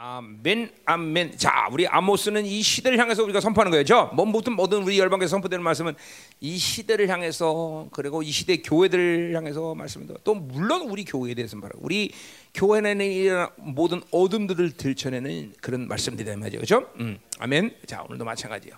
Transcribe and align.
아멘, 0.00 0.70
아멘. 0.84 1.38
자, 1.38 1.66
우리 1.72 1.84
아모스는 1.88 2.46
이 2.46 2.62
시대를 2.62 3.00
향해서 3.00 3.24
우리가 3.24 3.40
선포하는 3.40 3.72
거죠. 3.72 4.12
뭐 4.14 4.24
모든 4.24 4.52
모든 4.52 4.84
우리 4.84 4.96
열방에서 4.96 5.28
선포되는 5.28 5.60
말씀은 5.60 5.96
이 6.38 6.56
시대를 6.56 7.08
향해서 7.08 7.88
그리고 7.90 8.22
이 8.22 8.30
시대 8.30 8.58
교회들을 8.58 9.34
향해서 9.34 9.74
말씀입니다. 9.74 10.20
또 10.22 10.36
물론 10.36 10.82
우리 10.82 11.04
교회에 11.04 11.34
대해서 11.34 11.56
말하고 11.56 11.80
우리 11.82 12.12
교회는 12.54 13.00
이런 13.00 13.48
모든 13.56 14.00
어둠들을 14.10 14.72
들춰내는 14.72 15.54
그런 15.60 15.86
말씀들이 15.86 16.34
말이죠, 16.36 16.58
그렇죠? 16.58 16.90
음, 16.98 17.18
아멘. 17.38 17.76
자, 17.86 18.02
오늘도 18.08 18.24
마찬가지요. 18.24 18.74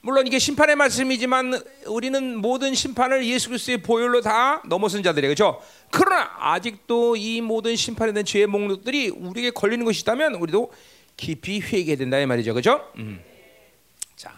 물론 0.00 0.26
이게 0.26 0.38
심판의 0.38 0.76
말씀이지만 0.76 1.60
우리는 1.86 2.36
모든 2.36 2.74
심판을 2.74 3.26
예수 3.26 3.48
그리스도의 3.48 3.78
보혈로 3.78 4.22
다 4.22 4.62
넘어선 4.68 5.02
자들이에요, 5.02 5.34
그렇죠? 5.34 5.62
그러나 5.90 6.30
아직도 6.38 7.16
이 7.16 7.40
모든 7.40 7.76
심판에 7.76 8.12
대한 8.12 8.24
죄의 8.24 8.46
목록들이 8.46 9.10
우리에게 9.10 9.50
걸리는 9.50 9.84
것이 9.84 10.02
있다면 10.02 10.34
우리도 10.36 10.72
깊이 11.16 11.60
회개해야 11.60 11.96
된다 11.96 12.18
이 12.18 12.26
말이죠. 12.26 12.54
그죠? 12.54 12.90
음. 12.96 13.20
자, 14.16 14.32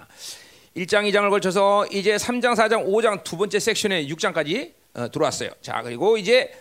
1장, 0.77 1.11
2장을 1.11 1.29
걸쳐서 1.31 1.87
이제 1.91 2.17
3장, 2.17 2.55
4장, 2.55 2.87
5장 2.87 3.25
두 3.25 3.37
번째 3.37 3.59
섹션에 3.59 4.07
6장까지 4.07 4.73
어, 4.95 5.11
들어왔어요. 5.11 5.51
자, 5.61 5.83
그리고 5.83 6.17
이제 6.17 6.53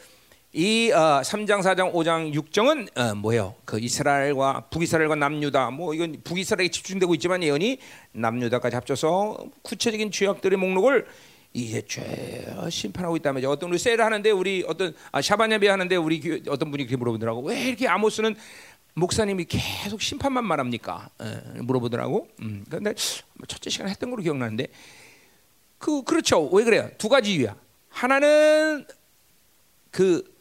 이 0.60 0.92
어, 0.92 1.22
3장, 1.22 1.62
4장, 1.62 1.94
5장, 1.94 2.34
6장은 2.34 2.98
어, 2.98 3.14
뭐예요? 3.14 3.54
그 3.64 3.80
이스라엘과 3.80 4.70
북이스라엘과 4.72 5.14
남유다. 5.14 5.70
뭐 5.70 5.94
이건 5.94 6.20
북이스라엘에 6.24 6.70
집중되고 6.70 7.14
있지만 7.14 7.44
예언이 7.44 7.78
남유다까지 8.14 8.76
합쳐서 8.76 9.38
구체적인 9.62 10.10
죄악들의 10.10 10.58
목록을 10.58 11.06
이제 11.54 11.84
죄 11.88 12.48
심판하고 12.72 13.16
있다면서 13.18 13.52
어떤 13.52 13.70
우리 13.70 13.78
세를 13.78 14.04
하는데 14.04 14.32
우리 14.32 14.66
어떤 14.68 14.96
아, 15.12 15.22
샤바냐비 15.22 15.68
하는데 15.68 15.96
우리 15.96 16.42
어떤 16.50 16.72
분이 16.72 16.86
그렇게 16.86 16.96
물어보더라고 16.98 17.42
왜 17.42 17.62
이렇게 17.62 17.88
아모스는 17.88 18.36
목사님이 18.96 19.46
계속 19.46 20.02
심판만 20.02 20.44
말합니까? 20.44 21.12
에, 21.22 21.62
물어보더라고. 21.62 22.30
음, 22.42 22.66
근데 22.68 22.96
첫째 23.48 23.70
시간 23.70 23.90
했던 23.90 24.10
걸로 24.10 24.24
기억나는데 24.24 24.70
그 25.78 26.02
그렇죠. 26.02 26.48
왜 26.48 26.64
그래요? 26.64 26.90
두 26.98 27.10
가지 27.10 27.36
이유야. 27.36 27.56
하나는 27.90 28.88
그 29.92 30.36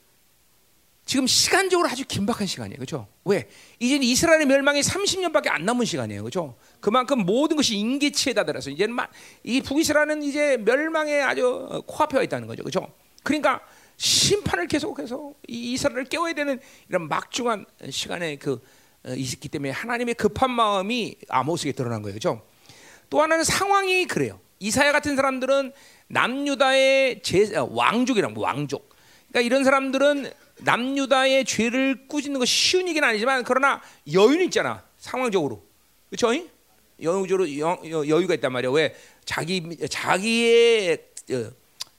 지금 1.06 1.28
시간적으로 1.28 1.88
아주 1.88 2.04
긴박한 2.04 2.48
시간이에요. 2.48 2.78
그렇죠? 2.78 3.06
왜? 3.24 3.48
이제 3.78 3.94
이스라엘의 3.94 4.46
멸망이 4.46 4.80
30년밖에 4.80 5.48
안 5.48 5.64
남은 5.64 5.86
시간이에요. 5.86 6.22
그렇죠? 6.22 6.56
그만큼 6.80 7.20
모든 7.24 7.56
것이 7.56 7.76
인계치에 7.76 8.34
다다라서 8.34 8.70
이제는 8.70 8.92
막이 8.92 9.62
북이스라엘은 9.62 10.24
이제 10.24 10.56
멸망에 10.56 11.20
아주 11.20 11.82
코앞에 11.86 12.16
와 12.16 12.22
있다는 12.24 12.48
거죠. 12.48 12.64
그렇죠? 12.64 12.92
그러니까 13.22 13.60
심판을 13.96 14.66
계속해서 14.66 15.32
이 15.46 15.74
이스라엘을 15.74 16.06
깨워야 16.06 16.34
되는 16.34 16.58
이런 16.88 17.08
막중한 17.08 17.64
시간에 17.88 18.34
그 18.34 18.60
어, 19.04 19.14
있기 19.14 19.48
때문에 19.48 19.70
하나님의 19.70 20.16
급한 20.16 20.50
마음이 20.50 21.14
아모스에 21.28 21.70
드러난 21.70 22.02
거예요. 22.02 22.18
그렇죠? 22.18 22.44
또 23.08 23.22
하나는 23.22 23.44
상황이 23.44 24.06
그래요. 24.06 24.40
이사야 24.58 24.90
같은 24.90 25.14
사람들은 25.14 25.72
남유다의 26.08 27.22
제, 27.22 27.56
어, 27.56 27.68
왕족이란 27.70 28.34
왕족. 28.36 28.88
그러니까 29.28 29.40
이런 29.42 29.62
사람들은 29.62 30.32
남유다의 30.58 31.44
죄를 31.44 32.06
꾸짖는 32.08 32.38
것이 32.38 32.52
쉬운 32.52 32.88
일은 32.88 33.04
아니지만 33.04 33.44
그러나 33.44 33.82
여유는 34.10 34.46
있잖아 34.46 34.82
상황적으로 34.98 35.64
그렇죠? 36.08 36.28
여유적으로 37.02 37.58
여, 37.58 38.20
유가 38.22 38.34
있단 38.34 38.52
말이야 38.52 38.70
왜 38.70 38.94
자기 39.24 39.76
자기의 39.88 41.04
어, 41.32 41.50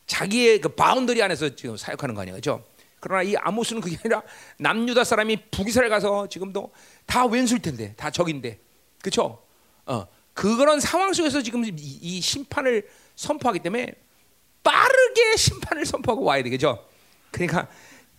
자기의 0.07 0.61
그 0.61 0.69
boundary 0.69 1.21
안에서 1.21 1.55
지금 1.55 1.77
사역하는 1.77 2.15
거 2.15 2.21
아니야 2.21 2.33
그렇죠? 2.33 2.65
그러나 2.99 3.21
이 3.21 3.35
아모스는 3.35 3.81
그게 3.81 3.97
아니라 4.03 4.23
남유다 4.57 5.03
사람이 5.03 5.49
북이스라엘 5.51 5.89
가서 5.89 6.27
지금도 6.27 6.71
다 7.05 7.25
왼수일 7.25 7.61
텐데 7.61 7.93
다 7.95 8.09
적인데 8.09 8.59
그렇죠? 9.01 9.43
어 9.85 10.07
그런 10.33 10.79
상황 10.79 11.13
속에서 11.13 11.41
지금 11.41 11.63
이, 11.65 11.69
이 11.77 12.21
심판을 12.21 12.87
선포하기 13.15 13.59
때문에 13.59 13.93
빠르게 14.63 15.35
심판을 15.37 15.85
선포하고 15.85 16.23
와야 16.23 16.41
되겠죠. 16.43 16.85
그러니까 17.31 17.67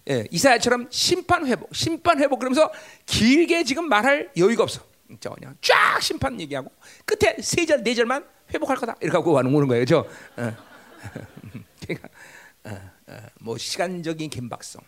예, 0.09 0.27
이사야처럼 0.31 0.89
심판 0.91 1.47
회복, 1.47 1.75
심판 1.75 2.19
회복 2.19 2.39
그러면서 2.39 2.73
길게 3.07 3.65
지금 3.65 3.89
말할 3.89 4.31
여유가 4.37 4.63
없어. 4.63 4.83
저 5.21 5.31
그냥 5.31 5.57
쫙 5.61 6.01
심판 6.01 6.41
얘기하고 6.41 6.71
끝에 7.05 7.37
세 7.41 7.65
절, 7.67 7.83
네 7.83 7.95
절만 7.95 8.25
회복할 8.53 8.77
거다 8.77 8.97
이렇게 9.01 9.17
하고 9.17 9.33
와는 9.33 9.55
오는 9.55 9.69
거예요, 9.69 9.85
저. 9.85 9.99
어. 9.99 10.57
그러니까 11.87 12.09
어, 12.65 12.91
어, 13.07 13.17
뭐 13.41 13.59
시간적인 13.59 14.31
긴박성, 14.31 14.83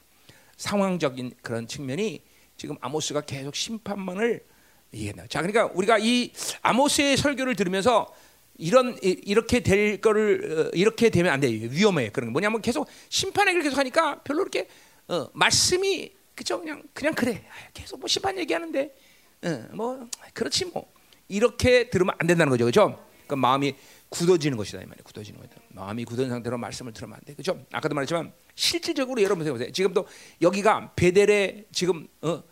상황적인 0.57 1.33
그런 1.43 1.67
측면이 1.67 2.23
지금 2.57 2.77
아모스가 2.81 3.23
계속 3.23 3.55
심판만을 3.55 4.45
얘기해요. 4.93 5.27
자, 5.29 5.41
그러니까 5.41 5.67
우리가 5.75 5.99
이 5.99 6.33
아모스의 6.63 7.17
설교를 7.17 7.57
들으면서 7.57 8.13
이런 8.59 8.99
이렇게 9.03 9.61
될 9.61 10.01
거를 10.01 10.71
이렇게 10.75 11.09
되면 11.09 11.33
안 11.33 11.41
돼요. 11.41 11.69
위험해. 11.71 12.11
그런 12.11 12.29
게 12.29 12.33
뭐냐면 12.33 12.61
계속 12.61 12.87
심판 13.09 13.49
얘기를 13.49 13.63
계속 13.63 13.79
하니까 13.79 14.21
별로 14.23 14.43
이렇게 14.43 14.69
어, 15.11 15.29
말씀이 15.35 16.13
그죠 16.37 16.61
그냥 16.61 16.83
그냥 16.95 17.15
그래. 17.15 17.45
계속 17.75 17.99
뭐 17.99 18.07
심판 18.09 18.39
얘기하는데. 18.39 18.95
어, 19.43 19.69
뭐 19.73 20.09
그렇지 20.33 20.67
뭐. 20.67 20.91
이렇게 21.29 21.91
들으면 21.91 22.15
안 22.19 22.27
된다는 22.27 22.51
거죠. 22.51 22.65
그죠? 22.65 23.05
그 23.27 23.35
마음이 23.35 23.75
굳어지는 24.09 24.57
것이다 24.57 24.79
이 24.79 24.87
말이에요. 24.87 25.03
굳어지는 25.05 25.41
거다. 25.41 25.57
마음이 25.69 26.05
굳은 26.05 26.29
상태로 26.29 26.59
말씀을 26.59 26.93
들으면 26.93 27.17
안 27.17 27.21
돼. 27.25 27.35
그죠? 27.35 27.65
아까도 27.73 27.95
말했지만 27.95 28.33
실질적으로 28.55 29.21
여러분 29.23 29.45
생각해보세요. 29.45 29.73
지금도 29.73 30.07
여기가 30.43 30.93
베델에 30.95 31.67
지금 31.73 32.09
어, 32.23 32.43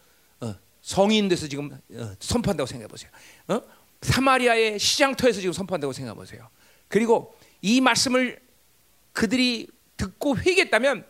어, 0.41 0.55
성인 0.83 1.29
돼서 1.29 1.47
지금 1.49 1.71
어, 1.93 2.15
선포한다고 2.19 2.67
생각해보세요. 2.67 3.11
어? 3.49 3.61
사마리아의 4.03 4.79
시장터에서 4.79 5.41
지금 5.41 5.53
선포한다고 5.53 5.93
생각해보세요. 5.93 6.49
그리고 6.89 7.37
이 7.61 7.81
말씀을 7.81 8.41
그들이 9.13 9.69
듣고 9.97 10.39
회개했다면 10.39 11.05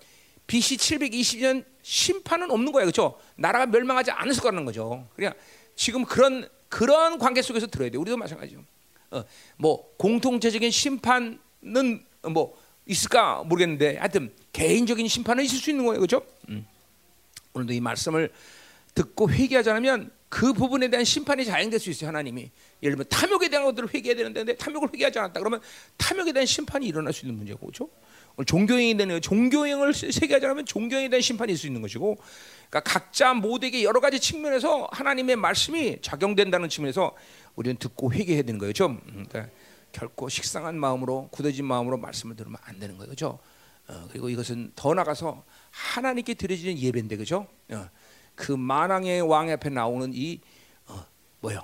BC 0.49 0.79
720년 0.79 1.65
심판은 1.83 2.51
없는 2.51 2.73
거예요. 2.73 2.87
그렇죠? 2.87 3.21
나라가 3.37 3.67
멸망하지 3.67 4.11
않았을 4.11 4.43
거라는 4.43 4.65
거죠. 4.65 5.07
그냥 5.15 5.33
지금 5.77 6.05
그런 6.05 6.49
그런 6.69 7.19
관계 7.19 7.41
속에서 7.41 7.67
들어야 7.67 7.91
돼. 7.91 7.99
우리도 7.99 8.17
마찬가지죠. 8.17 8.65
어, 9.11 9.25
뭐 9.57 9.95
공통체적인 9.97 10.71
심판은 10.71 11.39
뭐 12.33 12.59
있을까 12.87 13.45
모르겠는데 13.45 13.99
하여튼 13.99 14.35
개인적인 14.53 15.07
심판은 15.07 15.45
있을 15.45 15.59
수 15.59 15.71
있는 15.71 15.85
거예요. 15.85 16.01
그렇죠? 16.01 16.27
음. 16.49 16.67
오늘도 17.53 17.75
이 17.75 17.81
말씀을 17.81 18.33
듣고 18.95 19.31
회개하지 19.31 19.71
않으면 19.71 20.11
그 20.31 20.53
부분에 20.53 20.89
대한 20.89 21.05
심판이 21.05 21.45
자행될 21.45 21.79
수 21.79 21.91
있어요. 21.91 22.09
하나님이 22.09 22.51
예를 22.83 22.97
들면 22.97 23.09
탐욕에 23.09 23.49
대한 23.49 23.65
것들을 23.67 23.93
회개해야 23.95 24.17
되는데 24.17 24.57
탐욕을 24.57 24.89
회개하지 24.95 25.19
않았다 25.19 25.41
그러면 25.41 25.61
탐욕에 25.99 26.33
대한 26.33 26.47
심판이 26.47 26.87
일어날 26.87 27.13
수 27.13 27.27
있는 27.27 27.37
문제고 27.37 27.61
그렇죠? 27.61 27.89
종교행위 28.45 28.97
되는 28.97 29.21
종교행을 29.21 29.95
세계하지 29.95 30.47
않으면 30.47 30.67
종교행위에 30.67 31.09
대한 31.09 31.21
심판이 31.21 31.53
있을 31.53 31.61
수 31.61 31.67
있는 31.67 31.83
것이고, 31.83 32.19
그러니까 32.71 32.81
각자 32.81 33.35
모두에게 33.35 33.83
여러 33.83 34.01
가지 34.01 34.21
측면에서 34.21 34.89
하나님의 34.93 35.37
말씀이 35.37 35.99
작용된다는 36.03 36.69
측면에서 36.69 37.15
우리는 37.57 37.77
듣고 37.79 38.13
회개해야 38.13 38.43
되는 38.43 38.59
거예요, 38.59 38.73
좀. 38.73 39.01
그러니까 39.07 39.49
결코 39.93 40.29
식상한 40.29 40.79
마음으로 40.79 41.29
굳어진 41.33 41.65
마음으로 41.65 41.97
말씀을 41.99 42.37
들으면 42.37 42.59
안 42.63 42.79
되는 42.79 42.97
거예요, 42.97 43.11
그죠? 43.11 43.39
어, 43.89 44.07
그리고 44.11 44.29
이것은 44.29 44.73
더 44.77 44.95
나가서 44.95 45.45
하나님께 45.71 46.35
드려지는 46.35 46.79
예배인데, 46.79 47.17
그죠? 47.17 47.47
어, 47.71 47.89
그 48.35 48.53
만왕의 48.53 49.23
왕 49.23 49.51
앞에 49.51 49.71
나오는 49.71 50.13
이 50.15 50.41
어, 50.87 51.05
뭐요? 51.41 51.61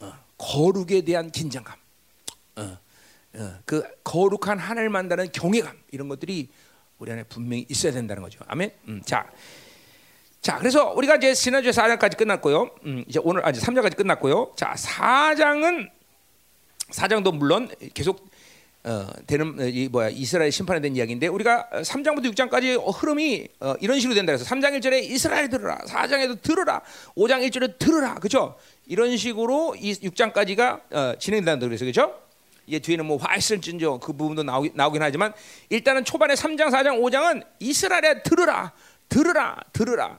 어, 0.00 0.12
거룩에 0.38 1.02
대한 1.02 1.30
긴장감. 1.30 1.76
어, 3.36 3.42
어, 3.42 3.58
그 3.64 3.82
거룩한 4.02 4.58
하나님을 4.58 4.88
만나는 4.90 5.30
경외감 5.32 5.76
이런 5.90 6.08
것들이 6.08 6.48
우리 6.98 7.12
안에 7.12 7.24
분명히 7.24 7.66
있어야 7.68 7.92
된다는 7.92 8.22
거죠. 8.22 8.40
아멘. 8.46 8.72
음, 8.88 9.02
자, 9.04 9.30
자, 10.40 10.58
그래서 10.58 10.92
우리가 10.92 11.16
이제 11.16 11.34
지난주에 11.34 11.72
4장까지 11.72 12.16
끝났고요. 12.16 12.70
음, 12.84 13.04
이제 13.06 13.20
오늘 13.22 13.46
아직 13.46 13.60
3장까지 13.60 13.96
끝났고요. 13.96 14.54
자, 14.56 14.74
4장은 14.74 15.90
4장도 16.90 17.34
물론 17.34 17.68
계속 17.94 18.28
어, 18.84 19.08
되는 19.26 19.56
이 19.58 19.88
뭐야 19.88 20.10
이스라엘 20.10 20.52
심판에 20.52 20.80
대한 20.80 20.94
이야기인데 20.94 21.26
우리가 21.26 21.68
3장부터 21.72 22.32
6장까지 22.32 22.80
흐름이 22.94 23.48
어, 23.58 23.74
이런 23.80 23.98
식으로 23.98 24.14
된다 24.14 24.32
그래서 24.32 24.44
3장 24.44 24.78
1절에 24.78 25.02
이스라엘 25.02 25.48
들으라 25.48 25.78
4장에도 25.78 26.40
들으라 26.40 26.82
5장 27.16 27.44
1절에 27.48 27.80
들으라 27.80 28.14
그죠 28.14 28.54
이런 28.86 29.16
식으로 29.16 29.74
이 29.76 29.92
6장까지가 29.94 30.80
어, 30.92 31.14
진행된다 31.18 31.66
그래서 31.66 31.84
그죠 31.84 32.14
이제 32.66 32.78
뒤에는 32.78 33.06
뭐 33.06 33.16
화했을진저 33.16 34.00
그 34.02 34.12
부분도 34.12 34.42
나오긴, 34.42 34.72
나오긴 34.74 35.02
하지만 35.02 35.32
일단은 35.68 36.04
초반에 36.04 36.34
3장, 36.34 36.68
4장, 36.70 37.00
5장은 37.00 37.44
이스라엘에 37.60 38.22
들으라, 38.22 38.72
들으라, 39.08 39.58
들으라. 39.72 40.18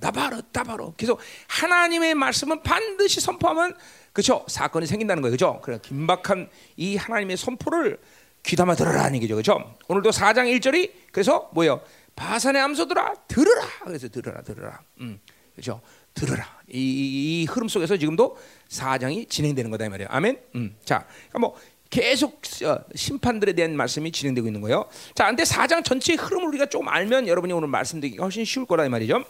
나바로, 0.00 0.40
나바로. 0.52 0.94
계속 0.96 1.20
하나님의 1.48 2.14
말씀은 2.14 2.62
반드시 2.62 3.20
선포하면 3.20 3.76
그죠 4.12 4.44
사건이 4.48 4.86
생긴다는 4.86 5.20
거예요, 5.20 5.32
그죠? 5.32 5.60
그래 5.62 5.78
긴박한 5.82 6.48
이 6.76 6.96
하나님의 6.96 7.36
선포를 7.36 7.98
귀담아 8.44 8.74
들으라는 8.76 9.16
얘기죠, 9.16 9.36
그죠? 9.36 9.76
오늘도 9.88 10.10
4장 10.10 10.46
1절이 10.58 10.92
그래서 11.12 11.50
뭐예요? 11.52 11.82
바산의 12.14 12.62
암소들아 12.62 13.14
들으라. 13.28 13.66
그래서 13.84 14.08
들으라, 14.08 14.40
들으라. 14.42 14.80
음, 15.00 15.20
그죠? 15.54 15.82
들으라. 16.16 16.56
이, 16.68 17.42
이 17.42 17.46
흐름 17.46 17.68
속에서 17.68 17.96
지금도 17.96 18.36
사장이 18.68 19.26
진행되는 19.26 19.70
거다 19.70 19.86
이 19.86 19.88
말이에요. 19.88 20.08
아멘. 20.10 20.38
음. 20.56 20.76
자, 20.84 21.06
그러니까 21.28 21.38
뭐 21.38 21.56
계속 21.90 22.40
어, 22.64 22.78
심판들에 22.94 23.52
대한 23.52 23.76
말씀이 23.76 24.10
진행되고 24.10 24.48
있는 24.48 24.60
거예요. 24.62 24.86
자, 25.14 25.26
근데 25.26 25.44
사장 25.44 25.82
전체의 25.82 26.16
흐름을 26.18 26.48
우리가 26.48 26.66
좀 26.66 26.88
알면 26.88 27.28
여러분이 27.28 27.52
오늘 27.52 27.68
말씀드리기가 27.68 28.24
훨씬 28.24 28.44
쉬울 28.44 28.66
거라 28.66 28.84
이 28.84 28.88
말이죠. 28.88 29.24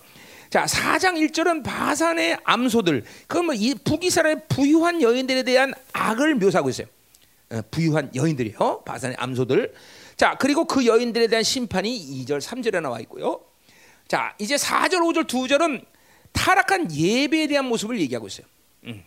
자, 0.49 0.65
4장 0.65 1.15
1절은 1.15 1.65
바산의 1.65 2.38
암소들. 2.44 3.05
그건 3.27 3.47
뭐이 3.47 3.75
북이스라엘 3.85 4.47
부유한 4.49 5.03
여인들에 5.03 5.43
대한 5.43 5.75
악을 5.93 6.37
묘사하고 6.37 6.71
있어요. 6.71 6.87
어, 7.50 7.61
부유한 7.71 8.11
여인들이요. 8.15 8.83
바산의 8.87 9.17
암소들. 9.19 9.75
자, 10.17 10.37
그리고 10.38 10.65
그 10.65 10.87
여인들에 10.87 11.27
대한 11.27 11.43
심판이 11.43 12.25
2절, 12.25 12.41
3절에 12.41 12.81
나와 12.81 13.00
있고요. 13.00 13.41
자, 14.09 14.35
이제 14.38 14.56
4절, 14.56 15.00
5절, 15.00 15.27
2절은 15.27 15.85
타락한 16.32 16.94
예배에 16.94 17.46
대한 17.49 17.67
모습을 17.67 18.00
얘기하고 18.00 18.26
있어요. 18.26 18.46
음. 18.84 19.05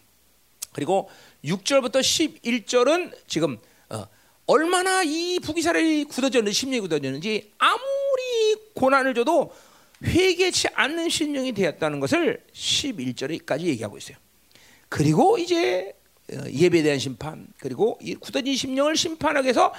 그리고 0.74 1.10
6절부터 1.44 2.00
11절은 2.02 3.16
지금 3.28 3.58
어, 3.90 4.08
얼마나 4.46 5.04
이 5.04 5.40
북이스라엘이 5.40 6.06
굳어졌는지 6.06 6.58
심령이 6.58 6.82
굳어졌는지 6.82 7.52
아무리 7.58 8.56
고난을 8.76 9.14
줘도 9.14 9.54
회개치 10.04 10.70
않는 10.74 11.10
심령이 11.10 11.54
되었다는 11.54 12.00
것을 12.00 12.44
11절에까지 12.54 13.62
얘기하고 13.62 13.98
있어요. 13.98 14.18
그리고 14.88 15.38
이제 15.38 15.94
어, 16.34 16.44
예배에 16.50 16.84
대한 16.84 17.00
심판 17.00 17.48
그리고 17.60 17.98
이 18.02 18.16
굳어진 18.16 18.56
심령을 18.56 18.96
심판하기 18.96 19.46
위해서 19.46 19.74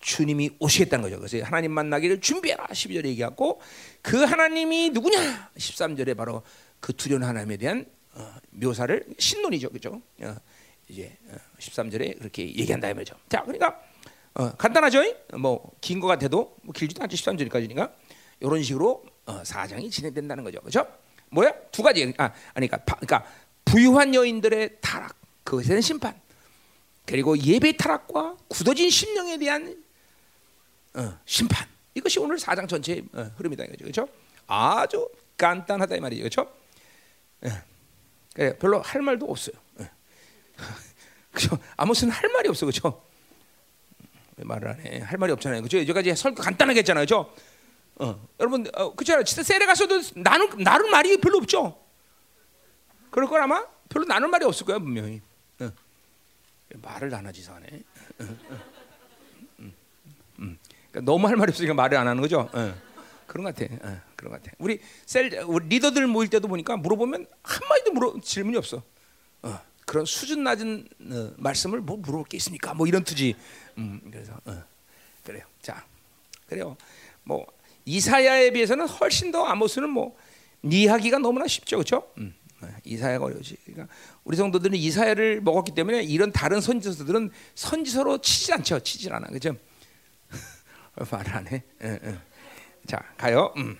주님이 0.00 0.50
오시겠다는 0.58 1.02
거죠. 1.02 1.18
그래서 1.18 1.44
하나님 1.44 1.72
만나기를 1.72 2.20
준비해라 2.20 2.66
12절에 2.66 3.06
얘기하고 3.06 3.60
그 4.02 4.18
하나님이 4.22 4.90
누구냐 4.90 5.50
13절에 5.56 6.14
바로 6.14 6.42
그 6.84 6.92
두려운 6.94 7.24
하나님에 7.24 7.56
대한 7.56 7.86
어, 8.12 8.34
묘사를 8.50 9.06
신론이죠. 9.18 9.70
그죠? 9.70 10.02
어, 10.20 10.36
이제 10.86 11.16
13절에 11.58 12.18
그렇게 12.18 12.42
얘기한다 12.42 12.90
이 12.90 12.92
말이죠. 12.92 13.16
자, 13.26 13.40
그러니까 13.40 13.80
간단하죠? 14.58 15.02
뭐긴 15.38 15.98
거 15.98 16.08
같아도 16.08 16.58
뭐 16.60 16.74
길지도 16.74 17.02
않지 17.02 17.16
13절까지니까 17.16 17.90
이런 18.40 18.62
식으로 18.62 19.02
어, 19.24 19.42
사장이 19.42 19.88
진행된다는 19.88 20.44
거죠. 20.44 20.60
그렇죠? 20.60 20.86
뭐야? 21.30 21.54
두 21.72 21.82
가지. 21.82 22.12
아, 22.18 22.30
그러니까 22.52 22.76
그러니까 22.76 23.24
부유한 23.64 24.14
여인들의 24.14 24.76
타락, 24.82 25.16
그것에 25.42 25.68
대한 25.68 25.80
심판. 25.80 26.20
그리고 27.06 27.38
예배 27.38 27.78
타락과 27.78 28.36
굳어진 28.48 28.90
심령에 28.90 29.38
대한 29.38 29.82
어, 30.92 31.18
심판. 31.24 31.66
이것이 31.94 32.18
오늘 32.18 32.38
사장 32.38 32.68
전체의 32.68 33.04
어, 33.14 33.22
흐름이다 33.38 33.64
이거죠. 33.64 33.84
그렇죠? 33.84 34.08
아주 34.46 35.08
간단하다 35.38 35.96
이 35.96 36.00
말이죠. 36.00 36.20
그렇죠? 36.24 36.63
예. 37.46 37.62
그래, 38.34 38.58
별로 38.58 38.80
할 38.80 39.02
말도 39.02 39.26
없어요. 39.26 39.56
예. 39.80 39.90
그죠? 41.32 41.58
아무튼 41.76 42.10
할 42.10 42.28
말이 42.30 42.48
없어. 42.48 42.66
그렇죠? 42.66 43.02
왜 44.36 44.44
말을 44.44 44.68
안 44.68 44.80
해? 44.80 45.00
할 45.00 45.18
말이 45.18 45.32
없잖아요. 45.32 45.62
그죠? 45.62 45.78
여기까지 45.78 46.14
설교 46.14 46.42
간단하게 46.42 46.80
했잖아요. 46.80 47.04
그죠? 47.04 47.32
어, 47.96 48.20
여러분 48.40 48.66
어. 48.74 48.94
진짜 49.24 49.42
세례 49.42 49.66
가서도 49.66 50.00
나는 50.16 50.48
나눌 50.58 50.90
말이 50.90 51.16
별로 51.18 51.38
없죠. 51.38 51.78
그럴 53.10 53.28
걸 53.28 53.42
아마 53.42 53.64
별로 53.88 54.04
나눌 54.06 54.28
말이 54.28 54.44
없을 54.44 54.66
거야 54.66 54.78
분명히. 54.78 55.20
어. 55.60 55.70
말을 56.82 57.14
안 57.14 57.26
하지 57.26 57.42
사네. 57.42 57.66
어, 58.20 58.24
어. 58.24 58.58
음, 59.60 59.74
음. 60.40 60.58
그러니까 60.90 61.12
너무 61.12 61.28
할 61.28 61.36
말이 61.36 61.50
없으니까 61.50 61.74
말을 61.74 61.96
안 61.96 62.08
하는 62.08 62.20
거죠. 62.20 62.48
어. 62.52 62.74
그런 63.34 63.42
것 63.42 63.56
같아. 63.56 63.74
어, 63.74 64.00
그런 64.14 64.32
것 64.32 64.42
같아. 64.42 64.54
우리 64.60 64.78
셀 65.06 65.42
우리 65.48 65.66
리더들 65.66 66.06
모일 66.06 66.30
때도 66.30 66.46
보니까 66.46 66.76
물어보면 66.76 67.26
한 67.42 67.68
마디도 67.68 67.90
물어 67.90 68.14
질문이 68.22 68.56
없어. 68.56 68.80
어, 69.42 69.60
그런 69.84 70.04
수준 70.04 70.44
낮은 70.44 70.88
어, 71.10 71.32
말씀을 71.38 71.80
뭐 71.80 71.96
물어볼 71.96 72.26
게 72.26 72.36
있습니까? 72.36 72.74
뭐 72.74 72.86
이런 72.86 73.02
투지. 73.02 73.34
음, 73.78 74.00
그래서 74.08 74.38
어, 74.44 74.62
그래요. 75.24 75.42
자, 75.60 75.84
그래요. 76.46 76.76
뭐 77.24 77.44
이사야에 77.86 78.52
비해서는 78.52 78.86
훨씬 78.86 79.32
더 79.32 79.44
아모스는 79.46 79.90
뭐 79.90 80.16
이해하기가 80.62 81.18
너무나 81.18 81.48
쉽죠, 81.48 81.78
그렇죠? 81.78 82.08
음, 82.18 82.32
이사야가 82.84 83.24
어려지. 83.24 83.56
그러니까 83.64 83.92
우리 84.22 84.36
성도들은 84.36 84.76
이사야를 84.76 85.40
먹었기 85.40 85.74
때문에 85.74 86.04
이런 86.04 86.30
다른 86.30 86.60
선지서들은 86.60 87.32
선지서로 87.56 88.18
치지 88.18 88.52
않죠, 88.52 88.78
치질 88.78 89.12
않아, 89.12 89.26
그렇죠? 89.26 89.56
말을 91.10 91.32
안 91.34 91.48
해. 91.48 91.64
응, 91.82 91.98
응. 92.04 92.33
자, 92.86 93.02
가요. 93.16 93.52
음. 93.56 93.78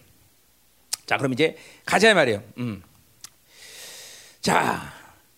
자, 1.07 1.17
그럼 1.17 1.33
이제 1.33 1.57
가자 1.85 2.13
말이에요. 2.15 2.43
음. 2.59 2.83
자, 4.41 4.93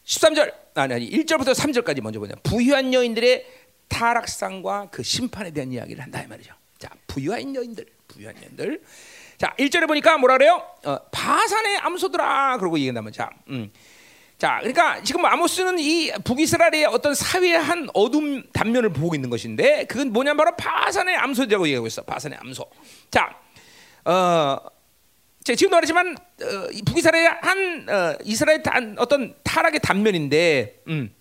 13절 0.05 0.53
아니 0.75 0.95
아니 0.95 1.11
1절부터 1.11 1.55
3절까지 1.55 2.03
먼저 2.03 2.21
보자. 2.21 2.35
부유한 2.43 2.93
여인들의 2.93 3.47
타락상과 3.89 4.89
그 4.91 5.03
심판에 5.03 5.51
대한 5.51 5.73
이야기를 5.73 6.03
한다 6.03 6.23
이 6.23 6.27
말이죠. 6.27 6.55
자, 6.79 6.91
부유한 7.07 7.55
여인들. 7.55 7.87
부유한 8.09 8.35
년들. 8.41 8.83
자, 9.39 9.55
1절에 9.59 9.87
보니까 9.87 10.19
뭐라 10.19 10.39
그래요? 10.39 10.62
어, 10.85 10.99
바산의 11.11 11.79
암소들아 11.79 12.59
그러고 12.59 12.79
얘기한다면 12.79 13.12
자. 13.12 13.31
음. 13.49 13.71
자, 14.39 14.59
그러니까 14.59 15.03
지금 15.03 15.25
아모스는 15.25 15.79
이 15.79 16.12
북이스라엘의 16.25 16.85
어떤 16.87 17.15
사회의 17.15 17.59
한 17.59 17.89
어둠 17.95 18.43
단면을 18.53 18.91
보고 18.91 19.15
있는 19.15 19.31
것인데 19.31 19.87
그건 19.87 20.12
뭐냐면 20.12 20.37
바로 20.37 20.55
바산의 20.57 21.17
암소들이라고 21.17 21.67
얘기하고 21.69 21.87
있어. 21.87 22.03
바산의 22.03 22.39
암소. 22.43 22.71
자, 23.11 23.35
어, 24.06 24.58
지금도 25.44 25.76
말했지만 25.76 26.17
어, 26.17 26.69
북이스라엘의 26.87 27.29
한 27.43 27.87
어, 27.88 28.17
이스라엘 28.25 28.62
단, 28.62 28.97
어떤 28.99 29.35
타락의 29.43 29.81
단면인데, 29.81 30.82
음. 30.88 31.14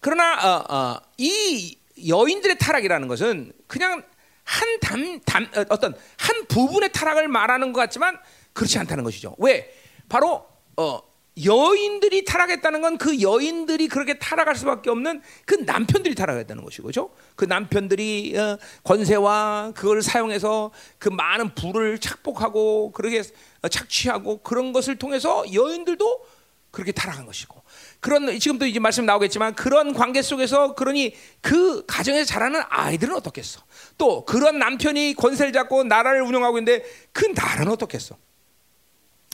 그러나 0.00 0.34
어, 0.34 0.74
어, 0.74 1.00
이 1.18 1.76
여인들의 2.08 2.58
타락이라는 2.58 3.08
것은 3.08 3.52
그냥 3.66 4.02
한 4.44 4.80
담, 4.80 5.20
담, 5.26 5.44
어, 5.56 5.64
어떤 5.68 5.94
한 6.18 6.46
부분의 6.46 6.92
타락을 6.92 7.28
말하는 7.28 7.72
것 7.72 7.80
같지만 7.80 8.18
그렇지 8.52 8.78
않다는 8.78 9.04
것이죠. 9.04 9.34
왜? 9.38 9.74
바로 10.08 10.46
어, 10.76 11.00
여인들이 11.44 12.24
타락했다는 12.24 12.80
건 12.80 12.96
그 12.96 13.20
여인들이 13.20 13.88
그렇게 13.88 14.18
타락할 14.18 14.56
수밖에 14.56 14.88
없는 14.90 15.20
그 15.44 15.54
남편들이 15.54 16.14
타락했다는 16.14 16.64
것이고, 16.64 16.86
그죠? 16.86 17.10
그 17.34 17.44
남편들이 17.44 18.34
어, 18.38 18.58
권세와 18.84 19.72
그걸 19.74 20.02
사용해서 20.02 20.70
그 20.98 21.08
많은 21.10 21.54
부를 21.54 21.98
착복하고 21.98 22.92
그렇게 22.92 23.22
착취하고 23.70 24.38
그런 24.38 24.72
것을 24.72 24.96
통해서 24.96 25.44
여인들도 25.52 26.26
그렇게 26.70 26.92
타락한 26.92 27.26
것이고, 27.26 27.62
그런 28.00 28.38
지금도 28.38 28.66
이제 28.66 28.78
말씀 28.78 29.04
나오겠지만 29.04 29.54
그런 29.54 29.92
관계 29.92 30.22
속에서 30.22 30.74
그러니 30.74 31.14
그 31.42 31.84
가정에서 31.86 32.24
자라는 32.24 32.62
아이들은 32.68 33.14
어떻겠어? 33.14 33.60
또 33.98 34.24
그런 34.24 34.58
남편이 34.58 35.14
권세를 35.14 35.52
잡고 35.52 35.84
나라를 35.84 36.22
운영하고 36.22 36.58
있는데 36.58 36.84
그 37.12 37.26
나라는 37.26 37.72
어떻겠어? 37.72 38.16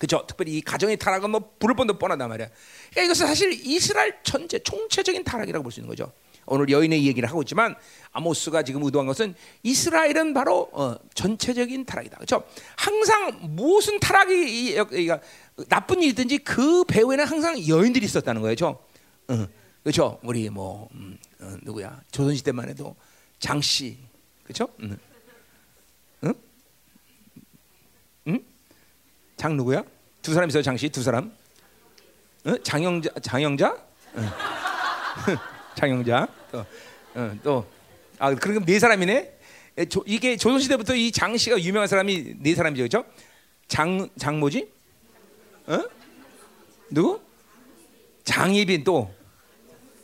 그죠? 0.02 0.24
특별히 0.26 0.58
이 0.58 0.60
가정의 0.60 0.96
타락은 0.96 1.30
뭐 1.30 1.52
부를 1.60 1.76
뻔도 1.76 1.96
뻔하단 1.96 2.28
말이야. 2.28 2.48
그러니까 2.90 3.02
이것은 3.04 3.24
사실 3.28 3.52
이스라엘 3.52 4.18
전체 4.24 4.58
총체적인 4.58 5.22
타락이라고 5.22 5.62
볼 5.62 5.70
수 5.70 5.78
있는 5.78 5.88
거죠. 5.88 6.12
오늘 6.44 6.68
여인의 6.70 7.06
얘기를 7.06 7.28
하고 7.28 7.40
있지만 7.42 7.76
아모스가 8.10 8.64
지금 8.64 8.82
의도한 8.82 9.06
것은 9.06 9.36
이스라엘은 9.62 10.34
바로 10.34 10.68
어, 10.72 10.96
전체적인 11.14 11.84
타락이다. 11.86 12.16
그렇죠? 12.16 12.42
항상 12.74 13.38
무슨 13.54 14.00
타락이 14.00 14.74
그러니까 14.74 15.20
나쁜 15.68 16.02
일이든지 16.02 16.38
그 16.38 16.82
배후에는 16.82 17.24
항상 17.24 17.64
여인들이 17.68 18.04
있었다는 18.04 18.42
거예요. 18.42 18.56
그렇죠? 18.56 18.84
어, 19.28 19.46
그렇죠? 19.84 20.18
우리 20.24 20.50
뭐 20.50 20.88
음, 20.94 21.16
어, 21.38 21.56
누구야? 21.62 22.00
조선 22.10 22.34
시대만 22.34 22.68
해도 22.68 22.96
장씨, 23.38 23.98
그렇죠? 24.42 24.66
응? 24.80 24.98
응? 26.24 26.34
응? 28.26 28.51
장 29.42 29.56
누구야? 29.56 29.82
두 30.22 30.32
사람 30.34 30.48
있어요, 30.48 30.62
장씨 30.62 30.88
두 30.88 31.02
사람. 31.02 31.32
응? 32.46 32.62
장영자, 32.62 33.10
장영자? 33.20 33.76
응. 34.14 34.28
장영자. 35.74 36.28
또, 36.52 36.64
응, 37.16 37.40
또, 37.42 37.66
아, 38.20 38.32
그럼 38.36 38.64
네 38.64 38.78
사람이네. 38.78 39.38
조, 39.88 40.04
이게 40.06 40.36
조선 40.36 40.60
시대부터 40.60 40.94
이 40.94 41.10
장씨가 41.10 41.60
유명한 41.60 41.88
사람이 41.88 42.36
네 42.38 42.54
사람이죠, 42.54 42.88
그렇죠? 42.88 43.04
장, 43.66 44.08
장모지? 44.16 44.70
어? 45.66 45.80
누구? 46.88 47.20
장희빈 48.22 48.84
또 48.84 49.12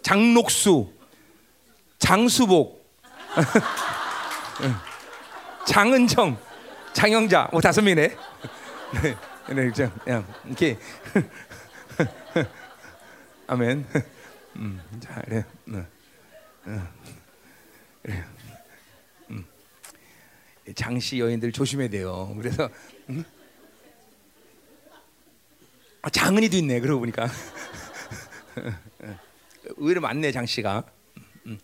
장록수, 0.02 0.90
장수복, 2.00 2.85
장은정, 5.64 6.37
장영자, 6.92 7.50
뭐 7.52 7.61
다섯 7.61 7.83
명이네. 7.83 8.16
네, 9.49 9.55
네, 9.55 9.69
그죠? 9.69 9.90
그냥 10.05 10.26
이렇게 10.47 10.76
아멘. 13.47 13.87
음, 14.57 14.83
자, 15.00 15.23
그래, 15.25 15.43
음, 15.69 15.87
음, 16.67 16.88
그래. 18.02 18.25
음. 19.31 19.45
장씨 20.75 21.19
여인들 21.19 21.52
조심해야 21.52 21.88
돼요. 21.88 22.35
그래서. 22.37 22.69
음? 23.09 23.25
아, 26.02 26.11
장은이도 26.11 26.57
있네. 26.59 26.81
그러고 26.81 27.00
보니까 27.00 27.26
의외로 29.78 30.02
많네 30.02 30.31
장씨가. 30.31 30.85
음. 31.47 31.59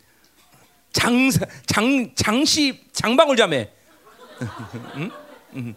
장사 0.90 1.44
장 1.66 2.14
장씨 2.14 2.82
장방울 2.92 3.36
자매. 3.36 3.70
응? 4.96 5.10
응. 5.56 5.74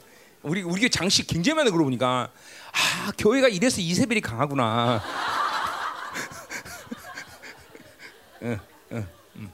우리 0.47 0.63
우리 0.63 0.89
장씨 0.89 1.27
굉장히 1.27 1.57
많네 1.57 1.71
그러고 1.71 1.85
보니까 1.85 2.31
아 2.71 3.11
교회가 3.17 3.49
이래서 3.49 3.81
이세벨이 3.81 4.21
강하구나. 4.21 5.03
응, 8.43 8.59
응, 8.93 9.07
응. 9.35 9.51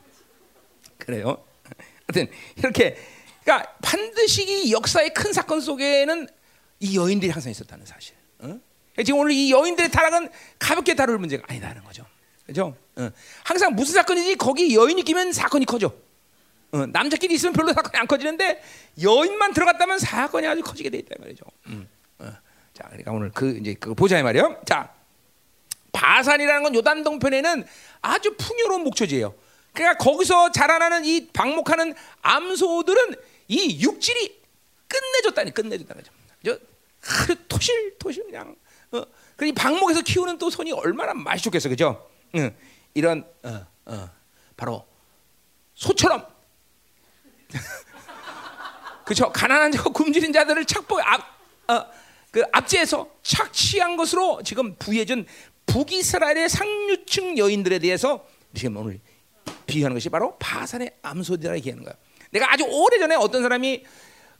그래요. 0.99 1.43
하여튼 2.07 2.31
이렇게 2.55 2.95
그러니까 3.43 3.73
반드시 3.81 4.67
이 4.67 4.71
역사의 4.71 5.13
큰 5.13 5.33
사건 5.33 5.61
속에는 5.61 6.27
이 6.79 6.97
여인들이 6.97 7.31
항상 7.31 7.51
있었다는 7.51 7.85
사실. 7.85 8.15
어? 8.39 8.59
지금 9.03 9.19
오늘 9.19 9.31
이 9.31 9.51
여인들의 9.51 9.89
타락은 9.89 10.29
가볍게 10.59 10.93
다룰 10.93 11.17
문제가 11.17 11.43
아니다는 11.47 11.83
거죠. 11.83 12.05
그죠? 12.45 12.75
어. 12.97 13.09
항상 13.43 13.73
무슨 13.73 13.95
사건이지 13.95 14.35
거기 14.35 14.75
여인이 14.75 15.01
끼면 15.03 15.31
사건이 15.31 15.65
커져. 15.65 15.93
어, 16.73 16.87
남자끼리 16.87 17.35
있으면 17.35 17.53
별로 17.53 17.71
사건이 17.71 17.99
안 17.99 18.07
커지는데 18.07 18.61
여인만 19.01 19.53
들어갔다면 19.53 19.99
사건이 19.99 20.47
아주 20.47 20.61
커지게 20.61 20.89
돼 20.89 20.97
있단 20.97 21.17
말이죠. 21.19 21.45
음, 21.67 21.87
어. 22.17 22.33
자, 22.73 22.85
그러니까 22.87 23.11
오늘 23.11 23.31
그 23.31 23.57
이제 23.61 23.75
그 23.79 23.93
보자 23.93 24.17
이 24.17 24.23
말이요. 24.23 24.61
자, 24.65 24.91
바산이라는 25.91 26.63
건 26.63 26.73
요단 26.73 27.03
동편에는 27.03 27.65
아주 28.01 28.35
풍요로운 28.35 28.83
목초지예요. 28.85 29.35
그러니까 29.71 30.03
거기서 30.03 30.51
자라나는 30.51 31.05
이 31.05 31.27
방목하는 31.27 31.93
암소들은 32.23 33.15
이 33.49 33.79
육질이 33.83 34.41
끝내줬다니 34.87 35.51
끝내줬다는 35.51 36.03
거죠. 36.03 36.59
하루 37.01 37.35
토실 37.47 37.97
토실 37.99 38.23
그냥 38.25 38.55
어, 38.91 39.03
그이 39.35 39.51
방목에서 39.51 40.01
키우는 40.01 40.39
또 40.39 40.49
손이 40.49 40.71
얼마나 40.71 41.13
맛이 41.13 41.43
좋겠어, 41.43 41.69
그죠? 41.69 42.09
응. 42.35 42.55
이런 42.95 43.27
어, 43.43 43.65
어, 43.85 44.09
바로 44.57 44.87
소처럼 45.75 46.32
그죠? 49.05 49.31
가난한 49.31 49.71
자고 49.71 49.91
굶주린 49.91 50.31
자들을 50.31 50.65
착복 50.65 50.99
앞, 50.99 51.21
어, 51.69 51.85
그 52.31 52.43
압제해서 52.51 53.09
착취한 53.21 53.97
것으로 53.97 54.41
지금 54.43 54.75
부해준 54.75 55.25
북이스라엘의 55.65 56.49
상류층 56.49 57.37
여인들에 57.37 57.79
대해서 57.79 58.25
지금 58.53 58.77
오늘 58.77 58.99
비유하는 59.65 59.95
것이 59.95 60.09
바로 60.09 60.37
바산의 60.37 60.91
암소들이라 61.01 61.55
얘기하는 61.57 61.83
거야. 61.83 61.95
내가 62.31 62.51
아주 62.51 62.65
오래 62.65 62.97
전에 62.97 63.15
어떤 63.15 63.41
사람이 63.43 63.83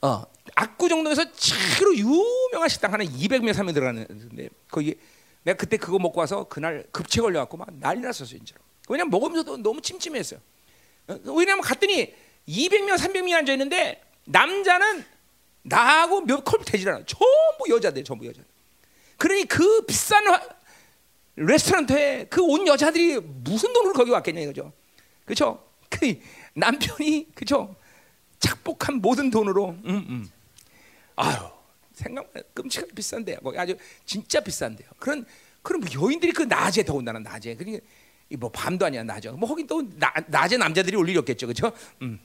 어, 0.02 0.24
압구정동에서 0.56 1.32
최로 1.34 1.96
유명한 1.96 2.68
식당 2.68 2.92
하나 2.92 3.04
200명 3.04 3.54
3명 3.54 3.74
들어가는데 3.74 4.50
거기 4.70 4.96
내가 5.44 5.58
그때 5.58 5.78
그거 5.78 6.00
먹고 6.00 6.20
와서 6.20 6.46
그날 6.46 6.86
급체 6.92 7.22
걸려갖고 7.22 7.58
막 7.58 7.68
난리 7.74 8.02
났었어요 8.02 8.38
진짜로. 8.40 8.62
왜냐면 8.90 9.12
먹으면서도 9.12 9.58
너무 9.58 9.82
침침했어요. 9.82 10.40
어, 11.08 11.18
왜냐면 11.34 11.62
갔더니 11.62 12.14
200명 12.48 12.98
300명이 12.98 13.34
앉아 13.34 13.52
있는데 13.54 14.02
남자는 14.26 15.06
나하고 15.64 16.22
몇 16.22 16.44
컵 16.44 16.64
되질 16.66 16.90
않아. 16.90 17.06
전부 17.06 17.70
여자들 17.70 18.04
전부 18.04 18.26
여자. 18.28 18.42
그러니 19.18 19.46
그 19.46 19.86
비싼 19.86 20.24
레스토랑에 21.36 22.26
그 22.26 22.42
온 22.44 22.68
여자들이 22.68 23.20
무슨 23.20 23.72
돈으로 23.74 23.94
거기 23.94 24.12
왔겠냐 24.12 24.42
이거죠. 24.42 24.72
그렇죠? 25.26 25.64
그 25.90 26.20
남편이 26.56 27.28
그렇죠? 27.34 27.76
착복한 28.40 28.96
모든 28.96 29.32
돈으로 29.32 29.70
음, 29.70 30.06
음. 30.10 30.30
아유 31.16 31.38
생각만 31.94 32.44
끔찍하게 32.54 32.92
비싼데요. 32.94 33.38
아주 33.56 33.78
진짜 34.06 34.42
비싼데요. 34.42 34.90
그런 35.00 35.26
그럼 35.62 35.82
뭐 35.82 36.04
여인들이 36.08 36.34
그 36.34 36.44
낮에 36.44 36.84
더운다는 36.84 37.24
낮에 37.24 37.56
그러니까 37.56 37.86
뭐 38.38 38.52
밤도 38.52 38.86
아니야 38.86 39.04
낮에 39.04 39.30
뭐 39.32 39.48
거긴 39.48 39.66
또 39.66 39.82
나, 39.98 40.12
낮에 40.28 40.58
남자들이 40.58 40.98
올 40.98 41.08
일이 41.08 41.18
없겠죠, 41.20 41.48
그렇죠? 41.48 41.72
음. 42.02 42.20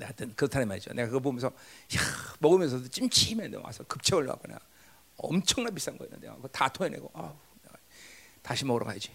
하여튼 0.00 0.32
그렇다는 0.34 0.68
말이죠. 0.68 0.92
내가 0.92 1.08
그거 1.08 1.20
보면서 1.20 1.48
야 1.48 2.00
먹으면서도 2.38 2.88
찜찜해 2.88 3.50
와서 3.56 3.84
급체 3.84 4.14
올라가거나 4.14 4.58
엄청나 5.16 5.70
비싼 5.70 5.98
거였는데 5.98 6.28
그거 6.28 6.48
다 6.48 6.68
토해내고 6.68 7.10
아 7.14 7.34
다시 8.42 8.64
먹으러 8.64 8.86
가야지. 8.86 9.10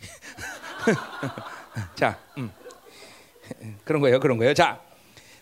자, 1.96 2.20
음. 2.38 2.52
그런 3.84 4.02
거예요, 4.02 4.20
그런 4.20 4.38
거예요. 4.38 4.54
자, 4.54 4.80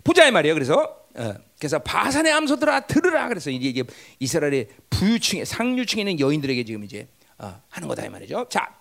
보자 0.03 0.25
이 0.25 0.31
말이에요. 0.31 0.53
그래서 0.53 1.05
어, 1.13 1.33
그래서 1.59 1.79
바산의 1.79 2.31
암소들아 2.31 2.87
들으라. 2.87 3.27
그래서 3.27 3.49
이제 3.49 3.67
이게 3.67 3.83
이스라엘의 4.19 4.69
부유층에 4.89 5.43
상류층에 5.43 6.03
있는 6.03 6.19
여인들에게 6.21 6.63
지금 6.63 6.85
이제 6.85 7.09
어, 7.37 7.61
하는 7.69 7.87
거다 7.89 8.05
이 8.05 8.09
말이죠. 8.09 8.47
자, 8.49 8.73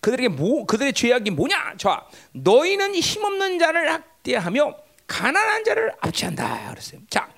그들에게 0.00 0.28
뭐 0.28 0.66
그들의 0.66 0.92
죄악이 0.92 1.30
뭐냐? 1.30 1.76
자, 1.78 2.06
너희는 2.32 2.94
힘없는 2.94 3.58
자를 3.58 3.90
학대하며 3.90 4.76
가난한 5.08 5.64
자를 5.64 5.92
압제한다. 6.00 6.70
그랬어요. 6.70 7.00
자, 7.10 7.28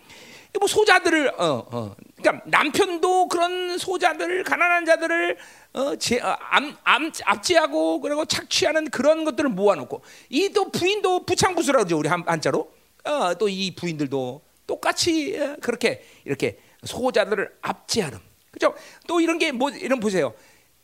뭐 0.59 0.67
소자들을 0.69 1.29
어, 1.39 1.67
어, 1.71 1.95
그러니까 2.17 2.45
남편도 2.47 3.29
그런 3.29 3.79
소자들 3.79 4.45
가난한 4.45 4.85
자들을 4.85 5.39
어, 5.75 5.97
제, 5.97 6.19
어, 6.21 6.37
암, 6.51 6.77
암, 6.83 7.11
압제하고 7.25 8.01
그리고 8.01 8.25
착취하는 8.27 8.91
그런 8.91 9.25
것들을 9.25 9.49
모아놓고 9.51 10.03
이 10.29 10.51
또 10.53 10.71
부인도 10.71 11.25
부창부수라 11.25 11.79
그러죠 11.79 11.97
우리 11.99 12.09
한, 12.09 12.25
한자로 12.27 12.73
어, 13.05 13.35
또 13.39 13.49
이 13.49 13.75
부인들도 13.75 14.43
똑같이 14.67 15.39
어, 15.41 15.57
그렇게 15.63 16.05
이렇게 16.25 16.59
소자들을 16.85 17.49
압제하는 17.63 18.19
그죠? 18.51 18.75
또 19.07 19.21
이런 19.21 19.39
게 19.39 19.53
뭐 19.53 19.71
이런 19.71 20.01
보세요. 20.01 20.35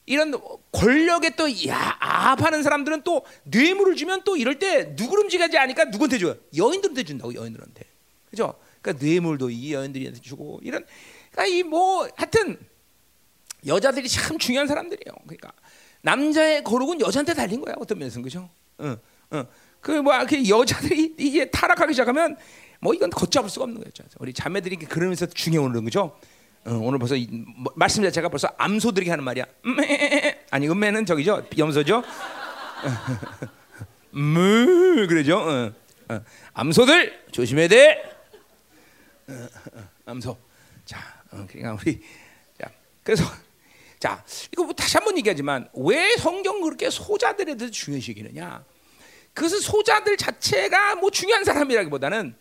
이런 0.06 0.32
권력에 0.72 1.30
또 1.30 1.48
야압하는 1.66 2.62
사람들은 2.62 3.02
또 3.02 3.24
뇌물을 3.44 3.96
주면 3.96 4.22
또 4.24 4.36
이럴 4.36 4.58
때 4.58 4.94
누구 4.94 5.16
름지가지 5.16 5.58
않으니까 5.58 5.86
누구한테 5.86 6.18
줘요? 6.18 6.36
여인들한테 6.56 7.02
준다고 7.02 7.34
여인들한테 7.34 7.84
그죠? 8.30 8.54
그러니까 8.80 9.04
뇌물도 9.04 9.50
이 9.50 9.72
여인들한테 9.72 10.20
주고 10.20 10.60
이런 10.62 10.84
그러니까 11.32 11.54
이 11.54 11.62
뭐 11.64 12.08
하여튼 12.16 12.56
여자들이 13.66 14.08
참 14.08 14.38
중요한 14.38 14.68
사람들이에요. 14.68 15.12
그러니까 15.24 15.52
남자의 16.02 16.62
거룩은 16.62 17.00
여자한테 17.00 17.34
달린 17.34 17.60
거야 17.60 17.74
어떤 17.78 17.98
면에서 17.98 18.22
그죠? 18.22 18.48
응, 18.80 18.96
응. 19.32 19.44
그뭐 19.80 20.24
그 20.26 20.48
여자들이 20.48 21.14
이게 21.18 21.50
타락하기 21.50 21.92
시작하면 21.94 22.36
뭐 22.80 22.94
이건 22.94 23.10
걷잡을 23.10 23.50
수가 23.50 23.64
없는 23.64 23.82
거죠. 23.82 24.04
우리 24.20 24.32
자매들이 24.32 24.76
그러면서 24.76 25.26
중요한 25.26 25.72
거죠. 25.84 26.16
응, 26.66 26.84
오늘 26.84 26.98
벌써 26.98 27.14
이, 27.14 27.28
뭐, 27.30 27.72
말씀 27.76 28.02
자체가 28.02 28.28
벌써 28.28 28.48
암소들에게 28.58 29.10
하는 29.10 29.24
말이야. 29.24 29.44
아니 30.50 30.68
음매는 30.68 31.06
저기죠 31.06 31.46
염소죠. 31.56 32.02
무 34.10 35.06
그러죠. 35.08 35.44
응, 35.48 35.74
응. 36.10 36.24
암소들 36.54 37.26
조심해야 37.30 37.68
돼. 37.68 38.16
암소. 40.06 40.36
자, 40.84 40.98
그러니까 41.30 41.78
우리 41.80 42.00
자 42.60 42.70
그래서 43.02 43.24
자, 43.98 44.24
이거 44.52 44.64
뭐 44.64 44.72
다시 44.72 44.96
한번 44.96 45.16
얘기하지만 45.18 45.68
왜 45.74 46.16
성경 46.16 46.60
그렇게 46.60 46.90
소자들에 46.90 47.56
대해서 47.56 47.72
중요시 47.72 48.12
여기느냐? 48.12 48.64
그것은 49.34 49.60
소자들 49.60 50.16
자체가 50.16 50.96
뭐 50.96 51.10
중요한 51.10 51.44
사람이라기보다는 51.44 52.34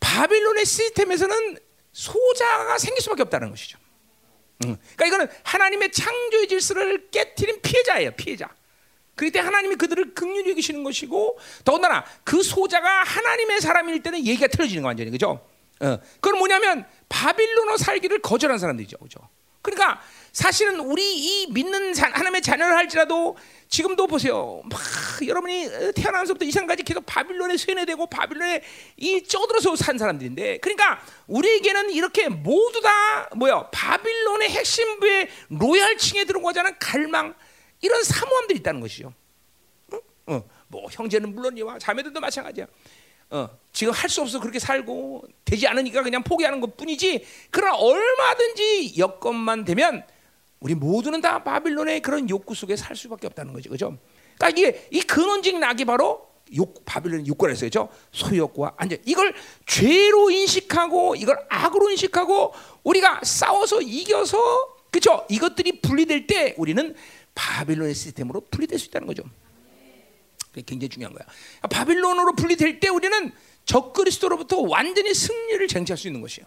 바빌론의 0.00 0.64
시스템에서는 0.64 1.58
소자가 1.92 2.78
생길 2.78 3.02
수밖에 3.02 3.22
없다는 3.22 3.50
것이죠. 3.50 3.78
음. 4.64 4.76
그러니까 4.96 5.06
이거는 5.06 5.28
하나님의 5.42 5.92
창조의 5.92 6.48
질서를 6.48 7.10
깨뜨린 7.10 7.60
피해자예요, 7.62 8.12
피해자. 8.12 8.48
그럴 9.14 9.32
때 9.32 9.38
하나님이 9.38 9.76
그들을 9.76 10.14
극률히 10.14 10.50
여기시는 10.50 10.82
것이고 10.82 11.38
더군다나 11.64 12.04
그 12.24 12.42
소자가 12.42 13.02
하나님의 13.02 13.60
사람일 13.60 14.02
때는 14.02 14.24
얘기가 14.24 14.46
틀어지는 14.46 14.82
거 14.82 14.88
완전히 14.88 15.10
그죠? 15.10 15.46
어. 15.80 15.98
그건 16.20 16.38
뭐냐면 16.38 16.86
바빌론어 17.08 17.76
살기를 17.76 18.20
거절한 18.22 18.58
사람들이죠, 18.58 18.98
그죠? 18.98 19.20
그러니까 19.62 20.00
사실은 20.32 20.80
우리 20.80 21.02
이 21.18 21.52
믿는 21.52 21.94
하나님의 21.94 22.40
자녀를 22.40 22.76
할지라도 22.76 23.36
지금도 23.70 24.08
보세요. 24.08 24.62
막 24.64 24.80
여러분이 25.24 25.92
태어나면서부터 25.94 26.44
이상까지 26.44 26.82
계속 26.82 27.06
바빌론에 27.06 27.56
세뇌되고 27.56 28.06
바빌론에 28.08 28.62
이 28.96 29.22
쪄들어서 29.22 29.76
산 29.76 29.96
사람들인데 29.96 30.58
그러니까 30.58 31.00
우리에게는 31.28 31.90
이렇게 31.90 32.28
모두 32.28 32.80
다 32.80 33.28
뭐야 33.36 33.70
바빌론의 33.70 34.50
핵심부의 34.50 35.28
로얄층에 35.50 36.24
들어가지 36.24 36.58
않은 36.58 36.72
갈망 36.80 37.34
이런 37.80 38.02
사모함들이 38.02 38.58
있다는 38.58 38.80
것이죠. 38.80 39.14
어? 39.92 39.98
어. 40.26 40.44
뭐 40.66 40.88
형제는 40.90 41.32
물론이와 41.34 41.78
자매들도 41.78 42.20
마찬가지야. 42.20 42.66
어, 43.30 43.48
지금 43.72 43.92
할 43.92 44.10
수 44.10 44.20
없어 44.22 44.40
그렇게 44.40 44.58
살고 44.58 45.24
되지 45.44 45.68
않으니까 45.68 46.02
그냥 46.02 46.24
포기하는 46.24 46.60
것 46.60 46.76
뿐이지. 46.76 47.24
그러나 47.50 47.76
얼마든지 47.76 48.94
여건만 48.98 49.64
되면 49.64 50.04
우리 50.60 50.74
모두는 50.74 51.20
다 51.20 51.42
바빌론의 51.42 52.02
그런 52.02 52.28
욕구 52.28 52.54
속에 52.54 52.76
살 52.76 52.94
수밖에 52.94 53.26
없다는 53.26 53.52
거죠. 53.52 53.70
그죠? 53.70 53.96
그러니까 54.36 54.50
이게 54.50 54.88
이 54.90 55.00
근원적 55.00 55.58
낙이 55.58 55.86
바로 55.86 56.28
욕, 56.54 56.84
바빌론의 56.84 57.26
욕구라 57.26 57.52
했어요. 57.52 57.88
소욕과 58.12 58.74
안전. 58.76 58.98
이걸 59.06 59.34
죄로 59.66 60.30
인식하고 60.30 61.16
이걸 61.16 61.38
악으로 61.48 61.90
인식하고 61.90 62.52
우리가 62.82 63.20
싸워서 63.22 63.80
이겨서 63.80 64.38
그렇죠? 64.90 65.24
이것들이 65.30 65.80
분리될 65.80 66.26
때 66.26 66.54
우리는 66.58 66.94
바빌론의 67.34 67.94
시스템으로 67.94 68.42
분리될 68.50 68.78
수 68.78 68.88
있다는 68.88 69.06
거죠. 69.06 69.22
그게 70.50 70.62
굉장히 70.66 70.88
중요한 70.88 71.14
거야. 71.14 71.24
바빌론으로 71.70 72.34
분리될 72.34 72.80
때 72.80 72.88
우리는 72.88 73.32
적그리스도로부터 73.64 74.60
완전히 74.62 75.14
승리를 75.14 75.66
쟁취할 75.68 75.96
수 75.96 76.08
있는 76.08 76.20
것이에요. 76.20 76.46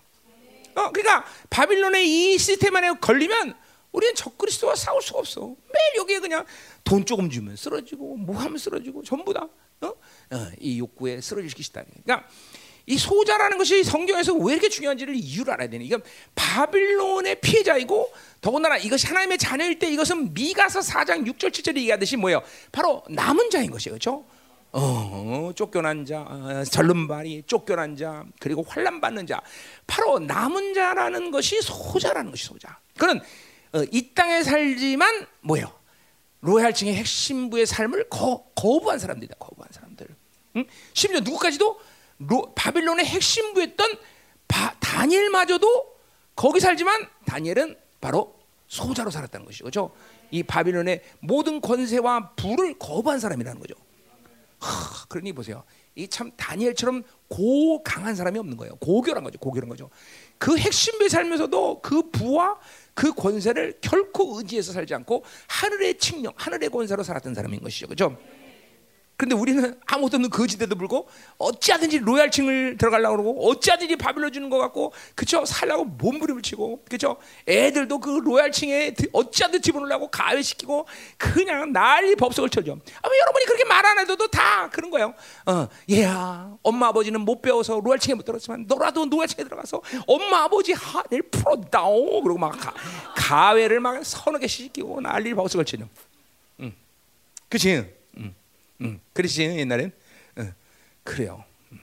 어, 0.75 0.91
그러니까 0.91 1.25
바빌론의 1.50 2.08
이 2.08 2.38
시스템 2.38 2.75
안에 2.75 2.91
걸리면 3.00 3.55
우리는 3.93 4.13
적그리스도와 4.15 4.75
싸울 4.75 5.01
수가 5.01 5.19
없어. 5.19 5.41
매일 5.41 5.95
여기에 5.97 6.19
그냥 6.19 6.45
돈 6.83 7.05
조금 7.05 7.29
주면 7.29 7.55
쓰러지고 7.55 8.17
뭐 8.17 8.35
하면 8.38 8.57
쓰러지고 8.57 9.03
전부 9.03 9.33
다 9.33 9.47
어? 9.81 9.88
어, 9.88 10.51
이 10.59 10.79
욕구에 10.79 11.21
쓰러질 11.21 11.53
것이다. 11.53 11.83
그러니까 12.03 12.27
이 12.85 12.97
소자라는 12.97 13.57
것이 13.57 13.83
성경에서 13.83 14.33
왜 14.33 14.53
이렇게 14.53 14.67
중요한지를 14.67 15.15
이유를 15.15 15.53
알아야 15.53 15.69
되는. 15.69 15.85
이건 15.85 16.01
바빌론의 16.35 17.39
피해자이고 17.39 18.12
더군다나 18.41 18.77
이것이 18.77 19.07
하나님의 19.07 19.38
자녀일 19.38 19.79
때 19.79 19.89
이것은 19.89 20.33
미가서 20.33 20.81
4장 20.81 21.25
6절 21.25 21.51
7절에 21.51 21.77
얘기하듯이 21.77 22.17
뭐예요? 22.17 22.41
바로 22.71 23.03
남은 23.09 23.50
자인 23.51 23.71
것이에요. 23.71 23.93
그렇죠? 23.93 24.25
어, 24.73 25.51
쫓겨난 25.55 26.03
자, 26.03 26.21
어, 26.21 26.63
절름발이 26.65 27.43
쫓겨난 27.45 27.95
자, 27.95 28.25
그리고 28.39 28.65
환란 28.67 29.00
받는 29.00 29.27
자, 29.27 29.39
바로 29.85 30.17
남은 30.19 30.73
자라는 30.73 31.29
것이 31.29 31.62
소자라는 31.62 32.31
것이 32.31 32.45
소자. 32.45 32.79
그는 32.97 33.17
어, 33.17 33.21
이 33.92 34.13
땅에 34.13 34.44
살지만 34.44 35.25
뭐예요? 35.42 35.72
로얄층의 36.42 36.96
핵심부의 36.96 37.65
삶을 37.65 38.10
거, 38.10 38.46
거부한 38.56 39.00
사람들이다. 39.00 39.36
거부한 39.39 39.72
사람들. 39.72 40.08
응? 40.58 40.65
심지어 40.94 41.20
누구까지도 41.22 41.80
로, 42.20 42.53
바빌론의 42.53 43.06
핵심부였던 43.06 43.98
바, 44.48 44.75
다니엘마저도 44.80 45.94
거기 46.36 46.60
살지만 46.60 47.08
다니엘은 47.25 47.77
바로 48.01 48.38
소자로 48.68 49.10
살았다는 49.10 49.46
것이죠. 49.46 49.63
그렇죠? 49.63 49.92
이 50.32 50.44
바빌론의 50.44 51.01
모든 51.22 51.62
권세와 51.62 52.32
부를 52.36 52.77
거부한 52.77 53.20
사람이라는 53.20 53.60
거죠. 53.60 53.75
하, 54.60 55.06
그러니 55.08 55.34
보세요. 55.34 55.63
이 55.96 56.08
참 56.08 56.32
다니엘처럼 56.36 57.03
고 57.27 57.84
강한 57.84 58.15
사람이 58.15 58.38
없는 58.39 58.58
거예요. 58.58 58.75
고결한 58.77 59.24
거죠. 59.24 59.38
고결한 59.39 59.70
거죠. 59.70 59.89
그 60.38 60.58
핵심부에 60.58 61.08
살면서도 61.10 61.82
그 61.82 62.10
부와 62.10 62.60
그 62.93 63.13
권세를 63.13 63.79
결코 63.81 64.38
의지해서 64.38 64.71
살지 64.71 64.93
않고 64.93 65.23
하늘의 65.47 65.97
칙령, 65.97 66.33
하늘의 66.35 66.69
권세로 66.69 67.03
살았던 67.03 67.33
사람인 67.33 67.62
것이죠. 67.62 67.88
그렇죠? 67.88 68.17
근데 69.15 69.36
우리는 69.36 69.79
아무것도 69.86 70.17
없는 70.17 70.29
거지대도 70.32 70.75
불고 70.75 71.08
어찌하든지 71.38 72.00
로얄층을 72.00 72.77
들어가려고 72.77 73.15
그러고 73.24 73.50
어찌하든지 73.50 73.96
바빌로 73.96 74.32
주는 74.32 74.50
것 74.50 74.58
같고 74.58 74.91
그쵸? 75.15 75.46
살라고 75.46 75.86
몸부림을 75.86 76.41
치고 76.41 76.84
그쵸? 76.89 77.17
애들도 77.48 78.00
그 78.00 78.10
로얄층에 78.24 78.96
어찌하든 79.13 79.62
집어넣으려고 79.62 80.10
가외시키고 80.10 80.88
그냥 81.17 81.72
난리 81.72 82.15
법석을 82.15 82.50
쳐줘. 82.50 82.74
아, 82.74 82.75
왜 83.10 83.20
여러분이 83.20 83.46
그렇게 83.46 83.63
말 83.65 83.84
안 83.84 84.00
해도 84.00 84.15
다 84.27 84.70
그런 84.70 84.89
거예요? 84.89 85.13
어, 85.46 85.67
얘야 85.91 86.55
엄마 86.63 86.88
아버지는 86.88 87.22
못 87.22 87.41
배워서 87.41 87.79
로얄층에 87.84 88.15
못 88.15 88.24
들었지만 88.24 88.65
너라도 88.67 89.05
로얄층에 89.05 89.43
들어가서 89.43 89.82
엄마 90.08 90.43
아버지 90.43 90.74
하늘 90.74 91.22
풀었다오. 91.29 92.22
그러고 92.24 92.39
막 92.39 92.51
가, 92.60 92.74
가외를 93.15 93.79
막 93.79 94.03
서너 94.03 94.39
개 94.39 94.48
시키고 94.48 95.01
난리 95.01 95.34
법석을 95.34 95.65
치죠 95.65 95.88
응. 96.62 96.74
그치 97.50 97.86
음, 98.82 99.00
그러시 99.13 99.44
옛날엔 99.44 99.92
음, 100.39 100.53
그래요. 101.03 101.44
음, 101.72 101.80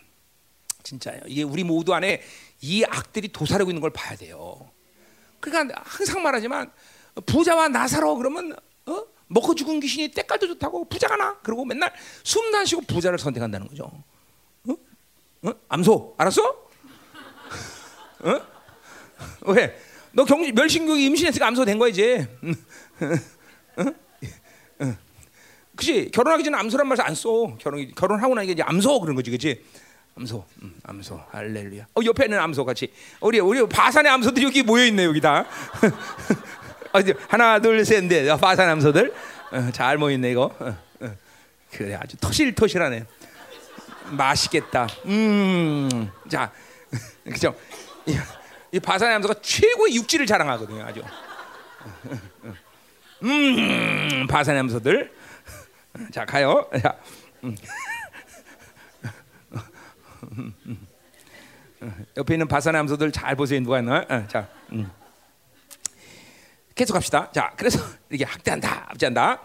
진짜요. 0.83 1.21
이게 1.27 1.43
우리 1.43 1.65
모두 1.65 1.95
안에 1.95 2.23
이 2.61 2.85
악들이 2.85 3.29
도사리고 3.29 3.71
있는 3.71 3.81
걸 3.81 3.91
봐야 3.91 4.17
돼요. 4.17 4.71
그러니까 5.41 5.83
항상 5.85 6.23
말하지만 6.23 6.71
부자와 7.27 7.69
나사로 7.69 8.17
그러면 8.17 8.57
어? 8.87 9.05
먹고 9.29 9.55
죽은 9.55 9.81
귀신이 9.81 10.09
때깔도 10.09 10.47
좋다고 10.49 10.89
부자가 10.89 11.17
나 11.17 11.39
그러고 11.39 11.65
맨날 11.65 11.93
숨 12.25 12.51
나시고 12.51 12.83
부자를 12.83 13.19
선택한다는 13.19 13.69
거죠. 13.69 13.91
어? 14.69 14.73
어? 15.43 15.53
암소 15.69 16.17
알았어? 16.19 16.43
어? 18.23 18.41
왜? 19.53 19.79
너 20.13 20.25
경, 20.25 20.43
멸신교육 20.53 21.01
임신했으니까 21.01 21.47
암소 21.47 21.65
된 21.65 21.79
거야 21.79 21.91
이제. 21.91 22.29
어? 23.77 23.85
그지 25.81 26.11
결혼하기 26.11 26.45
전에 26.45 26.59
암소란 26.59 26.87
말안 26.89 27.15
써. 27.15 27.57
결혼 27.59 27.91
결혼하고 27.95 28.35
나니까 28.35 28.53
이제 28.53 28.63
암소 28.63 29.01
그런 29.01 29.17
거지, 29.17 29.31
그지? 29.31 29.65
암소, 30.17 30.45
음, 30.63 30.75
암소, 30.85 31.19
할렐루야. 31.31 31.87
어 31.95 32.01
옆에 32.05 32.27
는 32.27 32.39
암소 32.39 32.67
같이. 32.67 32.93
우리 33.21 33.41
우리 33.41 33.67
바산의 33.67 34.13
암소들이 34.13 34.45
여기 34.45 34.63
모여 34.63 34.85
있네 34.85 35.05
여기 35.05 35.23
다. 35.23 35.47
하나, 37.29 37.59
둘, 37.61 37.83
셋, 37.85 38.05
넷. 38.05 38.27
바산 38.37 38.69
암소들 38.69 39.15
어, 39.53 39.71
잘 39.73 39.97
모여 39.97 40.13
있네 40.15 40.33
이거. 40.33 40.55
어, 40.59 40.77
어. 41.01 41.17
그래 41.73 41.95
아주 41.95 42.19
토실토실하네. 42.19 43.07
맛있겠다. 44.11 44.87
음, 45.07 46.11
자, 46.29 46.53
그죠? 47.25 47.55
이, 48.05 48.19
이 48.73 48.81
바산의 48.81 49.15
암소가 49.15 49.37
최고의 49.41 49.95
육질을 49.95 50.27
자랑하거든요, 50.27 50.85
아주. 50.85 51.03
음, 53.23 54.27
바산의 54.29 54.61
암소들. 54.61 55.20
자 56.13 56.25
가요. 56.25 56.69
자. 56.81 56.97
옆에 62.17 62.35
있는 62.35 62.47
바산의 62.49 62.79
암소들 62.81 63.13
잘 63.13 63.35
보세요. 63.37 63.61
누가 63.61 63.79
있나? 63.79 64.05
어, 64.09 64.27
자, 64.29 64.49
음. 64.73 64.91
계속 66.75 66.95
갑시다. 66.95 67.31
자, 67.33 67.53
그래서 67.57 67.79
이게 68.11 68.25
학대한다, 68.25 68.87
압제한다. 68.91 69.43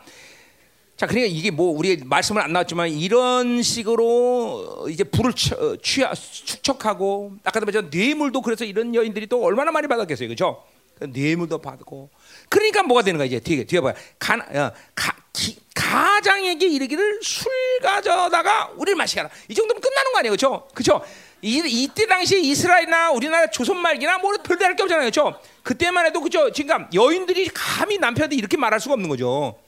자, 0.98 1.08
그러니까 1.08 1.34
이게 1.34 1.52
뭐 1.52 1.78
우리 1.78 1.98
말씀은 1.98 2.42
안 2.42 2.54
나왔지만 2.54 2.90
이런 2.90 3.62
식으로 3.62 4.88
이제 4.90 5.04
불을 5.04 5.34
취하, 5.82 6.14
축척하고 6.14 7.34
아까도 7.44 7.66
말했 7.66 7.86
뇌물도 7.90 8.42
그래서 8.42 8.64
이런 8.64 8.96
여인들이 8.96 9.28
또 9.28 9.44
얼마나 9.44 9.72
많이 9.72 9.88
받았겠어요, 9.88 10.28
그렇죠? 10.28 10.64
뇌물도 11.02 11.58
받고. 11.58 12.10
그러니까 12.48 12.84
뭐가 12.84 13.02
되는 13.04 13.18
거야 13.18 13.28
이제 13.28 13.40
뒤에 13.40 13.66
뒤에 13.66 13.82
봐요. 13.82 13.94
가, 14.18 14.36
어, 14.36 14.72
가, 14.94 15.16
기, 15.34 15.58
가장에게 15.76 16.68
이르기를 16.68 17.20
술 17.22 17.52
가져다가 17.84 18.72
우리를 18.78 18.96
마시게 18.96 19.20
하라. 19.20 19.30
이 19.50 19.54
정도면 19.54 19.82
끝나는 19.82 20.12
거 20.14 20.20
아니에요, 20.20 20.32
그렇죠? 20.32 20.68
그렇죠? 20.74 21.06
이, 21.42 21.62
이때 21.66 22.08
당시 22.08 22.42
이스라엘이나 22.42 23.12
우리나라 23.12 23.48
조선 23.48 23.78
말기나 23.78 24.18
뭐 24.18 24.32
별다를 24.42 24.76
게 24.76 24.84
없잖아요, 24.84 25.12
그렇죠? 25.12 25.40
그때만 25.64 26.06
해도 26.06 26.22
그죠? 26.22 26.52
지금 26.52 26.88
여인들이 26.94 27.50
감히 27.54 27.98
남편한테 27.98 28.36
이렇게 28.38 28.58
말할 28.58 28.80
수가 28.80 28.94
없는 28.94 29.10
거죠. 29.10 29.60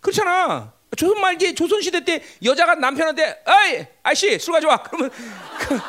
그렇잖아. 0.00 0.72
조선 0.96 1.20
말기 1.20 1.54
조선 1.54 1.80
시대 1.80 2.04
때 2.04 2.22
여자가 2.44 2.74
남편한테 2.74 3.42
어이 3.44 3.86
아씨 4.02 4.38
술 4.38 4.52
가져와 4.52 4.82
그러면 4.84 5.10
그, 5.58 5.80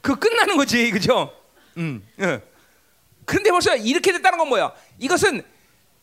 그 0.00 0.18
끝나는 0.18 0.56
거지, 0.56 0.90
그렇죠? 0.90 1.32
음. 1.76 2.06
예. 2.20 2.40
그런데 3.24 3.50
벌써 3.50 3.76
이렇게 3.76 4.12
됐다는 4.12 4.38
건 4.38 4.48
뭐야? 4.48 4.72
이것은 4.98 5.42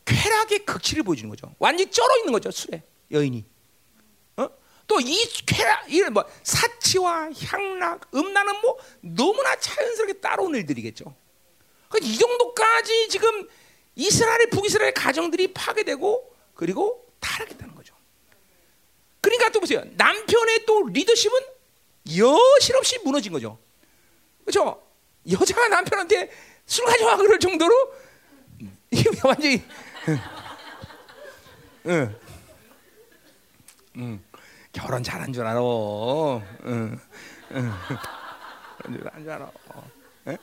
쾌락의 0.10 0.66
극치를 0.66 1.04
보여주는 1.04 1.30
거죠. 1.30 1.54
완전히 1.60 1.92
쩔어 1.92 2.18
있는 2.18 2.34
거죠 2.34 2.50
술에 2.50 2.82
여인이. 3.12 3.46
어? 4.38 4.50
또이 4.88 5.26
쾌락, 5.46 5.92
이런 5.94 6.14
뭐 6.14 6.26
사치와 6.44 7.30
향락, 7.46 8.10
음란은 8.14 8.62
뭐 8.62 8.78
너무나 9.02 9.56
자연스럽게 9.56 10.14
따라온 10.20 10.56
일들이겠죠. 10.56 11.14
그러니까 11.90 12.12
이 12.12 12.18
정도까지 12.18 13.10
지금 13.10 13.48
이스라엘 13.96 14.50
북이스라엘 14.50 14.94
가정들이 14.94 15.54
파괴되고 15.54 16.36
그리고 16.56 17.06
타락했다는 17.20 17.76
거죠. 17.76 17.94
그러니까 19.22 19.50
또 19.50 19.60
보세요. 19.60 19.84
남편의 19.92 20.66
또 20.66 20.88
리더십은 20.88 21.40
여실없이 22.18 23.00
무너진 23.04 23.32
거죠. 23.32 23.60
그렇죠? 24.42 24.82
여자가 25.30 25.68
남편한테 25.68 26.32
술 26.66 26.86
가져와 26.86 27.18
그럴 27.18 27.40
정도로 27.40 27.76
이게 28.92 29.10
완전히 29.24 29.64
응. 31.88 32.16
응. 33.98 34.20
결혼 34.72 35.04
잘한 35.04 35.34
줄 35.34 35.46
알아. 35.46 35.60
응. 35.62 37.00
응. 37.52 37.72
잘한 38.82 39.24
줄 39.24 39.32
알아. 39.32 39.52
응? 40.28 40.38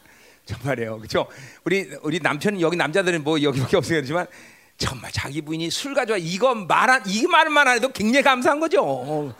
정말이에요. 0.45 0.99
그렇죠? 0.99 1.27
우리 1.65 1.91
우리 2.03 2.21
남편 2.21 2.61
여기 2.61 2.77
남자들은 2.77 3.25
뭐 3.25 3.41
여기밖에 3.43 3.77
없어요 3.77 4.01
그지만 4.01 4.27
정말 4.79 5.11
자기 5.11 5.41
부인이 5.43 5.71
술 5.71 5.95
가져와 5.95 6.19
이거 6.19 6.55
말한 6.55 7.03
이 7.07 7.27
말만 7.27 7.69
해도 7.69 7.91
굉장히 7.93 8.23
감사한 8.23 8.61
거죠. 8.61 9.35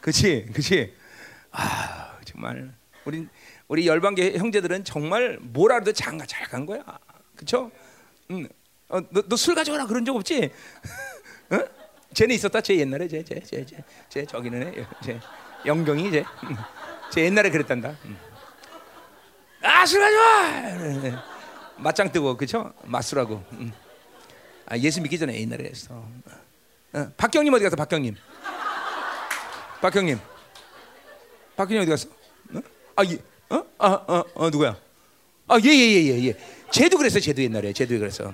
그렇지, 0.00 0.46
그렇지. 0.52 0.94
아 1.50 2.16
정말 2.24 2.72
우리 3.04 3.26
우리 3.68 3.86
열방계 3.86 4.38
형제들은 4.38 4.84
정말 4.84 5.38
뭐라도 5.40 5.92
장가 5.92 6.24
잘 6.26 6.48
간 6.48 6.64
거야. 6.64 6.82
그렇죠? 7.36 7.70
응. 8.30 8.48
어, 8.88 9.00
너술 9.26 9.54
가져와라 9.54 9.86
그런 9.86 10.04
적 10.04 10.16
없지? 10.16 10.50
어? 11.50 11.58
쟤는 12.14 12.34
있었다. 12.34 12.60
쟤 12.60 12.76
옛날에 12.76 13.06
쟤, 13.06 13.22
쟤, 13.22 13.40
쟤, 13.40 13.64
쟤, 13.64 13.84
쟤 14.08 14.24
저기는 14.26 14.74
애, 14.74 14.86
쟤 15.04 15.20
영경이 15.66 16.10
쟤, 16.10 16.24
쟤 17.12 17.24
옛날에 17.24 17.50
그랬단다. 17.50 17.96
아술 19.62 20.00
가져와. 20.00 21.24
맞짱 21.76 22.10
뜨고 22.10 22.36
그죠? 22.36 22.72
맞수라고. 22.84 23.44
음. 23.52 23.72
아, 24.66 24.76
예수 24.78 25.00
믿기 25.00 25.18
전에 25.18 25.38
옛날에 25.40 25.64
했어. 25.64 25.94
어, 26.92 27.12
박경님 27.16 27.52
어디 27.52 27.64
갔어? 27.64 27.76
박경님. 27.76 28.16
박경님. 29.80 30.18
박경님 31.56 31.82
어디 31.82 31.90
갔어? 31.90 32.08
어? 32.54 32.60
아, 32.96 33.04
예. 33.04 33.18
어? 33.50 33.64
아, 33.78 33.86
어, 33.86 34.24
어, 34.34 34.50
누구야? 34.50 34.76
아, 35.46 35.58
예, 35.64 35.68
예, 35.68 35.70
예, 35.72 36.06
예, 36.06 36.28
예. 36.28 36.36
쟤도 36.70 36.98
그랬어, 36.98 37.20
쟤도 37.20 37.42
옛날에. 37.42 37.72
쟤도 37.72 37.98
그랬어. 37.98 38.32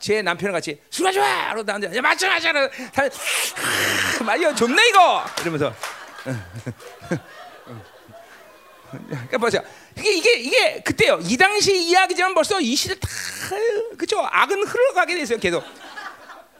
제 0.00 0.22
남편과 0.22 0.56
같이 0.56 0.80
술 0.90 1.04
마셔! 1.04 1.20
그러다 1.52 1.74
앉아. 1.74 1.94
야, 1.94 2.00
맞춰! 2.00 2.26
다, 2.28 3.02
말이야, 4.24 4.54
좋네, 4.54 4.88
이거! 4.88 5.24
이러면서. 5.42 5.74
그러니까 8.90 9.38
보세요. 9.38 9.62
이게, 9.98 10.12
이게, 10.14 10.34
이게 10.38 10.82
그때요. 10.82 11.20
이 11.22 11.36
당시 11.36 11.76
이야기지만 11.76 12.34
벌써 12.34 12.60
이 12.60 12.74
시대 12.74 12.94
다, 12.98 13.08
그죠? 13.96 14.26
악은 14.30 14.66
흘러가게 14.66 15.14
됐어요, 15.14 15.38
계속. 15.38 15.62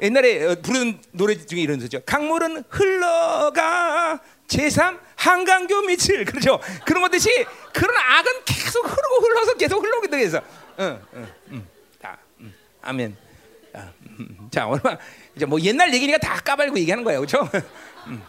옛날에 0.00 0.44
어, 0.46 0.56
부르는 0.62 1.00
노래 1.12 1.34
중에 1.34 1.60
이런 1.60 1.78
거죠. 1.78 2.00
강물은 2.06 2.64
흘러가 2.68 4.20
제3 4.48 4.98
한강교 5.16 5.82
밑을 5.82 6.24
그렇죠. 6.24 6.60
그런 6.86 7.02
것 7.02 7.10
듯이 7.10 7.28
그런 7.72 7.94
악은 7.96 8.44
계속 8.44 8.84
흐르고 8.84 9.16
흘러서 9.26 9.54
계속 9.54 9.82
흘러오게 9.82 10.08
돼서. 10.08 10.40
응, 10.78 11.02
응, 11.14 11.32
응. 11.52 11.66
자, 12.00 12.16
음, 12.40 12.54
아멘. 12.80 13.29
자, 13.72 13.92
음, 14.02 14.48
자, 14.50 14.66
얼마 14.66 14.96
이제 15.36 15.46
뭐 15.46 15.60
옛날 15.60 15.92
얘기니까 15.94 16.18
다 16.18 16.40
까발고 16.40 16.78
얘기하는 16.80 17.04
거예요, 17.04 17.20
그렇죠? 17.20 17.48
음. 18.06 18.22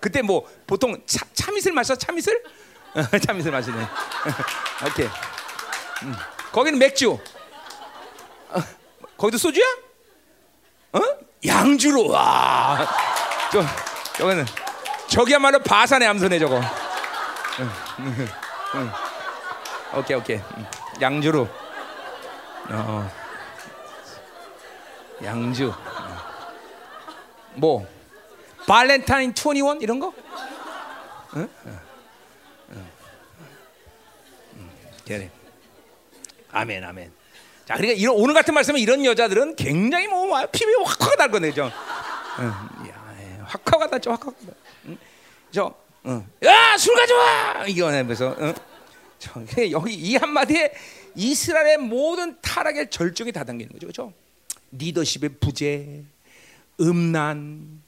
그때 0.00 0.22
뭐 0.22 0.46
보통 0.66 1.00
차, 1.06 1.24
참이슬 1.32 1.72
마셔 1.72 1.94
참이슬? 1.94 2.42
참이슬 3.22 3.50
마시네. 3.50 3.76
오케이. 4.86 5.06
음. 6.02 6.14
거기는 6.52 6.78
맥주. 6.78 7.12
어, 8.50 8.62
거기도 9.16 9.38
소주야? 9.38 9.64
어? 10.92 11.00
양주로 11.46 12.08
와. 12.08 12.86
저 13.50 13.64
저거는 14.16 14.44
저기야말로 15.08 15.58
바산의 15.60 16.06
암소네 16.08 16.38
저거. 16.38 16.56
응, 17.60 17.70
응, 18.00 18.28
응. 18.74 18.90
오케이 19.98 20.16
오케이. 20.16 20.40
양주로. 21.00 21.48
어. 22.70 23.23
양주. 25.22 25.72
뭐 27.54 27.86
발렌타인 28.66 29.32
21 29.36 29.82
이런 29.82 30.00
거? 30.00 30.12
응? 31.36 31.48
응. 31.66 31.78
응. 32.72 32.90
응. 35.10 35.30
아멘 36.50 36.84
아멘. 36.84 37.12
자, 37.66 37.76
그러니까 37.76 37.98
이런 37.98 38.16
오늘 38.16 38.34
같은 38.34 38.52
말씀은 38.54 38.78
이런 38.78 39.04
여자들은 39.04 39.56
굉장히 39.56 40.06
뭐 40.06 40.46
피부에 40.52 40.74
확확 40.84 41.16
달 41.16 41.30
거네, 41.30 41.52
죠. 41.52 41.70
예, 42.86 43.38
확확 43.42 43.90
달죠, 43.90 44.10
확확. 44.10 44.34
응? 44.86 44.98
저, 45.50 45.74
응. 46.06 46.26
야, 46.44 46.76
술 46.76 46.94
가져와. 46.94 47.64
이거 47.66 47.86
하면서, 47.90 48.36
응? 48.38 48.54
저, 49.18 49.40
여기 49.70 49.94
이 49.94 50.16
한마디에 50.16 50.72
이스라엘의 51.14 51.78
모든 51.78 52.38
타락의 52.42 52.90
절정이 52.90 53.32
다 53.32 53.44
담기는 53.44 53.72
거죠, 53.72 53.86
그렇죠? 53.86 54.12
리더십의 54.78 55.38
부재, 55.40 56.04
음란, 56.80 57.82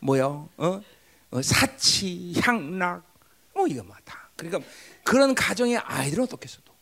뭐요, 0.00 0.48
어? 0.56 0.80
어, 1.30 1.42
사치, 1.42 2.34
향락, 2.40 3.02
뭐 3.54 3.66
이거 3.66 3.82
막 3.82 4.04
다. 4.04 4.30
그러니까 4.36 4.66
그런 5.04 5.34
가정의 5.34 5.76
아이들은 5.78 6.24
어떻겠어도, 6.24 6.72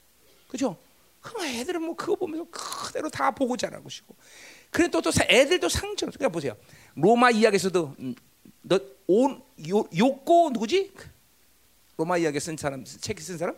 그렇죠? 0.48 0.76
그럼 1.20 1.46
애들은 1.46 1.82
뭐 1.82 1.96
그거 1.96 2.14
보면서 2.14 2.46
그대로 2.50 3.08
다 3.10 3.30
보고 3.30 3.56
자라고 3.56 3.88
시고. 3.88 4.14
그래 4.70 4.88
또또 4.88 5.10
애들도 5.28 5.68
상처. 5.68 6.06
그러니까 6.06 6.28
보세요. 6.28 6.56
로마 6.94 7.30
이야기에서도 7.30 7.96
음, 7.98 8.14
너온 8.62 9.42
요고 9.58 10.50
누구지? 10.52 10.92
로마 11.96 12.18
이야기 12.18 12.38
쓴 12.38 12.56
사람 12.56 12.84
책 12.84 13.18
쓴 13.18 13.36
사람? 13.36 13.56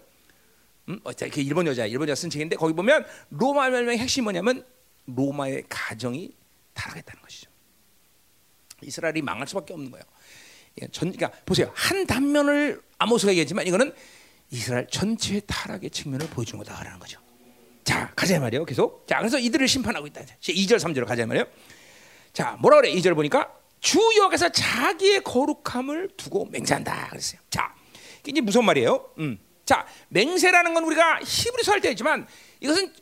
음, 0.88 1.00
어, 1.04 1.12
그 1.12 1.40
일본 1.40 1.66
여자, 1.66 1.84
일본 1.86 2.08
여자 2.08 2.20
쓴 2.20 2.30
책인데 2.30 2.56
거기 2.56 2.72
보면 2.72 3.04
로마 3.30 3.68
멸망의 3.68 3.98
핵심 3.98 4.24
뭐냐면 4.24 4.64
로마의 5.14 5.64
가정이 5.68 6.32
타락했다는 6.74 7.22
것이죠. 7.22 7.50
이스라엘이 8.82 9.22
망할 9.22 9.46
수밖에 9.46 9.72
없는 9.74 9.90
거예요. 9.90 10.04
전, 10.92 11.12
그러니까 11.12 11.30
보세요. 11.44 11.70
한 11.74 12.06
단면을 12.06 12.80
아모스가 12.98 13.32
얘기했지만 13.32 13.66
이거는 13.66 13.92
이스라엘 14.50 14.86
전체의 14.88 15.42
타락의 15.46 15.90
측면을 15.90 16.28
보여주는 16.28 16.62
거다라는 16.64 16.98
거죠. 16.98 17.20
자, 17.84 18.12
가자 18.14 18.38
말이에요. 18.40 18.64
계속. 18.64 19.06
자, 19.06 19.18
그래서 19.18 19.38
이들을 19.38 19.66
심판하고 19.68 20.06
있다. 20.06 20.22
2절, 20.22 20.78
3절로 20.78 21.06
가자 21.06 21.26
말이에요. 21.26 21.46
자, 22.32 22.56
뭐라 22.60 22.76
그래? 22.80 22.92
2절 22.94 23.14
보니까 23.14 23.52
주 23.80 23.98
여호와께서 24.16 24.50
자기의 24.50 25.22
거룩함을 25.24 26.10
두고 26.16 26.46
맹세한다 26.50 27.08
그랬어요. 27.08 27.40
자, 27.50 27.74
이게 28.26 28.40
무슨 28.40 28.64
말이에요? 28.64 29.10
음. 29.18 29.38
자, 29.64 29.86
맹세라는 30.08 30.74
건 30.74 30.84
우리가 30.84 31.20
히브리서 31.24 31.72
할 31.72 31.80
때 31.80 31.88
했지만 31.90 32.26
이것은 32.60 32.92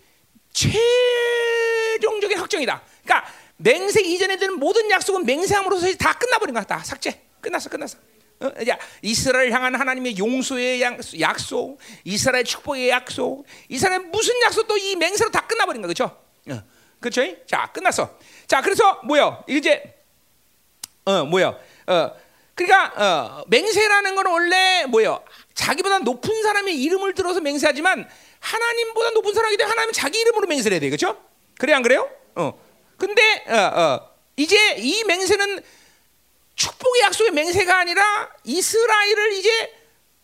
최종적인 0.53 2.39
확정이다. 2.39 2.83
그러니까 3.05 3.33
맹세 3.57 4.01
이전에 4.01 4.37
되는 4.37 4.59
모든 4.59 4.91
약속은 4.91 5.25
맹세함으로써 5.25 5.95
다 5.95 6.13
끝나버린 6.15 6.55
거야. 6.55 6.65
다 6.65 6.83
삭제. 6.85 7.23
끝났어, 7.41 7.69
끝났어. 7.71 7.99
어? 8.41 8.51
이스라엘 9.03 9.51
향한 9.53 9.75
하나님의 9.75 10.17
용서의 10.17 10.81
약속, 11.21 11.79
이스라엘 12.05 12.45
축복의 12.45 12.89
약속, 12.89 13.45
이스라엘 13.69 14.01
무슨 14.01 14.41
약속도 14.43 14.77
이 14.77 14.95
맹세로 14.97 15.31
다 15.31 15.47
끝나버린 15.47 15.83
거 15.83 15.89
그렇죠? 15.89 16.17
어. 16.51 16.63
그렇죠? 17.01 17.23
자 17.47 17.71
끝났어. 17.73 18.17
자 18.47 18.61
그래서 18.61 19.01
뭐요? 19.05 19.45
이제 19.49 19.95
어 21.05 21.25
뭐요? 21.25 21.59
어 21.87 22.11
그러니까 22.55 22.93
어, 22.97 23.45
맹세라는 23.49 24.15
건 24.17 24.27
원래 24.27 24.85
뭐요? 24.87 25.23
자기보다 25.55 26.01
높은 26.01 26.43
사람의 26.43 26.81
이름을 26.83 27.15
들어서 27.15 27.41
맹세하지만 27.41 28.09
하나님보다 28.41 29.11
높은 29.11 29.35
사람이기 29.35 29.59
때문에 29.59 29.71
하나님 29.71 29.93
자기 29.93 30.21
이름으로 30.21 30.47
맹세를 30.47 30.75
해야 30.75 30.81
돼, 30.81 30.89
그렇죠? 30.89 31.21
그래 31.59 31.73
안 31.73 31.83
그래요? 31.83 32.09
어. 32.35 32.59
근데 32.97 33.45
어, 33.49 33.57
어, 33.57 34.11
이제 34.37 34.77
이 34.79 35.05
맹세는 35.05 35.63
축복의 36.55 37.03
약속의 37.03 37.33
맹세가 37.33 37.79
아니라 37.79 38.31
이스라엘을 38.45 39.33
이제 39.35 39.75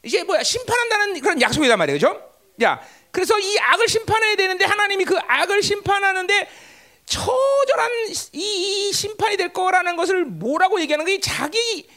이제 0.03 0.24
뭐야 0.24 0.42
심판한다는 0.42 1.20
그런 1.20 1.40
약속이단 1.40 1.79
말이에요, 1.79 1.98
그죠? 1.98 2.31
야, 2.62 2.81
그래서 3.11 3.38
이 3.38 3.59
악을 3.59 3.88
심판해야 3.88 4.37
되는데 4.37 4.64
하나님이 4.64 5.05
그 5.05 5.16
악을 5.16 5.62
심판하는데 5.62 6.48
처절한 7.07 7.90
이, 8.33 8.88
이 8.88 8.92
심판이 8.92 9.37
될 9.37 9.53
거라는 9.53 9.96
것을 9.96 10.24
뭐라고 10.24 10.81
얘기하는 10.81 11.05
게 11.05 11.20
자기 11.20 11.88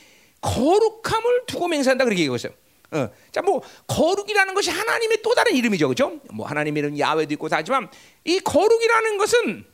거룩함을 0.41 1.45
두고 1.47 1.67
맹세한다 1.67 2.05
그렇게 2.05 2.21
얘기했어요. 2.21 2.53
어. 2.91 3.09
자, 3.31 3.41
뭐 3.41 3.61
거룩이라는 3.87 4.53
것이 4.53 4.69
하나님의 4.69 5.21
또 5.21 5.33
다른 5.35 5.55
이름이죠, 5.55 5.89
그죠? 5.89 6.19
뭐 6.31 6.47
하나님의 6.47 6.81
이름 6.81 6.99
야훼도 6.99 7.33
있고 7.33 7.49
다 7.49 7.57
하지만 7.57 7.89
이 8.23 8.39
거룩이라는 8.39 9.17
것은 9.17 9.65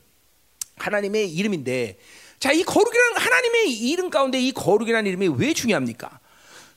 하나님의 0.77 1.31
이름인데 1.31 1.97
자, 2.39 2.51
이 2.51 2.63
거룩이라는 2.63 3.17
하나님의 3.17 3.71
이름 3.71 4.09
가운데 4.09 4.39
이 4.39 4.51
거룩이라는 4.51 5.07
이름이 5.07 5.35
왜 5.37 5.53
중요합니까? 5.53 6.19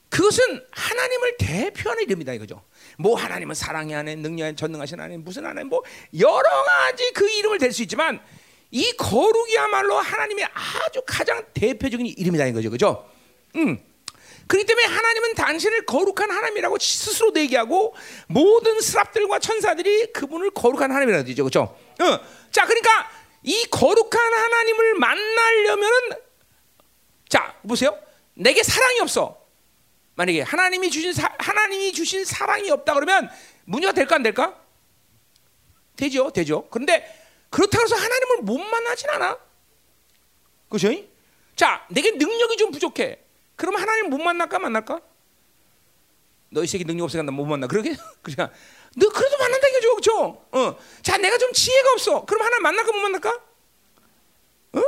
그것은 0.08 0.62
하나님을 0.70 1.36
대표하는 1.38 2.04
이름이다 2.04 2.34
이거죠. 2.34 2.62
뭐 2.98 3.16
하나님은 3.16 3.54
사랑이 3.54 3.92
하나님, 3.92 4.22
능력 4.22 4.56
전능하신 4.56 5.00
하나님, 5.00 5.24
무슨 5.24 5.44
하나님, 5.44 5.68
뭐 5.68 5.82
여러 6.18 6.42
가지 6.42 7.12
그 7.12 7.28
이름을 7.28 7.58
댈 7.58 7.72
수 7.72 7.82
있지만 7.82 8.20
이 8.70 8.92
거룩이야말로 8.92 9.96
하나님의 9.96 10.46
아주 10.52 11.02
가장 11.06 11.44
대표적인 11.54 12.06
이름이다 12.06 12.46
이거죠, 12.46 12.70
그죠? 12.70 13.08
음. 13.56 13.78
그렇기 14.46 14.66
때문에 14.66 14.86
하나님은 14.86 15.34
당신을 15.34 15.86
거룩한 15.86 16.30
하나님이라고 16.30 16.78
스스로 16.78 17.32
얘기하고 17.36 17.94
모든 18.28 18.80
스랍들과 18.80 19.40
천사들이 19.40 20.12
그분을 20.12 20.50
거룩한 20.50 20.90
하나님이라고 20.90 21.28
하죠, 21.28 21.44
그죠? 21.44 21.60
어. 22.00 22.20
자, 22.50 22.64
그러니까 22.64 23.10
이 23.42 23.64
거룩한 23.70 24.32
하나님을 24.32 24.94
만나려면은 24.94 26.10
자 27.28 27.54
보세요. 27.66 27.98
내게 28.34 28.62
사랑이 28.62 29.00
없어. 29.00 29.44
만약에 30.14 30.42
하나님이 30.42 30.90
주신 30.90 31.12
사, 31.12 31.30
하나님이 31.38 31.92
주신 31.92 32.24
사랑이 32.24 32.70
없다 32.70 32.94
그러면 32.94 33.28
문제가 33.64 33.92
될까 33.92 34.16
안 34.16 34.22
될까? 34.22 34.58
되죠, 35.96 36.30
되죠. 36.30 36.68
그런데 36.70 37.04
그렇다고 37.50 37.84
해서 37.84 37.96
하나님을 37.96 38.38
못 38.42 38.58
만나진 38.58 39.10
않아. 39.10 39.38
그죠? 40.68 40.90
자, 41.54 41.86
내게 41.90 42.12
능력이 42.12 42.56
좀 42.56 42.70
부족해. 42.70 43.25
그럼 43.56 43.76
하나님 43.76 44.10
못 44.10 44.18
만날까 44.18 44.58
만날까? 44.58 45.00
너희 46.50 46.66
새끼 46.66 46.84
능력 46.84 47.04
없으니까 47.04 47.30
못 47.32 47.44
만나. 47.46 47.66
그러게? 47.66 47.96
그러니까 48.22 48.54
너 48.96 49.08
그래도 49.08 49.36
만난다 49.38 49.68
이거죠, 49.68 49.90
그렇죠? 49.96 50.46
어. 50.52 50.78
자, 51.02 51.16
내가 51.18 51.36
좀 51.38 51.52
지혜가 51.52 51.92
없어. 51.92 52.24
그럼 52.24 52.42
하나님 52.44 52.62
만날까 52.62 52.92
못 52.92 52.98
만날까? 53.00 53.30
어? 54.74 54.82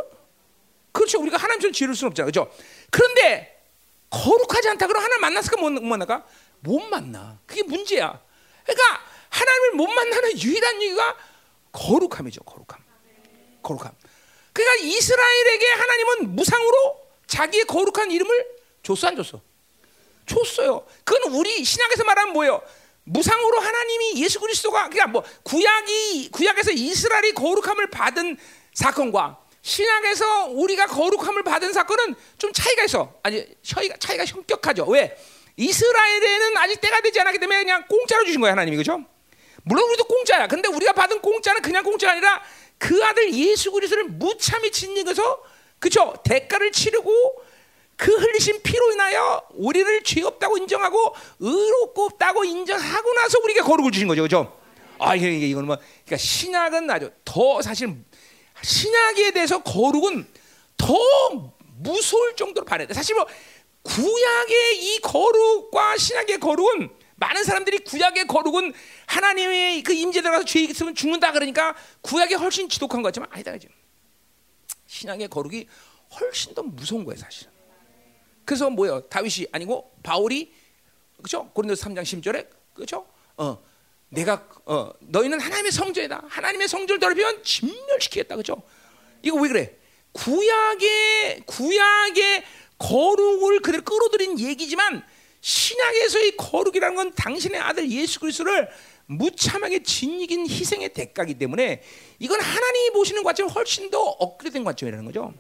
그렇죠. 0.93 1.21
우리가 1.21 1.37
하나님처럼 1.37 1.73
지혜를 1.73 1.95
수는 1.95 2.11
없잖아, 2.11 2.31
그렇죠? 2.31 2.53
그런데 2.91 3.63
거룩하지 4.11 4.69
않다 4.71 4.87
그럼 4.87 5.03
하나님 5.03 5.21
만났을까 5.21 5.61
못, 5.61 5.71
만날까? 5.71 6.27
못 6.61 6.81
만나. 6.89 7.39
그게 7.47 7.63
문제야. 7.63 8.21
그러니까 8.65 9.03
하나님을 9.31 9.73
못 9.73 9.87
만나는 9.89 10.41
유일한 10.41 10.81
이유가 10.81 11.17
거룩함이죠. 11.73 12.43
거룩함. 12.45 12.83
거룩함. 13.63 13.93
그러니까 14.53 14.85
이스라엘에게 14.87 15.67
하나님은 15.71 16.35
무상으로 16.37 17.07
자기의 17.27 17.65
거룩한 17.65 18.11
이름을 18.11 18.58
줬어 18.83 19.09
안 19.09 19.17
줬어? 19.17 19.41
줬어요. 20.27 20.85
그건 21.05 21.33
우리 21.33 21.65
신약에서 21.65 22.05
말하면 22.05 22.33
뭐예요? 22.35 22.63
무상으로 23.05 23.61
하나님이 23.61 24.23
예수 24.23 24.39
그리스도가 24.39 24.91
그러니까 24.91 25.07
뭐 25.07 25.25
구약이 25.43 26.31
구약에서 26.31 26.73
이스라엘이 26.73 27.33
거룩함을 27.33 27.89
받은 27.91 28.37
사건과 28.75 29.39
신약에서 29.63 30.49
우리가 30.49 30.87
거룩함을 30.87 31.43
받은 31.43 31.73
사건은 31.73 32.15
좀 32.37 32.53
차이가 32.53 32.85
있어. 32.85 33.15
아니 33.23 33.45
차이가 33.63 33.97
차이가 33.99 34.25
현격하죠. 34.25 34.85
왜? 34.87 35.17
이스라엘에는 35.57 36.57
아직 36.59 36.81
때가 36.81 37.01
되지 37.01 37.21
않았기 37.21 37.39
때문에 37.39 37.59
그냥 37.59 37.85
공짜로 37.89 38.25
주신 38.25 38.41
거야 38.41 38.53
하나님이 38.53 38.77
그죠? 38.77 39.03
물론 39.65 39.89
우리도 39.89 40.05
공짜야. 40.05 40.47
근데 40.47 40.69
우리가 40.69 40.93
받은 40.93 41.21
공짜는 41.21 41.63
그냥 41.63 41.83
공짜가 41.83 42.13
아니라 42.13 42.43
그 42.79 43.05
아들 43.05 43.33
예수 43.35 43.73
그리스도를 43.73 44.05
무참히 44.05 44.71
짓는 44.71 45.05
것서 45.05 45.43
그죠? 45.79 46.15
대가를 46.25 46.73
치르고 46.73 47.43
그 47.99 48.13
흘리신 48.13 48.63
피로 48.63 48.93
인하여 48.93 49.43
우리를 49.51 50.05
죄 50.05 50.23
없다고 50.23 50.57
인정하고 50.57 51.15
의롭고 51.41 52.05
없다고 52.05 52.45
인정하고 52.45 53.13
나서 53.15 53.41
우리가 53.43 53.65
거룩을 53.65 53.91
주신 53.91 54.07
거죠, 54.07 54.23
그죠? 54.23 54.57
아 55.01 55.17
이게 55.17 55.29
이거는 55.49 55.67
뭐 55.67 55.77
그러니까 55.77 56.17
신약은 56.17 56.89
아주 56.89 57.11
더 57.25 57.61
사실 57.61 57.93
신약에 58.63 59.33
대해서 59.33 59.63
거룩은 59.65 60.29
더 60.77 60.95
무서울 61.81 62.37
정도로 62.37 62.65
바래야 62.65 62.87
돼. 62.87 62.95
사실 62.95 63.17
뭐 63.17 63.27
구약의 63.83 64.79
이 64.81 65.01
거룩과 65.01 65.97
신약의 65.97 66.39
거룩은 66.39 66.91
많은 67.17 67.43
사람들이 67.43 67.79
구약의 67.81 68.29
거룩은 68.29 68.75
하나님의 69.07 69.83
그 69.83 69.93
임재 69.93 70.23
들어가서 70.23 70.45
죄 70.45 70.61
있으면 70.61 70.95
죽는다 70.95 71.33
그러니까 71.33 71.75
구약이 72.03 72.35
훨씬 72.35 72.69
지독한 72.69 73.03
것 73.03 73.09
같지만 73.09 73.29
아니다 73.33 73.51
그죠? 73.51 73.69
신약의 74.87 75.29
거룩이 75.29 75.67
훨씬 76.21 76.55
더 76.55 76.63
무서운 76.63 77.05
거예요 77.05 77.19
사실은. 77.19 77.58
그래서 78.49 78.71
뭐요? 78.71 79.03
다윗이 79.11 79.49
아니고 79.53 79.93
바울이 80.03 80.51
그죠? 81.23 81.51
고린도서 81.53 81.87
3장 81.87 82.01
10절에 82.01 82.49
그죠? 82.73 83.07
어. 83.37 83.59
내가 84.09 84.49
어, 84.65 84.91
너희는 85.01 85.39
하나님의 85.39 85.71
성전이다. 85.71 86.25
하나님의 86.27 86.67
성전을 86.67 86.99
더럽히면 86.99 87.43
진멸시키겠다. 87.43 88.37
그죠? 88.37 88.63
이거 89.21 89.37
왜 89.37 89.49
그래? 89.51 89.77
구약의 90.13 91.43
구약의 91.45 92.45
거룩을 92.79 93.61
그대로 93.61 93.85
끌어들인 93.85 94.41
얘기지만 94.41 95.05
신약에서의 95.43 96.37
거룩이라는 96.39 96.97
건 96.97 97.13
당신의 97.15 97.61
아들 97.61 97.91
예수 97.91 98.19
그리스도를 98.19 98.71
무참하게 99.05 99.83
진이긴 99.83 100.49
희생의 100.49 100.95
대가기 100.95 101.35
때문에 101.35 101.83
이건 102.19 102.41
하나님이 102.41 102.93
보시는 102.93 103.23
관점 103.25 103.49
훨씬 103.49 103.91
더 103.91 104.01
업그레이드된 104.01 104.65
관점이라는 104.65 105.05
거죠. 105.05 105.35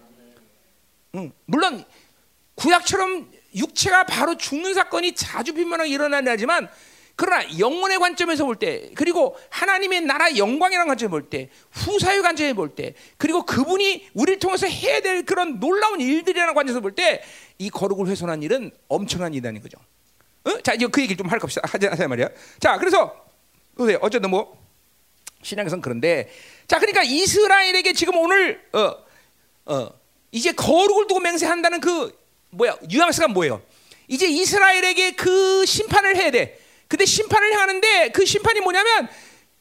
응. 1.14 1.32
물론 1.46 1.86
구약처럼 2.58 3.30
육체가 3.54 4.04
바로 4.04 4.36
죽는 4.36 4.74
사건이 4.74 5.14
자주 5.14 5.54
빈번하게 5.54 5.90
일어나긴 5.90 6.28
하지만 6.28 6.68
그러나 7.16 7.58
영혼의 7.58 7.98
관점에서 7.98 8.44
볼 8.44 8.54
때, 8.56 8.92
그리고 8.94 9.36
하나님의 9.50 10.02
나라 10.02 10.36
영광이라는 10.36 10.86
관점을 10.86 11.10
볼 11.10 11.28
때, 11.28 11.50
후사의 11.72 12.22
관점에 12.22 12.52
볼 12.52 12.76
때, 12.76 12.94
그리고 13.16 13.44
그분이 13.44 14.10
우리를 14.14 14.38
통해서 14.38 14.68
해야 14.68 15.00
될 15.00 15.24
그런 15.24 15.58
놀라운 15.58 16.00
일들이라는 16.00 16.54
관점에서 16.54 16.80
볼 16.80 16.94
때, 16.94 17.20
이 17.58 17.70
거룩을 17.70 18.06
훼손한 18.06 18.44
일은 18.44 18.70
엄청난 18.86 19.34
일이라는 19.34 19.60
거죠. 19.62 19.78
어? 20.44 20.60
자, 20.62 20.74
이제 20.74 20.86
그 20.86 21.00
얘기를 21.00 21.16
좀 21.16 21.26
할 21.28 21.40
겁시다. 21.40 21.62
하자, 21.64 21.90
하자 21.90 22.06
말이야. 22.06 22.28
자, 22.60 22.78
그래서, 22.78 23.12
보세요. 23.76 23.98
어쨌든 24.00 24.30
뭐, 24.30 24.56
신앙에서는 25.42 25.82
그런데, 25.82 26.30
자, 26.68 26.78
그러니까 26.78 27.02
이스라엘에게 27.02 27.94
지금 27.94 28.16
오늘, 28.16 28.64
어, 28.72 28.94
어, 29.74 29.90
이제 30.30 30.52
거룩을 30.52 31.08
두고 31.08 31.18
맹세한다는 31.18 31.80
그, 31.80 32.16
뭐야, 32.50 32.76
뉘앙스가 32.82 33.28
뭐예요? 33.28 33.62
이제 34.06 34.26
이스라엘에게 34.26 35.12
그 35.12 35.66
심판을 35.66 36.16
해야 36.16 36.30
돼. 36.30 36.60
근데 36.88 37.04
심판을 37.04 37.52
향하는데 37.52 38.10
그 38.10 38.24
심판이 38.24 38.60
뭐냐면 38.60 39.08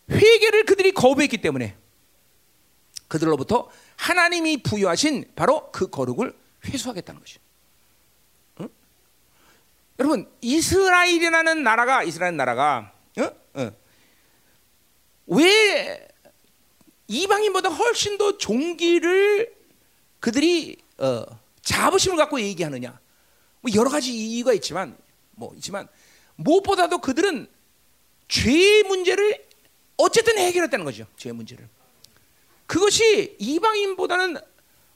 회개를 0.10 0.66
그들이 0.66 0.92
거부했기 0.94 1.38
때문에 1.40 1.76
그들로부터 3.10 3.70
하나님이 3.98 4.64
부여하신 4.64 5.32
바로 5.36 5.70
그 5.72 5.90
거룩을 5.90 6.34
회수하겠다는 6.66 7.20
것이죠. 7.20 7.42
응? 8.62 8.70
여러분 10.00 10.32
이스라엘이라는 10.42 11.64
나라가 11.64 12.04
이스라엘 12.04 12.38
나라가 12.38 12.94
응? 13.18 13.30
응. 13.58 13.76
왜 15.28 16.08
이방인보다 17.08 17.70
훨씬 17.70 18.18
더 18.18 18.38
종기를 18.38 19.54
그들이 20.20 20.78
어, 20.98 21.26
자부심을 21.68 22.16
갖고 22.16 22.40
얘기하느냐? 22.40 22.98
뭐 23.60 23.72
여러 23.76 23.90
가지 23.90 24.14
이유가 24.14 24.54
있지만 24.54 24.98
뭐 25.32 25.54
있지만 25.56 25.88
무엇보다도 26.38 27.00
그들은 27.00 27.46
죄의 28.30 28.84
문제를 28.84 29.46
어쨌든 29.98 30.38
해결했다는 30.38 30.86
거죠. 30.86 31.06
죄의 31.18 31.34
문제를. 31.34 31.68
그것이 32.68 33.36
이방인보다는 33.40 34.38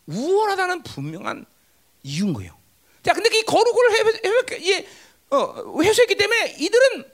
우월하다는 0.06 0.84
분명한 0.84 1.46
이유인 2.04 2.34
거예요. 2.34 2.58
자, 3.04 3.14
근데 3.14 3.38
이 3.38 3.44
거룩을 3.44 3.92
해, 3.92 4.74
해, 4.74 4.88
어, 5.32 5.82
회수했기 5.82 6.16
때문에 6.16 6.56
이들은 6.58 7.12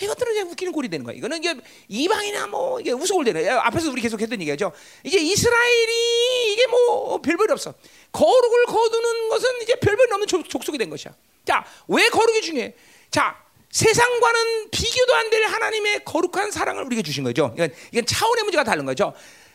이것들은 0.00 0.32
이제 0.32 0.42
웃기는 0.42 0.72
꼴이 0.72 0.88
되는 0.88 1.04
거야. 1.04 1.14
이거는 1.14 1.38
이게 1.38 1.54
이방이나 1.88 2.46
뭐 2.48 2.80
이게 2.80 2.92
우스골 2.92 3.24
되는. 3.24 3.48
앞에서 3.48 3.90
우리 3.90 4.00
계속 4.00 4.20
했던 4.20 4.40
얘기죠. 4.40 4.72
이제 5.04 5.18
이스라엘이 5.18 6.52
이게 6.52 6.66
뭐 6.66 7.20
별별이 7.20 7.52
없어. 7.52 7.74
거룩을 8.12 8.64
거두는 8.66 9.28
것은 9.28 9.48
이제 9.62 9.74
별별이 9.76 10.12
없는 10.12 10.26
족 10.26 10.64
속이 10.64 10.78
된 10.78 10.90
것이야. 10.90 11.14
자, 11.44 11.64
왜 11.88 12.08
거룩이 12.08 12.40
중요해? 12.42 12.74
자, 13.10 13.36
세상과는 13.70 14.70
비교도 14.70 15.14
안 15.14 15.30
될 15.30 15.44
하나님의 15.44 16.04
거룩한 16.04 16.50
사랑을 16.50 16.84
우리에게 16.84 17.02
주신 17.02 17.24
거죠. 17.24 17.52
이건, 17.54 17.72
이건 17.92 18.06
차원의 18.06 18.44
문제가 18.44 18.62
다른 18.64 18.84
거죠. 18.84 19.12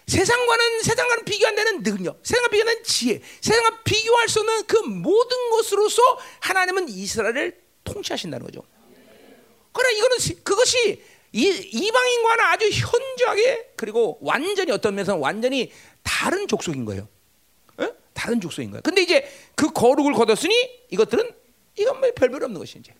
세상과는 0.07 0.81
세상과는 0.81 1.23
비교 1.25 1.47
안 1.47 1.55
되는 1.55 1.83
능력, 1.83 2.19
세상과 2.23 2.49
비교하는 2.49 2.83
지혜, 2.83 3.21
세상과 3.41 3.83
비교할 3.83 4.27
수 4.27 4.39
없는 4.39 4.65
그 4.65 4.77
모든 4.77 5.49
것으로서 5.51 6.01
하나님은 6.41 6.89
이스라엘을 6.89 7.61
통치하신다는 7.83 8.45
거죠. 8.45 8.63
그러나 9.71 9.97
이거는 9.97 10.17
그것이 10.43 11.03
이, 11.31 11.43
이방인과는 11.43 12.43
아주 12.45 12.69
현저하게 12.69 13.73
그리고 13.75 14.17
완전히 14.21 14.71
어떤 14.71 14.95
면에서 14.95 15.15
완전히 15.15 15.71
다른 16.03 16.47
족속인 16.47 16.85
거예요. 16.85 17.07
에? 17.79 17.89
다른 18.13 18.41
족속인 18.41 18.71
거예요. 18.71 18.81
근데 18.81 19.01
이제 19.01 19.29
그 19.55 19.71
거룩을 19.71 20.13
거뒀으니 20.13 20.87
이것들은 20.89 21.31
이건 21.77 21.99
뭐 21.99 22.11
별별 22.15 22.43
없는 22.43 22.59
것이 22.59 22.79
이제. 22.79 22.93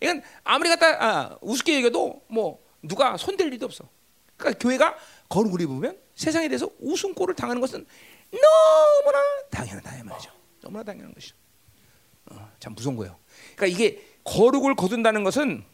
이건 0.00 0.22
아무리 0.44 0.68
갖다 0.68 1.04
아, 1.04 1.38
우습게 1.40 1.74
얘기해도 1.74 2.22
뭐 2.28 2.62
누가 2.82 3.16
손댈 3.16 3.52
일도 3.52 3.66
없어. 3.66 3.88
그러니까 4.36 4.58
교회가 4.58 4.96
거룩을 5.28 5.60
입으면 5.62 5.98
세상에 6.14 6.48
대해서 6.48 6.70
웃음꼴을 6.78 7.34
당하는 7.34 7.60
것은 7.60 7.84
너무나 8.30 9.18
당연하다 9.50 10.04
말이죠. 10.04 10.30
너무나 10.60 10.84
당연한 10.84 11.12
것이죠. 11.14 11.34
어, 12.26 12.50
참 12.60 12.74
무서운 12.74 12.96
거예요. 12.96 13.18
그러니까 13.56 13.66
이게 13.66 14.04
거룩을 14.24 14.76
거둔다는 14.76 15.24
것은 15.24 15.64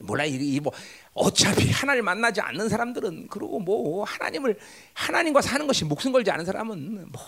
몰라 0.00 0.24
이뭐 0.24 0.72
어차피 1.14 1.70
하나님을 1.70 2.02
만나지 2.02 2.40
않는 2.40 2.68
사람들은 2.68 3.28
그리고 3.28 3.60
뭐 3.60 4.04
하나님을 4.04 4.58
하나님과 4.94 5.42
사는 5.42 5.66
것이 5.66 5.84
목숨 5.84 6.12
걸지 6.12 6.30
않은 6.30 6.44
사람은 6.44 7.10
뭐 7.12 7.22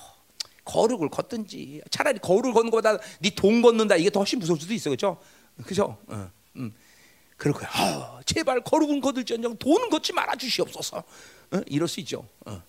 거룩을 0.64 1.08
걷든지 1.08 1.82
차라리 1.90 2.18
거룩을 2.18 2.52
걷는 2.52 2.70
것보다 2.70 2.98
네 3.20 3.30
돈 3.34 3.62
걷는다 3.62 3.96
이게 3.96 4.10
더 4.10 4.20
훨씬 4.20 4.38
무서울 4.38 4.60
수도 4.60 4.72
있어 4.74 4.90
그렇죠? 4.90 5.18
그죠? 5.64 5.98
어, 6.06 6.30
음. 6.56 6.72
그럴 7.36 7.54
거야. 7.54 7.68
아, 7.72 8.20
제발 8.24 8.60
거룩은 8.62 9.00
거둘지언정 9.00 9.56
돈은 9.56 9.90
걷지 9.90 10.12
말아 10.12 10.36
주시옵소서. 10.36 10.98
어? 10.98 11.60
이럴 11.66 11.88
수 11.88 11.98
있죠. 12.00 12.26
어. 12.46 12.62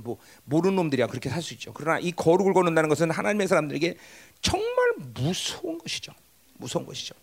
뭐 0.00 0.18
모르는 0.44 0.74
놈들이야 0.76 1.06
그렇게 1.06 1.28
살 1.28 1.40
수 1.42 1.52
있죠. 1.54 1.72
그러나 1.74 2.00
이 2.00 2.10
거룩을 2.10 2.52
거는다는 2.54 2.88
것은 2.88 3.10
하나님의 3.10 3.46
사람들에게 3.46 3.96
정말 4.40 4.92
무서운 5.14 5.78
것이죠. 5.78 6.12
무서운 6.54 6.86
것이죠. 6.86 7.14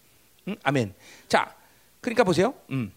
음? 0.48 0.56
아멘. 0.64 0.94
자, 1.28 1.54
그러니까 2.02 2.24
보세요. 2.24 2.54
음. 2.72 2.92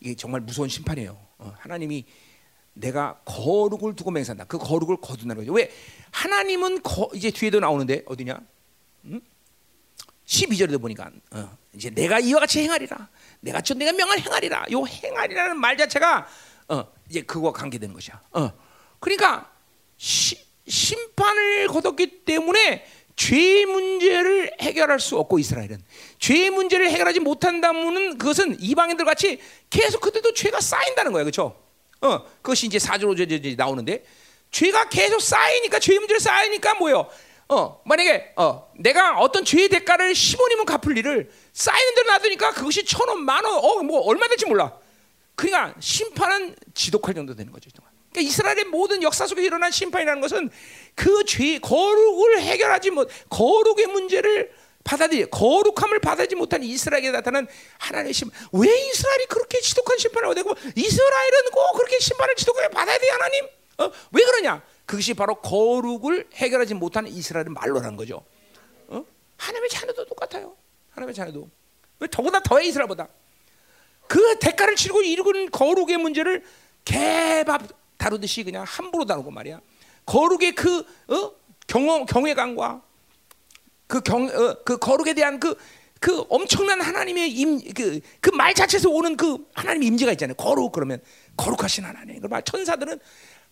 이게 0.00 0.14
정말 0.16 0.40
무서운 0.40 0.68
심판이에요. 0.68 1.18
어, 1.38 1.54
하나님이 1.58 2.04
내가 2.72 3.20
거룩을 3.24 3.94
두고 3.94 4.10
맹세한다. 4.10 4.44
그 4.44 4.58
거룩을 4.58 4.96
거둔다는 4.96 5.42
거죠. 5.42 5.52
왜? 5.52 5.70
하나님은 6.10 6.82
거, 6.82 7.10
이제 7.14 7.30
뒤에도 7.30 7.60
나오는데 7.60 8.02
어디냐? 8.06 8.40
음? 9.04 9.20
12절에도 10.26 10.80
보니까 10.80 11.10
어, 11.32 11.58
이제 11.74 11.90
내가 11.90 12.18
이와 12.20 12.40
같이 12.40 12.60
행하리라. 12.60 13.08
내가 13.40 13.60
저 13.60 13.74
내가 13.74 13.92
명을 13.92 14.20
행하리라. 14.20 14.66
요 14.72 14.84
행하리라는 14.86 15.58
말 15.58 15.76
자체가 15.76 16.26
어, 16.68 16.92
이제 17.08 17.22
그거와 17.22 17.52
관계되는 17.52 17.92
것이야. 17.94 18.20
어. 18.32 18.52
그러니까 19.00 19.52
시, 19.96 20.36
심판을 20.68 21.66
거뒀기 21.66 22.24
때문에 22.24 22.86
죄의 23.20 23.66
문제를 23.66 24.50
해결할 24.62 24.98
수 24.98 25.18
없고 25.18 25.38
이스라엘은 25.38 25.84
죄의 26.18 26.48
문제를 26.48 26.90
해결하지 26.90 27.20
못한다면은 27.20 28.16
그것은 28.16 28.56
이방인들 28.58 29.04
같이 29.04 29.38
계속 29.68 30.00
그들도 30.00 30.32
죄가 30.32 30.62
쌓인다는 30.62 31.12
거예요, 31.12 31.24
그렇죠? 31.24 31.54
어, 32.00 32.24
그것이 32.40 32.66
이제 32.66 32.78
이제 32.78 33.54
나오는데 33.58 34.06
죄가 34.50 34.88
계속 34.88 35.20
쌓이니까 35.20 35.80
죄 35.80 35.98
문제를 35.98 36.18
쌓이니까 36.18 36.76
뭐요? 36.76 37.10
어, 37.48 37.82
만약에 37.84 38.32
어, 38.36 38.72
내가 38.78 39.18
어떤 39.18 39.44
죄의 39.44 39.68
대가를 39.68 40.14
10원이면 40.14 40.64
갚을 40.64 40.96
일을 40.96 41.30
쌓이는 41.52 41.94
대로 41.96 42.12
놔두니까 42.12 42.52
그것이 42.52 42.86
천 42.86 43.06
원, 43.06 43.22
만 43.22 43.44
원, 43.44 43.54
어, 43.58 43.82
뭐 43.82 44.00
얼마 44.00 44.28
될지 44.28 44.46
몰라. 44.46 44.72
그러니까 45.34 45.74
심판은 45.78 46.56
지독할 46.72 47.14
정도 47.14 47.34
되는 47.34 47.52
거죠. 47.52 47.68
그러니까 48.10 48.28
이스라엘의 48.28 48.64
모든 48.66 49.02
역사 49.02 49.26
속에 49.26 49.42
일어난 49.42 49.70
심판이라는 49.70 50.20
것은 50.20 50.50
그 50.94 51.24
죄, 51.24 51.58
거룩을 51.58 52.40
해결하지 52.40 52.90
못, 52.90 53.08
거룩의 53.28 53.86
문제를 53.86 54.52
받아들이, 54.82 55.28
거룩함을 55.30 56.00
받아들이지 56.00 56.34
못한 56.34 56.62
이스라엘에 56.62 57.10
나타난 57.10 57.46
하나님의 57.78 58.12
심판. 58.12 58.38
왜 58.52 58.68
이스라엘이 58.88 59.26
그렇게 59.26 59.60
지독한 59.60 59.98
심판을 59.98 60.34
되고 60.34 60.54
이스라엘은 60.74 61.50
꼭 61.52 61.72
그렇게 61.76 61.98
심판을 62.00 62.34
지독하게 62.34 62.68
받아야 62.68 62.98
돼 62.98 63.08
하나님? 63.10 63.44
어? 63.78 63.90
왜 64.12 64.24
그러냐? 64.24 64.62
그것이 64.86 65.14
바로 65.14 65.36
거룩을 65.36 66.28
해결하지 66.34 66.74
못한 66.74 67.06
이스라엘의 67.06 67.50
말로라는 67.50 67.96
거죠. 67.96 68.24
어? 68.88 69.04
하나님의 69.36 69.70
자녀도 69.70 70.04
똑같아요. 70.06 70.56
하나님의 70.90 71.14
자녀도. 71.14 71.48
왜 72.00 72.08
더보다 72.10 72.40
더해 72.40 72.66
이스라엘보다. 72.66 73.06
그 74.08 74.38
대가를 74.40 74.74
치르고 74.74 75.02
이루는 75.02 75.50
거룩의 75.52 75.98
문제를 75.98 76.42
개밥 76.84 77.79
다루듯이 78.00 78.42
그냥 78.44 78.64
함부로 78.66 79.04
다루고 79.04 79.30
말이야. 79.30 79.60
거룩의 80.06 80.54
그 80.54 80.78
어? 81.08 81.32
경험 81.66 82.06
경외감과 82.06 82.82
그경그 83.86 84.78
거룩에 84.78 85.14
대한 85.14 85.38
그 85.38 85.54
그 86.00 86.24
엄청난 86.30 86.80
하나님의 86.80 87.30
임그그 87.30 88.00
그 88.20 88.30
말 88.30 88.54
자체에서 88.54 88.88
오는 88.88 89.16
그 89.16 89.46
하나님의 89.54 89.86
임재가 89.88 90.12
있잖아요. 90.12 90.34
거룩 90.34 90.72
그러면 90.72 91.00
거룩하신 91.36 91.84
하나님. 91.84 92.20
그말 92.20 92.42
천사들은 92.42 92.98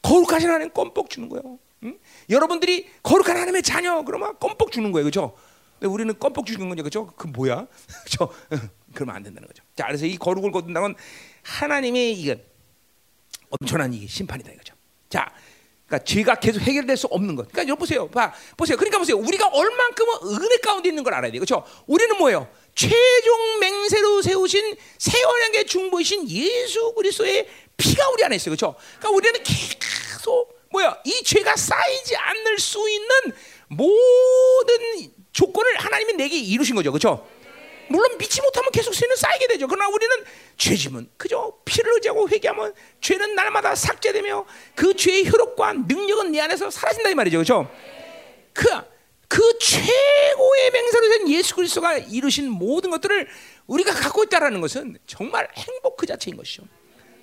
거룩하신 0.00 0.48
하나님 0.48 0.72
껌뻑 0.72 1.10
주는 1.10 1.28
거예요. 1.28 1.58
응? 1.84 1.98
여러분들이 2.30 2.88
거룩한 3.02 3.36
하나님의 3.36 3.62
자녀 3.62 4.02
그러면 4.02 4.38
껌뻑 4.38 4.72
주는 4.72 4.90
거예요, 4.92 5.04
그렇죠? 5.04 5.36
우리는 5.82 6.18
껌뻑 6.18 6.46
주는 6.46 6.68
거죠, 6.70 6.82
그렇죠? 6.82 7.06
그 7.16 7.26
뭐야? 7.26 7.66
저 8.08 8.32
그러면 8.94 9.16
안 9.16 9.22
된다는 9.22 9.46
거죠. 9.46 9.62
자, 9.76 9.86
그래서 9.86 10.06
이 10.06 10.16
거룩을 10.16 10.50
거둔다는 10.50 10.88
건 10.88 10.94
하나님의 11.42 12.14
이건 12.14 12.40
엄청난 13.50 13.92
이 13.92 14.06
심판이다 14.06 14.52
이거죠. 14.52 14.74
자, 15.08 15.32
그러니까 15.86 16.04
죄가 16.04 16.34
계속 16.34 16.60
해결될 16.60 16.96
수 16.96 17.06
없는 17.06 17.34
것. 17.34 17.48
그러니까 17.48 17.62
여러분 17.62 17.78
보세요, 17.78 18.08
봐, 18.08 18.32
보세요. 18.56 18.76
그러니까 18.76 18.98
보세요. 18.98 19.16
우리가 19.16 19.48
얼만큼은 19.48 20.42
은혜 20.44 20.58
가운데 20.58 20.90
있는 20.90 21.02
걸 21.02 21.14
알아야 21.14 21.30
돼요, 21.30 21.40
그렇죠? 21.40 21.64
우리는 21.86 22.16
뭐예요? 22.18 22.48
최종 22.74 23.58
맹세로 23.58 24.22
세우신 24.22 24.76
세원양의 24.98 25.66
중보이신 25.66 26.28
예수 26.28 26.92
그리스도의 26.94 27.48
피가 27.76 28.10
우리 28.10 28.24
안에 28.24 28.36
있어요, 28.36 28.54
그렇죠? 28.54 28.74
그러니까 28.98 29.10
우리는 29.10 29.40
계속 29.42 30.58
뭐야 30.70 30.98
이 31.04 31.22
죄가 31.22 31.56
쌓이지 31.56 32.16
않을 32.16 32.58
수 32.58 32.86
있는 32.88 33.08
모든 33.68 35.12
조건을 35.32 35.78
하나님이 35.78 36.12
내게 36.14 36.38
이루신 36.38 36.74
거죠, 36.76 36.92
그렇죠? 36.92 37.26
물론 37.88 38.16
믿지 38.18 38.40
못하면 38.42 38.70
계속 38.70 38.92
죄는 38.92 39.16
쌓이게 39.16 39.46
되죠. 39.48 39.66
그러나 39.66 39.88
우리는 39.88 40.16
죄짐은 40.56 41.10
그저 41.16 41.52
피를 41.64 41.94
의지하고 41.94 42.28
회개하면 42.28 42.74
죄는 43.00 43.34
날마다 43.34 43.74
삭제되며 43.74 44.46
그 44.74 44.94
죄의 44.94 45.30
효력과 45.30 45.72
능력은 45.72 46.32
내 46.32 46.40
안에서 46.40 46.70
사라진다 46.70 47.10
이 47.10 47.14
말이죠, 47.14 47.38
그렇죠? 47.38 47.70
그, 48.52 48.68
그 49.28 49.58
최고의 49.58 50.70
맹세로 50.72 51.08
된 51.10 51.28
예수 51.30 51.54
그리스도가 51.54 51.98
이루신 51.98 52.50
모든 52.50 52.90
것들을 52.90 53.28
우리가 53.66 53.92
갖고 53.94 54.24
있다라는 54.24 54.60
것은 54.60 54.98
정말 55.06 55.48
행복 55.56 55.96
그 55.96 56.06
자체인 56.06 56.36
것이죠. 56.36 56.64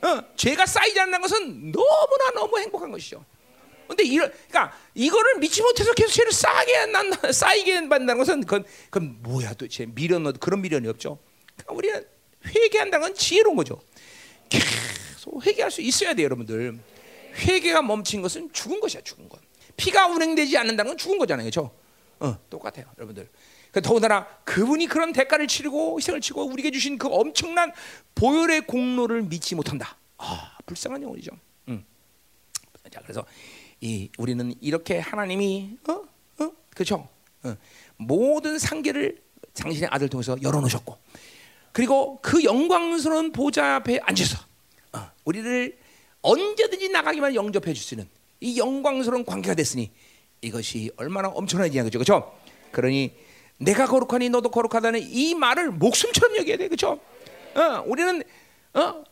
어, 0.01 0.23
죄가 0.36 0.65
쌓이지 0.65 0.99
않는 0.99 1.21
것은 1.21 1.71
너무나 1.71 2.32
너무 2.36 2.60
행복한 2.60 2.91
것이죠. 2.91 3.23
근데 3.88 4.04
이런, 4.04 4.32
그러니까 4.48 4.78
이거를 4.93 5.39
믿지 5.39 5.62
못해서 5.62 5.93
계속 5.93 6.12
죄를 6.12 6.32
쌓게 6.32 6.86
난 6.88 7.12
쌓이게 7.32 7.82
만다는 7.82 8.17
것은 8.17 8.41
그건, 8.41 8.65
그건 8.89 9.17
뭐야 9.21 9.54
도대체 9.54 9.86
미련 9.86 10.32
그런 10.34 10.62
미련이 10.62 10.88
없죠. 10.88 11.19
그러니까 11.56 11.74
우리는 11.74 12.06
회개한다는 12.45 13.08
건 13.08 13.15
지혜로운 13.15 13.56
거죠. 13.56 13.82
계속 14.50 15.45
회개할 15.45 15.71
수 15.71 15.82
있어야 15.82 16.13
돼요, 16.13 16.26
여러분들. 16.26 16.80
회개가 17.36 17.82
멈춘 17.82 18.21
것은 18.21 18.52
죽은 18.54 18.80
것이야, 18.80 19.02
죽은 19.02 19.28
것. 19.30 19.39
피가 19.78 20.08
운행되지 20.08 20.58
않는다는 20.58 20.91
건 20.91 20.98
죽은 20.98 21.17
거잖아요, 21.17 21.45
그렇죠? 21.45 21.76
어, 22.19 22.38
똑같아요, 22.50 22.86
여러분들. 22.98 23.30
그 23.71 23.82
더군다나 23.82 24.26
그분이 24.45 24.88
그런 24.88 25.12
대가를 25.12 25.48
치르고 25.48 25.98
희생을 26.00 26.21
치고 26.21 26.45
우리에게 26.45 26.71
주신 26.71 26.98
그 26.98 27.10
엄청난 27.10 27.74
보혈의 28.15 28.67
공로를 28.67 29.24
믿지 29.24 29.54
못한다. 29.54 29.98
아, 30.17 30.58
불쌍한 30.65 31.04
영혼이죠. 31.04 31.32
음. 31.67 31.84
자, 32.89 33.02
그래서 33.02 33.26
이 33.86 34.10
우리는 34.17 34.52
이렇게 34.62 34.98
하나님이 34.98 35.78
어, 35.88 36.02
어, 36.43 36.52
그렇죠? 36.74 37.08
어. 37.43 37.56
모든 37.98 38.58
상계를 38.58 39.21
당신의 39.54 39.89
아들 39.91 40.10
통해서 40.10 40.36
열어 40.41 40.60
놓으셨고, 40.60 40.98
그리고 41.71 42.19
그 42.19 42.43
영광스러운 42.43 43.32
보좌 43.32 43.76
앞에 43.76 44.00
앉아서 44.02 44.39
어, 44.93 45.02
우리를 45.26 45.78
언제든지 46.24 46.89
나가기만 46.89 47.36
영접해 47.36 47.76
주시는 47.76 48.10
이 48.39 48.58
영광스러운 48.58 49.24
관계가 49.24 49.54
됐으니 49.54 49.91
이것이 50.41 50.89
얼마나 50.98 51.28
엄청난 51.28 51.67
일이냐 51.67 51.84
그죠? 51.84 52.00
그죠? 52.00 52.36
그러니 52.71 53.13
내가 53.58 53.86
거룩하니 53.86 54.30
너도 54.30 54.50
거룩하다는 54.50 55.00
이 55.04 55.36
말을 55.36 55.69
목숨처럼 55.69 56.38
여겨야 56.38 56.58
돼, 56.58 56.69
그죠 56.69 57.00
어, 57.54 57.84
우리는 57.86 58.24
어, 58.74 58.80
하, 58.80 59.04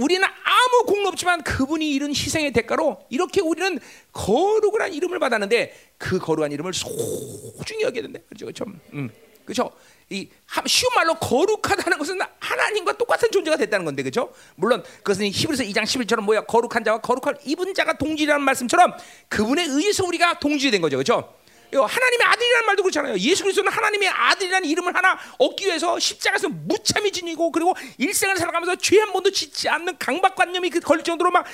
우리는 0.00 0.24
아무 0.24 0.84
공로 0.86 1.08
없지만 1.08 1.42
그분이 1.42 1.92
이룬 1.92 2.10
희생의 2.10 2.52
대가로 2.52 3.04
이렇게 3.08 3.40
우리는 3.40 3.78
거룩을 4.12 4.82
한 4.82 4.92
이름을 4.92 5.18
받았는데 5.18 5.92
그 5.96 6.18
거룩한 6.18 6.50
이름을 6.52 6.72
소중히 6.74 7.82
여겨야 7.84 8.02
된다. 8.02 8.20
그렇죠, 8.28 8.46
그렇죠. 8.46 8.64
음, 8.94 9.10
그렇죠. 9.44 9.70
이 10.10 10.28
쉬운 10.66 10.92
말로 10.96 11.14
거룩하다는 11.14 11.98
것은 11.98 12.18
하나님과 12.40 12.98
똑같은 12.98 13.30
존재가 13.30 13.56
됐다는 13.56 13.84
건데, 13.84 14.02
그렇죠? 14.02 14.32
물론 14.56 14.82
그것은 14.98 15.26
히브리서 15.26 15.62
2장 15.64 15.84
11처럼 15.84 16.22
뭐야 16.22 16.40
거룩한 16.46 16.82
자와 16.82 17.00
거룩한 17.00 17.36
입은 17.44 17.72
자가 17.74 17.96
동질이라는 17.96 18.44
말씀처럼 18.44 18.92
그분에 19.28 19.64
의해서 19.66 20.04
우리가 20.04 20.40
동질된 20.40 20.80
거죠, 20.80 20.96
그렇죠? 20.96 21.32
하나님의 21.76 22.26
아들이라는 22.26 22.66
말도 22.66 22.82
그렇잖아요. 22.82 23.18
예수 23.18 23.42
그리스도는 23.42 23.70
하나님의 23.72 24.08
아들이라는 24.08 24.68
이름을 24.68 24.94
하나 24.94 25.18
얻기 25.38 25.66
위해서 25.66 25.98
십자가에서 25.98 26.48
무참히 26.48 27.10
지니고 27.12 27.50
그리고 27.52 27.74
일생을 27.98 28.36
살아가면서 28.36 28.76
죄 28.76 29.00
한 29.00 29.12
번도 29.12 29.30
짓지 29.30 29.68
않는 29.68 29.96
강박관념이 29.98 30.68
그 30.70 30.80
걸릴 30.80 31.02
정도로 31.04 31.30
막 31.30 31.46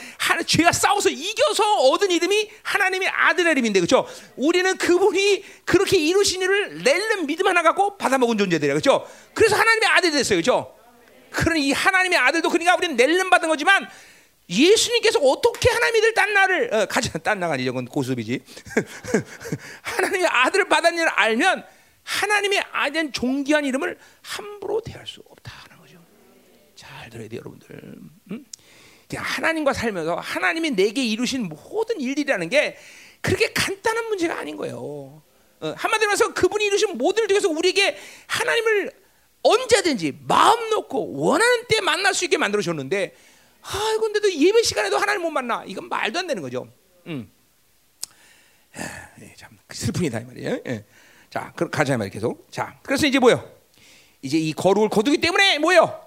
죄가 0.46 0.72
싸워서 0.72 1.10
이겨서 1.10 1.76
얻은 1.90 2.10
이름이 2.10 2.50
하나님의 2.62 3.08
아들의 3.08 3.52
이름인데 3.52 3.80
그렇죠? 3.80 4.08
우리는 4.36 4.76
그분이 4.76 5.44
그렇게 5.64 5.96
이루신 5.96 6.42
일을 6.42 6.82
낼는 6.82 7.26
믿음 7.26 7.46
하나 7.46 7.62
갖고 7.62 7.96
받아먹은 7.96 8.36
존재들이야 8.38 8.74
그렇죠? 8.74 9.08
그래서 9.32 9.54
하나님의 9.56 9.88
아들이 9.88 10.12
됐어요 10.12 10.40
그렇죠? 10.40 10.74
그러니 11.30 11.68
이 11.68 11.72
하나님의 11.72 12.18
아들도 12.18 12.48
그러니까 12.48 12.74
우리는 12.76 12.96
낼는 12.96 13.30
받은 13.30 13.48
거지만 13.48 13.88
예수님께서 14.48 15.18
어떻게 15.20 15.68
하나님들 15.70 16.14
딴 16.14 16.32
나를 16.32 16.74
어, 16.74 16.86
가져 16.86 17.10
딴 17.18 17.40
나가 17.40 17.54
아니죠, 17.54 17.72
건 17.72 17.84
고수비지. 17.86 18.40
하나님의 19.82 20.26
아들을 20.26 20.68
받았는 20.68 21.06
알면 21.08 21.66
하나님의 22.04 22.62
아들 22.70 23.10
존귀한 23.10 23.64
이름을 23.64 23.98
함부로 24.22 24.80
대할 24.80 25.06
수 25.06 25.22
없다는 25.28 25.78
거죠. 25.78 25.98
잘 26.76 27.10
들어야 27.10 27.28
돼요, 27.28 27.40
여러분들. 27.40 27.76
음? 28.30 28.44
하나님과 29.14 29.72
살면서 29.72 30.16
하나님이 30.16 30.72
내게 30.72 31.04
이루신 31.04 31.48
모든 31.48 32.00
일들이라는 32.00 32.48
게 32.48 32.76
그렇게 33.20 33.52
간단한 33.52 34.06
문제가 34.08 34.38
아닌 34.38 34.56
거예요. 34.56 35.22
어, 35.60 35.74
한마디로 35.76 36.10
해서 36.12 36.34
그분이 36.34 36.66
이루신 36.66 36.98
모든 36.98 37.24
일 37.24 37.28
중에서 37.28 37.48
우리에게 37.48 37.98
하나님을 38.26 38.92
언제든지 39.42 40.18
마음 40.26 40.70
놓고 40.70 41.18
원하는 41.18 41.64
때 41.68 41.80
만날 41.80 42.14
수 42.14 42.24
있게 42.24 42.36
만들어 42.36 42.62
줬는데 42.62 43.14
아, 43.68 43.98
근데도 44.00 44.32
예배 44.32 44.62
시간에도 44.62 44.98
하나님 44.98 45.22
못 45.22 45.30
만나. 45.30 45.64
이건 45.66 45.88
말도 45.88 46.18
안 46.20 46.26
되는 46.26 46.42
거죠. 46.42 46.68
음. 47.06 47.30
예, 49.20 49.34
참 49.36 49.58
슬픔이다 49.70 50.20
이 50.20 50.24
말이에요. 50.24 50.60
예. 50.66 50.84
자, 51.30 51.52
가자 51.72 51.96
말 51.96 52.10
계속. 52.10 52.50
자, 52.50 52.78
그래서 52.82 53.06
이제 53.06 53.18
뭐요? 53.18 53.50
이제 54.22 54.38
이 54.38 54.52
거룩을 54.52 54.88
거두기 54.88 55.18
때문에 55.18 55.58
뭐요? 55.58 56.06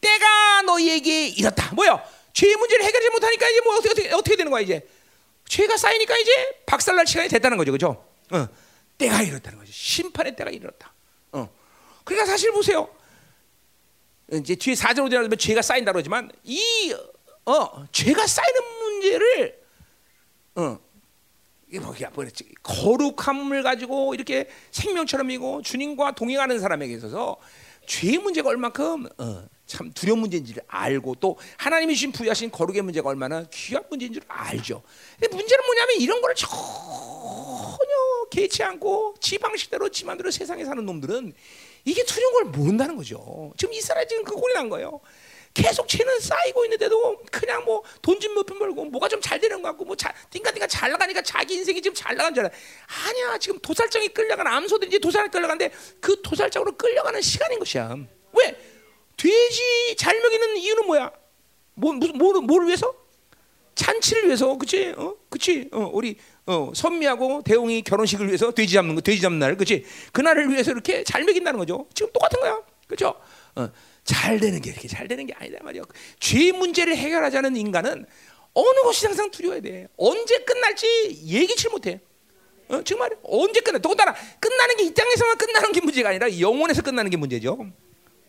때가 0.00 0.62
너희에게 0.62 1.28
이렇다. 1.28 1.74
뭐요? 1.74 2.00
죄의 2.32 2.56
문제를 2.56 2.84
해결하지 2.84 3.10
못하니까 3.10 3.48
이제 3.48 3.60
뭐 3.62 3.76
어떻게 3.76 4.10
어떻게, 4.12 4.36
되는 4.36 4.50
거야 4.50 4.62
이제? 4.62 4.86
죄가 5.46 5.76
쌓이니까 5.76 6.16
이제 6.16 6.30
박살날 6.66 7.06
시간이 7.06 7.28
됐다는 7.28 7.58
거죠, 7.58 7.72
그렇죠? 7.72 8.04
어, 8.30 8.48
때가 8.96 9.22
이렇다는 9.22 9.58
거죠. 9.58 9.72
심판의 9.72 10.34
때가 10.36 10.50
이렇다. 10.50 10.92
어. 11.32 11.48
그러니까 12.04 12.26
사실 12.26 12.52
보세요. 12.52 12.88
이제 14.38 14.54
뒤에 14.54 14.74
4절 14.74 15.08
5절 15.08 15.14
하면 15.16 15.36
죄가 15.36 15.62
쌓인다 15.62 15.92
그러지만 15.92 16.30
이 16.44 16.94
어, 17.44 17.86
죄가 17.92 18.26
쌓이는 18.26 18.60
문제를 18.80 19.62
어, 20.56 20.78
이게 21.68 21.80
뭐야 21.80 22.10
거룩함을 22.62 23.62
가지고 23.62 24.14
이렇게 24.14 24.48
생명처럼이고 24.70 25.62
주님과 25.62 26.12
동행하는 26.12 26.60
사람에게 26.60 26.94
있어서 26.94 27.38
죄의 27.86 28.18
문제가 28.18 28.48
얼만큼 28.50 29.08
어, 29.18 29.44
참 29.66 29.90
두려운 29.92 30.20
문제인지를 30.20 30.62
알고 30.68 31.16
또 31.16 31.38
하나님이 31.56 31.94
주신 31.94 32.12
부여하신 32.12 32.50
거룩의 32.50 32.82
문제가 32.82 33.08
얼마나 33.08 33.44
귀한 33.50 33.84
문제인 33.90 34.12
줄 34.12 34.22
알죠. 34.28 34.82
근데 35.18 35.34
문제는 35.34 35.64
뭐냐면 35.64 35.96
이런 35.98 36.20
거를 36.20 36.34
전혀 36.36 37.78
개의치 38.30 38.62
않고 38.62 39.14
지 39.20 39.38
방식대로 39.38 39.88
지 39.88 40.04
맘대로 40.04 40.30
세상에 40.30 40.64
사는 40.64 40.84
놈들은 40.84 41.32
이게 41.84 42.04
두려운 42.04 42.32
걸 42.34 42.44
모른다는 42.44 42.96
거죠. 42.96 43.52
지금 43.56 43.74
이스라엘 43.74 44.06
지금 44.08 44.24
그 44.24 44.34
꼴이 44.34 44.54
난 44.54 44.68
거예요. 44.68 45.00
계속 45.54 45.86
죄는 45.86 46.18
쌓이고 46.20 46.64
있는데도 46.64 47.18
그냥 47.30 47.62
뭐 47.64 47.82
돈 48.00 48.18
좀 48.20 48.34
몇푼 48.34 48.58
벌고 48.58 48.86
뭐가 48.86 49.08
좀 49.08 49.20
잘 49.20 49.38
되는 49.38 49.60
것 49.60 49.68
같고 49.70 49.84
뭐 49.84 49.94
자, 49.96 50.12
띵가띵가 50.30 50.66
잘 50.66 50.90
나가니까 50.92 51.20
자기 51.22 51.54
인생이 51.56 51.82
지금 51.82 51.94
잘 51.94 52.16
나간 52.16 52.34
줄 52.34 52.44
알아. 52.44 52.54
아니야 53.08 53.38
지금 53.38 53.58
도살장에 53.58 54.08
끌려간 54.08 54.46
암소들이 54.46 54.98
도살에 55.00 55.28
끌려가는데 55.28 55.70
그 56.00 56.22
도살장으로 56.22 56.76
끌려가는 56.76 57.20
시간인 57.20 57.58
것이야. 57.58 57.96
왜? 58.32 58.56
돼지 59.16 59.94
잘 59.98 60.18
먹이는 60.20 60.56
이유는 60.56 60.86
뭐야? 60.86 61.12
뭐 61.74 61.92
무슨 61.92 62.16
뭐, 62.16 62.32
뭐를 62.40 62.66
위해서? 62.68 62.94
잔치를 63.74 64.26
위해서, 64.26 64.56
그치? 64.58 64.94
어, 64.96 65.14
그치? 65.30 65.68
어, 65.72 65.90
우리 65.92 66.16
어, 66.46 66.72
선미하고 66.74 67.42
대웅이 67.42 67.82
결혼식을 67.82 68.26
위해서 68.28 68.50
돼지 68.52 68.74
잡는 68.74 68.94
거, 68.94 69.00
돼지 69.00 69.20
잡는 69.20 69.38
날, 69.38 69.56
그치? 69.56 69.84
그날을 70.12 70.50
위해서 70.50 70.70
이렇게 70.72 71.04
잘 71.04 71.24
먹인다는 71.24 71.58
거죠. 71.58 71.86
지금 71.94 72.12
똑같은 72.12 72.40
거야, 72.40 72.60
그죠? 72.86 73.14
어, 73.56 73.68
잘 74.04 74.40
되는 74.40 74.60
게 74.60 74.70
이렇게 74.70 74.88
잘 74.88 75.06
되는 75.08 75.26
게 75.26 75.32
아니다 75.34 75.58
말이야. 75.62 75.82
죄 76.18 76.52
문제를 76.52 76.96
해결하자는 76.96 77.56
인간은 77.56 78.04
어느 78.54 78.80
것이 78.82 79.06
항상 79.06 79.30
두려워야 79.30 79.60
돼. 79.60 79.88
언제 79.96 80.38
끝날지 80.38 81.22
예기치 81.24 81.68
못해. 81.70 82.00
어, 82.68 82.82
정말 82.82 83.10
언제 83.22 83.60
끝나? 83.60 83.78
더군다나 83.78 84.14
끝나는 84.40 84.76
게 84.76 84.84
이 84.84 84.92
땅에서만 84.94 85.38
끝나는 85.38 85.72
게 85.72 85.80
문제가 85.80 86.08
아니라 86.10 86.38
영혼에서 86.40 86.82
끝나는 86.82 87.10
게 87.10 87.16
문제죠. 87.16 87.66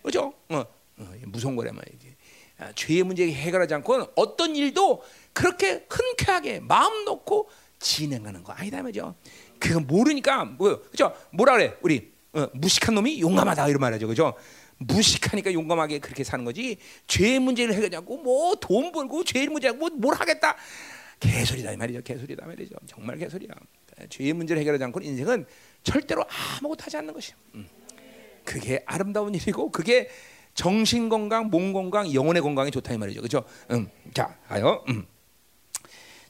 그죠? 0.04 0.34
어, 0.50 0.64
어, 0.98 1.14
무서운 1.26 1.56
거란 1.56 1.76
말이지. 1.76 2.14
아, 2.60 2.72
죄의 2.76 3.04
문제 3.04 3.26
해결하지 3.26 3.74
않고는 3.74 4.06
어떤 4.16 4.56
일도 4.56 5.02
그렇게 5.34 5.86
흔쾌하게 5.90 6.60
마음 6.62 7.06
놓고 7.06 7.50
진행하는 7.80 8.44
거 8.44 8.54
아니다 8.54 8.82
말이죠. 8.82 9.16
그거 9.60 9.80
모르니까 9.80 10.46
뭐 10.46 10.82
그죠? 10.90 11.14
뭐라 11.32 11.54
그래? 11.54 11.76
우리 11.82 12.14
어, 12.34 12.48
무식한 12.54 12.96
놈이 12.96 13.20
용감하다 13.22 13.68
이런 13.68 13.80
말이죠, 13.82 14.08
그죠? 14.08 14.34
무식하니까 14.78 15.54
용감하게 15.54 16.00
그렇게 16.00 16.24
사는 16.24 16.44
거지. 16.46 16.78
죄의 17.08 17.40
문제를 17.40 17.74
해결하고 17.76 18.18
뭐 18.18 18.56
돈 18.56 18.92
벌고 18.92 19.24
죄의 19.24 19.48
문제 19.48 19.72
뭐뭘 19.72 20.16
하겠다. 20.16 20.56
개소리다 21.20 21.72
이 21.72 21.78
말이죠. 21.78 22.02
개소리다 22.02 22.46
말이죠. 22.46 22.76
정말 22.88 23.18
개소리야. 23.18 23.52
죄의 24.10 24.34
문제를 24.34 24.60
해결하지 24.62 24.84
않고 24.86 25.00
인생은 25.02 25.46
절대로 25.84 26.26
아무것도 26.60 26.84
하지 26.84 26.98
않는 26.98 27.14
것이야. 27.14 27.36
음. 27.56 27.68
그게 28.44 28.84
아름다운 28.86 29.34
일이고 29.34 29.72
그게 29.72 30.10
정신 30.54 31.08
건강, 31.10 31.50
몸 31.50 31.72
건강, 31.72 32.14
영혼의 32.14 32.42
건강에 32.42 32.70
좋다 32.72 32.94
이 32.94 32.98
말이죠. 32.98 33.22
그렇죠? 33.22 33.44
음. 33.72 33.90
자, 34.14 34.36
가요. 34.48 34.84
음. 34.90 35.06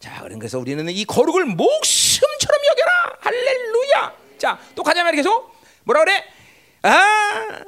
자, 0.04 0.28
그래서 0.38 0.60
우리는 0.60 0.86
이 0.90 1.06
거룩을 1.06 1.46
목숨처럼 1.46 2.62
여겨라. 2.72 3.18
할렐루야. 3.22 4.14
자, 4.38 4.60
또 4.76 4.84
가자 4.84 5.02
말이 5.02 5.16
계속 5.16 5.56
뭐라 5.86 6.04
그래? 6.04 6.26
아, 6.82 7.64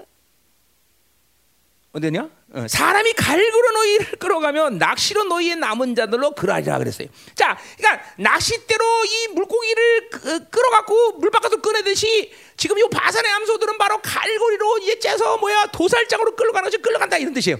어디냐? 1.94 2.30
어, 2.56 2.66
사람이 2.68 3.14
갈구로 3.14 3.72
너희를 3.72 4.06
끌어가면 4.20 4.80
낚시로 4.80 5.24
너희의 5.24 5.56
남은 5.56 5.96
자들로 5.96 6.32
그러하리라 6.32 6.78
그랬어요. 6.78 7.08
자, 7.36 7.58
그러니까 7.78 8.04
낚싯대로 8.18 8.84
이 9.06 9.28
물고기를 9.30 10.10
끌어갖고 10.52 11.14
물바깥으로 11.14 11.62
꺼내듯이 11.62 12.34
지금 12.58 12.78
이 12.78 12.84
바산의 12.92 13.32
암소들은 13.32 13.78
바로 13.78 14.02
갈고리로 14.02 14.80
이제 14.80 15.00
째서 15.00 15.38
뭐야 15.38 15.68
도살장으로 15.68 16.36
끌어가는 16.36 16.70
끌어간다 16.82 17.18
이런 17.18 17.34
뜻이에요. 17.34 17.58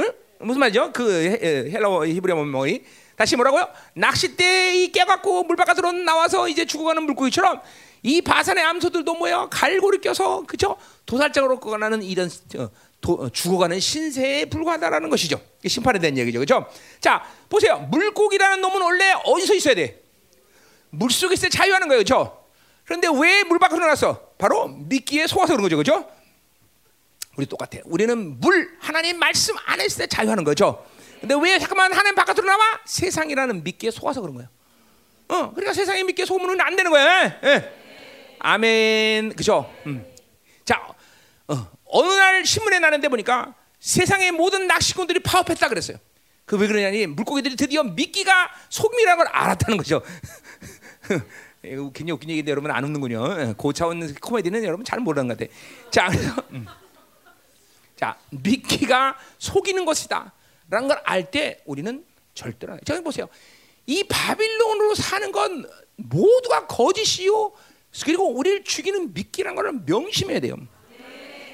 응? 0.00 0.12
무슨 0.40 0.58
말이죠? 0.58 0.90
그 0.92 1.68
헬라어 1.72 2.04
히브리어 2.04 2.34
뭐이 2.34 2.82
다시 3.18 3.34
뭐라고요? 3.36 3.68
낚싯대 3.94 4.86
깨갖고 4.94 5.42
물 5.42 5.56
바깥으로 5.56 5.90
나와서 5.92 6.48
이제 6.48 6.64
죽어가는 6.64 7.02
물고기처럼 7.02 7.60
이 8.04 8.22
바산의 8.22 8.62
암소들도 8.62 9.12
뭐야 9.14 9.48
갈고리 9.50 9.98
껴서 10.00 10.44
그죠 10.46 10.76
도살장으로 11.06 11.58
끌어가는 11.58 12.02
이런 12.04 12.30
어, 12.56 12.70
도, 13.00 13.12
어, 13.14 13.28
죽어가는 13.28 13.80
신세에 13.80 14.44
불과하다라는 14.46 15.10
것이죠. 15.10 15.40
심판에 15.66 15.98
대한 15.98 16.16
얘기죠. 16.16 16.38
그죠? 16.38 16.66
자, 17.00 17.24
보세요. 17.48 17.80
물고기라는 17.90 18.60
놈은 18.60 18.80
원래 18.82 19.12
어디서 19.24 19.54
있어야 19.54 19.74
돼? 19.74 20.00
물 20.90 21.10
속에 21.10 21.34
있어 21.34 21.48
자유하는 21.48 21.88
거예요. 21.88 22.00
그죠? 22.00 22.44
그런데 22.84 23.08
왜 23.08 23.42
물 23.42 23.58
밖으로 23.58 23.80
나왔어? 23.80 24.30
바로 24.38 24.68
미끼에 24.68 25.26
속아서 25.26 25.54
그런 25.54 25.62
거죠. 25.62 25.76
그죠? 25.76 26.08
우리 27.36 27.46
똑같아. 27.46 27.78
우리는 27.84 28.40
물, 28.40 28.76
하나님 28.80 29.18
말씀 29.18 29.56
안에 29.66 29.86
있을 29.86 30.04
때 30.04 30.06
자유하는 30.06 30.44
거죠. 30.44 30.84
근데 31.20 31.34
왜 31.40 31.58
잠깐만 31.58 31.92
하나님 31.92 32.14
바깥으로 32.14 32.46
나와? 32.46 32.80
세상이라는 32.84 33.64
미끼에 33.64 33.90
속아서 33.90 34.20
그런 34.20 34.34
거예요. 34.34 34.48
어, 35.28 35.50
그러니까 35.50 35.72
세상에 35.74 36.02
미끼에 36.04 36.24
속으면 36.24 36.60
안 36.60 36.76
되는 36.76 36.90
거야. 36.90 37.24
예. 37.24 37.38
예. 37.44 37.72
아멘. 38.38 39.34
그죠? 39.34 39.72
음. 39.86 40.04
자, 40.64 40.80
어, 41.48 41.70
어느 41.84 42.08
날 42.12 42.44
신문에 42.44 42.78
나는데 42.78 43.08
보니까 43.08 43.54
세상의 43.80 44.32
모든 44.32 44.66
낚시꾼들이 44.66 45.20
파업했다 45.20 45.68
그랬어요. 45.68 45.98
그 46.44 46.56
왜 46.56 46.66
그러냐니 46.66 47.06
물고기들이 47.06 47.56
드디어 47.56 47.82
미끼가 47.82 48.50
속미라는 48.70 49.18
걸 49.24 49.26
알았다는 49.34 49.76
거죠. 49.76 50.02
굉장히 51.62 52.10
웃긴 52.12 52.30
얘기인데 52.30 52.50
여러분 52.50 52.70
안 52.70 52.84
웃는군요. 52.84 53.54
고차원 53.56 54.14
코미디는 54.14 54.64
여러분 54.64 54.84
잘 54.84 55.00
모르는 55.00 55.28
것 55.28 55.36
같아. 55.38 55.52
자, 55.90 56.08
그래서 56.08 56.42
음. 56.52 56.66
자 57.96 58.16
미끼가 58.30 59.18
속이는 59.38 59.84
것이다. 59.84 60.32
라는 60.70 60.88
걸 60.88 61.00
알 61.04 61.30
때 61.30 61.60
우리는 61.64 62.04
절대로 62.34 62.78
저기 62.84 63.02
보세요. 63.02 63.28
이 63.86 64.04
바빌론으로 64.04 64.94
사는 64.94 65.32
건 65.32 65.68
모두가 65.96 66.66
거짓이요. 66.66 67.52
그리고 68.04 68.28
우리를 68.34 68.64
죽이는 68.64 69.12
미끼라는 69.14 69.56
걸 69.56 69.72
명심해야 69.86 70.40
돼요. 70.40 70.56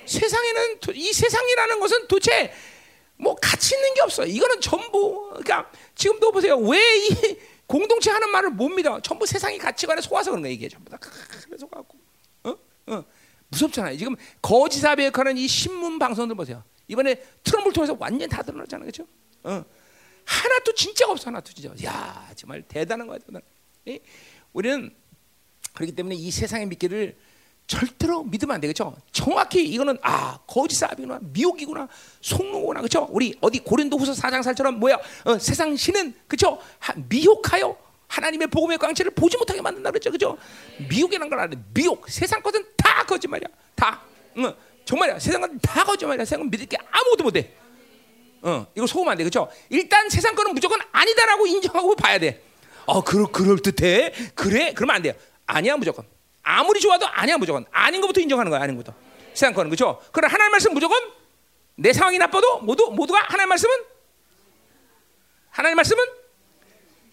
세상에는 0.07 0.79
이 0.95 1.13
세상이라는 1.13 1.81
것은 1.81 2.09
도대체 2.09 2.53
뭐 3.17 3.35
가치 3.37 3.75
있는 3.75 3.95
게 3.95 4.03
없어. 4.03 4.27
이거는 4.27 4.61
전부 4.61 5.29
그러니까 5.31 5.71
지금도 5.95 6.33
보세요. 6.33 6.57
왜 6.59 6.79
이 6.79 7.39
공동체 7.67 8.11
하는 8.11 8.29
말을 8.29 8.51
못 8.51 8.69
믿어? 8.69 9.01
전부 9.01 9.25
세상의 9.25 9.59
가치관에 9.59 10.01
속아서 10.03 10.31
그런 10.31 10.43
거야 10.43 10.53
이게 10.53 10.69
전부 10.69 10.91
다 10.91 10.99
그래서 11.47 11.67
갖고 11.67 11.97
어? 12.43 12.55
어. 12.89 13.05
무섭잖아요. 13.49 13.97
지금 13.97 14.17
거짓 14.43 14.81
사백하는 14.81 15.39
이 15.39 15.47
신문 15.49 15.99
방송들 15.99 16.37
보세요. 16.37 16.63
이번에 16.89 17.23
트럼프를 17.43 17.73
통해서 17.73 17.97
완전 17.99 18.29
다 18.29 18.43
드러났잖아요, 18.43 18.91
그렇죠? 18.91 19.07
어. 19.43 19.65
하나도 20.25 20.75
진짜가 20.75 21.13
없어, 21.13 21.27
하나도 21.29 21.53
진짜. 21.53 21.87
야, 21.87 22.31
정말 22.37 22.63
대단한 22.63 23.07
거야, 23.07 23.19
대단. 23.19 23.43
우리는 24.53 24.95
그렇기 25.75 25.93
때문에 25.95 26.15
이 26.15 26.31
세상의 26.31 26.67
미끼를 26.67 27.17
절대로 27.67 28.23
믿으면 28.25 28.55
안 28.55 28.61
되겠죠. 28.61 28.97
정확히 29.11 29.65
이거는 29.65 29.97
아 30.03 30.39
거짓사비구나 30.47 31.19
미혹이구나 31.23 31.89
속는구나 32.21 32.81
그렇죠. 32.81 33.09
우리 33.11 33.37
어디 33.41 33.59
고린도후서 33.61 34.13
4장 34.13 34.43
살처럼 34.43 34.79
뭐야 34.79 34.99
어, 35.25 35.39
세상 35.39 35.75
신은 35.75 36.15
그렇죠 36.27 36.61
미혹하여 37.09 37.77
하나님의 38.07 38.49
복음의 38.49 38.79
광채를 38.79 39.13
보지 39.13 39.37
못하게 39.39 39.61
만든다 39.63 39.91
그랬죠, 39.91 40.11
그렇죠. 40.11 40.37
미혹이라는 40.89 41.29
걸 41.31 41.41
알아. 41.41 41.57
미혹 41.73 42.09
세상 42.09 42.43
것은 42.43 42.65
다 42.77 43.03
거짓말이야, 43.05 43.49
다. 43.75 44.03
응. 44.37 44.55
정말이야. 44.85 45.19
세상 45.19 45.41
것은 45.41 45.59
다 45.61 45.85
거짓말이야. 45.85 46.25
세상 46.25 46.43
은 46.43 46.51
믿을 46.51 46.67
게 46.67 46.77
아무것도 46.91 47.25
못해. 47.25 47.51
어, 48.43 48.67
이거 48.75 48.87
속으면 48.87 49.13
안 49.13 49.19
돼, 49.19 49.25
그렇죠. 49.25 49.51
일단 49.71 50.09
세상 50.11 50.35
거는 50.35 50.53
무조건 50.53 50.79
아니다라고 50.93 51.47
인정하고 51.47 51.97
봐야 51.97 52.19
돼. 52.19 52.43
어, 52.87 53.03
그럴 53.03 53.27
그럴 53.33 53.59
듯해. 53.59 54.13
그래? 54.35 54.73
그러면 54.75 54.97
안 54.97 55.03
돼요. 55.03 55.15
아니야 55.47 55.77
무조건. 55.77 56.05
아무리 56.43 56.79
좋아도 56.79 57.07
아니야 57.07 57.39
무조건 57.39 57.65
아닌 57.71 58.03
것부터 58.03 58.21
인정하는 58.21 58.51
거야 58.51 58.61
아닌 58.61 58.77
것부터 58.77 58.95
세상 59.33 59.55
거는 59.55 59.71
그렇죠. 59.71 60.01
그러나 60.13 60.33
하나님 60.33 60.53
말씀 60.53 60.75
무조건 60.75 61.01
내 61.77 61.93
상황이 61.93 62.19
나빠도 62.19 62.61
모두 62.61 62.91
모두가 62.91 63.21
하나님 63.27 63.49
말씀은 63.49 63.75
하나님 65.51 65.77
말씀은 65.77 66.05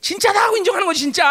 진짜다 0.02 0.44
하고 0.46 0.58
인정하는 0.58 0.86
거지 0.88 1.02
진짜 1.02 1.26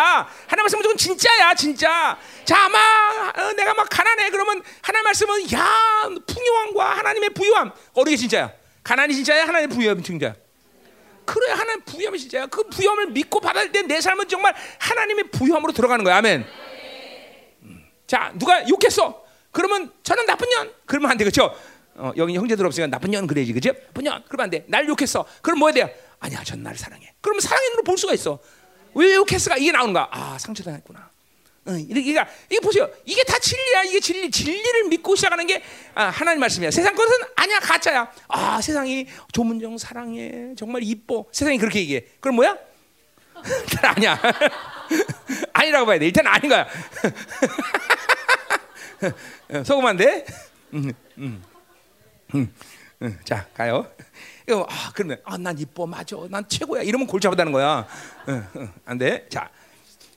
하나님 0.47 0.63
말씀 0.65 0.79
무조건 0.79 0.97
진짜야 0.97 1.55
진짜 1.55 2.17
자 2.45 2.69
막 2.69 3.39
어, 3.39 3.53
내가 3.53 3.75
막 3.75 3.89
가난해 3.91 4.31
그러면 4.31 4.63
하나님 4.81 5.05
말씀은 5.05 5.53
야 5.53 6.09
풍요함과 6.27 6.99
하나님의 6.99 7.31
부유함 7.31 7.73
어디게 7.95 8.17
진짜야 8.17 8.53
가난이 8.85 9.15
진짜야 9.15 9.43
하나님의 9.47 9.69
부유함이 9.77 10.03
진짜야 10.03 10.35
그래 11.27 11.51
하나님 11.53 11.83
부유함이 11.83 12.19
진짜야 12.19 12.47
그 12.47 12.63
부유함을 12.65 13.09
믿고 13.09 13.41
받을 13.41 13.71
때 13.73 13.83
내 13.83 14.01
삶은 14.01 14.29
정말 14.29 14.55
하나님의 14.79 15.31
부유함으로 15.31 15.73
들어가는 15.73 16.05
거야 16.05 16.17
아멘. 16.17 16.47
자, 18.07 18.33
누가 18.35 18.69
욕했어? 18.69 19.23
그러면 19.53 19.93
저는 20.03 20.27
나쁜 20.27 20.49
년. 20.49 20.73
그러면 20.87 21.11
안 21.13 21.17
돼, 21.17 21.23
그렇죠? 21.25 21.55
어, 21.95 22.13
여기 22.17 22.35
형제들 22.35 22.67
없으니까 22.67 22.89
나쁜 22.91 23.11
년 23.13 23.27
그래야지, 23.29 23.53
그죠? 23.53 23.73
나쁜 23.73 24.03
년. 24.05 24.25
그러면 24.29 24.45
안 24.45 24.51
돼. 24.51 24.65
날 24.67 24.89
욕했어. 24.89 25.25
그럼 25.43 25.61
뭐 25.61 25.69
해야 25.71 25.87
돼요? 25.87 25.97
아니야, 26.19 26.43
전 26.43 26.63
나를 26.63 26.77
사랑해. 26.77 27.13
그러면 27.21 27.41
사랑의 27.41 27.69
눈으로 27.71 27.85
볼 27.85 27.97
수가 27.99 28.13
있어. 28.15 28.41
왜 28.95 29.15
욕했을까? 29.15 29.57
이게 29.59 29.73
나오는가? 29.73 30.09
아, 30.11 30.37
상처당했구나. 30.39 31.11
어, 31.67 31.73
그러니까 31.73 32.27
이게 32.49 32.61
보세요. 32.61 32.89
이게 33.05 33.23
다 33.25 33.39
진리야. 33.39 33.83
이게 33.85 34.01
진리. 34.01 34.31
진리를 34.31 34.85
믿고 34.89 35.15
시작하는 35.15 35.47
게 35.47 35.63
아, 35.95 36.07
하나님 36.07 36.41
말씀이야. 36.41 36.71
세상 36.71 36.95
것은 36.95 37.15
아니야 37.37 37.61
가짜야. 37.61 38.11
아 38.29 38.61
세상이 38.61 39.07
조문정 39.33 39.77
사랑해 39.79 40.55
정말 40.57 40.83
이뻐. 40.83 41.27
세상이 41.33 41.59
그렇게 41.59 41.81
얘기해. 41.81 42.05
그럼 42.21 42.37
뭐야? 42.37 42.57
아니야. 43.83 44.21
아니라고 45.53 45.87
봐야 45.87 45.99
돼. 45.99 46.07
일단 46.07 46.27
아닌 46.27 46.49
거야. 46.49 46.67
소금 49.65 49.87
안 49.87 49.97
돼? 49.97 50.25
음, 50.75 50.93
음, 51.19 51.43
음, 52.35 52.55
음. 53.03 53.19
자 53.25 53.47
가요. 53.55 53.91
이거 54.51 54.67
아 54.69 54.91
그러면 54.93 55.21
아난 55.25 55.57
이뻐 55.57 55.87
맞아. 55.87 56.17
난 56.29 56.45
최고야. 56.49 56.83
이러면 56.83 57.07
골치 57.07 57.29
아프다는 57.29 57.53
거야. 57.53 57.87
어, 58.27 58.33
어, 58.33 58.69
안 58.85 58.99
돼. 58.99 59.29
자. 59.29 59.49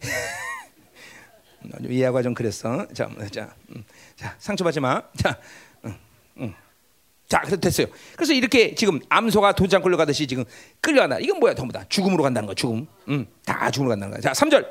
이해가 1.88 2.22
좀 2.24 2.34
그랬어. 2.34 2.88
자, 2.94 3.10
자, 3.32 3.54
음, 3.70 3.86
자 4.16 4.36
상처받지 4.40 4.80
마. 4.80 5.04
자, 5.16 5.40
음, 5.86 5.96
음. 6.38 6.54
자, 7.28 7.42
됐어요. 7.42 7.88
그래서 8.16 8.34
이렇게 8.34 8.76
지금 8.76 9.00
암소가 9.08 9.54
도장 9.54 9.82
끌려가듯이 9.82 10.28
지금 10.28 10.44
끌려간다. 10.82 11.20
이건 11.20 11.40
뭐야, 11.40 11.54
전부 11.54 11.72
다 11.72 11.86
죽음으로 11.88 12.24
간다는 12.24 12.48
거야. 12.48 12.56
죽음. 12.56 12.88
음, 13.10 13.28
다 13.46 13.70
죽음으로 13.72 13.92
간다는 13.92 14.12
거야. 14.12 14.22
자, 14.22 14.32
3절. 14.34 14.68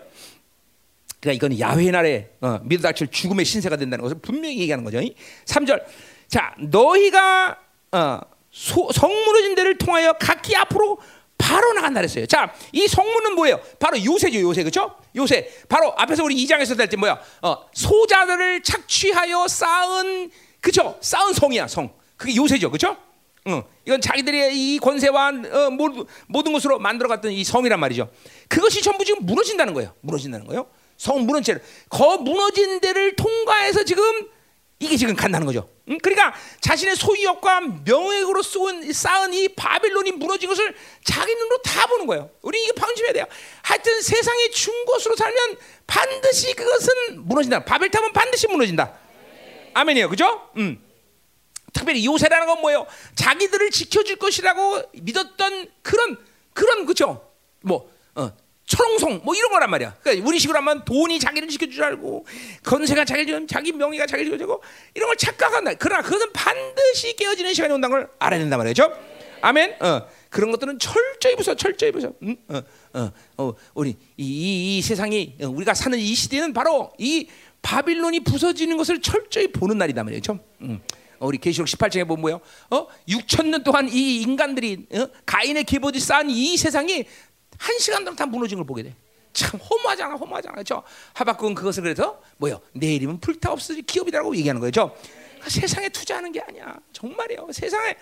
그러니까 1.20 1.46
이건 1.46 1.58
야훼 1.60 1.90
날에 1.92 2.32
어, 2.40 2.58
믿어 2.64 2.82
닥칠 2.82 3.06
죽음의 3.06 3.44
신세가 3.44 3.76
된다는 3.76 4.02
것을 4.02 4.18
분명히 4.20 4.58
얘기하는 4.58 4.84
거죠. 4.84 4.98
3절. 5.46 5.84
자, 6.28 6.54
너희가 6.58 7.58
어, 7.92 8.20
소, 8.20 8.31
성무너진 8.52 9.54
데를 9.54 9.78
통하여 9.78 10.12
각기 10.12 10.54
앞으로 10.54 10.98
바로 11.38 11.72
나간다 11.72 12.00
그랬어요. 12.00 12.26
자, 12.26 12.54
이 12.70 12.86
성문은 12.86 13.34
뭐예요? 13.34 13.60
바로 13.80 14.02
요새죠, 14.02 14.38
요새. 14.40 14.62
그렇죠? 14.62 14.94
요새. 15.16 15.50
바로 15.68 15.92
앞에서 15.96 16.22
우리 16.22 16.36
2장에서 16.46 16.78
할때 16.78 16.96
뭐야? 16.96 17.18
어, 17.42 17.66
소자들을 17.72 18.62
착취하여 18.62 19.48
쌓은 19.48 20.30
그죠? 20.60 20.96
쌓은 21.00 21.32
성이야, 21.32 21.66
성. 21.66 21.92
그게 22.16 22.36
요새죠. 22.36 22.70
그렇죠? 22.70 22.96
어, 23.44 23.64
이건 23.84 24.00
자기들의 24.00 24.56
이 24.56 24.78
권세와 24.78 25.28
어, 25.28 25.70
모든, 25.70 26.04
모든 26.28 26.52
것으로 26.52 26.78
만들어갔던 26.78 27.32
이 27.32 27.42
성이란 27.42 27.80
말이죠. 27.80 28.08
그것이 28.48 28.80
전부 28.80 29.04
지금 29.04 29.26
무너진다는 29.26 29.74
거예요. 29.74 29.94
무너진다는 30.02 30.46
거예요. 30.46 30.68
성 30.96 31.26
무너진 31.26 31.54
데를 31.54 31.62
거 31.88 32.18
무너진 32.18 32.80
데를 32.80 33.16
통과해서 33.16 33.82
지금 33.84 34.04
이게 34.82 34.96
지금 34.96 35.14
간다는 35.14 35.46
거죠. 35.46 35.68
응? 35.88 35.98
그러니까 35.98 36.34
자신의 36.60 36.96
소유욕과 36.96 37.60
명예로 37.84 38.42
쏜, 38.42 38.92
쌓은 38.92 39.32
이 39.32 39.48
바빌론이 39.48 40.12
무너진 40.12 40.48
것을 40.48 40.74
자기 41.04 41.32
눈으로 41.34 41.62
다 41.62 41.86
보는 41.86 42.06
거예요. 42.06 42.30
우리 42.42 42.62
이게 42.64 42.72
방심해야 42.72 43.12
돼요. 43.12 43.24
하여튼 43.62 44.02
세상에 44.02 44.50
준 44.50 44.84
것으로 44.84 45.14
살면 45.14 45.56
반드시 45.86 46.52
그것은 46.54 47.26
무너진다. 47.26 47.64
바벨탑은 47.64 48.12
반드시 48.12 48.48
무너진다. 48.48 48.92
아멘이에요. 49.74 50.08
그죠? 50.08 50.50
음. 50.56 50.82
특별히 51.72 52.04
요새라는 52.04 52.46
건 52.46 52.60
뭐예요? 52.60 52.86
자기들을 53.14 53.70
지켜줄 53.70 54.16
것이라고 54.16 54.82
믿었던 54.94 55.68
그런 55.82 56.18
그런 56.52 56.86
그죠? 56.86 57.30
뭐 57.62 57.90
어, 58.14 58.30
철옹성 58.72 59.20
뭐 59.22 59.34
이런 59.34 59.50
거란 59.50 59.68
말이야. 59.68 59.96
그러니까 60.00 60.26
우리 60.26 60.38
식으로 60.38 60.56
하면 60.58 60.82
돈이 60.86 61.20
자기를 61.20 61.46
지켜줄 61.48 61.74
줄 61.74 61.84
알고 61.84 62.24
건세가 62.64 63.04
자기를 63.04 63.26
지금 63.26 63.46
자기 63.46 63.70
명예가 63.70 64.06
자기를 64.06 64.30
지켜주고 64.32 64.62
이런 64.94 65.08
걸 65.08 65.16
착각한다. 65.16 65.74
그러나 65.74 66.00
그것은 66.02 66.32
반드시 66.32 67.14
깨어지는 67.14 67.52
시간이 67.52 67.74
온다는 67.74 67.94
걸 67.94 68.08
알아야 68.18 68.40
된단 68.40 68.58
말이죠. 68.58 68.90
아멘. 69.42 69.76
어. 69.80 70.06
그런 70.30 70.50
것들은 70.52 70.78
철저히 70.78 71.36
부서, 71.36 71.54
철저히 71.54 71.92
부서. 71.92 72.12
응? 72.22 72.34
어, 72.48 72.62
어, 72.94 73.12
어, 73.36 73.52
우리 73.74 73.90
이, 74.16 74.24
이, 74.24 74.78
이 74.78 74.82
세상이 74.82 75.36
우리가 75.40 75.74
사는 75.74 75.98
이 75.98 76.14
시대는 76.14 76.54
바로 76.54 76.90
이 76.96 77.28
바빌론이 77.60 78.20
부서지는 78.20 78.78
것을 78.78 79.02
철저히 79.02 79.48
보는 79.48 79.76
날이다 79.76 80.02
말이죠. 80.02 80.38
응. 80.62 80.80
우리 81.18 81.38
계시록 81.38 81.68
18장에 81.68 82.08
보면 82.08 82.20
뭐요? 82.20 82.40
어? 82.70 82.86
6천 83.08 83.46
년 83.46 83.62
동안 83.62 83.88
이 83.88 84.22
인간들이 84.22 84.86
어? 84.94 85.06
가인의 85.26 85.64
계보지 85.64 86.00
쌓은 86.00 86.30
이 86.30 86.56
세상이 86.56 87.04
한 87.62 87.78
시간 87.78 88.04
동안 88.04 88.16
다 88.16 88.26
무너진 88.26 88.58
걸 88.58 88.66
보게 88.66 88.82
돼. 88.82 88.96
참 89.32 89.58
허무하잖아, 89.60 90.16
허무하잖아, 90.16 90.54
그렇죠? 90.54 90.82
하박국은 91.14 91.54
그것을 91.54 91.84
그래서 91.84 92.20
뭐요? 92.36 92.60
내일이면 92.72 93.20
불타 93.20 93.52
없어질 93.52 93.84
기업이라고 93.84 94.34
얘기하는 94.36 94.60
거죠. 94.60 94.96
그러니까 95.34 95.48
세상에 95.48 95.88
투자하는 95.88 96.32
게 96.32 96.40
아니야. 96.40 96.76
정말이에요. 96.92 97.48
세상에 97.52 97.94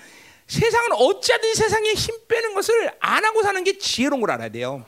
세상은 0.47 0.93
어찌하든 0.93 1.55
세상에 1.55 1.93
힘 1.93 2.15
빼는 2.27 2.55
것을 2.55 2.91
안 3.01 3.25
하고 3.25 3.43
사는 3.43 3.63
게 3.63 3.77
지혜로운 3.77 4.23
걸 4.23 4.31
알아야 4.31 4.49
돼요. 4.49 4.85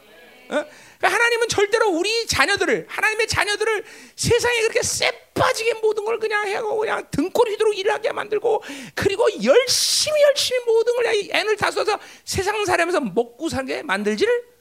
어? 0.49 0.49
그러니까 0.49 1.09
하나님은 1.09 1.49
절대로 1.49 1.91
우리 1.91 2.27
자녀들을 2.27 2.87
하나님의 2.89 3.29
자녀들을 3.29 3.85
세상에 4.17 4.61
그렇게 4.63 4.83
쎄빠지게 4.83 5.75
모든 5.75 6.05
걸 6.07 6.19
그냥 6.19 6.49
해고 6.49 6.79
그냥 6.79 7.07
등골 7.11 7.51
휘도록 7.51 7.77
일하게 7.77 8.13
만들고 8.13 8.63
그리고 8.95 9.29
열심히 9.45 10.21
열심히 10.23 10.65
모든 10.65 10.97
걸 10.97 11.07
애를 11.31 11.57
다 11.57 11.71
써서 11.71 11.99
세상 12.25 12.65
살면서 12.65 13.01
먹고 13.01 13.51
살게 13.51 13.83
만들지를 13.83 14.52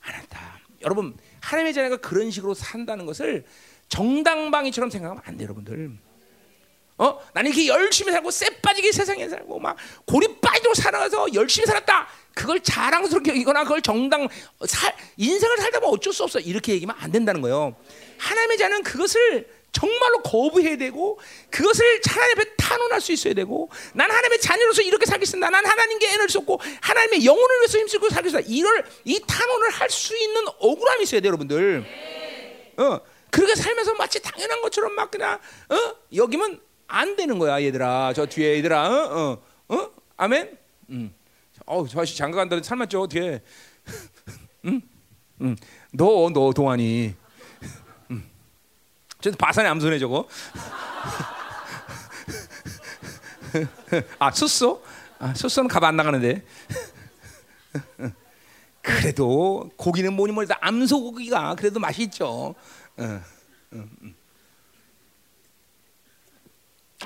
않았다. 0.00 0.60
여러분 0.82 1.16
하나님의 1.40 1.74
자녀가 1.74 1.96
그런 1.96 2.30
식으로 2.30 2.54
산다는 2.54 3.06
것을 3.06 3.44
정당방위처럼 3.88 4.90
생각하면 4.90 5.22
안 5.26 5.36
돼요, 5.36 5.46
여러분들. 5.46 5.98
어? 6.98 7.20
나는 7.32 7.50
이렇게 7.50 7.68
열심히 7.68 8.12
살고 8.12 8.30
쎄 8.30 8.48
빠지게 8.60 8.90
세상에 8.90 9.28
살고 9.28 9.60
막 9.60 9.76
고리 10.04 10.40
빠지도록 10.40 10.76
살아가서 10.76 11.32
열심히 11.32 11.66
살았다. 11.66 12.08
그걸 12.34 12.60
자랑스럽게 12.60 13.30
여기거나 13.30 13.62
그걸 13.62 13.82
정당 13.82 14.28
살, 14.66 14.94
인생을 15.16 15.58
살다 15.58 15.80
보면 15.80 15.94
어쩔 15.94 16.12
수 16.12 16.24
없어 16.24 16.40
이렇게 16.40 16.72
얘기하면 16.72 17.00
안 17.00 17.10
된다는 17.10 17.40
거예요. 17.40 17.76
하나님의 18.18 18.58
자는 18.58 18.82
그것을 18.82 19.48
정말로 19.72 20.22
거부해야 20.22 20.76
되고 20.76 21.18
그것을 21.50 22.00
하나님 22.08 22.38
앞에 22.40 22.54
탄원할 22.56 23.00
수 23.00 23.12
있어야 23.12 23.34
되고 23.34 23.70
난 23.94 24.10
하나님의 24.10 24.40
자녀로서 24.40 24.82
이렇게 24.82 25.06
살겠습니다. 25.06 25.50
난 25.50 25.64
하나님께 25.64 26.08
애를 26.14 26.28
쏟고 26.28 26.60
하나님의 26.80 27.24
영혼을 27.24 27.58
위해서 27.60 27.78
힘쓰고 27.78 28.08
살겠습니다. 28.08 28.48
이걸 28.50 28.84
이 29.04 29.20
탄원을 29.26 29.70
할 29.70 29.88
수 29.90 30.16
있는 30.16 30.42
억울함이 30.58 31.02
있어야 31.04 31.20
돼요, 31.20 31.28
여러분들. 31.28 31.84
어, 32.78 33.00
그렇게 33.30 33.54
살면서 33.54 33.94
마치 33.94 34.20
당연한 34.22 34.60
것처럼 34.62 34.94
막 34.94 35.10
그냥 35.10 35.38
어? 35.68 35.94
여기면 36.14 36.60
안 36.86 37.16
되는 37.16 37.38
거야, 37.38 37.62
얘들아. 37.62 38.12
저 38.14 38.26
뒤에 38.26 38.56
얘들아. 38.58 38.88
어? 38.88 39.42
어? 39.68 39.74
어? 39.76 39.90
아멘. 40.16 40.56
음. 40.90 41.14
어, 41.66 41.86
저 41.86 42.00
아저씨 42.00 42.16
장가 42.16 42.36
간다는 42.38 42.62
삶았죠, 42.62 43.02
어떻게? 43.02 43.42
응? 44.64 44.80
응. 45.42 45.56
너, 45.92 46.30
너 46.32 46.52
동안이. 46.52 47.14
응. 49.18 49.20
저 49.20 49.30
바산에 49.32 49.68
암손해 49.68 49.98
저거. 49.98 50.28
아, 54.18 54.30
숫소? 54.30 54.82
아, 55.18 55.34
숫소는 55.34 55.68
가안 55.68 55.96
나가는데. 55.96 56.44
그래도 58.80 59.70
고기는 59.76 60.12
뭐니 60.12 60.32
뭐니 60.32 60.48
다 60.48 60.56
암소 60.60 61.02
고기가 61.02 61.54
그래도 61.56 61.80
맛이 61.80 62.02
있죠. 62.04 62.54
응. 63.00 63.22
응. 63.74 63.90
응. 64.02 64.14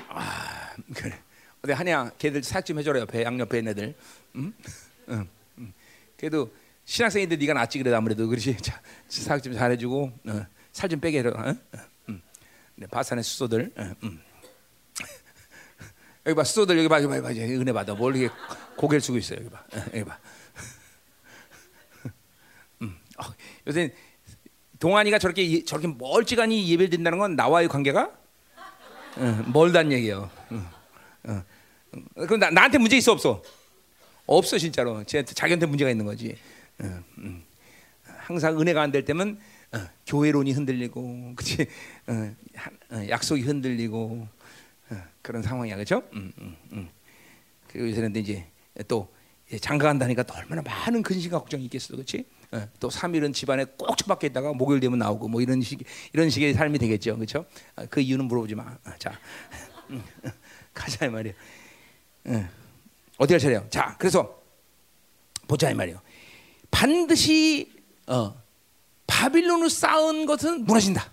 아, 0.09 0.73
그래. 0.95 1.19
어디 1.63 1.71
하냐? 1.73 2.11
걔들 2.17 2.43
사역 2.43 2.65
좀 2.65 2.79
해줘라 2.79 2.99
옆에 3.01 3.23
양옆에 3.23 3.57
있는 3.57 3.71
애들. 3.71 3.95
응? 4.35 4.53
응. 5.09 5.27
응. 5.59 5.73
그래도 6.17 6.53
신학생인데 6.85 7.35
네가 7.37 7.53
낫지 7.53 7.77
그래도 7.79 7.97
아무래도 7.97 8.27
그렇지. 8.27 8.55
자, 8.57 8.81
사역 9.07 9.43
좀 9.43 9.53
잘해주고 9.53 10.11
어, 10.27 10.45
살좀 10.71 10.99
빼게 10.99 11.19
해라. 11.19 11.31
어? 11.35 11.55
응. 12.83 12.85
네, 12.85 12.87
바산의 12.87 13.23
수소들. 13.23 13.71
어, 13.77 13.91
응. 14.03 14.19
여기 16.25 16.35
봐 16.35 16.43
수소들 16.43 16.77
여기 16.77 16.87
봐 16.87 17.01
여기 17.01 17.07
봐, 17.07 17.21
봐 17.21 17.29
은혜 17.29 17.71
받아. 17.73 17.93
뭘 17.93 18.15
이렇게 18.15 18.33
고개를 18.77 19.01
숙고 19.01 19.17
있어 19.17 19.35
여기 19.35 19.49
봐. 19.49 19.63
어, 19.73 19.77
여기 19.93 20.03
봐. 20.03 20.17
음. 22.81 22.97
어, 23.19 23.23
요새 23.67 23.93
동안이가 24.79 25.19
저렇게 25.19 25.63
저렇게 25.63 25.87
멀찌감히 25.87 26.69
예배를 26.71 26.89
드린다는 26.89 27.17
건 27.19 27.35
나와의 27.35 27.67
관계가 27.69 28.11
어, 29.17 29.43
멀단 29.47 29.91
얘기예요. 29.91 30.29
어, 30.49 30.71
어. 31.25 31.43
그럼 32.15 32.39
나, 32.39 32.49
나한테 32.49 32.77
문제 32.77 32.97
있어 32.97 33.11
없어? 33.11 33.41
없어 34.25 34.57
진짜로. 34.57 35.03
제 35.05 35.23
자기한테 35.23 35.65
문제가 35.65 35.89
있는 35.91 36.05
거지. 36.05 36.37
어, 36.79 37.03
음. 37.19 37.43
항상 38.03 38.59
은혜가 38.59 38.81
안 38.81 38.91
될 38.91 39.03
때면 39.05 39.39
어, 39.73 39.79
교회론이 40.05 40.51
흔들리고, 40.51 41.33
그렇지? 41.35 41.67
어, 42.07 42.35
어, 42.91 43.07
약속이 43.09 43.41
흔들리고 43.41 44.27
어, 44.89 44.95
그런 45.21 45.41
상황이야, 45.41 45.75
그렇죠? 45.75 46.03
음, 46.13 46.31
음, 46.39 46.55
음. 46.71 46.89
그리고 47.67 47.89
요새는 47.89 48.15
이제 48.15 48.45
또 48.87 49.11
장가 49.59 49.87
간다니까 49.87 50.23
또 50.23 50.33
얼마나 50.35 50.61
많은 50.61 51.01
근심과 51.01 51.39
걱정이 51.39 51.65
있겠어, 51.65 51.95
그렇지? 51.95 52.25
어, 52.51 52.67
또 52.79 52.89
3일은 52.89 53.33
집안에 53.33 53.65
꼭 53.77 53.97
처박혀 53.97 54.27
있다가 54.27 54.53
목요일 54.53 54.79
되면 54.79 54.99
나오고 54.99 55.27
뭐 55.27 55.41
이런 55.41 55.61
식 55.61 55.83
이런 56.13 56.29
식의 56.29 56.53
삶이 56.53 56.77
되겠죠, 56.77 57.15
그렇죠? 57.15 57.45
어, 57.75 57.85
그 57.89 57.99
이유는 57.99 58.25
물어보지 58.25 58.53
마. 58.53 58.63
어, 58.63 58.91
자, 58.99 59.19
음, 59.89 60.03
가자 60.73 61.07
이 61.07 61.09
말이야. 61.09 61.33
어, 62.25 62.49
어디 63.17 63.33
갈 63.33 63.39
차례요? 63.39 63.65
자, 63.71 63.95
그래서 63.97 64.39
보자 65.47 65.71
이 65.71 65.73
말이에요. 65.73 65.99
반드시 66.69 67.71
어, 68.07 68.42
바빌론을 69.07 69.69
쌓은 69.69 70.25
것은 70.25 70.65
무너진다. 70.65 71.11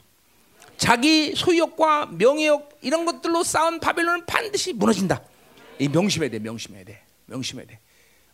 자기 0.76 1.34
소유욕과 1.34 2.10
명예욕 2.12 2.78
이런 2.80 3.04
것들로 3.04 3.42
쌓은 3.42 3.80
바벨론은 3.80 4.26
반드시 4.26 4.72
무너진다. 4.72 5.22
이 5.78 5.88
명심해야 5.88 6.30
돼, 6.30 6.38
명심해야 6.38 6.84
돼, 6.84 7.02
명심해야 7.26 7.66
돼. 7.66 7.78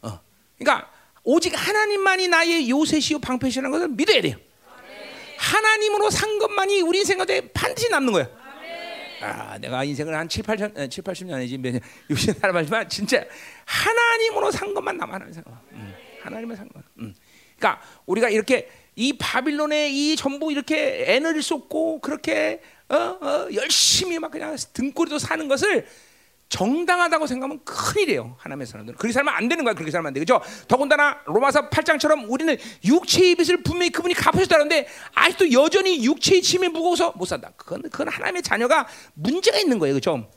어, 0.02 0.20
그러니까 0.58 0.90
오직 1.24 1.54
하나님만이 1.54 2.28
나의 2.28 2.70
요새시요 2.70 3.18
방패시라는 3.18 3.70
것을 3.70 3.88
믿어야 3.88 4.20
돼요. 4.22 4.36
하나님으로 5.38 6.08
산 6.10 6.38
것만이 6.38 6.80
우리 6.82 7.00
인생 7.00 7.18
가운데 7.18 7.40
반드시 7.52 7.88
남는 7.88 8.12
거예요. 8.12 8.28
아, 9.22 9.58
내가 9.58 9.82
인생을 9.82 10.14
한 10.14 10.28
7, 10.28 10.44
8년, 10.44 10.90
7, 10.90 11.04
80년이지 11.04 11.58
몇 11.58 11.72
년, 11.72 11.80
60년 12.10 12.38
살아봤지만 12.38 12.88
진짜 12.88 13.24
하나님으로 13.64 14.50
산 14.50 14.72
것만 14.74 14.96
남아 14.96 15.14
하나님 15.14 15.32
산 15.32 15.42
것. 15.42 15.52
음, 15.72 15.94
하나님을 16.22 16.56
산 16.56 16.68
것. 16.68 16.82
음. 16.98 17.14
그러니까 17.58 17.82
우리가 18.06 18.28
이렇게 18.28 18.68
이 18.96 19.12
바빌론에 19.18 19.90
이 19.90 20.16
전부 20.16 20.50
이렇게 20.50 21.04
에너지를 21.06 21.42
쏟고 21.42 22.00
그렇게 22.00 22.60
어, 22.88 22.96
어, 22.96 23.48
열심히 23.52 24.18
막 24.18 24.30
그냥 24.30 24.56
등골이도 24.72 25.18
사는 25.18 25.46
것을 25.48 25.86
정당하다고 26.48 27.26
생각하면 27.26 27.64
큰일이에요. 27.64 28.36
하나님의 28.38 28.66
사람들은. 28.68 28.96
그렇게 28.96 29.12
살면 29.12 29.34
안 29.34 29.48
되는 29.48 29.64
거야. 29.64 29.74
그렇게 29.74 29.90
살면 29.90 30.08
안 30.08 30.14
돼. 30.14 30.20
그죠? 30.20 30.40
더군다나 30.68 31.20
로마서 31.26 31.68
8장처럼 31.68 32.30
우리는 32.30 32.56
육체의 32.84 33.34
빚을 33.34 33.62
분명히 33.64 33.90
그분이 33.90 34.14
갚으셨다는데 34.14 34.86
아직도 35.14 35.52
여전히 35.52 36.04
육체의 36.04 36.42
짐이 36.42 36.68
무거워서 36.68 37.12
못 37.16 37.26
산다. 37.26 37.50
그건, 37.56 37.82
그건 37.82 38.08
하나님의 38.08 38.42
자녀가 38.42 38.86
문제가 39.14 39.58
있는 39.58 39.78
거예요. 39.78 39.96
그죠? 39.96 40.30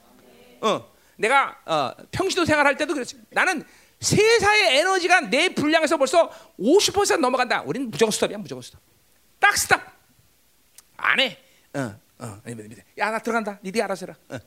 어, 0.61 0.91
내가 1.15 1.55
어, 1.65 1.91
평시도 2.11 2.43
생활할 2.43 2.75
때도 2.75 2.93
그랬어 2.93 3.15
나는 3.29 3.63
세상의 3.99 4.77
에너지가 4.77 5.21
내 5.21 5.53
분량에서 5.53 5.97
벌써 5.97 6.29
50% 6.59 7.19
넘어간다. 7.19 7.61
우리는 7.65 7.89
무조건 7.89 8.11
스톱이야. 8.11 8.37
무조건 8.37 8.61
스톱. 8.61 8.79
딱 9.39 9.57
스톱. 9.57 9.81
안 10.97 11.19
해. 11.19 11.37
어, 11.73 11.99
어. 12.19 12.41
야, 12.97 13.11
나 13.11 13.19
들어간다. 13.19 13.59
니들이 13.63 13.81
알아서 13.81 14.05
해라. 14.05 14.17
어. 14.29 14.39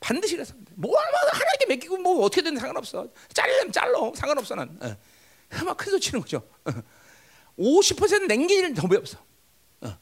반드시 0.00 0.34
그래서 0.34 0.54
뭐 0.74 0.94
하나님께 0.98 1.66
맡기고 1.68 1.98
뭐 1.98 2.24
어떻게든 2.24 2.56
상관없어. 2.56 3.08
잘리면 3.32 3.72
잘러 3.72 4.12
상관없어 4.14 4.54
난. 4.54 4.78
어. 4.80 4.96
막큰 5.64 5.90
소리 5.90 6.00
치는 6.00 6.20
거죠. 6.20 6.42
어. 6.64 6.72
50% 7.58 8.26
냉기는 8.26 8.74
덤이 8.74 8.96
없어. 8.96 9.18
어. 9.82 9.98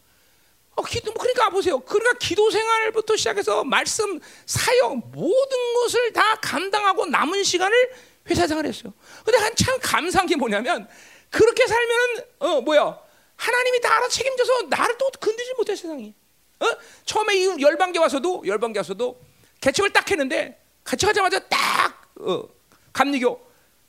어, 0.76 0.82
기도 0.82 1.12
뭐 1.12 1.20
그러니까 1.20 1.50
보세요. 1.50 1.80
그러니까 1.80 2.18
기도 2.18 2.50
생활부터 2.50 3.16
시작해서 3.16 3.64
말씀, 3.64 4.20
사역 4.46 5.10
모든 5.10 5.74
것을 5.74 6.12
다 6.12 6.36
감당하고 6.36 7.06
남은 7.06 7.44
시간을 7.44 7.92
회사 8.30 8.46
생활했어요. 8.46 8.92
근데 9.24 9.38
한 9.38 9.54
참 9.56 9.78
감사한 9.80 10.26
게 10.26 10.36
뭐냐면 10.36 10.88
그렇게 11.30 11.66
살면은 11.66 12.24
어 12.40 12.60
뭐야 12.60 12.98
하나님이 13.36 13.80
다 13.80 13.96
알아 13.96 14.08
책임져서 14.08 14.62
나를 14.68 14.96
또 14.98 15.08
건드지 15.20 15.54
못해 15.56 15.74
세상이. 15.76 16.14
어? 16.60 16.66
처음에 17.04 17.36
이 17.36 17.60
열방계 17.60 17.98
와서도 17.98 18.44
열방계 18.46 18.78
와서도 18.78 19.20
개척을 19.60 19.92
딱 19.92 20.08
했는데 20.10 20.60
개척하자마자 20.86 21.40
딱 21.48 22.12
어, 22.20 22.48
감리교 22.92 23.40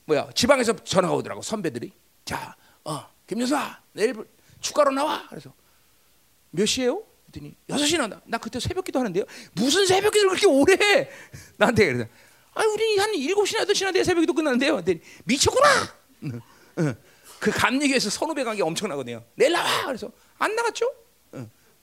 뭐야 0.06 0.30
지방에서 0.34 0.76
전화가 0.84 1.14
오더라고 1.16 1.42
선배들이 1.42 1.92
자, 2.26 2.56
어, 2.84 3.08
김여사 3.28 3.80
내일 3.94 4.16
축가로 4.60 4.92
나와. 4.92 5.28
그래서 5.30 5.54
몇 6.52 6.66
시에요? 6.66 7.04
그랬더니 7.32 7.56
6시 7.70 7.98
나온다. 7.98 8.22
나 8.26 8.38
그때 8.38 8.60
새벽기도 8.60 9.00
하는데요. 9.00 9.26
무슨 9.54 9.86
새벽기도를 9.86 10.30
그렇게 10.38 10.48
오래 10.48 10.74
해? 10.74 11.10
나한테 11.58 11.86
그래서 11.86 12.10
아, 12.56 12.64
우리 12.64 12.98
한 12.98 13.12
7시나 13.12 13.68
8시나 13.68 13.94
돼 13.94 14.04
새벽기도 14.04 14.34
끝나는데요. 14.34 14.78
근데 14.78 15.00
미쳤구나. 15.26 15.68
그 17.40 17.52
감리교에서 17.52 18.10
선후배 18.10 18.44
관계 18.44 18.64
엄청나거든요. 18.64 19.24
내일 19.36 19.52
나와. 19.52 19.86
그래서 19.86 20.12
안 20.40 20.56
나갔죠? 20.56 20.92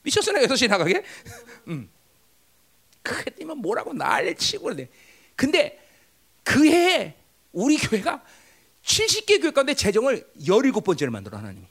미쳤어, 0.02 0.32
나 0.32 0.40
6시 0.40 0.68
나가게? 0.68 1.04
음. 1.68 1.88
그랬더니 3.02 3.54
뭐라고 3.54 3.92
난리 3.92 4.34
치고 4.34 4.64
그래. 4.64 4.88
근데 5.36 5.78
그 6.42 6.66
해에 6.66 7.14
우리 7.52 7.76
교회가 7.76 8.24
70개 8.84 9.40
교회 9.40 9.50
가운데 9.52 9.74
재정을 9.74 10.28
17번째를 10.40 11.10
만들어 11.10 11.38
하나님이. 11.38 11.66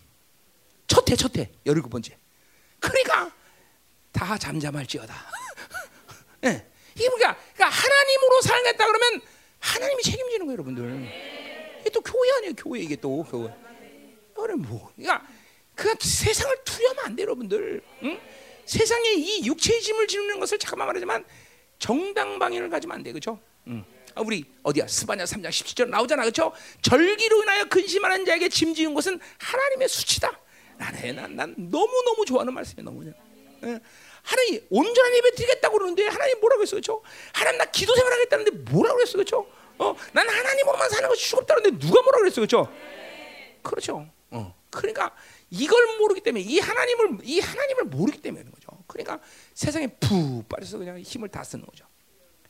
첫 0.88 1.10
해, 1.10 1.16
첫 1.16 1.38
해. 1.38 1.52
17번째. 1.66 2.14
그러니까 2.80 3.32
다 4.12 4.38
잠잠할지어다. 4.38 5.14
네. 6.42 6.68
이게 6.96 7.10
뭐야? 7.10 7.36
그러니까 7.54 7.70
하나님으로 7.70 8.42
살겠다 8.42 8.86
그러면 8.86 9.22
하나님이 9.60 10.04
책임지는 10.04 10.46
거예요, 10.46 10.54
여러분들. 10.54 11.08
이게 11.82 11.90
또 11.90 12.02
교회 12.02 12.32
아니에요, 12.38 12.54
교회 12.58 12.80
이게 12.80 12.96
또 12.96 13.24
교회. 13.24 13.54
뭐, 14.58 14.92
그러니까 14.96 15.26
그 15.76 15.94
세상을 16.00 16.64
두려면 16.64 17.06
안 17.06 17.16
돼, 17.16 17.24
여러분들. 17.24 17.82
응? 18.04 18.20
세상에 18.66 19.12
이 19.14 19.46
육체의 19.46 19.82
짐을 19.82 20.08
지는 20.08 20.40
것을 20.40 20.58
잠깐만 20.58 20.88
말하지만 20.88 21.26
정당 21.80 22.40
방향을 22.40 22.70
가지면 22.70 22.98
안 22.98 23.04
돼, 23.04 23.12
그렇죠? 23.12 23.40
응. 23.68 23.84
아, 24.16 24.22
우리 24.22 24.44
어디야? 24.64 24.88
스바냐 24.88 25.24
3장 25.24 25.50
17절 25.50 25.90
나오잖아, 25.90 26.24
그렇죠? 26.24 26.54
절기로 26.82 27.44
인하여 27.44 27.66
근심하는 27.66 28.26
자에게 28.26 28.50
짐 28.50 28.74
지은 28.74 28.94
것은 28.94 29.20
하나님의 29.38 29.88
수치다. 29.90 30.32
나는 30.78 31.16
난, 31.16 31.36
난 31.36 31.56
너무 31.58 32.04
너무 32.04 32.26
좋아하는 32.26 32.54
말씀이야, 32.54 32.84
너무. 32.84 33.04
응. 33.64 33.80
하나님 34.24 34.66
온전한 34.70 35.16
예배 35.16 35.32
드리겠다고 35.32 35.78
그러는데 35.78 36.08
하나님 36.08 36.40
뭐라고 36.40 36.62
했어 36.62 36.72
그렇죠? 36.72 37.02
하나님 37.34 37.58
나 37.58 37.66
기도 37.66 37.96
생활하겠다는데 37.96 38.72
뭐라고 38.72 38.98
그랬어 38.98 39.14
그렇죠? 39.14 39.48
어, 39.78 39.96
난 40.14 40.30
하나님으로만 40.30 40.90
사는 40.90 41.10
것이 41.10 41.30
죽었다 41.30 41.56
그러는데 41.56 41.86
누가 41.86 42.02
뭐라고 42.02 42.20
그랬어 42.24 42.36
그렇죠? 42.42 42.72
그렇죠. 43.64 44.08
어. 44.30 44.56
그러니까 44.70 45.14
이걸 45.50 45.98
모르기 46.00 46.22
때문에 46.22 46.44
이 46.44 46.60
하나님을 46.60 47.20
이 47.24 47.40
하나님을 47.40 47.86
모르기 47.86 48.22
때문에 48.22 48.44
그런 48.44 48.54
거죠. 48.54 48.84
그러니까 48.88 49.20
세상에 49.54 49.88
푹 49.88 50.48
빠져서 50.48 50.78
그냥 50.78 51.00
힘을 51.00 51.30
다 51.30 51.44
쓰는 51.44 51.66
거죠. 51.66 51.86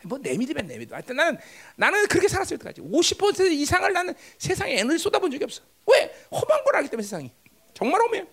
뭐내 0.04 0.38
믿으면 0.38 0.68
내 0.68 0.78
믿어. 0.78 0.96
하여튼 0.96 1.16
나는 1.16 1.38
나는 1.76 2.08
그렇게 2.08 2.28
살았을 2.28 2.58
때까지 2.58 2.82
50% 2.82 3.52
이상을 3.52 3.92
나는 3.94 4.14
세상에 4.38 4.80
에너지 4.80 4.98
쏟아본 5.00 5.32
적이 5.32 5.44
없어. 5.46 5.64
왜? 5.88 6.14
험한 6.32 6.64
걸 6.64 6.76
알기 6.78 6.90
때문에 6.90 7.04
세상이 7.04 7.32
정말 7.74 8.02
험해요. 8.02 8.28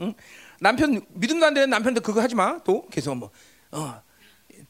응? 0.00 0.14
남편 0.62 1.04
믿음도 1.08 1.44
안 1.44 1.54
되는 1.54 1.68
남편도 1.70 2.00
그거 2.02 2.22
하지 2.22 2.36
마. 2.36 2.58
또 2.62 2.86
계속 2.88 3.16
뭐 3.16 3.30
어, 3.72 4.00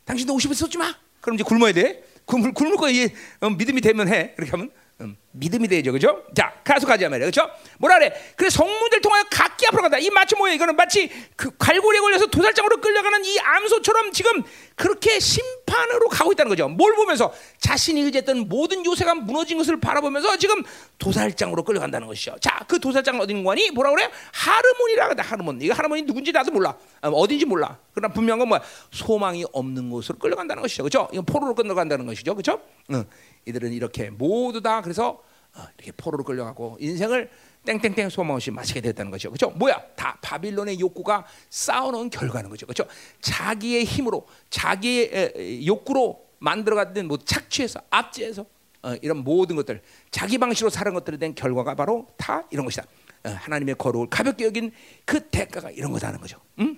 당신도 0.07 0.35
50원 0.35 0.55
쏟지 0.55 0.79
마. 0.79 0.95
그럼 1.21 1.35
이제 1.35 1.45
굶어야 1.45 1.73
돼. 1.73 2.03
굶을 2.25 2.55
굶을 2.55 2.77
거 2.77 2.89
이, 2.91 3.11
어, 3.41 3.51
믿음이 3.51 3.81
되면 3.83 4.09
해. 4.09 4.33
그렇게 4.35 4.51
하면 4.53 4.71
음, 5.03 5.17
믿음이 5.33 5.67
되죠, 5.67 5.93
그죠? 5.93 6.23
자, 6.35 6.53
가서 6.63 6.87
가자 6.87 7.09
말이야, 7.09 7.27
그죠? 7.27 7.49
뭐라 7.79 7.99
그래? 7.99 8.13
그래 8.37 8.49
성문들 8.49 9.01
통하여 9.01 9.25
각기 9.31 9.67
앞으로 9.67 9.83
간다. 9.83 9.99
이 9.99 10.09
마치 10.11 10.37
뭐야? 10.37 10.53
이거는 10.53 10.77
마치 10.77 11.11
그 11.37 11.51
갈고리에 11.57 12.01
걸려서 12.01 12.27
도살장으로 12.27 12.81
끌려가는 12.81 13.25
이 13.25 13.39
암소처럼 13.41 14.13
지금 14.13 14.43
그렇게 14.77 15.19
심판으로 15.19 16.09
가고 16.09 16.33
있다는 16.33 16.51
거죠. 16.51 16.69
뭘 16.69 16.95
보면서 16.95 17.33
자신이 17.59 18.01
의지했던 18.03 18.49
모든 18.49 18.85
요새가 18.87 19.15
무너진 19.15 19.59
것을 19.59 19.81
바라보면서 19.81 20.37
지금 20.37 20.63
도살장으로 20.99 21.65
끌려간다는 21.65 22.07
것이죠. 22.07 22.37
자, 22.41 22.61
그 22.69 22.79
도살장 22.79 23.19
어딘 23.21 23.43
거니? 23.43 23.71
뭐라 23.73 23.91
그래? 23.91 24.09
하르몬이라 24.33 25.09
그다 25.09 25.23
하르몬. 25.25 25.61
이거 25.61 25.75
하르몬이 25.75 26.03
누군지 26.03 26.31
나도 26.31 26.53
몰라. 26.53 26.77
어, 27.03 27.09
어딘지 27.09 27.45
몰라. 27.45 27.79
그러나 27.93 28.13
분명한 28.15 28.39
건 28.39 28.49
뭐야? 28.49 28.63
소망이 28.93 29.45
없는 29.53 29.91
곳으로 29.91 30.19
끌려간다는 30.19 30.63
것이죠, 30.63 30.85
그죠? 30.85 31.09
이건 31.13 31.25
포로로 31.25 31.55
끌려간다는 31.55 32.07
것이죠, 32.07 32.35
그죠? 32.37 32.61
응. 32.91 33.05
이들은 33.47 33.73
이렇게 33.73 34.11
모두 34.11 34.61
다 34.61 34.81
그래서 34.83 35.23
어, 35.55 35.65
이렇게 35.77 35.93
포로로 35.93 36.25
끌려가고 36.25 36.79
인생을 36.81 37.31
땡땡땡 37.65 38.09
소망 38.09 38.37
없이 38.37 38.51
마치게 38.51 38.81
됐다는 38.81 39.11
거죠. 39.11 39.31
그렇죠? 39.31 39.51
뭐야? 39.51 39.81
다 39.95 40.19
바빌론의 40.23 40.81
욕구가 40.81 41.27
쌓아놓은 41.51 42.11
결과는 42.11 42.51
거죠. 42.51 42.67
그렇죠? 42.67 42.85
자기의 43.21 43.85
힘으로 43.85 44.27
자기의 44.51 45.67
욕구로 45.67 46.27
만들어갔던 46.39 47.07
뭐 47.07 47.19
착취해서 47.19 47.81
압제해서 47.91 48.47
어, 48.83 48.95
이런 49.01 49.19
모든 49.19 49.55
것들 49.57 49.81
자기 50.11 50.39
방식으로 50.39 50.71
사는 50.71 50.93
것들에 50.93 51.17
대한 51.17 51.35
결과가 51.35 51.77
바로 51.77 52.09
다 52.17 52.45
이런 52.51 52.65
것이다. 52.65 52.85
어, 53.25 53.29
하나님의 53.29 53.77
거룩을 53.77 54.09
가볍게 54.11 54.45
여긴 54.45 54.73
그 55.05 55.21
대가가 55.29 55.71
이런 55.71 55.93
거다는 55.93 56.21
거죠. 56.21 56.41
응? 56.59 56.77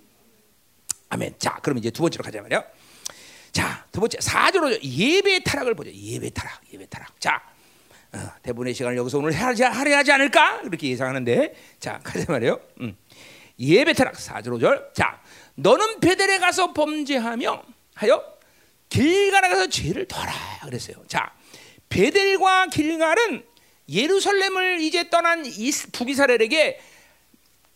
아멘. 1.08 1.34
자, 1.38 1.58
그럼 1.62 1.78
이제 1.78 1.90
두 1.90 2.02
번째로 2.02 2.24
가자 2.24 2.42
말이야. 2.42 2.62
자, 3.54 3.86
두 3.92 4.00
번째 4.00 4.18
사절로 4.20 4.70
예배 4.82 5.44
타락을 5.44 5.74
보죠. 5.74 5.90
예배 5.92 6.30
타락, 6.30 6.60
예배 6.72 6.86
타락. 6.86 7.20
자, 7.20 7.40
어, 8.12 8.18
대부분의 8.42 8.74
시간을 8.74 8.96
여기서 8.98 9.18
오늘 9.18 9.32
하려 9.32 9.96
하지 9.96 10.12
않을까 10.12 10.60
그렇게 10.62 10.88
예상하는데, 10.88 11.54
자, 11.78 12.00
가자 12.02 12.30
말이요. 12.30 12.60
음. 12.80 12.96
예배 13.60 13.92
타락 13.92 14.18
사절 14.18 14.54
오절. 14.54 14.90
자, 14.92 15.22
너는 15.54 16.00
베델에 16.00 16.38
가서 16.38 16.72
범죄하며 16.72 17.62
하여 17.94 18.24
길가에 18.88 19.48
가서 19.48 19.68
죄를 19.68 20.06
덜라 20.08 20.32
그랬어요. 20.64 20.96
자, 21.06 21.32
베델과 21.88 22.66
길갈은 22.66 23.44
예루살렘을 23.88 24.80
이제 24.80 25.08
떠난 25.10 25.44
북이스라엘에게 25.92 26.80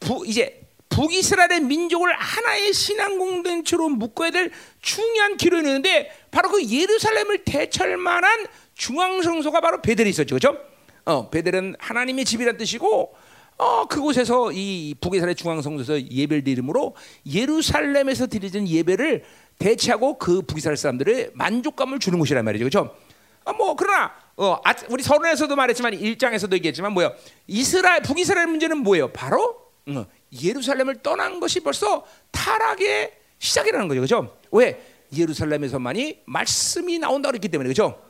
부, 0.01 0.25
이제 0.27 0.61
북이스라엘의 0.89 1.61
민족을 1.61 2.13
하나의 2.15 2.73
신앙 2.73 3.19
공동체로 3.19 3.89
묶어야 3.89 4.31
될 4.31 4.51
중요한 4.89 5.37
기로였는데 5.37 6.11
바로 6.31 6.49
그 6.49 6.65
예루살렘을 6.65 7.45
대처할 7.45 7.99
만한 7.99 8.47
중앙 8.75 9.21
성소가 9.21 9.61
바로 9.61 9.83
베델이 9.83 10.09
있었죠. 10.09 10.37
그렇죠? 10.37 10.59
어, 11.05 11.29
베델은 11.29 11.77
하나님의 11.79 12.25
집이란 12.25 12.57
뜻이고 12.57 13.15
어, 13.59 13.87
그곳에서 13.87 14.51
이 14.53 14.95
북이스라엘 14.99 15.35
중앙 15.35 15.61
성소에서 15.61 16.11
예배를 16.11 16.43
드림으로 16.45 16.97
예루살렘에서 17.31 18.29
드리는 18.29 18.67
예배를 18.67 19.25
대체하고 19.59 20.17
그 20.17 20.41
북이스라엘 20.43 20.79
사람들의 20.79 21.33
만족감을 21.35 21.99
주는 21.99 22.19
곳이란 22.19 22.45
말이죠. 22.47 22.65
그렇죠? 22.65 22.97
아, 23.45 23.53
뭐 23.53 23.77
그러나 23.77 24.13
어, 24.37 24.59
아, 24.65 24.75
우리 24.89 25.03
서론에서도 25.03 25.55
말했지만 25.55 25.95
일장에서도 25.95 26.55
얘기했지만 26.57 26.93
뭐요? 26.93 27.13
이스라엘 27.47 28.01
북이스라엘 28.01 28.47
문제는 28.47 28.79
뭐예요? 28.79 29.09
바로 29.13 29.69
어, 29.89 30.07
예루살렘을 30.43 31.03
떠난 31.03 31.41
것이 31.41 31.61
벌써 31.61 32.07
타락의 32.31 33.19
시작이라는 33.39 33.89
거죠. 33.89 34.01
그렇죠? 34.01 34.39
왜? 34.51 34.81
예루살렘에서만이 35.17 36.23
말씀이 36.27 36.99
나온다 36.99 37.29
그랬기 37.31 37.49
때문에 37.49 37.69
그렇죠? 37.69 38.03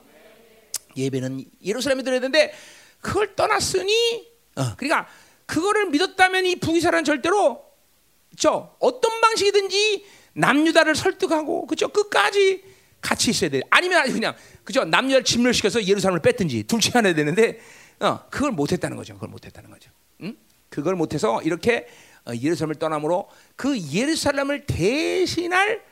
예배는 0.96 1.44
예루살렘에 1.64 2.02
드려야 2.02 2.20
되는데 2.20 2.52
그걸 3.00 3.36
떠났으니 3.36 4.28
어, 4.56 4.74
그러니까 4.76 5.08
그거를 5.46 5.90
믿었다면 5.90 6.46
이 6.46 6.56
북이스라엘은 6.56 7.04
절대로 7.04 7.64
저 8.36 8.74
어떤 8.80 9.20
방식이든지 9.20 10.04
남유다를 10.34 10.94
설득하고 10.94 11.66
그죠 11.66 11.88
끝까지 11.88 12.62
같이 13.00 13.30
있어야 13.30 13.50
돼. 13.50 13.60
아니면 13.70 14.12
그냥 14.12 14.34
그죠 14.64 14.84
남유다를 14.84 15.24
진멸시켜서 15.24 15.84
예루살렘을 15.84 16.20
뺐든지 16.20 16.64
둘 16.64 16.80
중에 16.80 16.92
하나 16.94 17.14
되는데 17.14 17.60
어, 18.00 18.20
그걸 18.30 18.52
못했다는 18.52 18.96
거죠. 18.96 19.14
그걸 19.14 19.28
못했다는 19.28 19.70
거죠. 19.70 19.90
응? 20.22 20.36
그걸 20.68 20.96
못해서 20.96 21.40
이렇게 21.42 21.86
어, 21.86 21.86
예루살렘을 22.34 22.76
떠남으로 22.76 23.28
그 23.56 23.78
예루살렘을 23.78 24.66
대신할 24.66 25.82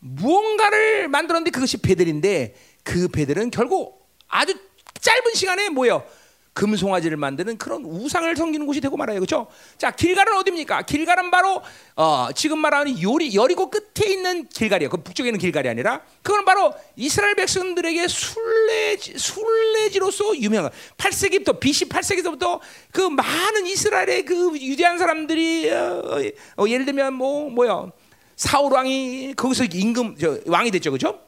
무언가를 0.00 1.08
만들었는데 1.08 1.50
그것이 1.50 1.78
베델인데 1.78 2.54
그 2.82 3.08
베델은 3.08 3.50
결국 3.50 4.08
아주 4.28 4.54
짧은 5.00 5.34
시간에 5.34 5.68
뭐요? 5.68 6.04
금송아지를 6.52 7.16
만드는 7.16 7.58
그런 7.58 7.84
우상을 7.84 8.34
섬기는 8.34 8.66
곳이 8.66 8.80
되고 8.80 8.96
말아요. 8.96 9.20
그렇죠? 9.20 9.46
자, 9.78 9.90
길갈은 9.90 10.36
어디입니까? 10.38 10.82
길갈은 10.82 11.30
바로 11.30 11.62
어, 11.94 12.28
지금 12.34 12.58
말하는 12.58 13.00
요리 13.00 13.34
여리고 13.34 13.70
끝에 13.70 14.10
있는 14.10 14.48
길갈이에요. 14.48 14.90
그 14.90 14.98
북쪽에 14.98 15.28
있는 15.28 15.38
길갈이 15.38 15.68
아니라 15.68 16.02
그건 16.22 16.44
바로 16.44 16.74
이스라엘 16.96 17.34
백성들에게 17.36 18.08
순례지 18.08 19.18
순례지로서 19.18 20.36
유명한 20.38 20.70
8세기부터 20.96 21.60
BC 21.60 21.88
8세기부터 21.88 22.60
그 22.92 23.00
많은 23.02 23.66
이스라엘의 23.66 24.24
그 24.24 24.58
유대한 24.60 24.98
사람들이 24.98 25.70
어, 25.70 26.20
어, 26.58 26.68
예를 26.68 26.84
들면 26.84 27.14
뭐 27.14 27.48
뭐야? 27.48 27.90
사울 28.34 28.72
왕이 28.72 29.34
거기서 29.36 29.64
임금 29.64 30.16
저, 30.18 30.38
왕이 30.46 30.70
됐죠. 30.72 30.90
그렇죠? 30.90 31.20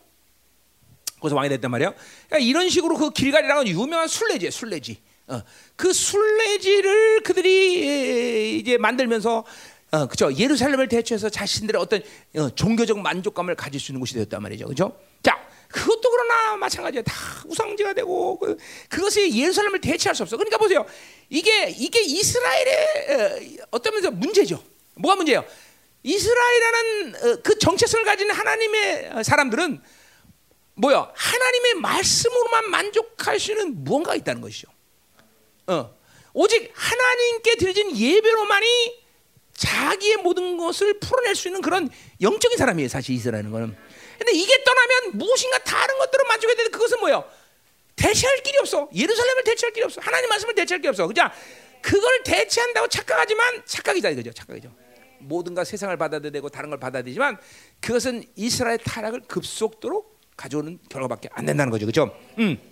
거기서 1.20 1.36
왕이 1.36 1.48
됐단 1.50 1.70
말이에요. 1.70 1.94
그러니까 2.26 2.38
이런 2.48 2.68
식으로 2.68 2.96
그 2.96 3.10
길갈이라는 3.10 3.68
유명한 3.68 4.08
순례지예요. 4.08 4.50
순례지. 4.50 5.01
어, 5.28 5.42
그 5.76 5.92
순례지를 5.92 7.22
그들이 7.22 8.58
이제 8.58 8.76
만들면서 8.76 9.44
어, 9.92 10.06
그죠 10.06 10.32
예루살렘을 10.34 10.88
대체해서 10.88 11.28
자신들의 11.28 11.80
어떤 11.80 12.02
어, 12.36 12.50
종교적 12.50 12.98
만족감을 12.98 13.54
가질 13.54 13.80
수 13.80 13.92
있는 13.92 14.00
곳이 14.00 14.14
되었단 14.14 14.42
말이죠, 14.42 14.66
그죠? 14.66 14.98
자, 15.22 15.38
그것도 15.68 16.10
그러나 16.10 16.56
마찬가지야. 16.56 17.02
다 17.02 17.14
우상지가 17.46 17.92
되고 17.92 18.38
그, 18.38 18.56
그것이 18.88 19.38
예루살렘을 19.38 19.80
대체할 19.80 20.14
수 20.14 20.22
없어. 20.22 20.36
그러니까 20.36 20.58
보세요, 20.58 20.84
이게 21.28 21.68
이게 21.70 22.00
이스라엘의 22.00 23.58
어, 23.60 23.66
어떤 23.70 23.94
면에서 23.94 24.10
문제죠. 24.10 24.62
뭐가 24.94 25.16
문제예요? 25.16 25.44
이스라엘이라는 26.02 27.14
어, 27.14 27.38
그 27.42 27.58
정체성을 27.58 28.04
가진 28.04 28.30
하나님의 28.30 29.24
사람들은 29.24 29.80
뭐야? 30.74 31.12
하나님의 31.14 31.74
말씀으로만 31.74 32.70
만족할 32.70 33.38
수 33.38 33.52
있는 33.52 33.84
무언가가 33.84 34.16
있다는 34.16 34.40
것이죠. 34.40 34.71
어. 35.66 35.94
오직 36.34 36.72
하나님께 36.74 37.56
드려진 37.56 37.96
예배로만이 37.96 39.02
자기의 39.54 40.16
모든 40.18 40.56
것을 40.56 40.98
풀어낼 40.98 41.34
수 41.34 41.48
있는 41.48 41.60
그런 41.60 41.90
영적인 42.20 42.56
사람이에요. 42.56 42.88
사실 42.88 43.14
이스라엘은 43.14 43.50
거는. 43.50 43.76
근데 44.18 44.32
이게 44.32 44.64
떠나면 44.64 45.18
무엇인가 45.18 45.58
다른 45.58 45.98
것들을 45.98 46.24
만족해야 46.26 46.56
되는데 46.56 46.72
그것은 46.76 47.00
뭐예요? 47.00 47.24
대체할 47.96 48.42
길이 48.42 48.58
없어. 48.58 48.88
예루살렘을 48.94 49.44
대체할 49.44 49.72
길이 49.72 49.84
없어. 49.84 50.00
하나님 50.00 50.28
말씀을 50.28 50.54
대체할 50.54 50.80
길이 50.80 50.88
없어. 50.88 51.06
그죠? 51.06 51.22
그걸 51.82 52.22
대체한다고 52.22 52.88
착각하지만 52.88 53.62
착각이다 53.66 54.10
이거죠. 54.10 54.32
착각이죠. 54.32 54.72
모든가 55.18 55.64
세상을 55.64 55.96
받아들이고 55.96 56.48
다른 56.48 56.70
걸 56.70 56.78
받아들이지만 56.80 57.38
그것은 57.80 58.24
이스라엘 58.36 58.78
타락을 58.78 59.22
급속도로 59.28 60.04
가져오는 60.36 60.78
결과밖에 60.88 61.28
안 61.32 61.46
된다는 61.46 61.70
거죠. 61.70 61.86
그죠? 61.86 62.16
음. 62.38 62.71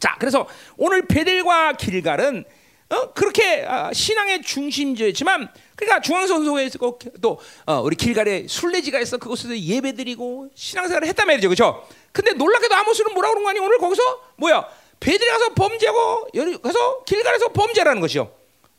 자, 0.00 0.16
그래서 0.18 0.46
오늘 0.76 1.06
베델과 1.06 1.74
길갈은 1.74 2.44
어, 2.88 3.12
그렇게 3.12 3.64
아, 3.66 3.92
신앙의 3.92 4.42
중심지였지만 4.42 5.48
그러니까 5.74 6.00
중앙선소에서 6.00 6.78
또 7.20 7.40
어, 7.66 7.80
우리 7.80 7.96
길갈에 7.96 8.46
순례지가 8.46 9.00
있어 9.00 9.18
그곳에서 9.18 9.58
예배드리고 9.58 10.50
신앙생활을 10.54 11.08
했단 11.08 11.26
말이죠, 11.26 11.48
그렇죠? 11.48 11.86
근데 12.12 12.32
놀랍게도 12.32 12.74
아모스는 12.74 13.12
뭐라 13.12 13.30
그런 13.30 13.42
거 13.42 13.50
아니? 13.50 13.58
오늘 13.58 13.78
거기서 13.78 14.02
뭐야? 14.36 14.68
베델에 15.00 15.30
가서 15.30 15.54
범죄하고 15.54 16.28
가서 16.62 17.04
길갈에서 17.04 17.48
범죄라는 17.48 18.00
것이요. 18.00 18.30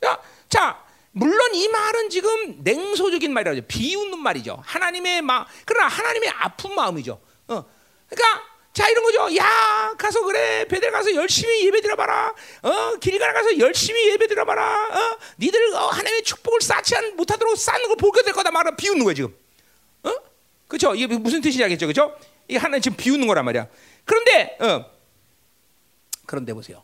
야, 0.06 0.18
자, 0.50 0.82
물론 1.12 1.54
이 1.54 1.68
말은 1.68 2.10
지금 2.10 2.64
냉소적인 2.64 3.34
말이라죠. 3.34 3.68
비웃는 3.68 4.20
말이죠. 4.20 4.62
하나님의 4.64 5.22
마, 5.22 5.46
그러나 5.66 5.88
하나님의 5.88 6.30
아픈 6.30 6.74
마음이죠. 6.74 7.20
어, 7.50 7.66
그러니까. 8.10 8.57
자 8.78 8.88
이런 8.90 9.04
거죠. 9.04 9.36
야 9.38 9.92
가서 9.98 10.22
그래 10.22 10.64
베델 10.68 10.92
가서 10.92 11.12
열심히 11.16 11.66
예배 11.66 11.82
드려봐라. 11.82 12.32
어 12.62 12.96
길갈 12.98 13.34
가서 13.34 13.58
열심히 13.58 14.08
예배 14.12 14.28
드려봐라. 14.28 14.62
어 14.62 15.18
니들 15.40 15.74
어, 15.74 15.88
하나님의 15.88 16.22
축복을 16.22 16.62
쌓지 16.62 16.94
못하도록 17.16 17.58
쌓는 17.58 17.88
걸 17.88 17.98
보게 17.98 18.22
될 18.22 18.34
거다 18.36 18.52
말아 18.52 18.76
비웃는 18.76 19.04
거야 19.04 19.16
지금. 19.16 19.36
어 20.04 20.14
그렇죠? 20.68 20.94
이게 20.94 21.08
무슨 21.08 21.42
뜻인지 21.42 21.64
알겠죠, 21.64 21.88
그렇죠? 21.88 22.16
이게 22.48 22.60
하나님 22.60 22.84
지금 22.84 22.98
비웃는 22.98 23.26
거란 23.26 23.46
말이야. 23.46 23.66
그런데 24.06 24.58
어 24.60 24.86
그런데 26.28 26.54
보세요. 26.54 26.84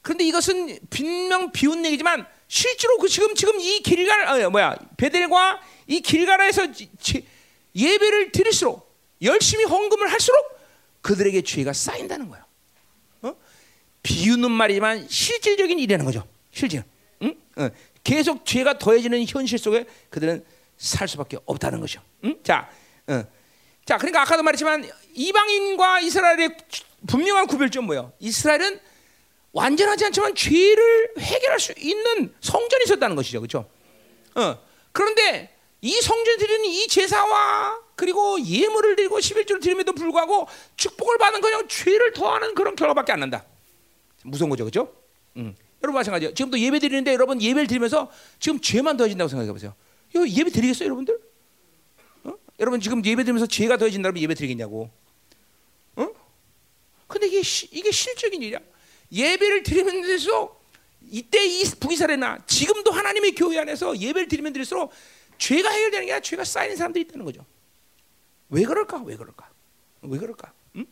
그런데 0.00 0.22
이것은 0.22 0.78
분명 0.90 1.50
비웃는 1.50 1.86
얘기지만 1.86 2.24
실제로 2.46 2.98
그 2.98 3.08
지금 3.08 3.34
지금 3.34 3.58
이 3.58 3.80
길갈 3.80 4.44
어, 4.44 4.48
뭐야 4.48 4.76
베델과 4.96 5.60
이 5.88 6.02
길가라에서 6.02 6.68
예배를 7.74 8.30
드릴수록 8.30 8.94
열심히 9.22 9.64
헌금을 9.64 10.06
할수록 10.06 10.61
그들에게 11.02 11.42
죄가 11.42 11.72
쌓인다는 11.72 12.28
거예요. 12.28 12.44
어? 13.22 13.34
비웃는 14.02 14.50
말이지만 14.50 15.08
실질적인 15.08 15.78
일이라는 15.78 16.04
거죠. 16.04 16.26
실질. 16.52 16.82
응? 17.22 17.36
어. 17.56 17.68
계속 18.02 18.44
죄가 18.44 18.78
더해지는 18.78 19.24
현실 19.26 19.58
속에 19.58 19.84
그들은 20.10 20.44
살 20.76 21.06
수밖에 21.06 21.38
없다는 21.44 21.80
거죠. 21.80 22.00
응? 22.24 22.36
자, 22.42 22.70
어. 23.06 23.24
자, 23.84 23.98
그러니까 23.98 24.22
아까도 24.22 24.42
말했지만 24.42 24.88
이방인과 25.14 26.00
이스라엘의 26.00 26.56
분명한 27.06 27.46
구별점 27.46 27.84
뭐예요? 27.86 28.12
이스라엘은 28.20 28.80
완전하지 29.52 30.06
않지만 30.06 30.34
죄를 30.34 31.14
해결할 31.18 31.60
수 31.60 31.74
있는 31.76 32.34
성전이 32.40 32.84
있었다는 32.84 33.16
것이죠, 33.16 33.40
그렇죠? 33.40 33.68
어. 34.34 34.58
그런데 34.92 35.54
이 35.80 35.92
성전 36.00 36.38
드리는 36.38 36.64
이 36.64 36.86
제사와 36.88 37.81
그리고 37.94 38.40
예물을 38.44 38.96
드리고 38.96 39.18
11조를 39.18 39.62
드림에도 39.62 39.92
불구하고 39.92 40.48
축복을 40.76 41.18
받는 41.18 41.40
그냥 41.40 41.68
죄를 41.68 42.12
더하는 42.12 42.54
그런 42.54 42.74
결과밖에 42.74 43.12
안 43.12 43.20
난다. 43.20 43.44
무서운 44.24 44.50
거죠, 44.50 44.64
그렇죠? 44.64 44.92
음. 45.36 45.54
여러분 45.82 45.98
마찬가지예요. 45.98 46.34
지금도 46.34 46.58
예배 46.58 46.78
드리는데 46.78 47.12
여러분 47.12 47.42
예배를 47.42 47.66
드리면서 47.66 48.10
지금 48.38 48.60
죄만 48.60 48.96
더해진다고 48.96 49.28
생각해 49.28 49.52
보세요. 49.52 49.74
이거 50.14 50.28
예배 50.28 50.50
드리겠어요, 50.50 50.86
여러분들? 50.86 51.20
어? 52.24 52.34
여러분 52.60 52.80
지금 52.80 53.04
예배 53.04 53.24
드리면서 53.24 53.46
죄가 53.46 53.76
더해진다면 53.78 54.22
예배 54.22 54.34
드리겠냐고? 54.34 54.90
어? 55.96 56.08
근데 57.08 57.26
이게 57.26 57.42
시, 57.42 57.68
이게 57.72 57.90
실적인 57.90 58.42
일이야. 58.42 58.60
예배를 59.10 59.64
드리면서 59.64 60.60
이때 61.10 61.44
이 61.44 61.64
북이스라엘나 61.80 62.38
지금도 62.46 62.92
하나님의 62.92 63.34
교회 63.34 63.58
안에서 63.58 63.98
예배를 63.98 64.28
드리면 64.28 64.52
드릴수록 64.52 64.92
죄가 65.38 65.68
해결되는 65.68 66.06
게 66.06 66.12
아니라 66.12 66.20
죄가 66.20 66.44
쌓이는 66.44 66.76
사람들이 66.76 67.04
있다는 67.04 67.24
거죠. 67.24 67.44
왜 68.52 68.64
그럴까? 68.64 69.02
왜 69.04 69.16
그럴까? 69.16 69.50
왜 70.02 70.18
그럴까? 70.18 70.52
응? 70.76 70.86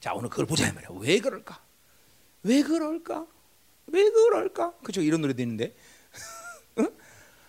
자 0.00 0.12
오늘 0.12 0.28
그걸 0.28 0.44
보자 0.44 0.70
말이야. 0.70 0.90
왜 1.00 1.18
그럴까? 1.18 1.60
왜 2.42 2.62
그럴까? 2.62 3.26
왜 3.86 4.10
그럴까? 4.10 4.74
그죠? 4.84 5.00
이런 5.00 5.22
노래도 5.22 5.40
있는데. 5.42 5.74
응? 6.78 6.94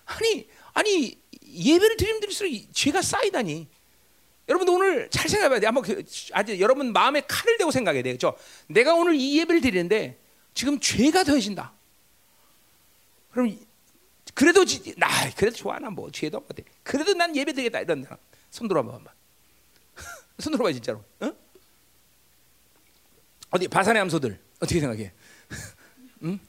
아니 0.05 0.47
아니 0.73 1.21
예배를 1.45 1.97
드리면 1.97 2.21
드릴수록 2.21 2.51
죄가 2.71 3.01
쌓이다니. 3.01 3.67
여러분도 4.47 4.73
오늘 4.73 5.09
잘 5.09 5.27
생각해봐야 5.27 5.59
돼. 5.59 5.65
한번 5.67 5.83
그, 5.83 6.03
아주 6.31 6.57
여러분 6.61 6.93
마음에 6.93 7.21
칼을 7.21 7.57
대고 7.57 7.71
생각해야 7.71 8.03
돼. 8.03 8.13
그죠? 8.13 8.37
내가 8.67 8.93
오늘 8.93 9.15
이 9.15 9.37
예배를 9.39 9.59
드리는데 9.59 10.17
지금 10.53 10.79
죄가 10.79 11.25
더해진다. 11.25 11.73
그럼 13.31 13.57
그래도 14.33 14.63
지, 14.63 14.93
나 14.97 15.07
그래도 15.35 15.57
좋아 15.57 15.77
나 15.79 15.89
뭐 15.89 16.09
죄도 16.09 16.37
없거 16.37 16.53
그래도 16.83 17.13
난 17.13 17.35
예배 17.35 17.53
드리겠다 17.53 17.79
이런 17.79 18.03
사람 18.03 18.17
손 18.49 18.67
들어봐 18.67 18.93
한번. 18.93 19.13
손 20.39 20.51
들어봐 20.51 20.71
진짜로. 20.73 21.03
어? 21.21 21.33
어디 23.51 23.67
바산의 23.67 24.01
암소들 24.01 24.39
어떻게 24.59 24.79
생각해? 24.79 25.11
응? 26.23 26.39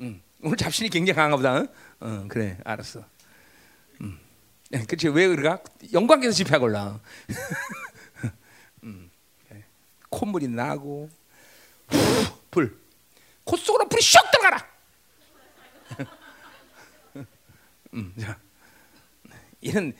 응? 0.00 0.20
오늘 0.46 0.56
잡신이 0.56 0.90
굉장히 0.90 1.16
강한가 1.16 1.36
보다. 1.36 1.58
응? 1.58 1.68
어, 2.00 2.26
그래, 2.28 2.58
알았어. 2.64 3.04
음. 4.00 4.18
그치, 4.86 5.08
왜 5.08 5.26
그러가? 5.26 5.62
영광께서 5.92 6.32
집회하걸라. 6.32 7.00
음. 8.84 9.10
그래. 9.48 9.64
콧물이 10.10 10.48
나고, 10.48 11.10
후, 11.88 11.98
불. 12.50 12.78
콧 13.44 13.58
속으로 13.58 13.88
불이 13.88 14.00
슉 14.00 14.30
들어가라! 14.30 14.75
음, 17.96 18.14
자. 18.20 18.38
얘는 19.64 19.94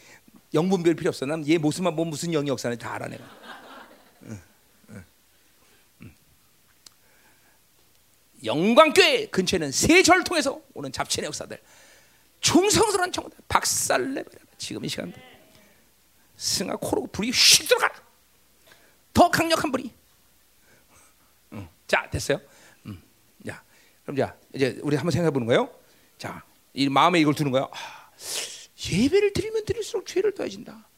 영분별 0.54 0.94
필요 0.94 1.08
없어. 1.08 1.26
난 1.26 1.42
얘 1.46 1.58
모습만 1.58 1.96
보면 1.96 2.10
무슨 2.10 2.30
영이 2.30 2.48
역사는 2.48 2.78
다 2.78 2.94
알아, 2.94 3.08
내가. 3.08 3.24
영광교회 8.44 9.26
근처에는 9.26 9.72
세 9.72 10.02
절을 10.02 10.24
통해서 10.24 10.60
오는 10.74 10.92
잡신의 10.92 11.26
역사들 11.26 11.58
충성스러운 12.40 13.10
청들 13.10 13.38
박살내버려 13.48 14.38
지금 14.58 14.84
이 14.84 14.88
시간도 14.88 15.18
승아 16.36 16.76
코로 16.76 17.06
불이 17.06 17.30
휙 17.30 17.66
들어가라 17.66 17.94
더 19.14 19.30
강력한 19.30 19.72
불이 19.72 19.90
응. 21.54 21.68
자 21.88 22.08
됐어요 22.10 22.38
음. 22.84 23.02
자 23.44 23.64
그럼 24.02 24.16
자 24.16 24.36
이제 24.54 24.78
우리 24.82 24.96
한번 24.96 25.10
생각해 25.12 25.30
보는 25.30 25.46
거예요 25.46 25.74
자 26.18 26.44
이 26.76 26.88
마음에 26.88 27.20
이걸 27.20 27.34
두는 27.34 27.50
거야 27.50 27.64
아, 27.64 28.10
예배를 28.90 29.32
드리면 29.32 29.64
드릴수록 29.64 30.06
죄를 30.06 30.32
더해진다 30.32 30.88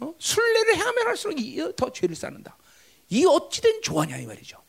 어? 0.00 0.14
순례를 0.18 0.76
행하면 0.76 1.06
할수록 1.06 1.36
더 1.76 1.92
죄를 1.92 2.16
쌓는다 2.16 2.56
이 3.10 3.26
어찌된 3.26 3.82
조화냐 3.82 4.16
이 4.16 4.26
말이죠 4.26 4.62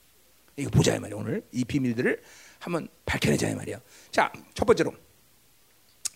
이거 0.57 0.69
보자 0.69 0.95
이 0.95 0.99
말이야 0.99 1.17
오늘 1.17 1.43
이 1.53 1.63
비밀들을 1.63 2.21
한번 2.59 2.87
밝혀내자 3.05 3.49
이 3.49 3.55
말이야. 3.55 3.81
자, 4.11 4.31
첫 4.53 4.65
번째로 4.65 4.93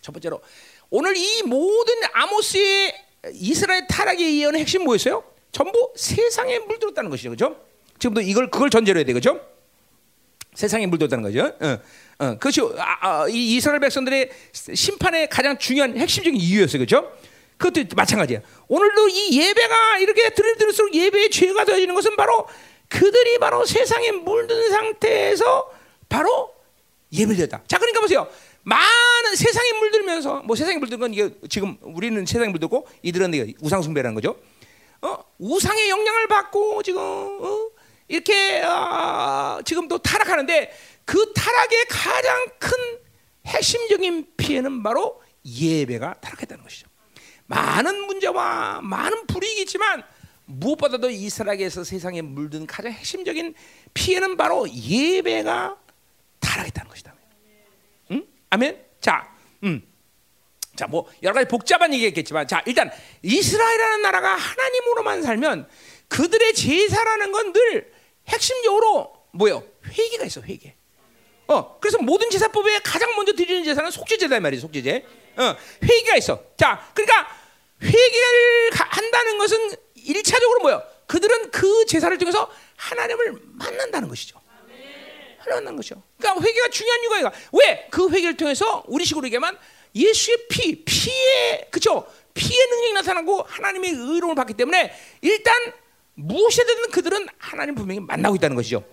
첫 0.01 0.11
번째로 0.11 0.41
오늘 0.89 1.15
이 1.15 1.43
모든 1.43 1.95
아모스의 2.13 2.93
이스라엘 3.33 3.87
타락의 3.87 4.41
예언의 4.41 4.61
핵심 4.61 4.83
뭐였어요? 4.83 5.23
전부 5.51 5.93
세상에 5.95 6.59
물들었다는 6.59 7.09
것이죠, 7.09 7.29
그렇죠? 7.29 7.65
지금도 7.99 8.21
이걸 8.21 8.51
그걸 8.51 8.69
전제로 8.69 8.97
해야 8.99 9.05
되겠죠? 9.05 9.39
세상에 10.55 10.85
물들었다는 10.85 11.23
거죠. 11.23 11.53
어, 11.59 11.79
어, 12.19 12.33
그것이 12.37 12.61
아, 12.77 12.97
아, 13.01 13.27
이 13.27 13.55
이스라엘 13.55 13.79
백성들의 13.79 14.29
심판의 14.73 15.29
가장 15.29 15.57
중요한 15.57 15.97
핵심적인 15.97 16.39
이유였어요, 16.39 16.85
그렇죠? 16.85 17.11
그것도 17.57 17.95
마찬가지야. 17.95 18.41
오늘도 18.67 19.09
이 19.09 19.39
예배가 19.39 19.99
이렇게 19.99 20.29
들을 20.33 20.57
들을수록 20.57 20.93
예배의 20.93 21.29
죄가 21.29 21.65
되어지는 21.65 21.95
것은 21.95 22.15
바로 22.15 22.47
그들이 22.89 23.39
바로 23.39 23.65
세상에 23.65 24.11
물든 24.11 24.69
상태에서 24.69 25.71
바로 26.09 26.53
예배됐다. 27.11 27.63
자, 27.67 27.77
그러니까 27.77 28.01
보세요. 28.01 28.27
많은 28.63 29.35
세상에 29.35 29.73
물들면서 29.73 30.41
뭐 30.43 30.55
세상에 30.55 30.77
물든 30.77 30.99
건 30.99 31.13
이게 31.13 31.29
지금 31.49 31.77
우리는 31.81 32.25
세상에 32.25 32.49
물들고 32.49 32.87
이들은 33.01 33.53
우상 33.61 33.81
숭배라는 33.81 34.15
거죠. 34.15 34.37
어, 35.01 35.17
우상의 35.37 35.89
영향을 35.89 36.27
받고 36.27 36.81
지금 36.81 37.01
어, 37.01 37.69
이렇게 38.07 38.61
어, 38.61 39.59
지금 39.65 39.87
또 39.87 39.97
타락하는데 39.97 40.71
그 41.05 41.33
타락의 41.33 41.85
가장 41.89 42.47
큰 42.59 42.77
핵심적인 43.45 44.27
피해는 44.37 44.83
바로 44.83 45.21
예배가 45.45 46.15
타락했다는 46.15 46.63
것이죠. 46.63 46.87
많은 47.45 48.05
문제와 48.05 48.81
많은 48.81 49.27
불이익이지만 49.27 50.03
무엇보다도 50.45 51.09
이스라엘에서 51.09 51.83
세상에 51.83 52.21
물든 52.21 52.65
가장 52.65 52.91
핵심적인 52.91 53.53
피해는 53.93 54.37
바로 54.37 54.67
예배가 54.69 55.77
타락했다는 56.39 56.89
것이다. 56.89 57.15
응? 58.11 58.25
아멘. 58.49 58.83
자, 59.01 59.29
음. 59.63 59.81
자, 60.75 60.87
뭐 60.87 61.07
여러 61.21 61.33
가지 61.33 61.47
복잡한 61.47 61.93
얘기겠지만, 61.93 62.47
자 62.47 62.63
일단 62.65 62.89
이스라엘이라는 63.21 64.01
나라가 64.01 64.35
하나님으로만 64.35 65.21
살면 65.21 65.69
그들의 66.07 66.53
제사라는 66.53 67.31
건 67.31 67.53
늘 67.53 67.92
핵심적으로 68.27 69.13
뭐요? 69.31 69.63
회개가 69.87 70.25
있어, 70.25 70.41
회개. 70.41 70.75
어, 71.47 71.79
그래서 71.79 71.97
모든 71.97 72.29
제사법에 72.29 72.79
가장 72.79 73.15
먼저 73.15 73.33
드리는 73.33 73.63
제사는 73.63 73.89
속죄제다 73.91 74.39
말이지, 74.39 74.61
속죄제. 74.61 75.05
어, 75.37 75.55
회개가 75.83 76.17
있어. 76.17 76.41
자, 76.57 76.89
그러니까 76.93 77.27
회개를 77.81 78.69
한다는 78.73 79.37
것은 79.37 79.71
일차적으로 79.95 80.59
뭐요? 80.61 80.83
그들은 81.07 81.51
그 81.51 81.85
제사를 81.85 82.17
통해서 82.17 82.49
하나님을 82.77 83.39
만난다는 83.53 84.07
것이죠. 84.07 84.39
하나님 85.39 85.65
만난 85.65 85.75
것이죠. 85.75 86.01
그러니까 86.17 86.41
회개가 86.41 86.69
중요한 86.69 87.01
이유가 87.01 87.19
이거. 87.19 87.31
왜? 87.51 87.87
그 87.91 88.09
회개를 88.09 88.37
통해서 88.37 88.83
우리식으로 88.87 89.25
얘기하면 89.27 89.57
예수의 89.95 90.47
피, 90.49 90.83
피의 90.83 91.67
그죠? 91.69 92.07
피의 92.33 92.67
능력이 92.67 92.93
나타나고 92.93 93.43
하나님의 93.43 93.91
의로움을 93.91 94.35
받기 94.35 94.53
때문에 94.55 94.93
일단 95.21 95.73
무엇이든 96.15 96.91
그들은 96.91 97.27
하나님 97.37 97.75
분명히 97.75 97.99
만나고 97.99 98.35
있다는 98.35 98.55
것이죠. 98.55 98.83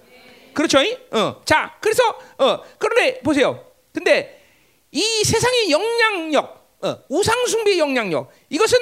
그렇죠? 0.55 0.79
어. 1.13 1.43
자, 1.45 1.77
그래서 1.81 2.03
어, 2.39 2.63
그런데 2.79 3.21
보세요. 3.21 3.65
근데 3.93 4.43
이 4.91 5.25
세상의 5.25 5.71
영향력, 5.71 6.79
어, 6.83 6.99
우상 7.09 7.47
숭배의 7.47 7.79
영향력, 7.79 8.31
이것은 8.49 8.79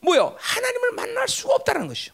뭐요? 0.00 0.36
하나님을 0.38 0.92
만날 0.92 1.26
수가 1.28 1.54
없다는 1.54 1.88
것이죠. 1.88 2.12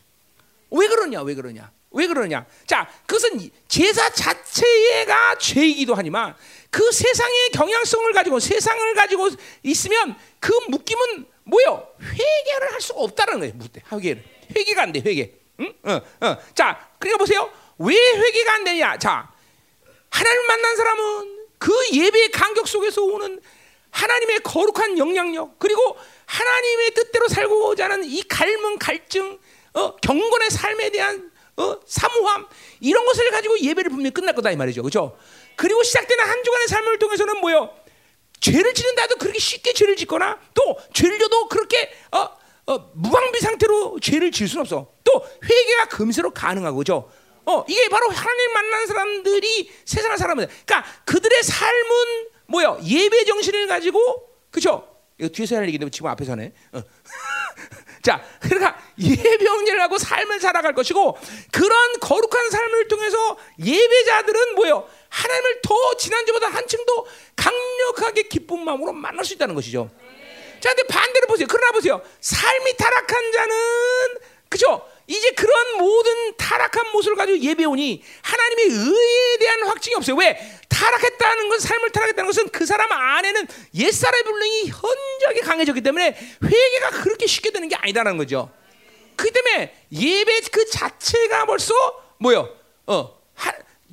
왜 0.71 0.89
그러냐? 0.89 1.23
왜 1.23 1.35
그러냐? 1.35 1.71
왜 1.91 2.07
그러냐? 2.07 2.47
자, 2.67 2.91
그것은 3.07 3.51
제사 3.69 4.11
자체가 4.11 5.39
죄이기도 5.39 5.95
하지만 5.95 6.35
그 6.71 6.91
세상의 6.91 7.51
경향성을 7.53 8.13
가지고 8.13 8.41
세상을 8.41 8.95
가지고 8.95 9.29
있으면 9.63 10.17
그 10.41 10.53
묶임은 10.69 11.27
뭐요? 11.45 11.87
회개를 12.01 12.73
할 12.73 12.81
수가 12.81 13.01
없다는 13.01 13.39
거예요. 13.39 13.55
회개를. 13.93 14.25
회개가 14.57 14.83
안 14.83 14.93
돼. 14.93 15.01
회개. 15.01 15.44
응? 15.61 15.73
어, 15.85 16.01
어. 16.27 16.37
자, 16.55 16.89
그러니까 16.99 17.19
보세요. 17.19 17.51
왜 17.79 17.95
회개가 17.95 18.55
안 18.55 18.65
되냐? 18.65 18.99
자, 18.99 19.31
하나님 20.11 20.47
만난 20.47 20.77
사람은 20.77 21.47
그 21.59 21.73
예배의 21.93 22.31
간격 22.31 22.69
속에서 22.69 23.03
오는 23.03 23.41
하나님의 23.91 24.41
거룩한 24.41 24.99
영향력 24.99 25.59
그리고 25.59 25.97
하나님의 26.27 26.91
뜻대로 26.95 27.29
살고자 27.29 27.85
하는 27.85 28.05
이 28.05 28.23
갈문 28.23 28.79
갈증 28.79 29.39
어, 29.73 29.97
경건의 29.97 30.51
삶에 30.51 30.91
대한 30.91 31.31
어, 31.57 31.77
사모함 31.87 32.47
이런 32.81 33.05
것을 33.07 33.31
가지고 33.31 33.59
예배를 33.61 33.91
분명히 33.91 34.11
끝날 34.13 34.35
거다 34.35 34.51
이 34.51 34.57
말이죠 34.57 34.83
그렇죠 34.83 35.17
그리고 35.57 35.83
시작되는 35.83 36.25
한 36.25 36.43
주간의 36.43 36.69
삶을 36.69 36.99
통해서는 36.99 37.41
뭐요 37.41 37.73
죄를 38.41 38.75
지는다도 38.75 39.17
그렇게 39.17 39.39
쉽게 39.39 39.73
죄를 39.73 39.97
짓거나 39.97 40.39
또 40.55 40.79
죄를 40.93 41.19
져도 41.19 41.49
그렇게 41.49 41.93
어, 42.13 42.29
어, 42.67 42.91
무방비 42.95 43.41
상태로 43.41 44.01
죄를 44.01 44.31
질 44.33 44.49
수는 44.49 44.63
없어 44.63 44.91
또 45.05 45.27
회개가 45.43 45.89
금세로 45.89 46.31
가능하고 46.31 46.79
그죠 46.79 47.11
어, 47.47 47.65
이게 47.69 47.89
바로 47.89 48.09
하나님 48.09 48.53
만난 48.53 48.87
사람들이 48.87 49.71
세상을 49.85 50.17
살아면 50.17 50.49
그러니까 50.65 50.85
그들의 51.05 51.43
삶은 51.43 52.29
뭐요? 52.47 52.79
예배 52.83 53.25
정신을 53.25 53.67
가지고 53.67 54.29
그죠? 54.51 54.89
이거 55.19 55.29
뒤에서 55.29 55.57
할 55.57 55.67
얘기인데 55.67 55.89
지금 55.91 56.09
앞에서 56.09 56.33
하네. 56.33 56.53
어. 56.73 56.83
자, 58.03 58.23
그러니까 58.41 58.79
예배영리를 58.99 59.81
하고 59.81 59.97
삶을 59.97 60.41
살아갈 60.41 60.75
것이고 60.75 61.17
그런 61.51 61.99
거룩한 62.01 62.51
삶을 62.51 62.89
통해서 62.89 63.39
예배자들은 63.65 64.55
뭐요? 64.57 64.87
하나님을 65.09 65.63
더 65.63 65.97
지난주보다 65.97 66.49
한층 66.49 66.85
더 66.85 67.05
강력하게 67.37 68.25
기쁜 68.25 68.65
마음으로 68.65 68.93
만날 68.93 69.25
수 69.25 69.35
있다는 69.35 69.55
것이죠. 69.55 69.91
자, 70.65 70.73
근데 70.73 70.85
반대로 70.85 71.27
보세요. 71.27 71.47
그러나 71.47 71.73
보세요. 71.73 72.01
삶이 72.23 72.77
타락한 72.79 73.33
자는 73.33 73.55
그죠? 74.49 74.89
이제 75.07 75.31
그런 75.33 75.77
모든 75.77 76.35
타락한 76.39 76.91
모습을 76.91 77.19
가지고 77.19 77.39
예배오니 77.39 78.03
하나님의 78.23 78.65
의에 78.69 79.37
대한 79.41 79.63
확증이 79.65 79.95
없어요. 79.97 80.17
왜? 80.17 80.41
타락했다는 80.71 81.51
것, 81.51 81.61
삶을 81.61 81.91
타락했다는 81.91 82.27
것은 82.31 82.49
그 82.49 82.65
사람 82.65 82.91
안에는 82.91 83.47
옛사람의 83.75 84.23
불능이 84.23 84.71
현저하게 84.71 85.41
강해졌기 85.41 85.83
때문에 85.83 86.17
회개가 86.43 87.03
그렇게 87.03 87.27
쉽게 87.27 87.51
되는 87.51 87.69
게 87.69 87.77
아니다라는 87.77 88.17
거죠. 88.17 88.51
그 89.17 89.31
때문에 89.31 89.87
예배 89.93 90.41
그 90.51 90.71
자체가 90.71 91.45
벌써 91.45 91.75
뭐요? 92.17 92.49
어, 92.87 92.95
하, 93.03 93.14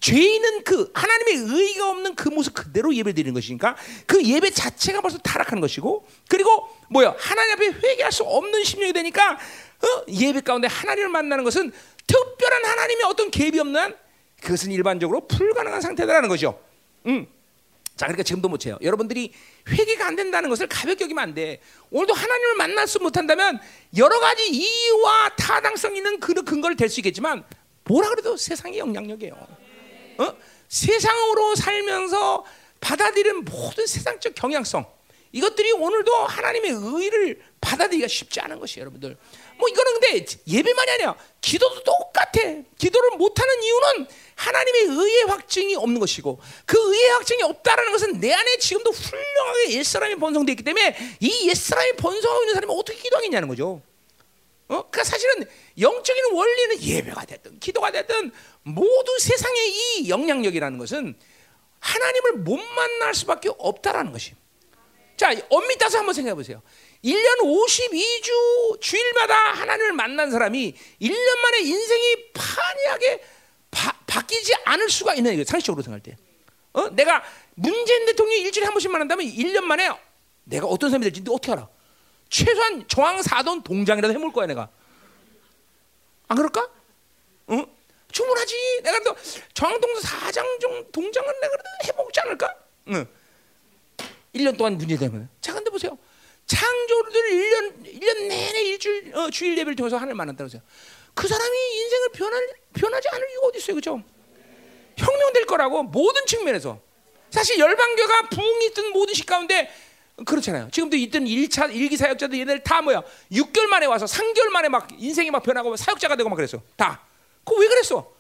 죄인은 0.02 0.64
그 0.64 0.92
하나님의 0.94 1.36
의가 1.36 1.90
없는 1.92 2.16
그 2.16 2.30
모습 2.30 2.54
그대로 2.56 2.94
예배 2.94 3.14
드리는 3.14 3.34
것이니까 3.34 3.76
그 4.08 4.22
예배 4.24 4.50
자체가 4.50 5.00
벌써 5.00 5.20
타락하는 5.20 5.62
것이고 5.62 6.08
그리고 6.28 6.68
뭐요? 6.90 7.16
하나님 7.18 7.54
앞에 7.54 7.68
회개할 7.68 8.12
수 8.12 8.24
없는 8.24 8.64
심령이 8.64 8.94
되니까 8.94 9.34
어? 9.34 10.06
예배 10.10 10.42
가운데 10.42 10.68
하나님을 10.68 11.10
만나는 11.10 11.44
것은 11.44 11.72
특별한 12.08 12.66
하나님의 12.66 13.06
어떤 13.06 13.30
갭이 13.30 13.60
없는 13.60 13.96
그것은 14.42 14.72
일반적으로 14.72 15.28
불가능한 15.28 15.82
상태다라는 15.82 16.28
것이죠. 16.30 16.60
음. 17.06 17.28
자, 17.96 18.08
그러니까 18.08 18.24
지금도 18.24 18.50
못 18.50 18.58
쳐요. 18.58 18.80
여러분들이 18.82 19.32
회개가 19.70 20.08
안 20.08 20.16
된다는 20.16 20.50
것을 20.50 20.68
가볍게 20.68 21.04
여기면 21.04 21.24
안 21.24 21.34
돼. 21.36 21.62
오늘도 21.92 22.16
하나님을 22.16 22.56
만날 22.56 22.88
수 22.88 23.00
못한다면 23.00 23.60
여러 23.96 24.20
가지 24.20 24.50
이유와 24.50 25.36
타당성 25.38 25.96
있는 25.96 26.20
그 26.20 26.34
근거를 26.34 26.76
댈 26.76 26.90
수 26.90 27.00
있겠지만 27.02 27.44
뭐라 27.84 28.10
그래도 28.10 28.36
세상의 28.36 28.80
영향력이에요. 28.80 29.61
어? 30.22 30.38
세상으로 30.68 31.56
살면서 31.56 32.46
받아들이는 32.80 33.46
모든 33.46 33.86
세상적 33.86 34.36
경향성 34.36 34.86
이것들이 35.34 35.72
오늘도 35.72 36.14
하나님의 36.14 36.72
의를 36.72 37.42
받아들이기가 37.62 38.08
쉽지 38.08 38.40
않은 38.42 38.60
것이에요, 38.60 38.82
여러분들. 38.82 39.18
뭐 39.58 39.70
이거는 39.70 40.00
근데 40.00 40.26
예배만이 40.48 40.92
아니야. 40.92 41.16
기도도 41.40 41.84
똑같아. 41.84 42.32
기도를 42.78 43.12
못하는 43.18 43.64
이유는 43.64 44.08
하나님의 44.36 44.82
의의 44.84 45.24
확증이 45.26 45.76
없는 45.76 46.00
것이고 46.00 46.40
그 46.66 46.78
의의 46.78 47.10
확증이 47.12 47.44
없다라는 47.44 47.92
것은 47.92 48.20
내 48.20 48.34
안에 48.34 48.58
지금도 48.58 48.90
훌륭하게 48.92 49.74
옛사람이 49.78 50.16
번성되어 50.16 50.54
있기 50.54 50.64
때문에 50.64 50.98
이 51.20 51.50
옛사람이 51.50 51.94
번성하고 51.94 52.44
있는 52.44 52.56
사람이 52.56 52.74
어떻게 52.76 52.98
기도하겠냐는 53.00 53.48
거죠. 53.48 53.82
어? 54.72 54.90
그러니까 54.90 55.04
사실은 55.04 55.46
영적인 55.78 56.32
원리는 56.32 56.82
예배가 56.82 57.26
됐든 57.26 57.60
기도가 57.60 57.92
됐든 57.92 58.32
모두 58.64 59.20
세상의 59.20 59.70
이 59.70 60.10
영향력이라는 60.10 60.78
것은 60.78 61.16
하나님을 61.80 62.34
못 62.38 62.56
만날 62.56 63.14
수밖에 63.14 63.50
없다라는 63.58 64.14
것이. 64.14 64.34
자, 65.18 65.36
엄밀히 65.50 65.78
따서 65.78 65.98
한번 65.98 66.14
생각해 66.14 66.36
보세요. 66.36 66.62
1년 67.04 67.40
52주 67.42 68.80
주일마다 68.80 69.36
하나님을 69.52 69.92
만난 69.92 70.32
사람이 70.32 70.74
1년 71.02 71.42
만에 71.42 71.60
인생이 71.60 72.32
판이하게 72.34 73.24
바, 73.72 73.92
바뀌지 74.08 74.54
않을 74.64 74.90
수가 74.90 75.16
있는 75.16 75.32
거예요. 75.32 75.44
상식적으로 75.44 75.84
생각할 75.84 76.02
때. 76.02 76.18
어? 76.74 76.90
내가 76.92 77.22
문재인 77.56 78.06
대통령이 78.06 78.42
일주일에 78.44 78.66
한 78.66 78.74
번씩 78.74 78.90
만난다면 78.90 79.26
1년 79.26 79.64
만에 79.64 79.90
내가 80.46 80.66
어떤 80.66 80.90
사람이 80.90 81.04
될지 81.04 81.22
어떻게 81.30 81.52
알아? 81.52 81.68
최소한 82.32 82.88
저항 82.88 83.22
사돈 83.22 83.62
동장이라도 83.62 84.14
해볼 84.14 84.32
거야 84.32 84.48
내가. 84.48 84.70
안 86.30 86.38
그럴까? 86.38 86.68
응? 87.52 87.66
충분하지. 88.12 88.82
내가 88.84 89.00
또 89.04 89.16
저항동 89.54 90.00
사장 90.00 90.46
동장은 90.92 91.40
내가 91.42 91.54
해보지 91.86 92.20
않을까? 92.22 92.56
응. 92.88 93.06
1년 94.34 94.58
동안 94.58 94.78
문제 94.78 94.96
되면. 94.96 95.30
자, 95.42 95.54
근데 95.54 95.70
보세요. 95.70 95.98
창조를 96.48 97.12
1년 97.12 97.86
1년 98.00 98.28
내내 98.28 98.62
일주일 98.64 99.16
어, 99.16 99.30
주일 99.30 99.58
예배를 99.58 99.76
통해서 99.76 99.98
하나님 99.98 100.16
만났다고 100.18 100.46
하세요. 100.46 100.62
그 101.14 101.28
사람이 101.28 101.58
인생을 101.58 102.10
변할 102.14 102.48
변하지 102.74 103.10
않을 103.10 103.30
이유가 103.30 103.48
어디 103.48 103.58
있어요, 103.58 103.76
그죠? 103.76 104.02
혁명될 104.98 105.46
거라고 105.46 105.84
모든 105.84 106.26
측면에서. 106.26 106.80
사실 107.30 107.60
열방교가 107.60 108.30
부흥이 108.30 108.66
있던 108.68 108.92
모든 108.92 109.14
시 109.14 109.26
가운데 109.26 109.70
그렇잖아요. 110.26 110.70
지금도 110.72 110.96
있던 110.98 111.26
1차 111.26 111.74
일기 111.74 111.98
사역자들 111.98 112.38
얘네들 112.40 112.64
다 112.64 112.82
뭐야? 112.82 113.02
6개월 113.32 113.66
만에 113.68 113.86
와서 113.86 114.06
3개월 114.06 114.50
만에 114.50 114.70
막 114.70 114.88
인생이 114.98 115.32
막 115.32 115.42
변하고 115.44 115.76
사역자가 115.76 116.16
되고 116.16 116.30
막 116.30 116.36
그랬어. 116.36 116.62
다. 116.76 117.02
그거 117.44 117.60
왜 117.60 117.68
그랬어? 117.68 118.12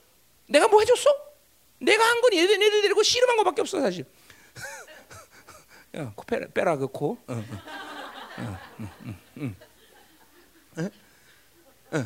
내가 0.47 0.67
뭐 0.67 0.79
해줬어? 0.81 1.09
내가 1.79 2.03
한 2.03 2.21
건 2.21 2.33
얘들 2.33 2.61
얘들 2.61 2.81
데리고 2.83 3.01
씨름한 3.03 3.37
거밖에 3.37 3.61
없어 3.61 3.79
사실. 3.81 4.05
야, 5.97 6.11
코 6.15 6.23
빼라, 6.25 6.47
빼라 6.53 6.77
그 6.77 6.87
코. 6.87 7.17
어, 7.27 7.33
어. 8.37 8.57
어, 11.91 12.05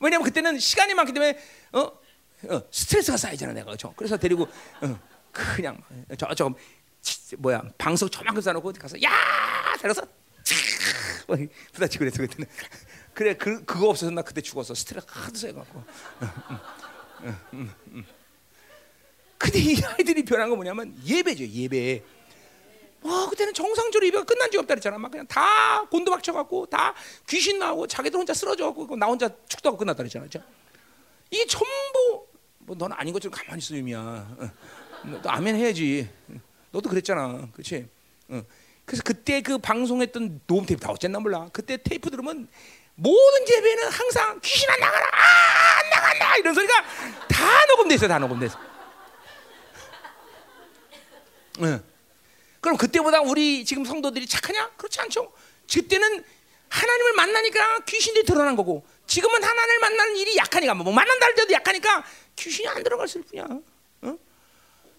왜냐면 0.00 0.24
그때는 0.24 0.58
시간이 0.58 0.94
많기 0.94 1.12
때문에 1.12 1.38
어? 1.72 1.80
어 1.80 2.62
스트레스가 2.70 3.16
쌓이잖아 3.16 3.52
내가 3.52 3.66
그렇죠. 3.66 3.92
그래서 3.96 4.16
데리고 4.16 4.44
어, 4.80 4.98
그냥 5.32 5.82
저저 6.16 6.50
뭐야 7.38 7.62
방석 7.78 8.10
저만큼 8.12 8.40
쌓아놓고 8.42 8.72
가서 8.72 9.00
야 9.02 9.10
데려서 9.80 10.02
부딪히고 11.72 11.98
그랬어 11.98 12.18
그때는. 12.22 12.48
그래 13.12 13.34
그 13.36 13.64
그거 13.64 13.88
없어서 13.90 14.10
나 14.10 14.22
그때 14.22 14.40
죽었어. 14.40 14.74
스트레스 14.74 15.06
하도 15.10 15.36
쌓여갖고. 15.36 15.84
근데 19.36 19.58
이 19.58 19.76
아이들이 19.84 20.24
변한 20.24 20.48
거 20.48 20.56
뭐냐면 20.56 20.96
예배죠 21.04 21.46
예배. 21.46 22.02
와 23.02 23.28
그때는 23.28 23.54
정상적으로 23.54 24.06
예배가 24.06 24.24
끝난 24.24 24.46
적이 24.48 24.58
없다 24.58 24.74
그랬잖아. 24.74 24.98
막 24.98 25.10
그냥 25.10 25.26
다 25.26 25.82
곤두박쳐 25.90 26.32
갖고 26.32 26.66
다 26.66 26.94
귀신 27.28 27.58
나오고 27.58 27.86
자기들 27.86 28.18
혼자 28.18 28.34
쓰러져 28.34 28.66
갖고 28.66 28.96
나 28.96 29.06
혼자 29.06 29.28
축도하고 29.48 29.78
끝났다 29.78 29.98
그랬잖아 29.98 30.26
이게 31.30 31.46
전부 31.46 32.26
뭐 32.58 32.76
너는 32.76 32.96
아닌 32.98 33.12
것처럼 33.12 33.36
가만히 33.36 33.58
있어 33.58 33.74
유미야. 33.76 33.98
어. 33.98 34.50
너 35.22 35.28
아멘 35.30 35.54
해야지 35.54 36.10
너도 36.70 36.88
그랬잖아, 36.88 37.48
그렇지? 37.52 37.88
어. 38.28 38.42
그래서 38.84 39.02
그때 39.04 39.42
그 39.42 39.58
방송했던 39.58 40.42
녹음 40.46 40.64
테이프 40.66 40.80
다 40.80 40.90
어쨌나 40.90 41.18
몰라. 41.20 41.48
그때 41.52 41.76
테이프 41.76 42.10
들으면 42.10 42.48
모든 42.94 43.48
예배는 43.48 43.88
항상 43.90 44.40
귀신 44.42 44.68
안 44.70 44.80
나가라, 44.80 45.06
아, 45.06 45.78
안 45.80 45.90
나간다 45.90 46.36
이런 46.38 46.54
소리가 46.54 46.84
다 47.28 47.66
녹음돼 47.66 47.94
있어, 47.94 48.08
다 48.08 48.18
녹음돼 48.18 48.46
있어. 48.46 48.58
어. 51.60 51.80
그럼 52.60 52.76
그때보다 52.76 53.20
우리 53.20 53.64
지금 53.64 53.84
성도들이 53.84 54.26
착하냐? 54.26 54.70
그렇지 54.76 55.00
않죠. 55.00 55.32
그때는 55.72 56.24
하나님을 56.68 57.12
만나니까 57.14 57.80
귀신이 57.84 58.24
드러난 58.24 58.56
거고 58.56 58.86
지금은 59.06 59.42
하나님을 59.42 59.78
만나는 59.80 60.16
일이 60.16 60.36
약하니까 60.36 60.74
뭐 60.74 60.92
만난다 60.92 61.26
할 61.26 61.34
때도 61.34 61.52
약하니까 61.52 62.04
귀신이 62.36 62.68
안 62.68 62.82
들어갔을 62.82 63.22
뿐이야. 63.22 63.46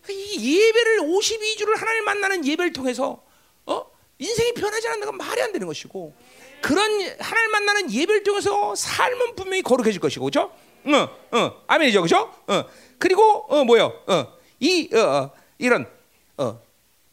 이 0.10 0.58
예배를 0.58 1.00
52주를 1.02 1.78
하나님 1.78 2.06
만나는 2.06 2.46
예배를 2.46 2.74
통해서 2.74 3.22
어? 3.66 3.86
인생이 4.18 4.54
변하지 4.54 4.88
않는 4.88 5.06
건 5.06 5.18
말이 5.18 5.42
안 5.42 5.52
되는 5.52 5.66
것이고 5.68 6.14
그런 6.62 6.92
하나님 7.20 7.52
만나는 7.52 7.92
예배를 7.92 8.24
통해서 8.24 8.76
삶은 8.76 9.36
분명히 9.36 9.62
거룩해질 9.62 10.00
것이고 10.00 10.26
그죠? 10.26 10.52
어, 10.86 11.38
어, 11.38 11.64
아멘이죠, 11.68 12.02
그죠? 12.02 12.34
어, 12.48 12.64
그리고 12.98 13.46
어 13.50 13.64
뭐요? 13.64 14.02
어, 14.08 14.28
이 14.60 14.90
어, 14.94 15.00
어, 15.00 15.32
이런 15.58 15.90
어 16.38 16.60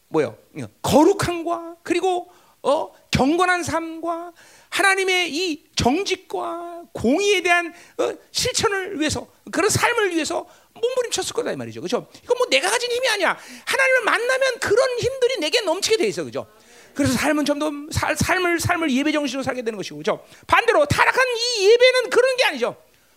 뭐요? 0.09 0.37
어, 0.59 0.65
거룩함과 0.81 1.77
그리고 1.83 2.29
어 2.61 2.91
경건한 3.11 3.63
삶과 3.63 4.33
하나님의 4.69 5.33
이 5.33 5.65
정직과 5.75 6.83
공의에 6.91 7.41
대한 7.41 7.73
어, 7.97 8.13
실천을 8.31 8.99
위해서 8.99 9.27
그런 9.51 9.69
삶을 9.69 10.15
위해서 10.15 10.45
몸부림쳤을 10.79 11.33
거다 11.33 11.51
이 11.51 11.55
말이죠. 11.55 11.81
그렇죠? 11.81 12.07
이건 12.23 12.37
뭐 12.37 12.47
내가 12.47 12.69
가진 12.69 12.91
힘이 12.91 13.07
아니야. 13.09 13.37
하나님을 13.65 14.01
만나면 14.03 14.59
그런 14.59 14.99
힘들이 14.99 15.37
내게 15.39 15.61
넘치게 15.61 15.97
돼 15.97 16.07
있어. 16.07 16.23
그죠? 16.23 16.47
그래서 16.93 17.13
삶은 17.13 17.45
점점 17.45 17.89
살, 17.91 18.15
삶을 18.15 18.59
삶을 18.59 18.91
예배 18.91 19.11
정신으로 19.11 19.43
살게 19.43 19.61
되는 19.61 19.77
것이고. 19.77 19.97
그죠? 19.97 20.25
반대로 20.47 20.85
타락한 20.85 21.25
이 21.37 21.65
예배는 21.65 22.09
그런 22.09 22.35
게 22.37 22.45
아니죠. 22.45 22.75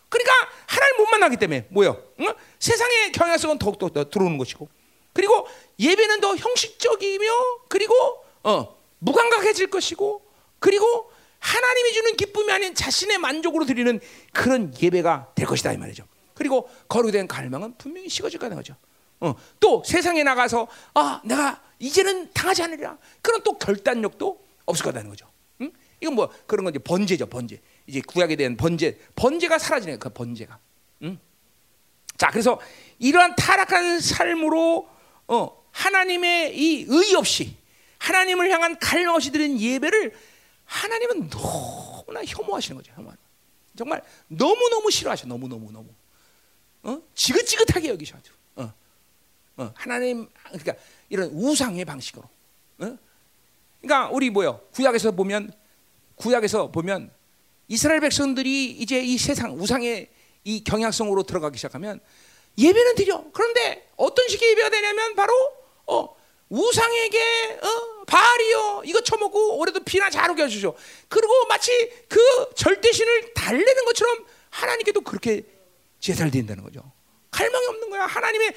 그러니까 0.09 0.33
하나님 0.67 0.97
못 0.99 1.07
만나기 1.09 1.37
때문에 1.37 1.67
뭐요? 1.71 2.03
응? 2.21 2.35
세상의 2.59 3.13
경향성은 3.13 3.59
더욱더 3.59 3.89
더 3.89 4.11
들어오는 4.11 4.37
것이고. 4.39 4.69
그리고 5.13 5.47
예배는 5.79 6.21
더 6.21 6.37
형식적이며 6.37 7.27
그리고 7.69 7.95
어, 8.43 8.77
무감각해질 8.99 9.69
것이고 9.69 10.23
그리고 10.59 11.11
하나님이 11.39 11.93
주는 11.93 12.17
기쁨이 12.17 12.53
아닌 12.53 12.75
자신의 12.75 13.19
만족으로 13.19 13.65
드리는 13.65 13.99
그런 14.33 14.75
예배가 14.81 15.33
될 15.35 15.47
것이다 15.47 15.73
이 15.73 15.79
말이죠. 15.79 16.05
그리고 16.41 16.71
거룩된 16.89 17.29
갈망은 17.29 17.75
분명히 17.77 18.09
식어질 18.09 18.39
거라는 18.39 18.57
거죠. 18.57 18.75
어, 19.21 19.35
또 19.61 19.83
세상에 19.85 20.23
나가서 20.23 20.69
아 20.95 21.21
내가 21.23 21.63
이제는 21.79 22.33
당하지 22.33 22.63
않으리라 22.63 22.97
그런 23.21 23.43
또 23.43 23.59
결단력도 23.59 24.43
없을 24.65 24.85
거라는 24.85 25.11
거죠. 25.11 25.27
응? 25.61 25.71
이건 26.01 26.15
뭐 26.15 26.33
그런 26.47 26.65
건 26.65 26.73
이제 26.73 26.83
번제죠 26.83 27.27
번제. 27.27 27.61
이제 27.87 28.01
구약에 28.01 28.37
대한 28.37 28.57
번제 28.57 28.99
번제가 29.17 29.59
사라지는 29.59 29.99
그 29.99 30.09
번제가. 30.09 30.59
응? 31.03 31.19
자 32.17 32.29
그래서 32.29 32.59
이러한 32.99 33.37
타락한 33.37 34.01
삶으로 34.01 34.89
어, 35.29 35.65
하나님의 35.73 36.57
이의 36.57 37.15
없이 37.17 37.55
하나님을 37.99 38.51
향한 38.51 38.79
갈망 38.79 39.15
없이 39.15 39.31
드린 39.31 39.61
예배를 39.61 40.15
하나님은 40.65 41.29
너무나 41.29 42.25
혐오하시는 42.25 42.79
거죠. 42.79 42.95
혐오. 42.97 43.13
정말 43.77 44.03
너무 44.29 44.71
너무 44.71 44.91
싫어하셔. 44.91 45.27
너무 45.27 45.47
너무 45.49 45.71
너무. 45.71 46.00
어? 46.83 47.01
지긋지긋하게 47.15 47.89
여기셔가지고 47.91 48.37
어. 48.57 48.73
어. 49.59 49.73
하나님 49.75 50.29
그러니까 50.45 50.75
이런 51.09 51.29
우상의 51.31 51.85
방식으로 51.85 52.25
어? 52.25 52.99
그러니까 53.81 54.11
우리 54.11 54.31
뭐요 54.31 54.61
구약에서 54.73 55.13
보면 55.13 55.53
구약에서 56.17 56.71
보면 56.71 57.11
이스라엘 57.69 58.01
백성들이 58.01 58.71
이제 58.73 59.01
이 59.01 59.17
세상 59.17 59.59
우상의 59.59 60.11
이 60.45 60.65
경향성으로 60.65 61.23
들어가기 61.25 61.57
시작하면 61.57 62.01
예배는 62.59 62.95
드려 62.95 63.25
그런데 63.33 63.89
어떤 63.97 64.27
식의 64.29 64.51
예배가 64.51 64.71
되냐면 64.71 65.15
바로 65.15 65.33
어, 65.87 66.17
우상에게 66.49 67.59
어, 67.63 68.05
바알이요 68.07 68.83
이거 68.87 69.01
처먹고 69.03 69.59
올해도 69.59 69.81
비나 69.85 70.11
잘 70.11 70.31
오게 70.31 70.43
해주죠 70.45 70.75
그리고 71.09 71.33
마치 71.49 71.71
그 72.09 72.21
절대신을 72.57 73.35
달래는 73.35 73.85
것처럼 73.85 74.27
하나님께도 74.51 75.03
그렇게 75.03 75.45
제사를 76.01 76.31
드린다는 76.31 76.65
거죠. 76.65 76.93
갈망이 77.31 77.67
없는 77.67 77.91
거야. 77.91 78.07
하나님의 78.07 78.55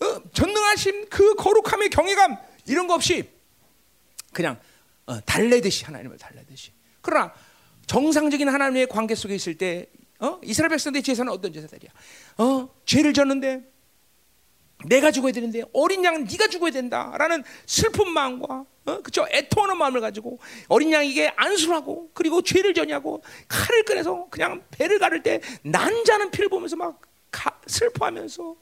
어, 0.00 0.22
전능하신 0.32 1.08
그 1.08 1.34
거룩함의 1.34 1.90
경외감 1.90 2.36
이런 2.66 2.86
거 2.86 2.94
없이 2.94 3.28
그냥 4.32 4.60
어, 5.06 5.20
달래듯이 5.20 5.84
하나님을 5.84 6.18
달래듯이. 6.18 6.72
그러나 7.00 7.32
정상적인 7.86 8.48
하나님의 8.48 8.86
관계 8.88 9.14
속에 9.14 9.34
있을 9.34 9.56
때 9.56 9.86
어? 10.20 10.38
이스라엘 10.44 10.68
백성들의 10.70 11.02
제사는 11.02 11.32
어떤 11.32 11.52
제사들이야? 11.52 11.90
어? 12.38 12.68
죄를 12.84 13.14
졌는데 13.14 13.62
내가 14.86 15.10
죽어야 15.10 15.32
되는데 15.32 15.62
어린 15.72 16.04
양은 16.04 16.24
네가 16.24 16.48
죽어야 16.48 16.70
된다라는 16.70 17.42
슬픈 17.66 18.10
마음과 18.10 18.64
어? 18.90 19.02
그쵸 19.02 19.26
애통하는 19.30 19.76
마음을 19.78 20.00
가지고 20.00 20.38
어린 20.68 20.92
양에게 20.92 21.32
안수하고 21.36 22.10
그리고 22.14 22.42
죄를 22.42 22.74
전하고 22.74 23.22
칼을 23.48 23.84
꺼내서 23.84 24.28
그냥 24.30 24.62
배를 24.70 24.98
가를 24.98 25.22
때 25.22 25.40
난자는 25.62 26.30
피를 26.30 26.48
보면서 26.48 26.76
막 26.76 27.00
가, 27.30 27.58
슬퍼하면서 27.66 28.56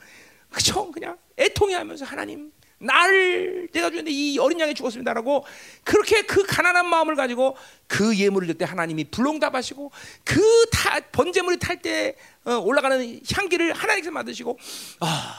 그쵸 0.51 0.91
그냥 0.91 1.17
애통해하면서 1.39 2.05
하나님 2.05 2.53
나를 2.81 3.69
내가 3.73 3.91
주는데 3.91 4.11
이 4.13 4.39
어린 4.39 4.61
양이 4.61 4.73
죽었습니다라고 4.73 5.45
그렇게 5.83 6.23
그 6.23 6.45
가난한 6.45 6.89
마음을 6.89 7.17
가지고 7.17 7.57
그 7.89 8.17
예물을 8.17 8.47
줄 8.47 8.57
때 8.57 8.65
하나님이 8.65 9.05
불롱답하시고 9.11 9.91
그 10.25 10.41
다 10.71 11.01
번제물이 11.13 11.59
탈때 11.59 12.15
어, 12.45 12.55
올라가는 12.57 13.21
향기를 13.31 13.73
하나님께서 13.73 14.11
만드시고 14.13 14.59
아 15.01 15.35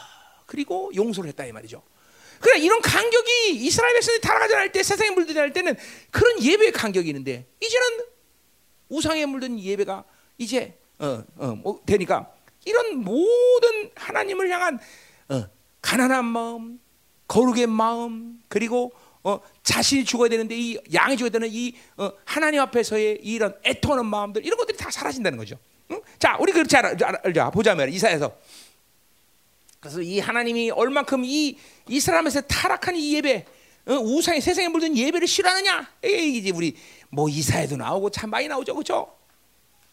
그리고 0.45 0.91
용서를 0.93 1.29
했다 1.29 1.45
이 1.45 1.51
말이죠. 1.51 1.81
그래 2.39 2.59
이런 2.59 2.81
간격이 2.81 3.51
이스라엘 3.55 3.93
백성이 3.93 4.19
타락하지 4.21 4.55
않을 4.55 4.71
때 4.71 4.83
세상에 4.83 5.11
물들지 5.11 5.39
않을 5.39 5.53
때는 5.53 5.75
그런 6.11 6.41
예배의 6.41 6.71
간격이 6.71 7.07
있는데 7.09 7.47
이제는 7.61 8.05
우상에 8.89 9.25
물든 9.25 9.59
예배가 9.59 10.03
이제 10.37 10.77
어, 10.99 11.23
어, 11.37 11.47
뭐 11.55 11.81
되니까 11.85 12.31
이런 12.65 12.97
모든 12.97 13.91
하나님을 13.95 14.49
향한 14.49 14.79
어, 15.29 15.43
가난한 15.81 16.25
마음, 16.25 16.79
거룩의 17.27 17.67
마음, 17.67 18.39
그리고 18.47 18.91
어, 19.23 19.39
자신이 19.63 20.05
죽어야 20.05 20.29
되는데 20.29 20.55
이 20.57 20.77
양이 20.93 21.15
죽어야 21.17 21.29
되는 21.29 21.47
이 21.51 21.73
어, 21.97 22.11
하나님 22.25 22.61
앞에서의 22.61 23.19
이런 23.21 23.55
애통하는 23.65 24.05
마음들 24.05 24.45
이런 24.45 24.57
것들이 24.57 24.77
다 24.77 24.89
사라진다는 24.89 25.37
거죠. 25.37 25.57
응? 25.91 26.01
자, 26.17 26.37
우리 26.39 26.51
그렇지 26.51 26.75
알자 26.77 27.49
보자면 27.51 27.89
이사에서 27.89 28.35
그래서 29.79 30.01
이 30.01 30.19
하나님이 30.19 30.71
얼만큼 30.71 31.23
이 31.23 31.57
이스라엘에서 31.87 32.41
타락한 32.41 32.95
이 32.95 33.15
예배, 33.15 33.45
어, 33.87 33.93
우상의 33.93 34.41
세상에 34.41 34.67
물든 34.67 34.95
예배를 34.95 35.27
싫어하느냐? 35.27 35.89
이제 36.03 36.51
우리 36.51 36.75
뭐 37.09 37.29
이사에도 37.29 37.77
나오고 37.77 38.09
참 38.09 38.29
많이 38.29 38.47
나오죠, 38.47 38.73
그렇죠? 38.73 39.15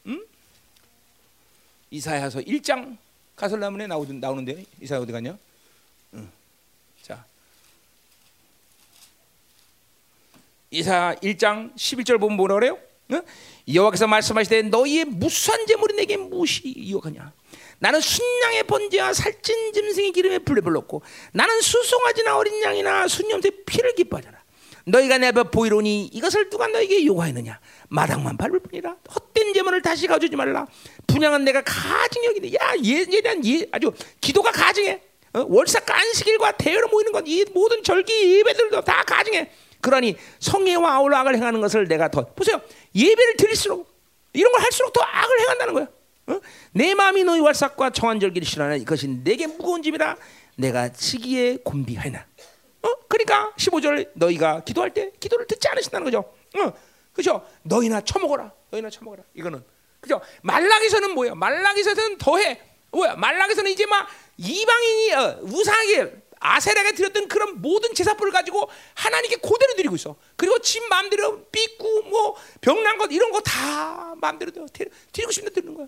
음? 0.07 0.25
이사야서 1.91 2.41
1장 2.41 2.97
가설라문에 3.37 3.87
나오 3.87 4.05
나오는데 4.05 4.65
이사야 4.81 5.01
어디 5.01 5.13
갔냐? 5.13 5.39
음. 6.15 6.31
자, 7.03 7.25
이사 10.71 11.15
1장 11.23 11.75
11절 11.77 12.19
보면 12.19 12.37
뭐라 12.37 12.57
그래요? 12.57 12.79
어? 13.13 13.23
여호와께서 13.73 14.09
말씀하시되 14.09 14.63
너희의 14.63 15.05
무수한 15.05 15.65
재물이 15.67 15.95
내게 15.95 16.17
무엇이 16.17 16.75
유혹하냐? 16.77 17.33
나는 17.79 18.01
순양의 18.01 18.65
번제와 18.65 19.13
살찐 19.13 19.73
짐승의 19.73 20.13
기름에 20.13 20.39
불을 20.39 20.63
불렀고 20.63 21.03
나는 21.33 21.61
수송아지나 21.61 22.37
어린 22.37 22.63
양이나 22.63 23.09
순염새 23.09 23.51
피를 23.67 23.95
기뻐하잖아. 23.95 24.37
너희가 24.87 25.19
내 25.19 25.29
앞에 25.29 25.45
보이로니 25.45 26.07
이것을 26.13 26.49
누가 26.49 26.69
너에게 26.69 27.05
요구하느냐? 27.05 27.59
마당만 27.89 28.37
밟을 28.37 28.61
뿐이라. 28.61 28.97
헛된 29.15 29.53
재물을 29.53 29.83
다시 29.83 30.07
가져오지 30.07 30.37
말라. 30.37 30.67
분양은 31.09 31.45
내가 31.45 31.63
여기네. 32.25 32.53
야얘에 32.55 33.21
대한 33.21 33.45
예 33.45 33.67
아주 33.73 33.93
기도가 34.21 34.53
가증해. 34.53 35.03
어? 35.35 35.45
월삭 35.49 35.91
안식일과 35.91 36.53
대회로 36.53 36.89
모이는 36.89 37.13
것이 37.13 37.45
모든 37.53 37.83
절기 37.83 38.39
예배들도 38.39 38.83
다 38.83 39.03
가증해. 39.05 39.51
그러니 39.81 40.17
성례와 40.39 40.95
아울러 40.95 41.17
악을 41.19 41.35
행하는 41.37 41.61
것을 41.61 41.89
내가 41.89 42.09
더 42.09 42.25
보세요. 42.25 42.61
예배를 42.95 43.37
드릴수록 43.37 43.89
이런 44.33 44.53
걸 44.53 44.63
할수록 44.63 44.93
더 44.93 45.01
악을 45.03 45.41
행한다는 45.41 45.75
거야 45.75 45.89
어? 46.29 46.41
내 46.73 46.95
마음이 46.95 47.25
너희 47.25 47.41
월삭과 47.41 47.91
정한 47.91 48.19
절기를 48.21 48.47
싫어하나 48.47 48.77
이것이 48.77 49.09
내게 49.09 49.47
무거운 49.47 49.83
짐이라 49.83 50.17
내가 50.57 50.91
치기에 50.91 51.59
곤비하나. 51.65 52.27
어? 52.83 52.89
그러니까 53.09 53.53
15절 53.57 54.11
너희가 54.15 54.65
기도할 54.65 54.93
때 54.93 55.13
기도를 55.21 55.47
듣지 55.47 55.69
않으신다는 55.69 56.05
거죠. 56.05 56.19
어? 56.59 56.73
그죠? 57.13 57.47
너희나 57.63 58.01
처먹어라. 58.03 58.53
너희나 58.71 58.91
처먹어라. 58.91 59.23
이거는. 59.35 59.63
그죠? 60.01 60.21
말락에서는 60.43 61.13
뭐야 61.15 61.35
말락에서는 61.35 62.19
더해. 62.19 62.61
뭐야? 62.93 63.15
말락에서는 63.17 63.71
이제 63.71 63.87
막 63.87 64.07
이방인이 64.37 65.13
어, 65.15 65.39
우상에게 65.43 66.23
아세라가 66.39 66.93
드렸던 66.93 67.29
그런 67.29 67.61
모든 67.63 67.95
제사품을 67.95 68.31
가지고 68.33 68.69
하나님께 68.95 69.37
고대로 69.37 69.75
드리고 69.75 69.97
있어. 69.97 70.17
그리고 70.37 70.59
집 70.59 70.87
마음대로 70.89 71.45
삐꾸 71.47 72.05
뭐 72.09 72.37
병난 72.61 72.99
것 72.99 73.11
이런 73.11 73.31
거 73.31 73.41
다 73.41 74.15
마음대로 74.17 74.51
드리고 75.13 75.33
싶은 75.33 75.49
데 75.49 75.55
드리는 75.55 75.75
거야. 75.75 75.87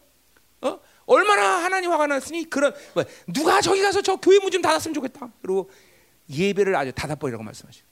어? 0.62 0.80
얼마나 1.06 1.64
하나님 1.64 1.90
화가 1.90 2.06
났으니 2.06 2.48
그런 2.50 2.74
뭐, 2.94 3.04
누가 3.26 3.60
저기 3.60 3.80
가서 3.82 4.02
저 4.02 4.16
교회 4.16 4.38
문 4.40 4.50
좀 4.50 4.60
닫았으면 4.62 4.94
좋겠다. 4.94 5.30
그리고 5.42 5.70
예배를 6.30 6.74
아주 6.76 6.92
닫아버리라고 6.92 7.42
말씀하셔. 7.44 7.82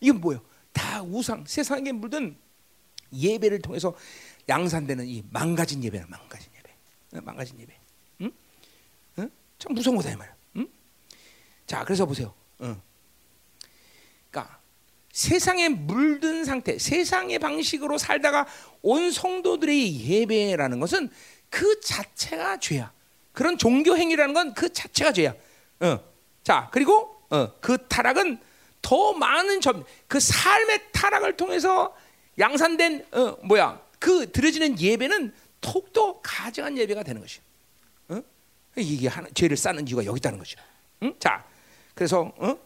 이건 0.00 0.20
뭐예요? 0.20 0.42
다 0.72 1.02
우상 1.02 1.44
세상에 1.46 1.92
물든 1.92 2.36
예배를 3.12 3.60
통해서 3.62 3.94
양산되는 4.48 5.06
이 5.06 5.24
망가진 5.30 5.82
예배는 5.82 6.08
망가진 6.10 6.50
예배, 6.56 7.20
망가진 7.22 7.58
예배. 7.60 7.74
응? 8.22 8.32
응? 9.18 9.30
참 9.58 9.72
무서운 9.74 9.96
거다 9.96 10.10
이 10.10 10.16
말이야. 10.16 10.34
응? 10.56 10.68
자, 11.66 11.84
그래서 11.84 12.04
보세요. 12.06 12.34
응. 12.60 12.80
그러니까 14.30 14.58
세상에 15.12 15.68
물든 15.68 16.44
상태, 16.44 16.78
세상의 16.78 17.38
방식으로 17.38 17.98
살다가 17.98 18.46
온 18.82 19.10
성도들의 19.12 20.00
예배라는 20.04 20.80
것은 20.80 21.08
그 21.54 21.80
자체가 21.80 22.58
죄야. 22.58 22.92
그런 23.32 23.56
종교 23.56 23.96
행위라는 23.96 24.34
건 24.34 24.54
그 24.54 24.72
자체가 24.72 25.12
죄야. 25.12 25.34
어. 25.80 26.00
자, 26.42 26.68
그리고 26.72 27.14
어, 27.30 27.52
그 27.60 27.86
타락은 27.86 28.40
더 28.82 29.12
많은 29.12 29.60
점, 29.60 29.84
그 30.08 30.18
삶의 30.18 30.90
타락을 30.90 31.36
통해서 31.36 31.96
양산된 32.40 33.06
어, 33.12 33.38
뭐야 33.44 33.80
그 34.00 34.32
드려지는 34.32 34.80
예배는 34.80 35.32
더욱더 35.60 36.20
가증한 36.22 36.76
예배가 36.76 37.04
되는 37.04 37.20
것이야. 37.20 37.40
어? 38.08 38.22
이게 38.76 39.06
하나, 39.06 39.28
죄를 39.32 39.56
쌓는 39.56 39.86
이유가 39.86 40.04
여기 40.04 40.18
있다는 40.18 40.38
거죠. 40.40 40.60
응? 41.04 41.14
자, 41.20 41.44
그래서 41.94 42.32
어? 42.36 42.58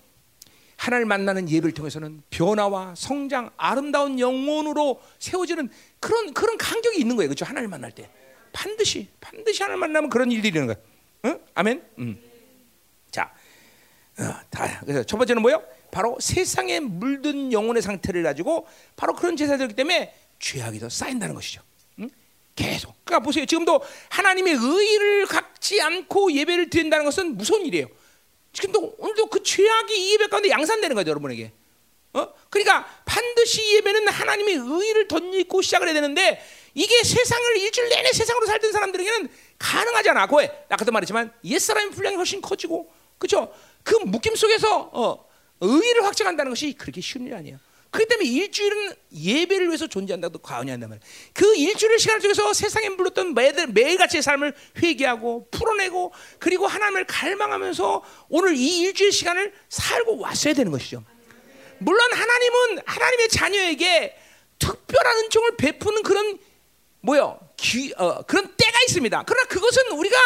하나님을 0.76 1.04
만나는 1.06 1.50
예배를 1.50 1.74
통해서는 1.74 2.22
변화와 2.30 2.94
성장, 2.96 3.50
아름다운 3.58 4.18
영혼으로 4.18 5.02
세워지는 5.18 5.70
그런 6.00 6.32
그런 6.32 6.56
간격이 6.56 6.98
있는 6.98 7.16
거예요, 7.16 7.28
그렇죠? 7.28 7.44
하나님을 7.44 7.68
만날 7.68 7.90
때. 7.92 8.10
반드시 8.58 9.06
반드시 9.20 9.62
하나님 9.62 9.78
만나면 9.78 10.10
그런 10.10 10.32
일들이 10.32 10.48
있는 10.48 10.66
거야. 10.66 10.76
응? 11.26 11.40
아멘. 11.54 11.80
음. 11.98 12.20
자, 13.08 13.32
어, 14.18 14.34
다 14.50 14.80
그래서 14.80 15.04
첫 15.04 15.16
번째는 15.16 15.42
뭐요? 15.42 15.62
바로 15.92 16.16
세상에 16.20 16.80
물든 16.80 17.52
영혼의 17.52 17.82
상태를 17.82 18.24
가지고 18.24 18.66
바로 18.96 19.14
그런 19.14 19.36
제사들이기 19.36 19.74
때문에 19.74 20.12
죄악이 20.40 20.80
더 20.80 20.88
쌓인다는 20.88 21.36
것이죠. 21.36 21.62
응? 22.00 22.10
계속. 22.56 22.96
그러니까 23.04 23.24
보세요. 23.24 23.46
지금도 23.46 23.80
하나님의 24.08 24.54
의를 24.54 25.26
갖지 25.26 25.80
않고 25.80 26.32
예배를 26.32 26.68
드린다는 26.68 27.04
것은 27.04 27.36
무서운 27.36 27.64
일이에요. 27.64 27.86
지금도 28.52 28.96
오늘도 28.98 29.26
그 29.26 29.44
죄악이 29.44 29.94
이 29.94 30.14
예배 30.14 30.26
가운데 30.26 30.50
양산되는 30.50 30.96
거죠, 30.96 31.10
여러분에게. 31.10 31.52
어? 32.14 32.26
그러니까 32.50 32.86
반드시 33.04 33.76
예배는 33.76 34.08
하나님의 34.08 34.54
의를 34.54 35.06
덧입고 35.06 35.62
시작을 35.62 35.86
해야 35.86 35.94
되는데 35.94 36.42
이게 36.78 37.02
세상을 37.02 37.56
일주일 37.56 37.88
내내 37.88 38.12
세상으로 38.12 38.46
살던 38.46 38.70
사람들에게는 38.70 39.28
가능하지 39.58 40.10
않아. 40.10 40.28
그왜 40.28 40.66
아까도 40.68 40.92
말했지만 40.92 41.32
옛사람의 41.44 41.90
분량이 41.90 42.14
훨씬 42.14 42.40
커지고, 42.40 42.88
그렇죠? 43.18 43.52
그 43.82 43.96
묶임 44.04 44.36
속에서 44.36 44.88
어, 44.92 45.28
의의를 45.60 46.04
확장한다는 46.04 46.52
것이 46.52 46.74
그렇게 46.74 47.00
쉬운 47.00 47.26
일이 47.26 47.34
아니에요. 47.34 47.58
그렇기 47.90 48.08
때문에 48.08 48.28
일주일은 48.28 48.94
예배를 49.12 49.66
위해서 49.66 49.88
존재한다도 49.88 50.38
과언이 50.38 50.70
아니단 50.70 50.90
말이에요. 50.90 51.04
그 51.32 51.56
일주일 51.56 51.98
시간을 51.98 52.20
통해서 52.22 52.52
세상에 52.52 52.90
물렀던 52.90 53.34
매일, 53.34 53.66
매일같이 53.66 54.22
삶을 54.22 54.54
회개하고 54.80 55.48
풀어내고 55.50 56.12
그리고 56.38 56.68
하나님을 56.68 57.06
갈망하면서 57.06 58.04
오늘 58.28 58.54
이 58.54 58.82
일주일 58.82 59.10
시간을 59.10 59.52
살고 59.68 60.20
왔어야 60.20 60.54
되는 60.54 60.70
것이죠. 60.70 61.02
물론 61.78 62.12
하나님은 62.12 62.82
하나님의 62.86 63.28
자녀에게 63.30 64.16
특별한 64.60 65.18
은총을 65.24 65.56
베푸는 65.56 66.02
그런 66.04 66.38
뭐요? 67.08 67.40
기, 67.56 67.94
어, 67.96 68.22
그런 68.22 68.54
때가 68.54 68.78
있습니다. 68.86 69.24
그러나 69.26 69.46
그것은 69.48 69.92
우리가 69.92 70.16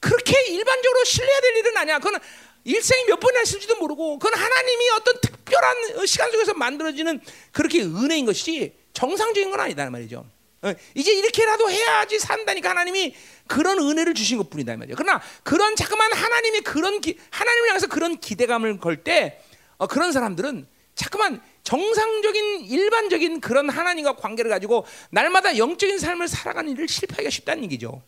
그렇게 0.00 0.32
일반적으로 0.48 1.04
신뢰해야 1.04 1.40
될 1.40 1.56
일은 1.56 1.76
아니야. 1.76 1.98
그건 2.00 2.20
일생이 2.64 3.04
몇 3.04 3.20
번이나 3.20 3.42
있을지도 3.42 3.76
모르고 3.76 4.18
그건 4.18 4.38
하나님이 4.38 4.90
어떤 4.90 5.20
특별한 5.20 6.04
시간 6.06 6.32
속에서 6.32 6.54
만들어지는 6.54 7.20
그렇게 7.52 7.82
은혜인 7.82 8.26
것이지 8.26 8.74
정상적인 8.92 9.52
건 9.52 9.60
아니다 9.60 9.88
말이죠. 9.88 10.26
어, 10.62 10.74
이제 10.96 11.12
이렇게라도 11.12 11.70
해야지 11.70 12.18
산다니까 12.18 12.70
하나님이 12.70 13.14
그런 13.46 13.78
은혜를 13.78 14.14
주신 14.14 14.36
것뿐이다 14.38 14.76
말이죠. 14.76 14.96
그러나 14.96 15.22
그런 15.44 15.76
자꾸만 15.76 16.12
하나님이 16.12 16.62
그런 16.62 17.00
기, 17.00 17.16
하나님을 17.30 17.68
향해서 17.68 17.86
그런 17.86 18.18
기대감을 18.18 18.80
걸때 18.80 19.40
어, 19.76 19.86
그런 19.86 20.10
사람들은 20.10 20.66
자꾸만 20.96 21.40
정상적인 21.66 22.66
일반적인 22.66 23.40
그런 23.40 23.68
하나님과 23.68 24.14
관계를 24.14 24.48
가지고 24.48 24.86
날마다 25.10 25.58
영적인 25.58 25.98
삶을 25.98 26.28
살아가는 26.28 26.70
일을 26.70 26.86
실패하기가 26.86 27.28
쉽다는 27.28 27.64
얘기죠. 27.64 28.02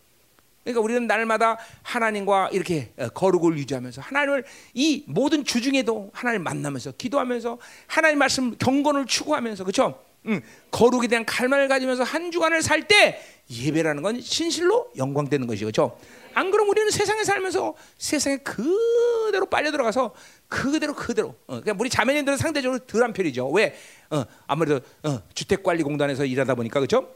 그러니까 0.63 0.81
우리는 0.81 1.05
날마다 1.07 1.57
하나님과 1.81 2.51
이렇게 2.53 2.91
어, 2.97 3.09
거룩을 3.09 3.57
유지하면서 3.57 4.01
하나님을 4.01 4.45
이 4.73 5.03
모든 5.07 5.43
주 5.43 5.61
중에도 5.61 6.09
하나님 6.13 6.43
만나면서 6.43 6.93
기도하면서 6.97 7.57
하나님 7.87 8.19
말씀 8.19 8.57
경건을 8.57 9.05
추구하면서 9.07 9.65
그렇죠? 9.65 10.01
응, 10.27 10.41
거룩에 10.71 11.07
대한 11.07 11.25
갈망을 11.25 11.67
가지면서 11.67 12.03
한 12.03 12.31
주간을 12.31 12.61
살 12.61 12.87
때 12.87 13.21
예배라는 13.51 14.03
건 14.03 14.21
진실로 14.21 14.89
영광되는 14.95 15.47
것이죠. 15.47 15.65
그렇죠? 15.65 15.99
안 16.33 16.51
그럼 16.51 16.69
우리는 16.69 16.89
세상에 16.91 17.23
살면서 17.23 17.73
세상에 17.97 18.37
그대로 18.37 19.47
빨려 19.47 19.71
들어가서 19.71 20.13
그대로 20.49 20.93
그대로. 20.93 21.29
어, 21.47 21.61
그러니까 21.61 21.75
우리 21.79 21.89
자매님들은 21.89 22.37
상대적으로 22.37 22.79
덜한 22.79 23.13
편이죠. 23.13 23.49
왜? 23.51 23.75
어, 24.09 24.25
아무래도 24.47 24.81
어, 25.03 25.21
주택관리공단에서 25.33 26.25
일하다 26.25 26.55
보니까 26.55 26.79
그렇죠? 26.79 27.15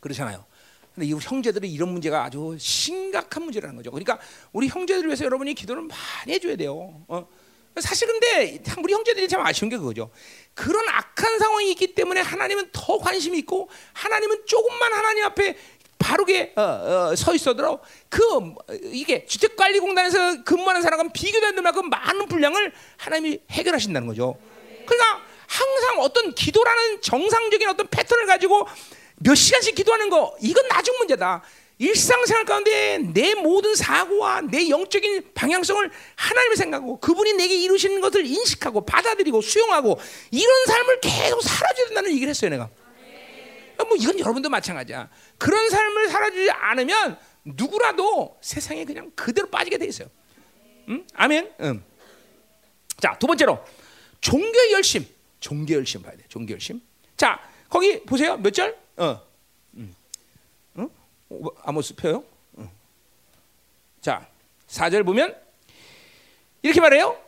그렇잖아요. 0.00 0.44
근데 0.94 1.08
이 1.08 1.12
형제들이 1.12 1.70
이런 1.70 1.90
문제가 1.90 2.24
아주 2.24 2.56
심각한 2.58 3.42
문제라는 3.44 3.76
거죠. 3.76 3.90
그러니까 3.90 4.18
우리 4.52 4.66
형제들 4.66 5.04
위해서 5.04 5.26
여러분이 5.26 5.54
기도를 5.54 5.82
많이 5.82 6.32
해줘야 6.32 6.56
돼요. 6.56 7.04
어? 7.06 7.28
사실 7.78 8.08
근데 8.08 8.62
우리 8.82 8.94
형제들이 8.94 9.28
참 9.28 9.44
아쉬운 9.44 9.68
게 9.68 9.76
그거죠. 9.76 10.10
그런 10.54 10.88
악한 10.88 11.38
상황이 11.38 11.70
있기 11.72 11.94
때문에 11.94 12.22
하나님은 12.22 12.70
더 12.72 12.96
관심이 12.96 13.38
있고 13.40 13.68
하나님은 13.92 14.46
조금만 14.46 14.94
하나님 14.94 15.24
앞에 15.24 15.58
바르게 15.98 16.52
어, 16.56 16.62
어, 16.62 17.16
서 17.16 17.34
있어도 17.34 17.80
그 18.08 18.22
이게 18.84 19.24
주택관리공단에서 19.26 20.44
근무하는 20.44 20.82
사람과 20.82 21.08
비교도 21.12 21.46
안 21.46 21.52
되는 21.52 21.62
만큼 21.62 21.88
많은 21.88 22.26
분량을 22.26 22.72
하나님이 22.96 23.40
해결하신다는 23.50 24.06
거죠. 24.08 24.36
그러니까 24.86 25.22
항상 25.46 26.00
어떤 26.00 26.34
기도라는 26.34 27.00
정상적인 27.00 27.68
어떤 27.68 27.86
패턴을 27.88 28.26
가지고 28.26 28.66
몇 29.16 29.34
시간씩 29.34 29.74
기도하는 29.74 30.10
거 30.10 30.36
이건 30.40 30.68
나중 30.68 30.96
문제다. 30.98 31.42
일상생활 31.78 32.46
가운데 32.46 32.98
내 33.12 33.34
모든 33.34 33.74
사고와 33.74 34.40
내 34.42 34.68
영적인 34.70 35.32
방향성을 35.34 35.90
하나님을 36.14 36.56
생각하고 36.56 36.98
그분이 37.00 37.34
내게 37.34 37.54
이루시는 37.56 38.00
것을 38.00 38.24
인식하고 38.24 38.86
받아들이고 38.86 39.42
수용하고 39.42 40.00
이런 40.30 40.66
삶을 40.66 41.00
계속 41.00 41.42
살아줘야 41.42 41.86
된다는 41.86 42.12
얘기를 42.12 42.30
했어요 42.30 42.50
내가. 42.50 42.70
뭐 43.84 43.96
이건 43.96 44.18
여러분도 44.18 44.48
마찬가지야. 44.48 45.08
그런 45.38 45.68
삶을 45.68 46.08
살아주지 46.08 46.50
않으면 46.50 47.18
누구라도 47.44 48.38
세상에 48.40 48.84
그냥 48.84 49.10
그대로 49.14 49.48
빠지게 49.48 49.78
돼 49.78 49.86
있어요. 49.86 50.08
음? 50.88 51.06
아멘. 51.14 51.52
음. 51.60 51.84
자, 53.00 53.16
두 53.18 53.26
번째로 53.26 53.64
종교의 54.20 54.72
열심. 54.72 55.06
종교의 55.40 55.78
열심 55.78 56.02
봐야 56.02 56.16
돼. 56.16 56.24
종교의 56.28 56.54
열심. 56.54 56.80
자, 57.16 57.40
거기 57.68 58.02
보세요. 58.02 58.36
몇 58.36 58.50
절? 58.52 58.76
어. 58.96 59.20
음. 59.74 59.94
어? 60.74 60.88
아모스 61.62 61.94
펴요. 61.94 62.24
어. 62.54 62.70
자, 64.00 64.28
4절 64.68 65.04
보면 65.04 65.36
이렇게 66.62 66.80
말해요. 66.80 67.20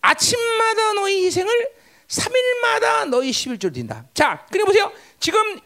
아침마다 0.00 0.94
너희 0.94 1.26
희생을 1.26 1.77
3일마다 2.08 3.08
너희 3.08 3.30
11절 3.30 3.72
딘다. 3.74 4.04
자, 4.14 4.46
그래 4.50 4.64
보세요. 4.64 4.90
지금 5.20 5.60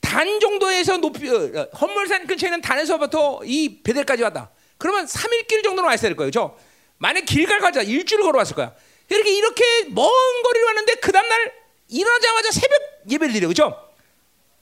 단 0.00 0.40
정도에서 0.40 0.96
높이 0.98 1.28
어, 1.28 1.68
헛물산 1.80 2.26
근처에 2.26 2.48
있는 2.48 2.60
단에서부터 2.60 3.40
이 3.44 3.82
베델까지 3.82 4.22
왔다. 4.22 4.50
그러면 4.78 5.06
3일 5.06 5.46
길 5.46 5.62
정도로 5.62 5.86
왔어야 5.88 6.08
될 6.10 6.16
거예요. 6.16 6.30
그렇죠? 6.30 6.58
만약 6.98 7.24
길갈 7.24 7.60
가자 7.60 7.82
일주일 7.82 8.22
걸어왔을 8.22 8.56
거야. 8.56 8.74
이렇게 9.08 9.30
이렇게 9.36 9.64
먼 9.88 10.08
거리를 10.42 10.66
왔는데 10.66 10.94
그 10.96 11.12
다음 11.12 11.28
날 11.28 11.52
일어나자마자 11.88 12.50
새벽 12.50 12.80
예배를 13.10 13.32
드려. 13.32 13.48
그렇죠? 13.48 13.88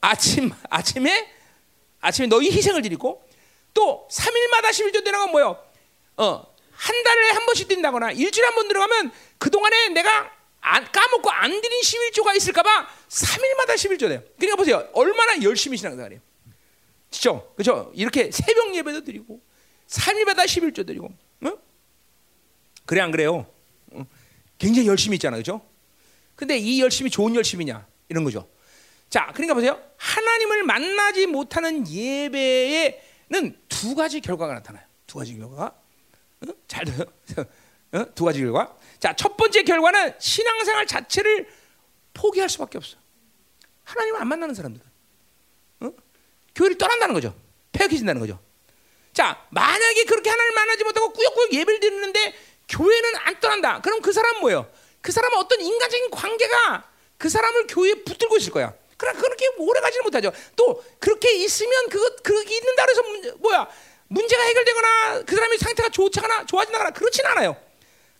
아침 0.01 0.51
아침에 0.68 1.30
아침에 2.01 2.26
너희 2.26 2.51
희생을 2.51 2.82
드리고 2.82 3.26
또 3.72 4.06
3일마다 4.10 4.68
11조 4.70 5.02
되는 5.05 5.18
건 5.18 5.30
뭐예요? 5.30 5.59
어, 6.18 6.46
한 6.72 7.02
달에 7.02 7.30
한 7.30 7.46
번씩 7.46 7.68
뛴다거나 7.68 8.12
일주일에 8.12 8.46
한 8.46 8.55
번 8.55 8.68
들어가면 8.68 9.12
그 9.38 9.51
동안에 9.51 9.88
내가 9.88 10.30
안, 10.66 10.90
까먹고 10.90 11.30
안 11.30 11.60
드린 11.60 11.80
11조가 11.82 12.34
있을까봐 12.36 12.88
3일마다 13.08 13.74
11조 13.74 14.08
돼요. 14.08 14.22
그러니까 14.38 14.56
보세요. 14.56 14.88
얼마나 14.94 15.40
열심히 15.42 15.76
신앙생활해요. 15.76 16.20
그죠? 17.10 17.52
그죠? 17.54 17.92
이렇게 17.94 18.30
새벽 18.30 18.74
예배도 18.74 19.04
드리고 19.04 19.40
3일마다 19.86 20.44
11조 20.46 20.86
드리고 20.86 21.12
어? 21.42 21.50
그래 22.86 23.02
안 23.02 23.10
그래요? 23.10 23.46
어? 23.92 24.06
굉장히 24.56 24.88
열심히 24.88 25.16
있잖아. 25.16 25.36
그죠? 25.36 25.60
근데 26.34 26.56
이 26.56 26.80
열심이 26.80 27.10
좋은 27.10 27.34
열심이냐? 27.34 27.86
이런 28.08 28.24
거죠. 28.24 28.48
자, 29.10 29.30
그러니까 29.34 29.52
보세요. 29.54 29.80
하나님을 29.98 30.62
만나지 30.62 31.26
못하는 31.26 31.86
예배에는 31.86 33.60
두 33.68 33.94
가지 33.94 34.20
결과가 34.20 34.54
나타나요. 34.54 34.84
두 35.06 35.18
가지 35.18 35.36
결과가. 35.36 35.66
어? 35.66 36.52
잘 36.66 36.86
들어요. 36.86 37.04
어? 37.92 38.14
두 38.14 38.24
가지 38.24 38.40
결과. 38.40 38.74
자, 38.98 39.14
첫 39.14 39.36
번째 39.36 39.62
결과는 39.62 40.14
신앙생활 40.18 40.86
자체를 40.86 41.48
포기할 42.12 42.48
수밖에 42.48 42.78
없어. 42.78 42.96
하나님을 43.84 44.20
안 44.20 44.28
만나는 44.28 44.54
사람들은. 44.54 44.86
어? 45.80 45.92
교회를 46.54 46.78
떠난다는 46.78 47.14
거죠. 47.14 47.34
폐역해진다는 47.72 48.20
거죠. 48.20 48.38
자, 49.12 49.46
만약에 49.50 50.04
그렇게 50.04 50.30
하나님을 50.30 50.54
만나지 50.54 50.84
못하고 50.84 51.12
꾸역꾸역 51.12 51.52
예배를 51.52 51.80
드리는데 51.80 52.34
교회는 52.68 53.16
안 53.16 53.40
떠난다. 53.40 53.80
그럼 53.80 54.00
그 54.00 54.12
사람은 54.12 54.40
뭐예요? 54.40 54.70
그 55.00 55.12
사람은 55.12 55.38
어떤 55.38 55.60
인간적인 55.60 56.10
관계가 56.10 56.90
그 57.18 57.28
사람을 57.28 57.66
교회에 57.68 57.94
붙들고 58.04 58.36
있을 58.38 58.52
거야. 58.52 58.74
그러나 58.96 59.20
그렇게 59.20 59.46
오래 59.58 59.80
가지는 59.80 60.04
못하죠. 60.04 60.32
또 60.56 60.82
그렇게 60.98 61.32
있으면 61.34 61.88
그것 61.90 62.22
그렇게 62.22 62.56
있는다 62.56 62.84
그래서 62.84 63.02
문제, 63.02 63.32
뭐야 63.32 63.68
문제가 64.08 64.42
해결되거나 64.44 65.22
그 65.24 65.34
사람의 65.34 65.58
상태가 65.58 65.88
좋거나 65.90 66.46
좋아진다거나 66.46 66.90
그렇진 66.90 67.26
않아요. 67.26 67.56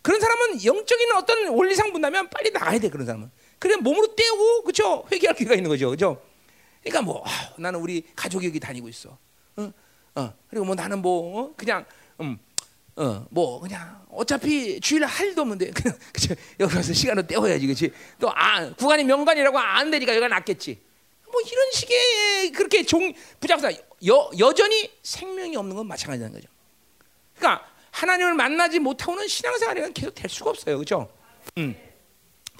그런 0.05 0.21
사람은 0.21 0.63
영적인 0.63 1.11
어떤 1.13 1.47
원리상 1.47 1.91
본다면 1.91 2.29
빨리 2.29 2.51
나가야 2.51 2.77
돼 2.77 2.89
그런 2.89 3.07
사람은. 3.07 3.31
그래 3.57 3.75
몸으로 3.77 4.13
떼고 4.13 4.63
그죠 4.63 5.03
회개할 5.11 5.35
기회가 5.35 5.55
있는 5.55 5.67
거죠, 5.67 5.89
그죠? 5.89 6.21
그러니까 6.83 7.01
뭐 7.01 7.23
아, 7.25 7.29
나는 7.57 7.79
우리 7.79 8.03
가족이 8.15 8.45
여기 8.45 8.59
다니고 8.59 8.87
있어. 8.87 9.17
어, 9.55 9.73
어. 10.13 10.33
그리고 10.47 10.63
뭐 10.63 10.75
나는 10.75 11.01
뭐 11.01 11.41
어? 11.41 11.53
그냥 11.57 11.83
음. 12.21 12.37
어, 12.97 13.25
뭐 13.31 13.59
그냥 13.59 14.05
어차피 14.11 14.79
주일날 14.79 15.09
할 15.09 15.29
일도 15.29 15.41
없는데 15.41 15.71
그냥 15.73 15.97
그치? 16.13 16.35
여기 16.59 16.71
가서 16.71 16.93
시간을 16.93 17.25
때워야지, 17.25 17.65
그렇지? 17.65 17.91
또 18.19 18.29
아, 18.29 18.71
구간이 18.75 19.05
명간이라고 19.05 19.57
안 19.57 19.89
되니까 19.89 20.11
여기가 20.11 20.27
낫겠지. 20.27 20.79
뭐 21.31 21.41
이런 21.41 21.71
식의 21.71 22.51
그렇게 22.51 22.83
종 22.83 23.11
부작사 23.39 23.71
여 23.71 24.29
여전히 24.37 24.91
생명이 25.01 25.55
없는 25.55 25.75
건 25.75 25.87
마찬가지라는 25.87 26.31
거죠. 26.31 26.47
그러니까 27.35 27.67
하나님을 27.95 28.33
만나지 28.33 28.79
못하고는 28.79 29.25
신앙생활이 29.27 29.93
계속 29.93 30.13
될 30.13 30.29
수가 30.29 30.49
없어요, 30.49 30.75
그렇죠? 30.77 31.09
음. 31.57 31.75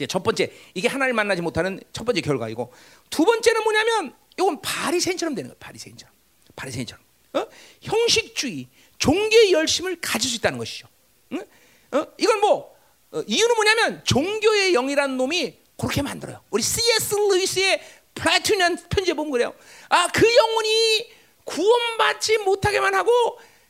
첫 0.07 0.23
번째 0.23 0.51
이게 0.73 0.87
하나님을 0.87 1.13
만나지 1.13 1.41
못하는 1.41 1.79
첫 1.91 2.05
번째 2.05 2.21
결과이고 2.21 2.71
두 3.09 3.25
번째는 3.25 3.63
뭐냐면 3.63 4.15
이건 4.37 4.61
바리새인처럼 4.61 5.35
되는 5.35 5.49
거예요, 5.49 5.57
바리새인처럼, 5.59 6.13
바리새인처럼. 6.55 7.03
어? 7.33 7.47
형식주의. 7.81 8.67
종교의 8.97 9.51
열심을 9.51 9.97
가질 9.99 10.29
수 10.29 10.37
있다는 10.37 10.57
것이죠. 10.57 10.87
응? 11.33 11.43
어? 11.91 12.05
이건 12.17 12.39
뭐 12.39 12.73
어, 13.11 13.21
이유는 13.27 13.55
뭐냐면 13.55 14.01
종교의 14.05 14.71
영이라는 14.71 15.17
놈이 15.17 15.57
그렇게 15.77 16.01
만들어요. 16.01 16.41
우리 16.49 16.61
C.S. 16.63 17.15
루이스의 17.15 17.81
플라토니안 18.15 18.77
편지에 18.89 19.13
보면 19.13 19.31
그래요. 19.31 19.53
아, 19.89 20.07
그 20.13 20.33
영혼이 20.33 21.11
구원받지 21.43 22.37
못하게만 22.39 22.95
하고 22.95 23.11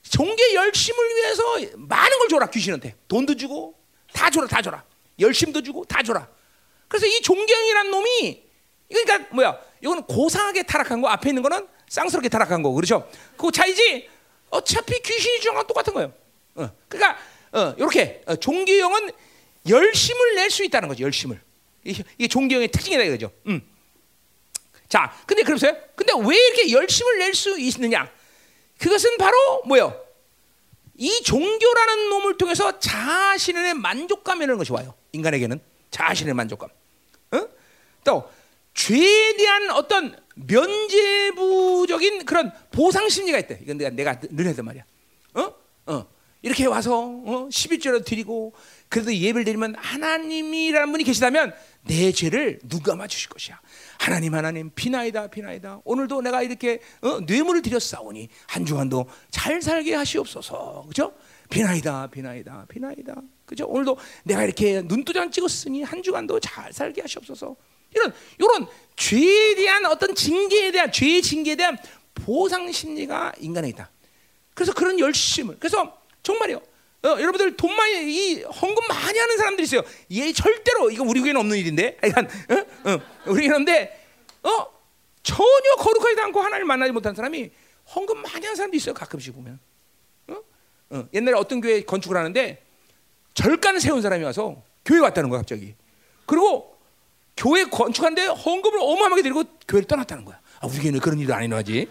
종교의 0.10 0.56
열심을 0.56 1.16
위해서 1.16 1.44
많은 1.78 2.20
걸 2.20 2.28
줘라 2.30 2.48
귀신한테 2.50 2.96
돈도 3.08 3.36
주고 3.36 3.76
다 4.14 4.30
줘라 4.30 4.48
다 4.48 4.62
줘라 4.62 4.84
열심도 5.20 5.62
주고 5.64 5.86
다 5.86 6.04
줘라. 6.04 6.28
그래서 6.88 7.06
이 7.08 7.22
종교이라는 7.22 7.90
놈이 7.92 8.44
그러니까 8.90 9.34
뭐야? 9.34 9.60
이거는 9.82 10.04
고상하게 10.04 10.64
타락한 10.64 11.02
거 11.02 11.08
앞에 11.10 11.30
있는 11.30 11.42
거는 11.42 11.68
쌍스럽게 11.90 12.30
타락한 12.30 12.62
거 12.62 12.72
그렇죠? 12.72 13.10
그 13.38 13.52
차이지. 13.52 14.10
어차피 14.50 15.00
귀신이 15.02 15.38
주장과 15.40 15.64
똑같은 15.68 15.94
거예요. 15.94 16.14
어, 16.56 16.70
그러니까 16.88 17.20
어, 17.52 17.74
이렇게 17.78 18.22
어, 18.28 18.36
종교형은 18.36 19.12
열심을 19.68 20.36
낼 20.36 20.50
수 20.52 20.64
있다는 20.64 20.88
거죠. 20.88 21.04
열심을 21.04 21.42
이게 21.84 22.28
종교형의 22.28 22.68
특징이다 22.70 23.04
이거죠. 23.04 23.32
음. 23.48 23.62
자, 24.88 25.16
근데 25.26 25.44
그러세요? 25.44 25.76
근데 25.96 26.14
왜 26.26 26.38
이렇게 26.38 26.72
열심을 26.72 27.18
낼 27.20 27.34
수 27.34 27.58
있느냐? 27.60 28.10
그것은 28.86 29.18
바로 29.18 29.36
뭐요? 29.66 30.00
이 30.96 31.24
종교라는 31.24 32.10
놈을 32.10 32.38
통해서 32.38 32.78
자신의 32.78 33.74
만족감이라는 33.74 34.60
것이 34.60 34.72
와요. 34.72 34.94
인간에게는 35.12 35.60
자신의 35.90 36.36
만족감. 36.36 36.70
어? 37.32 37.48
또 38.04 38.30
죄에 38.76 39.38
대한 39.38 39.72
어떤 39.72 40.16
면제부적인 40.36 42.26
그런 42.26 42.52
보상 42.72 43.10
심리가 43.10 43.40
있대. 43.40 43.60
이건 43.64 43.80
내가 43.80 43.90
내가 43.90 44.20
늘 44.20 44.46
했단 44.46 44.64
말이야. 44.64 44.84
어? 45.34 45.54
어. 45.88 46.08
이렇게 46.44 46.68
와서 46.68 47.02
어? 47.02 47.50
11조를 47.50 48.06
드리고 48.06 48.54
그래도 48.88 49.12
예배를 49.12 49.46
드리면 49.46 49.74
하나님이라는 49.80 50.92
분이 50.92 51.04
계시다면 51.06 51.56
내 51.86 52.12
죄를 52.12 52.60
누가 52.64 52.96
맞추실 52.96 53.30
것이야. 53.30 53.60
하나님 54.00 54.34
하나님 54.34 54.72
비나이다 54.74 55.28
비나이다. 55.28 55.82
오늘도 55.84 56.22
내가 56.22 56.42
이렇게 56.42 56.82
어, 57.02 57.20
뇌물을 57.22 57.62
드렸사오니 57.62 58.30
한 58.48 58.66
주간도 58.66 59.08
잘 59.30 59.62
살게 59.62 59.94
하시옵소서. 59.96 60.86
그죠? 60.88 61.14
비나이다 61.50 62.08
비나이다 62.08 62.66
비나이다. 62.70 63.16
그죠? 63.46 63.68
오늘도 63.68 63.98
내가 64.24 64.44
이렇게 64.44 64.82
눈두장 64.82 65.30
찍었으니 65.30 65.84
한 65.84 66.02
주간도 66.02 66.40
잘 66.40 66.74
살게 66.74 67.02
하시옵소서. 67.02 67.56
이런 67.94 68.14
이런 68.40 68.68
죄에 68.96 69.56
대한 69.56 69.86
어떤 69.86 70.16
징계에 70.16 70.72
대한 70.72 70.92
죄의 70.92 71.22
징계에 71.22 71.56
대한 71.56 71.78
보상 72.16 72.72
심리가 72.72 73.32
인간에 73.40 73.70
있다. 73.70 73.90
그래서 74.56 74.74
그런 74.74 75.00
열심을 75.00 75.58
그래서 75.60 76.02
정말요. 76.24 76.60
어, 77.06 77.20
여러분들 77.20 77.56
돈 77.56 77.76
많이 77.76 77.94
이 78.12 78.42
헌금 78.42 78.88
많이 78.88 79.20
하는 79.20 79.38
사람들이 79.38 79.66
있어요. 79.66 79.84
얘 80.12 80.34
절대로 80.34 80.90
이거 80.90 81.04
우리 81.04 81.22
교회는 81.22 81.40
없는 81.40 81.56
일인데, 81.56 81.98
약간 82.04 82.26
어? 82.26 82.90
어, 82.90 83.02
우리 83.28 83.48
교회인데 83.48 84.06
어 84.42 84.68
전혀 85.22 85.76
거룩하지도 85.78 86.24
않고 86.24 86.40
하나님을 86.42 86.66
만나지 86.66 86.92
못한 86.92 87.14
사람이 87.14 87.52
헌금 87.96 88.24
많이 88.24 88.44
하는 88.46 88.56
사람도 88.56 88.76
있어요. 88.76 88.96
가끔씩 88.96 89.36
보면. 89.36 89.60
어? 90.30 90.36
어, 90.90 91.08
옛날에 91.14 91.38
어떤 91.38 91.62
교회 91.62 91.84
건축을 91.84 92.18
하는데 92.18 92.64
절간 93.36 93.80
세운 93.80 94.02
사람이 94.02 94.24
와서 94.24 94.64
교회 94.84 95.00
왔다는 95.00 95.30
거야 95.30 95.40
갑자기. 95.40 95.76
그리고 96.26 96.76
교회 97.38 97.66
건축하는데 97.66 98.26
헌금을 98.28 98.80
어마어마하게 98.80 99.22
드리고 99.22 99.44
교회를 99.68 99.88
떠났다는 99.88 100.26
거야. 100.26 100.40
아, 100.60 100.68
우리 100.68 100.80
교회는 100.80 101.00
그런 101.00 101.20
일도 101.20 101.36
안 101.36 101.44
일어나지. 101.44 101.88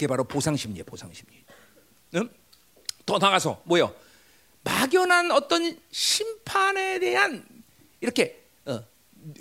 그게 0.00 0.06
바로 0.06 0.24
보상심리예요, 0.24 0.84
보상심리. 0.84 1.44
응? 2.14 2.30
더 3.04 3.18
나가서 3.18 3.60
뭐요? 3.66 3.94
막연한 4.64 5.30
어떤 5.30 5.78
심판에 5.90 6.98
대한 7.00 7.44
이렇게 8.00 8.42
어, 8.64 8.82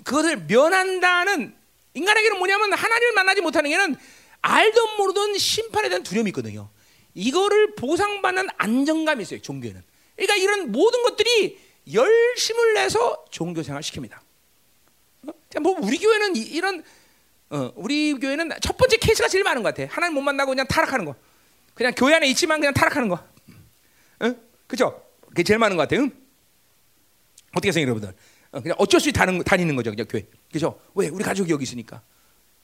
그것을 0.03 0.35
면한다는 0.47 1.55
인간에게는 1.93 2.37
뭐냐면 2.39 2.73
하나님을 2.73 3.13
만나지 3.13 3.39
못하는 3.39 3.69
게는 3.69 3.95
알던 4.41 4.97
모르던 4.97 5.37
심판에 5.37 5.87
대한 5.87 6.03
두려움이 6.03 6.29
있거든요. 6.31 6.69
이거를 7.13 7.75
보상받는 7.75 8.49
안정감이 8.57 9.21
있어요. 9.21 9.41
종교에는. 9.41 9.81
그러니까 10.17 10.35
이런 10.35 10.73
모든 10.73 11.03
것들이 11.03 11.57
열심을 11.93 12.73
내서 12.73 13.23
종교 13.31 13.63
생활 13.63 13.81
시킵니다. 13.81 14.19
어? 15.25 15.59
뭐 15.61 15.77
우리 15.79 15.97
교회는 15.97 16.35
이, 16.35 16.59
런 16.59 16.83
어, 17.51 17.71
우리 17.75 18.13
교회는 18.13 18.51
첫 18.61 18.77
번째 18.77 18.97
케이스가 18.97 19.27
제일 19.27 19.43
많은 19.43 19.63
것 19.63 19.73
같아. 19.73 19.91
하나님 19.91 20.15
못 20.15 20.21
만나고 20.21 20.51
그냥 20.51 20.67
타락하는 20.67 21.05
거. 21.05 21.15
그냥 21.73 21.93
교회 21.95 22.15
안에 22.15 22.27
있지만 22.29 22.59
그냥 22.59 22.73
타락하는 22.73 23.09
거. 23.09 23.19
응? 24.23 24.39
그죠? 24.67 25.03
그게 25.27 25.43
제일 25.43 25.57
많은 25.59 25.75
것 25.75 25.83
같아요. 25.83 26.01
응? 26.01 26.11
어떻게 27.51 27.71
생각해요, 27.71 27.95
여러분들? 27.95 28.15
어, 28.51 28.61
그냥 28.61 28.75
어쩔 28.79 28.99
수 28.99 29.09
없이 29.09 29.13
다는, 29.13 29.43
다니는 29.43 29.75
거죠, 29.75 29.89
그냥 29.91 30.05
교회. 30.07 30.27
그죠? 30.51 30.79
왜? 30.93 31.07
우리 31.07 31.23
가족이 31.23 31.51
여기 31.51 31.63
있으니까. 31.63 32.01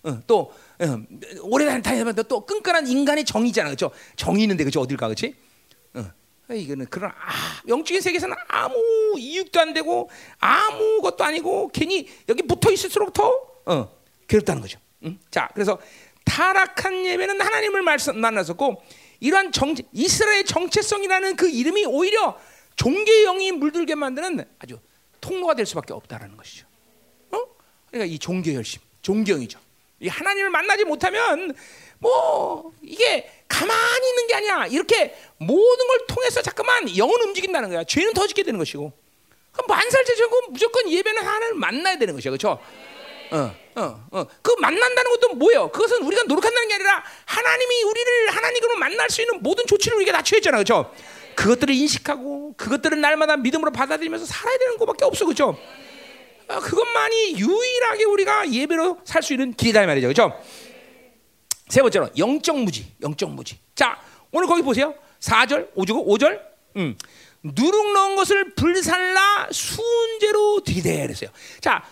어, 0.04 0.20
또 0.28 0.54
어, 0.80 1.04
오래 1.42 1.82
다니면 1.82 2.16
또 2.28 2.46
끈끈한 2.46 2.88
인간의 2.88 3.26
정이잖아, 3.26 3.72
그죠? 3.72 3.90
정이 4.16 4.44
있는데 4.44 4.64
그죠? 4.64 4.82
어딜 4.82 4.98
가, 4.98 5.08
그렇지? 5.08 5.36
어. 5.96 6.06
이거는 6.54 6.86
그런 6.92 7.10
아, 7.10 7.62
영적인 7.68 8.02
세계에서는 8.02 8.36
아무 8.48 9.16
이익도 9.18 9.60
안 9.60 9.74
되고 9.74 10.12
아무것도 10.38 11.24
아니고 11.24 11.70
괜히 11.70 12.08
여기 12.30 12.44
붙어 12.44 12.72
있을수록 12.72 13.14
더 13.14 13.34
어, 13.66 13.90
괴롭다는 14.28 14.62
거죠. 14.62 14.80
응? 15.04 15.20
자, 15.30 15.50
그래서 15.54 15.80
타락한 16.26 17.06
예배는 17.06 17.40
하나님을 17.40 17.82
만났었고 17.82 18.84
이러한 19.20 19.52
정 19.52 19.76
이스라엘 19.94 20.44
정체성이라는 20.46 21.36
그 21.36 21.50
이름이 21.50 21.86
오히려 21.86 22.40
종교의 22.76 23.24
영이 23.24 23.52
물들게 23.54 23.96
만드는 23.96 24.46
아주 24.60 24.80
통로가 25.22 25.54
될 25.54 25.66
수밖에 25.66 25.94
없다라는 25.94 26.36
것이죠. 26.38 26.68
어? 27.32 27.42
그러니까 27.90 28.14
이 28.14 28.20
종교 28.20 28.54
열심, 28.54 28.82
종경이죠. 29.02 29.60
이 30.00 30.08
하나님을 30.08 30.50
만나지 30.50 30.84
못하면 30.84 31.56
뭐 32.00 32.74
이게 32.82 33.32
가만히 33.48 34.10
있는 34.10 34.28
게 34.28 34.36
아니야. 34.36 34.68
이렇게 34.68 35.16
모든 35.38 35.88
걸 35.88 36.08
통해서 36.08 36.42
자꾸만 36.42 36.98
영은 36.98 37.22
움직인다는 37.22 37.70
거야. 37.70 37.84
죄는 37.84 38.14
더 38.14 38.28
짓게 38.28 38.44
되는 38.44 38.58
것이고. 38.58 38.92
그럼 39.52 39.68
만살제 39.68 40.16
전고 40.16 40.52
무조건 40.52 40.92
예배는 40.92 41.22
하나님을 41.22 41.54
만나야 41.56 41.98
되는 41.98 42.14
것이야. 42.14 42.32
그렇죠? 42.32 42.60
어, 43.32 43.56
어, 43.76 44.08
어. 44.12 44.26
그 44.42 44.56
만난다는 44.60 45.12
것도 45.12 45.34
뭐예요? 45.36 45.70
그것은 45.72 46.04
우리가 46.04 46.24
노력한다는 46.24 46.68
게 46.68 46.76
아니라 46.76 47.04
하나님이 47.26 47.84
우리를 47.84 48.30
하나님으로 48.30 48.78
만날 48.78 49.10
수 49.10 49.22
있는 49.22 49.42
모든 49.42 49.66
조치를 49.68 49.98
우리가 49.98 50.12
다 50.14 50.22
취했잖아. 50.22 50.58
그렇죠? 50.58 50.94
그것들을 51.36 51.74
인식하고 51.76 52.54
그것들을 52.56 53.00
날마다 53.02 53.36
믿음으로 53.38 53.72
받아들이면서 53.72 54.26
살아야 54.26 54.58
되는 54.58 54.78
것밖에 54.78 55.04
없어. 55.06 55.26
그렇죠? 55.26 55.58
어, 56.48 56.60
그것만이 56.60 57.38
유일하게 57.40 58.04
우리가 58.06 58.52
예배로 58.52 59.00
살 59.04 59.22
수 59.24 59.34
있는 59.34 59.54
길이다 59.54 59.84
이 59.84 59.86
말이죠. 59.88 60.08
그렇죠? 60.08 60.40
세 61.68 61.82
번째로 61.82 62.10
영적 62.18 62.60
무지, 62.60 62.94
영적 63.02 63.32
무지. 63.32 63.58
자, 63.74 64.00
오늘 64.32 64.48
거기 64.48 64.62
보세요. 64.62 64.94
4절, 65.20 65.74
5절, 65.74 66.06
5절. 66.06 66.40
음. 66.78 66.96
누룩 67.44 67.94
넣은 67.94 68.16
것을 68.16 68.54
불살라 68.56 69.50
순제로 69.52 70.62
들이대 70.64 71.02
그랬어요. 71.04 71.30
자, 71.62 71.84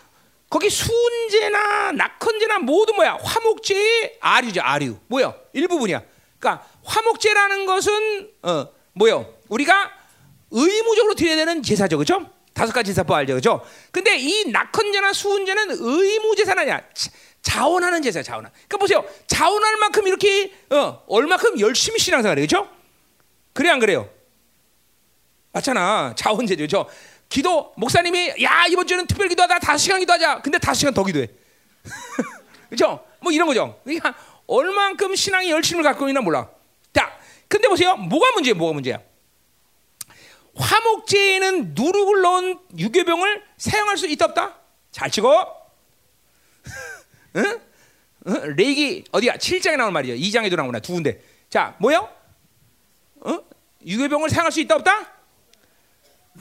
거기 0.53 0.69
순제나 0.69 1.93
낙헌제나 1.93 2.59
모두 2.59 2.93
뭐야? 2.93 3.17
화목제의 3.23 4.17
아류죠, 4.19 4.61
아류. 4.61 4.99
뭐야? 5.07 5.33
일부분이야. 5.51 6.03
그러니까 6.37 6.67
화목제라는 6.83 7.65
것은 7.65 8.29
어, 8.43 8.67
뭐요? 8.93 9.33
우리가 9.49 9.91
의무적으로 10.51 11.15
드려야 11.15 11.37
되는 11.37 11.63
제사죠. 11.63 11.97
그죠? 11.97 12.29
다섯 12.53 12.71
가지 12.71 12.91
제사법 12.91 13.15
알죠. 13.15 13.33
그죠? 13.33 13.65
근데 13.91 14.15
이 14.15 14.51
낙헌제나 14.51 15.13
수훈제는 15.13 15.69
의무 15.71 16.35
아니야. 16.55 16.83
자원하는 17.41 18.03
제사야, 18.03 18.21
자원하. 18.21 18.51
그러니까 18.51 18.77
보세요. 18.77 19.03
자원할 19.25 19.77
만큼 19.77 20.05
이렇게 20.05 20.53
어, 20.69 21.03
얼마큼 21.07 21.59
열심히 21.61 21.97
신앙생활해. 21.97 22.43
그죠? 22.43 22.69
그래 23.53 23.71
안 23.71 23.79
그래요? 23.79 24.07
맞잖아. 25.51 26.13
자원제죠. 26.15 26.63
그죠? 26.63 26.87
기도 27.33 27.73
목사님이 27.77 28.43
야 28.43 28.67
이번 28.69 28.85
주는 28.85 29.07
특별 29.07 29.27
기도하다 29.27 29.57
다섯 29.57 29.79
시간 29.79 29.99
기도하자. 29.99 30.43
근데 30.43 30.59
다섯 30.59 30.75
시간 30.75 30.93
더 30.93 31.03
기도해. 31.03 31.27
그죠? 32.69 33.03
뭐 33.21 33.31
이런 33.31 33.47
거죠. 33.47 33.81
그러니까 33.83 34.13
얼만큼 34.45 35.15
신앙이 35.15 35.49
열심을 35.49 35.81
갖고 35.81 36.07
있나 36.07 36.21
몰라. 36.21 36.47
자, 36.93 37.17
근데 37.47 37.67
보세요. 37.67 37.95
뭐가 37.95 38.33
문제야? 38.33 38.53
뭐가 38.53 38.73
문제야? 38.73 38.99
화목제에는 40.55 41.73
누룩을 41.73 42.21
넣은 42.21 42.59
유교병을 42.77 43.43
사용할 43.57 43.97
수 43.97 44.05
있다 44.05 44.25
없다? 44.25 44.55
잘 44.91 45.09
치고. 45.09 45.33
응? 47.37 47.59
응? 48.27 48.55
레기 48.55 49.05
어디야? 49.11 49.37
7장에 49.37 49.77
나오는 49.77 49.91
말이야. 49.91 50.17
2장에도 50.17 50.55
나오나 50.55 50.79
두 50.81 50.93
군데. 50.93 51.19
자, 51.49 51.75
뭐요? 51.79 52.07
어? 53.21 53.39
유교병을 53.83 54.29
사용할 54.29 54.51
수 54.51 54.59
있다 54.59 54.75
없다? 54.75 55.12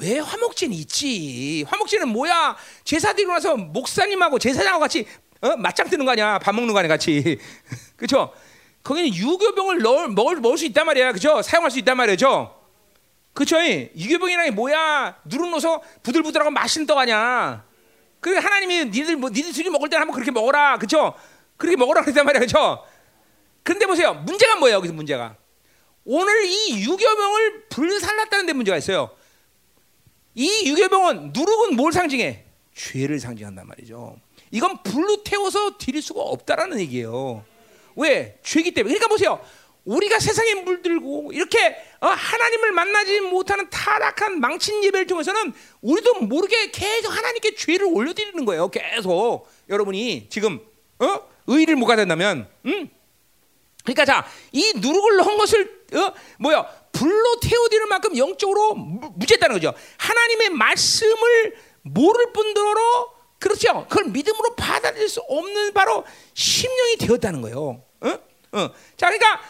왜 0.01 0.19
화목제는 0.19 0.75
있지? 0.75 1.65
화목제는 1.69 2.09
뭐야? 2.09 2.57
제사 2.85 3.13
드리고 3.13 3.33
나서 3.33 3.57
목사님하고 3.57 4.39
제사장하고 4.39 4.81
같이 4.81 5.07
어? 5.43 5.57
맞짱 5.57 5.89
뜨는 5.89 6.07
거 6.07 6.13
아니야? 6.13 6.39
밥 6.39 6.55
먹는 6.55 6.73
거 6.73 6.79
아니야? 6.79 6.89
같이. 6.89 7.39
그렇죠? 7.97 8.33
거기는 8.83 9.15
유교병을 9.15 9.83
넣을, 9.83 10.09
먹을, 10.09 10.37
먹을 10.37 10.57
수 10.57 10.65
있단 10.67 10.87
말이야. 10.87 11.13
그죠? 11.13 11.43
사용할 11.43 11.71
수 11.71 11.79
있단 11.81 11.97
말이죠. 11.97 12.59
그쵸? 13.33 13.57
유교병이라는 13.61 14.51
게 14.51 14.55
뭐야? 14.55 15.17
넣어서 15.25 15.83
부들부들하고 16.03 16.51
맛있는 16.51 16.87
떡 16.87 16.99
아니야. 16.99 17.65
그 18.21 18.35
하나님이 18.35 18.87
니들, 18.87 19.17
뭐, 19.17 19.31
니들 19.31 19.53
둘이 19.53 19.69
먹을 19.69 19.89
때 19.89 19.97
한번 19.97 20.15
그렇게 20.15 20.31
먹어라. 20.31 20.79
그쵸? 20.79 21.15
그렇게 21.57 21.77
먹어라 21.77 22.03
그랬단 22.03 22.25
말이야. 22.25 22.41
그쵸? 22.41 22.85
근데 23.63 23.87
보세요. 23.87 24.15
문제가 24.15 24.57
뭐예요? 24.57 24.77
여기서 24.79 24.95
문제가. 24.95 25.37
오늘 26.05 26.45
이 26.45 26.83
유교병을 26.83 27.69
불살랐다는 27.69 28.47
데 28.47 28.53
문제가 28.53 28.77
있어요. 28.77 29.11
이 30.35 30.67
유교병은 30.67 31.33
누룩은 31.35 31.77
뭘 31.77 31.93
상징해? 31.93 32.45
죄를 32.75 33.21
상징한단 33.21 33.67
말이죠. 33.67 34.17
이건 34.51 34.83
불로 34.83 35.23
태워서 35.23 35.77
드릴 35.79 36.03
수가 36.03 36.21
없다라는 36.23 36.81
얘기예요. 36.81 37.45
왜? 37.97 38.39
죄기 38.43 38.73
때문에. 38.73 38.95
그러니까 38.95 39.09
보세요. 39.09 39.45
우리가 39.85 40.21
세상에 40.21 40.55
물들고 40.55 41.33
이렇게 41.33 41.77
어, 42.01 42.07
하나님을 42.07 42.73
만나지 42.73 43.21
못하는 43.21 43.69
타락한 43.69 44.41
망친 44.41 44.85
예배를 44.85 45.07
통해서는 45.07 45.53
우리도 45.81 46.21
모르게 46.21 46.71
계속 46.71 47.11
하나님께 47.17 47.57
죄를 47.57 47.87
올려드리는 47.87 48.45
거예요. 48.45 48.69
계속 48.69 49.49
여러분이 49.69 50.29
지금 50.31 50.61
어? 51.01 51.21
의를 51.49 51.75
못 51.75 51.87
가진다면, 51.87 52.49
음? 52.67 52.91
그러니까 53.83 54.05
자, 54.05 54.25
이 54.53 54.73
누룩을 54.77 55.17
넣은 55.17 55.37
것을 55.37 55.83
어? 55.95 56.15
뭐야? 56.39 56.65
불로 57.03 57.41
태워드릴 57.41 57.87
만큼 57.87 58.17
영적으로 58.17 58.75
무죄다는 58.75 59.57
거죠. 59.57 59.75
하나님의 59.99 60.51
말씀을 60.51 61.57
모를 61.83 62.33
뿐더러 62.33 63.13
그렇죠. 63.41 63.87
그걸 63.89 64.05
믿음으로 64.05 64.55
받아들일 64.55 65.09
수 65.09 65.21
없는 65.23 65.73
바로 65.73 66.05
심령이 66.35 66.97
되었다는 66.99 67.43
거예요. 67.43 67.83
어? 68.03 68.09
어. 68.53 68.71
자, 68.97 69.11
그러니까 69.11 69.41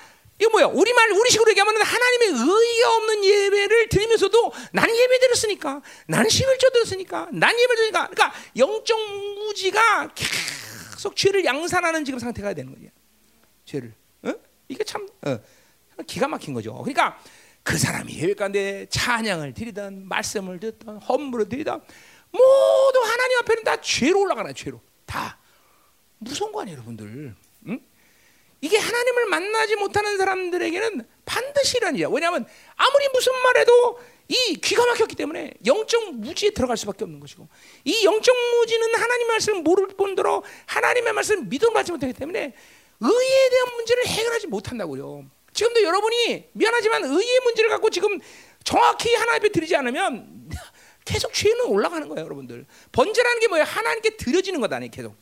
이거 0.41 0.49
뭐야? 0.49 0.67
우리 0.69 0.95
말 0.95 1.11
우리 1.13 1.31
식으로 1.31 1.51
얘기하면 1.51 1.77
하나님의 1.77 2.29
의의가 2.29 2.97
없는 2.97 3.25
예배를 3.25 3.89
드리면서도 3.91 4.53
난 4.73 4.89
예배 4.89 5.19
드렸으니까, 5.19 5.83
난 6.07 6.27
11조 6.27 6.73
드렸으니까, 6.73 7.29
난 7.33 7.55
예배 7.61 7.75
드리니까, 7.77 8.09
그러니까 8.09 8.33
영적 8.57 8.99
무지가 8.99 10.11
계속 10.15 11.15
죄를 11.15 11.45
양산하는 11.45 12.07
지금 12.07 12.19
상태가 12.19 12.55
되는 12.55 12.75
거예요. 12.75 12.89
죄를. 13.67 13.93
어? 14.23 14.33
이게 14.69 14.83
참 14.85 15.07
어, 15.27 15.39
기가 16.07 16.29
막힌 16.29 16.55
거죠. 16.55 16.73
그러니까 16.79 17.21
그 17.63 17.79
사람이 17.79 18.19
예배 18.19 18.35
가운데 18.35 18.87
찬양을 18.91 19.55
드리던 19.55 20.09
말씀을 20.09 20.59
듣던 20.61 20.99
헌물을 20.99 21.49
드리던 21.49 21.83
모두 22.31 23.01
하나님 23.05 23.39
앞에는 23.39 23.65
다 23.65 23.81
죄로 23.81 24.21
올라가는 24.21 24.53
죄로 24.55 24.81
다 25.07 25.39
무서운 26.19 26.53
거 26.53 26.63
아니에요, 26.63 26.77
여러분들. 26.77 27.35
응? 27.69 27.81
이게 28.61 28.79
하나님을 28.79 29.27
만나지 29.27 29.77
못하는 29.77 30.17
사람들에게는 30.17 31.07
반드시 31.25 31.79
이란 31.79 31.95
일이야. 31.95 32.09
왜냐하면 32.09 32.47
아무리 32.77 33.09
무슨 33.13 33.33
말해도 33.43 34.01
이 34.29 34.61
귀가 34.63 34.87
막혔기 34.87 35.17
때문에 35.17 35.53
영적 35.67 36.15
무지에 36.15 36.51
들어갈 36.51 36.77
수밖에 36.77 37.05
없는 37.05 37.21
것이고 37.21 37.49
이 37.85 38.05
영적 38.05 38.37
무지는 38.37 38.95
하나님 38.95 39.27
말씀을 39.27 39.63
모를 39.63 39.89
뿐더러 39.89 40.43
하나님의 40.67 41.13
말씀을 41.13 41.45
믿음받지 41.45 41.93
못하기 41.93 42.13
때문에 42.15 42.55
의에 43.01 43.49
대한 43.51 43.75
문제를 43.77 44.07
해결하지 44.07 44.47
못한다고요. 44.47 45.27
지금도 45.53 45.83
여러분이 45.83 46.51
미안하지만 46.53 47.05
의의 47.05 47.41
문제를 47.45 47.71
갖고 47.71 47.91
지금 47.91 48.19
정확히 48.65 49.15
하나님 49.15 49.41
앞에 49.41 49.51
드리지 49.51 49.77
않으면 49.77 50.51
계속 51.05 51.33
죄는 51.33 51.67
올라가는 51.67 52.09
거예요, 52.09 52.25
여러분들. 52.25 52.65
번제라는 52.93 53.41
게 53.41 53.49
뭐예요? 53.49 53.65
하나님께 53.65 54.17
드려지는 54.17 54.61
거다, 54.61 54.79
니 54.79 54.91
계속. 54.91 55.17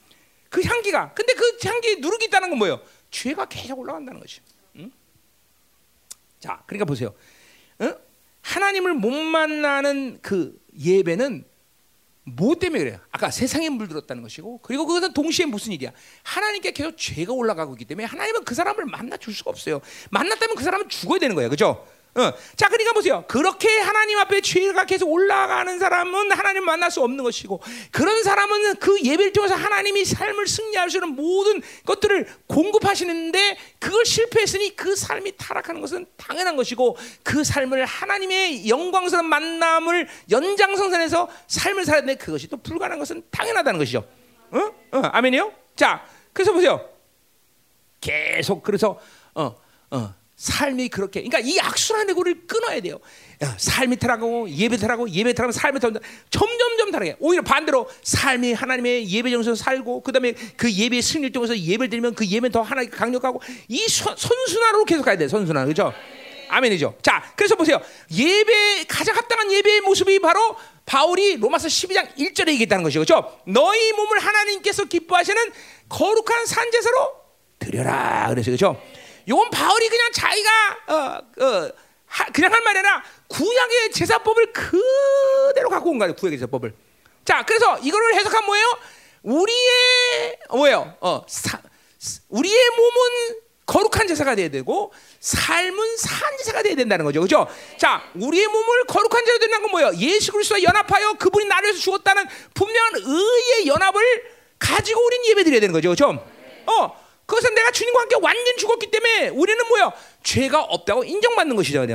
그 0.51 0.63
향기가. 0.63 1.15
근데 1.15 1.33
그 1.35 1.59
향기 1.65 1.97
누르기 1.97 2.27
있다는 2.27 2.51
건 2.51 2.59
뭐예요? 2.59 2.81
죄가 3.11 3.47
계속 3.47 3.79
올라간다는 3.79 4.21
거지. 4.21 4.41
응? 4.77 4.91
자, 6.39 6.63
그러니까 6.67 6.85
보세요. 6.85 7.15
응? 7.81 7.97
하나님을 8.43 8.95
못 8.95 9.11
만나는 9.11 10.19
그 10.23 10.61
예배는 10.79 11.45
뭐 12.37 12.55
때문에 12.55 12.85
그래요? 12.85 12.99
아까 13.11 13.31
세상에 13.31 13.69
물들었다는 13.69 14.23
것이고 14.23 14.59
그리고 14.63 14.87
그것은 14.87 15.13
동시에 15.13 15.47
무슨 15.47 15.73
일이야? 15.73 15.93
하나님께 16.23 16.73
계속 16.73 16.97
죄가 16.97 17.33
올라가고 17.33 17.75
있기 17.75 17.85
때문에 17.85 18.07
하나님은 18.07 18.45
그 18.45 18.55
사람을 18.55 18.87
만나 18.87 19.17
줄 19.17 19.35
수가 19.35 19.51
없어요. 19.51 19.81
만났다면 20.11 20.57
그 20.57 20.65
사람은 20.65 20.89
죽어야 20.89 21.19
되는 21.19 21.35
거예요. 21.35 21.51
그죠? 21.51 21.87
어. 22.15 22.33
자, 22.57 22.69
그러니까 22.69 22.93
보세요. 22.93 23.25
그렇게 23.29 23.69
하나님 23.79 24.19
앞에 24.19 24.41
죄가 24.41 24.85
계속 24.85 25.11
올라가는 25.13 25.79
사람은 25.79 26.33
하나님 26.33 26.65
만날 26.65 26.91
수 26.91 27.03
없는 27.03 27.23
것이고, 27.23 27.61
그런 27.93 28.23
사람은 28.25 28.77
그 28.77 29.01
예배를 29.01 29.33
통해서 29.33 29.55
하나님이 29.55 30.05
삶을 30.05 30.49
승리할 30.49 30.91
수 30.91 30.97
있는 30.97 31.15
모든 31.15 31.63
것들을 31.87 32.29
공급하시는데, 32.49 33.57
그걸 33.79 34.05
실패했으니 34.05 34.75
그 34.75 34.97
삶이 34.97 35.37
타락하는 35.37 35.81
것은 35.81 36.07
당연한 36.17 36.57
것이고, 36.57 36.97
그 37.23 37.45
삶을 37.45 37.85
하나님의 37.85 38.69
영광스러운 38.69 39.27
만남을 39.27 40.09
연장성산해서 40.31 41.29
삶을 41.47 41.85
살아야 41.85 42.03
되는데, 42.03 42.25
그것이 42.25 42.49
또 42.49 42.57
불가능한 42.57 42.99
것은 42.99 43.23
당연하다는 43.31 43.79
것이죠. 43.79 44.05
어? 44.51 44.59
어, 44.59 44.99
아멘이요? 45.13 45.53
자, 45.77 46.05
그래서 46.33 46.53
보세요. 46.53 46.89
계속, 48.01 48.65
그래서, 48.65 48.99
어, 49.35 49.55
어. 49.91 50.20
삶이 50.41 50.89
그렇게 50.89 51.21
그러니까 51.23 51.39
이 51.39 51.59
악순환의 51.61 52.15
고리를 52.15 52.47
끊어야 52.47 52.81
돼요. 52.81 52.99
삶이 53.59 53.97
타라고 53.97 54.49
예배 54.49 54.79
타라고 54.79 55.11
예배 55.11 55.35
타라고 55.35 55.53
삶이 55.53 55.79
타라고 55.79 56.01
점점점 56.31 56.91
다르게 56.91 57.15
오히려 57.19 57.43
반대로 57.43 57.87
삶이 58.03 58.55
하나님의 58.55 59.11
예배 59.11 59.31
정서 59.33 59.55
살고 59.55 60.01
그다음에 60.01 60.33
그 60.57 60.73
예배 60.73 61.03
승리를 61.03 61.33
통해서 61.33 61.55
예배를 61.59 61.91
드리면 61.91 62.15
그 62.15 62.25
예배는 62.25 62.53
더 62.53 62.63
하나님 62.63 62.91
강력하고 62.91 63.43
이 63.69 63.87
선, 63.87 64.17
순환으로 64.17 64.87
계속 64.87 65.05
가야 65.05 65.19
돼. 65.19 65.29
선순환. 65.29 65.67
그죠? 65.67 65.93
아멘이죠. 66.49 66.97
자, 67.03 67.23
그래서 67.37 67.55
보세요. 67.55 67.79
예배 68.11 68.87
가장 68.89 69.15
합당한 69.17 69.53
예배의 69.53 69.83
모습이 69.83 70.21
바로 70.21 70.57
바울이 70.87 71.37
로마서 71.37 71.69
12장 71.69 72.17
1절에 72.17 72.49
얘기했다는 72.53 72.83
것이죠. 72.83 73.01
그죠? 73.01 73.39
너희 73.47 73.93
몸을 73.93 74.19
하나님께서 74.19 74.87
기뻐하시는 74.87 75.53
거룩한 75.91 76.47
산제사로 76.47 77.13
드려라. 77.59 78.29
그래서 78.31 78.51
그죠? 78.51 78.81
이건 79.31 79.49
바울이 79.49 79.89
그냥 79.89 80.11
자기가 80.13 80.51
어, 80.89 81.45
어, 81.45 81.71
하, 82.07 82.25
그냥 82.33 82.53
한 82.53 82.65
말이 82.65 82.79
아니라 82.81 83.05
구약의 83.29 83.93
제사법을 83.93 84.53
그대로 84.53 85.71
갖고 85.71 85.91
온 85.91 85.99
거예요. 86.01 86.17
구약의 86.17 86.37
제사법을. 86.41 86.75
자, 87.25 87.45
그래서 87.47 87.79
이거를 87.79 88.15
해석하면 88.17 88.45
뭐예요? 88.47 88.79
우리의 89.23 90.39
뭐예요? 90.51 90.97
어, 91.01 91.25
사, 91.29 91.61
우리의 92.29 92.71
몸은 92.71 93.41
거룩한 93.67 94.09
제사가 94.09 94.35
돼야 94.35 94.49
되고 94.49 94.93
삶은 95.21 95.97
산 95.97 96.37
제사가 96.39 96.65
돼야 96.65 96.75
된다는 96.75 97.05
거죠. 97.05 97.21
그죠? 97.21 97.47
자, 97.79 98.03
우리의 98.17 98.49
몸을 98.49 98.85
거룩한 98.87 99.25
제사가 99.25 99.39
된다는 99.39 99.63
건 99.63 99.71
뭐예요? 99.71 99.93
예수 99.95 100.33
그리스도와 100.33 100.61
연합하여 100.61 101.13
그분이 101.13 101.47
나를 101.47 101.69
위해서 101.69 101.81
죽었다는 101.81 102.27
분명한 102.55 102.95
의의 102.97 103.69
연합을 103.69 104.25
가지고 104.59 105.07
우리는 105.07 105.27
예배드려야 105.27 105.61
되는 105.61 105.73
거죠. 105.73 105.91
그죠? 105.91 106.27
어, 106.67 107.00
그것은 107.31 107.55
내가 107.55 107.71
주님과 107.71 108.01
함께 108.01 108.17
완전 108.21 108.57
죽었기 108.57 108.91
때문에 108.91 109.29
우리는 109.29 109.69
뭐야? 109.69 109.93
죄가 110.25 110.63
없다고 110.63 111.05
인정받는 111.05 111.55
것이죠. 111.55 111.87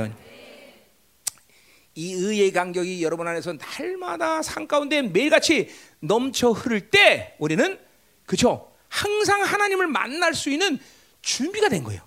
이 1.94 2.12
의의 2.14 2.52
간격이 2.52 3.02
여러분 3.02 3.28
안에서 3.28 3.52
날마다 3.52 4.40
산 4.40 4.66
가운데 4.66 5.02
매일같이 5.02 5.68
넘쳐 6.00 6.52
흐를 6.52 6.88
때 6.88 7.36
우리는 7.38 7.78
그죠? 8.24 8.72
항상 8.88 9.42
하나님을 9.42 9.88
만날 9.88 10.32
수 10.32 10.48
있는 10.48 10.78
준비가 11.20 11.68
된 11.68 11.84
거예요. 11.84 12.00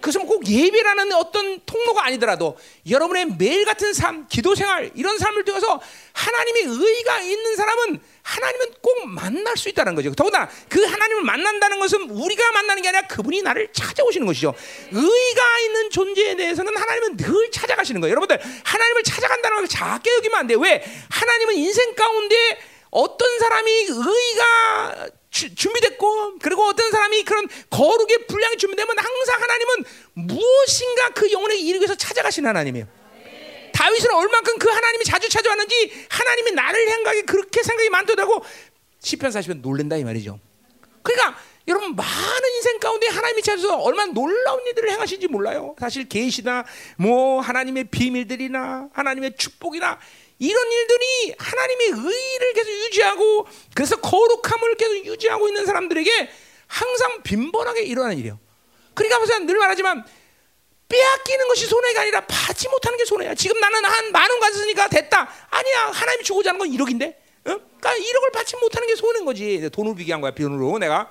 그것은 0.00 0.26
꼭 0.26 0.46
예배라는 0.46 1.12
어떤 1.12 1.60
통로가 1.64 2.06
아니더라도 2.06 2.56
여러분의 2.88 3.36
매일 3.38 3.64
같은 3.64 3.92
삶, 3.92 4.26
기도 4.28 4.54
생활 4.54 4.90
이런 4.94 5.18
삶을 5.18 5.44
통해서 5.44 5.80
하나님의 6.12 6.62
의가 6.64 7.20
있는 7.20 7.56
사람은 7.56 8.00
하나님은 8.22 8.66
꼭 8.82 9.06
만날 9.06 9.56
수 9.56 9.68
있다는 9.68 9.94
거죠. 9.94 10.12
더구나 10.14 10.48
그 10.68 10.82
하나님을 10.84 11.22
만난다는 11.22 11.78
것은 11.78 12.10
우리가 12.10 12.52
만나는 12.52 12.82
게 12.82 12.88
아니라 12.88 13.06
그분이 13.06 13.42
나를 13.42 13.72
찾아오시는 13.72 14.26
것이죠. 14.26 14.54
의가 14.90 15.58
있는 15.60 15.90
존재에 15.90 16.36
대해서는 16.36 16.76
하나님은 16.76 17.16
늘 17.16 17.50
찾아가시는 17.50 18.00
거예요. 18.00 18.10
여러분들 18.12 18.40
하나님을 18.64 19.02
찾아간다는 19.04 19.58
걸 19.58 19.68
작게 19.68 20.12
여기면 20.16 20.40
안 20.40 20.46
돼요. 20.46 20.58
왜? 20.58 20.84
하나님은 21.08 21.54
인생 21.54 21.94
가운데 21.94 22.58
어떤 22.90 23.38
사람이 23.38 23.70
의가 23.88 25.08
주, 25.36 25.54
준비됐고 25.54 26.38
그리고 26.40 26.62
어떤 26.62 26.90
사람이 26.90 27.22
그런 27.24 27.46
거룩의 27.68 28.26
분량이 28.26 28.56
준비되면 28.56 28.96
항상 28.98 29.42
하나님은 29.42 29.84
무엇인가 30.14 31.10
그 31.10 31.30
영혼에게 31.30 31.60
이르기 31.60 31.80
위해서 31.80 31.94
찾아가시는 31.94 32.48
하나님이에요. 32.48 32.88
다윗은 33.74 34.10
얼만큼 34.10 34.58
그 34.58 34.70
하나님이 34.70 35.04
자주 35.04 35.28
찾아왔는지 35.28 36.06
하나님이 36.08 36.52
나를 36.52 36.88
생각이 36.88 37.22
그렇게 37.22 37.62
생각이 37.62 37.90
많더라고 37.90 38.42
시편 39.00 39.30
40편 39.30 39.60
놀랜다 39.60 39.98
이 39.98 40.04
말이죠. 40.04 40.40
그러니까 41.02 41.38
여러분 41.68 41.94
많은 41.94 42.54
인생 42.56 42.78
가운데 42.78 43.06
하나님이 43.08 43.42
찾아서 43.42 43.76
얼마나 43.76 44.12
놀라운 44.12 44.66
일들을 44.68 44.90
행하신지 44.90 45.28
몰라요. 45.28 45.76
사실 45.78 46.08
계시나 46.08 46.64
뭐 46.96 47.40
하나님의 47.42 47.84
비밀들이나 47.84 48.88
하나님의 48.94 49.36
축복이나 49.36 49.98
이런 50.38 50.70
일들이 50.72 51.34
하나님의 51.38 51.86
의를 51.88 52.52
계속 52.52 52.70
유지하고 52.70 53.46
그래서 53.74 53.96
거룩함을 53.96 54.74
계속 54.76 55.06
유지하고 55.06 55.48
있는 55.48 55.64
사람들에게 55.66 56.30
항상 56.66 57.22
빈번하게 57.22 57.82
일어나는 57.82 58.18
일이에요. 58.18 58.38
그러니까 58.94 59.18
무슨 59.18 59.46
늘 59.46 59.56
말하지만 59.58 60.04
빼앗기는 60.88 61.48
것이 61.48 61.66
손해가 61.66 62.02
아니라 62.02 62.20
받지 62.26 62.68
못하는 62.68 62.96
게 62.98 63.04
손해야. 63.04 63.34
지금 63.34 63.58
나는 63.60 63.84
한 63.84 64.12
만 64.12 64.30
원 64.30 64.40
가졌으니까 64.40 64.88
됐다. 64.88 65.28
아니야. 65.50 65.90
하나님이 65.90 66.22
주고자 66.24 66.50
하는 66.50 66.58
건 66.60 66.68
1억인데. 66.70 67.14
어? 67.14 67.60
그러니까 67.80 67.90
1억을 67.94 68.32
받지 68.32 68.56
못하는 68.56 68.86
게 68.86 68.94
손해인 68.94 69.24
거지. 69.24 69.68
돈을 69.70 69.94
비교한 69.96 70.20
거야. 70.20 70.30
비용으로 70.32 70.78
내가. 70.78 71.10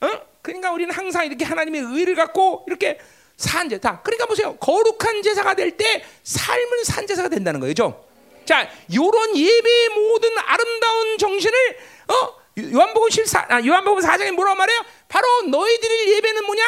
어? 0.00 0.10
그러니까 0.40 0.72
우리는 0.72 0.92
항상 0.94 1.26
이렇게 1.26 1.44
하나님의 1.44 1.82
의를 1.82 2.14
갖고 2.14 2.64
이렇게 2.68 2.98
산제 3.36 3.80
다. 3.80 4.00
그러니까 4.02 4.26
보세요. 4.26 4.56
거룩한 4.56 5.22
제사가 5.22 5.54
될 5.54 5.76
때 5.76 6.04
삶은 6.22 6.84
산 6.84 7.06
제사가 7.06 7.28
된다는 7.28 7.60
거죠. 7.60 8.05
자, 8.46 8.70
요런 8.94 9.36
예배의 9.36 9.88
모든 9.90 10.30
아름다운 10.38 11.18
정신을 11.18 11.78
어? 12.08 12.46
요한복음 12.72 13.10
14 13.10 13.46
아, 13.50 13.64
요한복음 13.64 14.02
4장에 14.02 14.30
뭐라고 14.32 14.56
말해요? 14.56 14.80
바로 15.08 15.26
너희들의 15.42 16.12
예배는 16.14 16.46
뭐냐? 16.46 16.62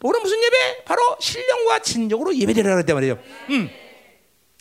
뭐로 0.00 0.20
무슨 0.20 0.40
예배? 0.42 0.84
바로 0.84 1.16
신령과 1.18 1.80
진정으로 1.80 2.36
예배드리라 2.36 2.74
그랬단 2.74 2.94
말이에요. 2.94 3.18
음. 3.50 3.70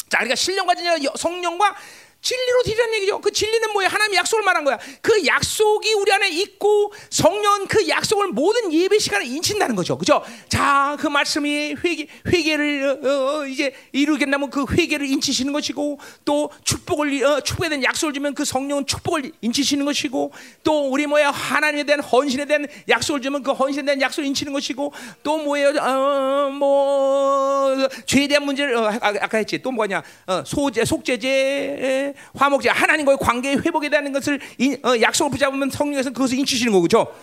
자, 0.10 0.19
그러니까 0.19 0.35
신령과 0.35 0.76
진정 0.76 1.15
성령과 1.15 1.76
진리로 2.24 2.64
드리라는 2.64 2.94
얘기죠. 2.95 3.20
그 3.20 3.32
진리는 3.32 3.74
뭐야? 3.74 3.90
하나님 3.90 4.16
약속을 4.16 4.45
말한 4.45 4.64
거야. 4.64 4.80
그 5.02 5.26
약속이 5.26 5.94
우리 5.94 6.12
안에 6.14 6.30
있고 6.30 6.94
성령 7.10 7.68
그 7.68 7.88
약속을 7.88 8.30
모든 8.30 8.72
예배 8.72 8.98
시간에 8.98 9.26
인친다는 9.26 9.76
거죠. 9.76 9.98
그죠? 9.98 10.24
자, 10.48 10.95
그 11.02 11.08
말씀이 11.08 11.76
회개, 11.84 12.08
회개를 12.26 13.02
어, 13.04 13.08
어, 13.41 13.45
이제 13.45 13.76
이루겠다면 13.91 14.50
그 14.50 14.66
회개를 14.72 15.06
인치시는 15.06 15.52
것이고 15.52 16.00
또 16.24 16.50
축복을 16.64 17.26
어, 17.26 17.41
축복에 17.41 17.68
대한 17.68 17.84
약속을 17.84 18.14
주면 18.14 18.34
그 18.34 18.45
성령은 18.45 18.86
축복을 18.86 19.34
인치시는 19.41 19.84
것이고 19.86 20.32
또 20.64 20.90
우리 20.90 21.06
뭐야? 21.06 21.30
하나님에 21.30 21.84
대한 21.84 22.00
헌신에 22.00 22.45
대한 22.45 22.66
약속을 22.88 23.22
주면 23.22 23.44
그 23.44 23.52
헌신에 23.52 23.84
대한 23.84 24.02
약속을 24.02 24.26
인치는 24.28 24.54
것이고 24.54 24.94
또 25.24 25.40
뭐예요? 25.40 25.74
어, 25.78 26.50
뭐 26.52 27.76
죄에 28.06 28.28
대한 28.28 28.45
문제를 28.45 28.78
어, 28.78 28.88
아, 28.88 29.14
아까 29.20 29.38
했지. 29.38 29.62
또 29.62 29.72
뭐냐? 29.72 30.02
어, 30.28 30.44
소재 30.45 30.86
속죄제 30.86 32.12
화목제 32.35 32.69
하나님과의 32.69 33.18
관계의 33.19 33.57
회복에 33.65 33.90
대한 33.90 34.11
것을 34.11 34.40
인, 34.57 34.77
어, 34.85 34.99
약속을 34.99 35.31
붙잡으면 35.31 35.69
성령에서 35.69 36.11
그것을 36.11 36.38
인치시는 36.40 36.80
거죠. 36.81 37.14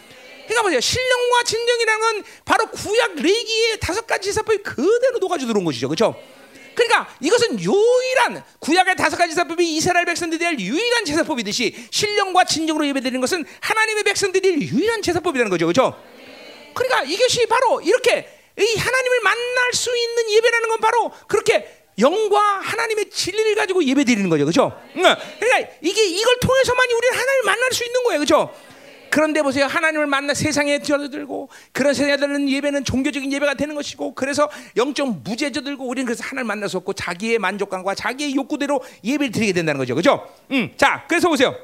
그러니까 0.46 0.62
보세요. 0.62 0.80
신령과 0.80 1.44
진정이라는 1.44 2.00
건 2.00 2.24
바로 2.44 2.66
구약 2.70 3.14
레기의 3.16 3.78
다섯 3.80 4.06
가지 4.06 4.28
제사법이 4.28 4.58
그대로 4.58 5.18
녹아져 5.20 5.46
들어온 5.46 5.64
것이죠. 5.64 5.88
그렇죠? 5.88 6.16
그러니까 6.74 7.14
이것은 7.20 7.60
유일한 7.60 8.42
구약의 8.58 8.96
다섯 8.96 9.16
가지 9.16 9.32
제사법이 9.32 9.76
이스라엘 9.76 10.06
백성들이 10.06 10.44
할 10.44 10.58
유일한 10.58 11.04
제사법이듯이 11.04 11.88
신령과 11.90 12.44
진정으로 12.44 12.86
예배드리는 12.88 13.20
것은 13.20 13.44
하나님의 13.60 14.04
백성들이 14.04 14.68
유일한 14.68 15.02
제사법이라는 15.02 15.50
거죠. 15.50 15.66
그렇죠? 15.66 16.00
그러니까 16.74 17.02
이것이 17.02 17.46
바로 17.46 17.80
이렇게 17.80 18.28
이 18.58 18.76
하나님을 18.76 19.20
만날 19.22 19.72
수 19.72 19.96
있는 19.96 20.30
예배라는 20.30 20.68
건 20.68 20.80
바로 20.80 21.12
그렇게 21.28 21.79
영과 22.00 22.38
하나님의 22.60 23.10
진리를 23.10 23.54
가지고 23.54 23.84
예배 23.84 24.04
드리는 24.04 24.28
거죠, 24.28 24.44
그렇죠? 24.44 24.80
그러니까 24.92 25.72
이게 25.80 26.04
이걸 26.06 26.38
통해서만이 26.40 26.92
우리는 26.92 27.18
하나님을 27.18 27.44
만날 27.44 27.72
수 27.72 27.84
있는 27.84 28.02
거예요, 28.04 28.18
그렇죠? 28.20 28.54
그런데 29.10 29.42
보세요, 29.42 29.66
하나님을 29.66 30.06
만나 30.06 30.34
세상에 30.34 30.78
뛰어들고 30.78 31.48
그런 31.72 31.92
세상에 31.94 32.16
들는 32.16 32.48
예배는 32.48 32.84
종교적인 32.84 33.32
예배가 33.32 33.54
되는 33.54 33.74
것이고 33.74 34.14
그래서 34.14 34.48
영적 34.76 35.22
무죄져 35.24 35.62
들고 35.62 35.84
우리는 35.86 36.06
그래서 36.06 36.22
하나님을 36.24 36.68
없고 36.72 36.92
자기의 36.92 37.38
만족감과 37.38 37.96
자기의 37.96 38.36
욕구대로 38.36 38.82
예배를 39.02 39.32
드리게 39.32 39.52
된다는 39.52 39.78
거죠, 39.78 39.94
그렇죠? 39.94 40.32
음, 40.52 40.72
자, 40.76 41.04
그래서 41.08 41.28
보세요. 41.28 41.56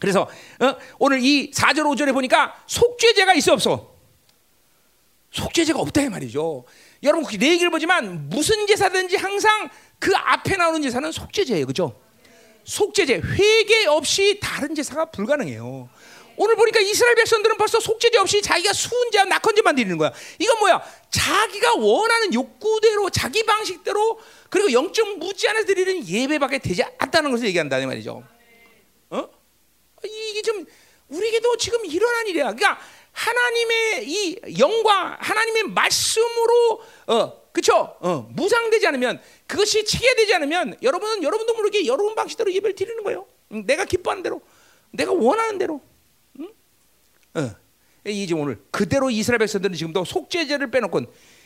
그래서 0.00 0.28
어? 0.60 0.76
오늘 0.98 1.22
이 1.22 1.50
4절 1.50 1.80
5절에 1.80 2.12
보니까 2.12 2.54
속죄제가 2.66 3.34
있어 3.34 3.52
없어? 3.52 3.94
속죄제가 5.32 5.78
없다 5.78 6.02
이 6.02 6.08
말이죠. 6.08 6.64
여러분 7.06 7.24
내 7.38 7.50
얘기를 7.52 7.70
보지만 7.70 8.28
무슨 8.28 8.66
제사든지 8.66 9.16
항상 9.16 9.70
그 9.98 10.14
앞에 10.14 10.56
나오는 10.56 10.82
제사는 10.82 11.10
속죄제예요, 11.10 11.66
그렇죠? 11.66 12.00
속죄제 12.64 13.14
회개 13.14 13.86
없이 13.86 14.38
다른 14.42 14.74
제사가 14.74 15.06
불가능해요. 15.06 15.88
오늘 16.38 16.56
보니까 16.56 16.80
이스라엘 16.80 17.14
백성들은 17.14 17.56
벌써 17.56 17.80
속죄제 17.80 18.18
없이 18.18 18.42
자기가 18.42 18.72
수은제와 18.72 19.24
낙헌제만 19.24 19.74
드리는 19.74 19.96
거야. 19.96 20.12
이건 20.38 20.58
뭐야? 20.58 20.82
자기가 21.10 21.76
원하는 21.76 22.34
욕구대로 22.34 23.08
자기 23.08 23.42
방식대로 23.44 24.18
그리고 24.50 24.70
영적 24.72 25.18
무지 25.18 25.48
안에서 25.48 25.66
드리는 25.66 26.06
예배밖에 26.06 26.58
되지 26.58 26.82
않다는 26.98 27.30
것을 27.30 27.46
얘기한다 27.46 27.78
이 27.78 27.86
말이죠. 27.86 28.22
어? 29.10 29.28
이게 30.04 30.42
좀 30.42 30.66
우리에게도 31.08 31.56
지금 31.56 31.84
일어난 31.86 32.26
일이야. 32.26 32.52
그러니까 32.52 32.78
하나님의 33.16 34.04
이 34.06 34.58
영과 34.58 35.16
하나님의 35.20 35.62
말씀으로 35.70 36.82
어 37.06 37.46
그쵸 37.50 37.96
어, 38.00 38.28
무상되지 38.30 38.86
않으면 38.88 39.20
그것이 39.46 39.86
체계되지 39.86 40.34
않으면 40.34 40.76
여러분은 40.82 41.22
여러분도 41.22 41.54
모르게 41.54 41.86
여러분 41.86 42.14
방식대로 42.14 42.52
예배를 42.52 42.74
드리는 42.74 43.02
거예요. 43.02 43.26
응, 43.52 43.64
내가 43.64 43.86
기뻐하는 43.86 44.22
대로, 44.22 44.42
내가 44.90 45.12
원하는 45.12 45.56
대로. 45.56 45.80
응? 46.40 46.52
어. 47.34 47.50
이제 48.04 48.34
오늘 48.34 48.62
그대로 48.70 49.10
이스라엘 49.10 49.38
백성들은 49.38 49.74
지금도 49.74 50.04
속죄제를 50.04 50.70
빼놓고, 50.70 51.00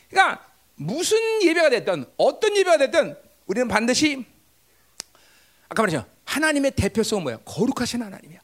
그러니까 0.09 0.45
무슨 0.75 1.17
예배가 1.41 1.69
됐든 1.69 2.05
어떤 2.17 2.57
예배가 2.57 2.77
됐든 2.77 3.15
우리는 3.45 3.67
반드시 3.69 4.25
아까 5.69 5.83
말했죠 5.83 6.05
하나님의 6.25 6.71
대표성은 6.71 7.23
뭐야? 7.23 7.37
거룩하신 7.45 8.01
하나님이야. 8.01 8.39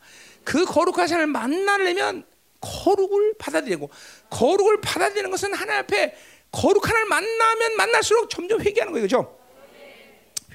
그 0.45 0.63
거룩하신 0.63 1.15
하나님을 1.15 1.33
만나려면 1.33 2.25
거룩을 2.59 3.35
받아들이고 3.37 3.89
거룩을 4.29 4.81
받아들이는 4.81 5.29
것은 5.31 5.53
하나님 5.53 5.81
앞에 5.83 6.15
거룩한 6.51 6.95
하나님을 6.95 7.09
만나면 7.09 7.77
만날수록 7.77 8.29
점점 8.29 8.61
회개하는 8.61 8.93
거예요. 8.93 9.03
그죠? 9.03 9.37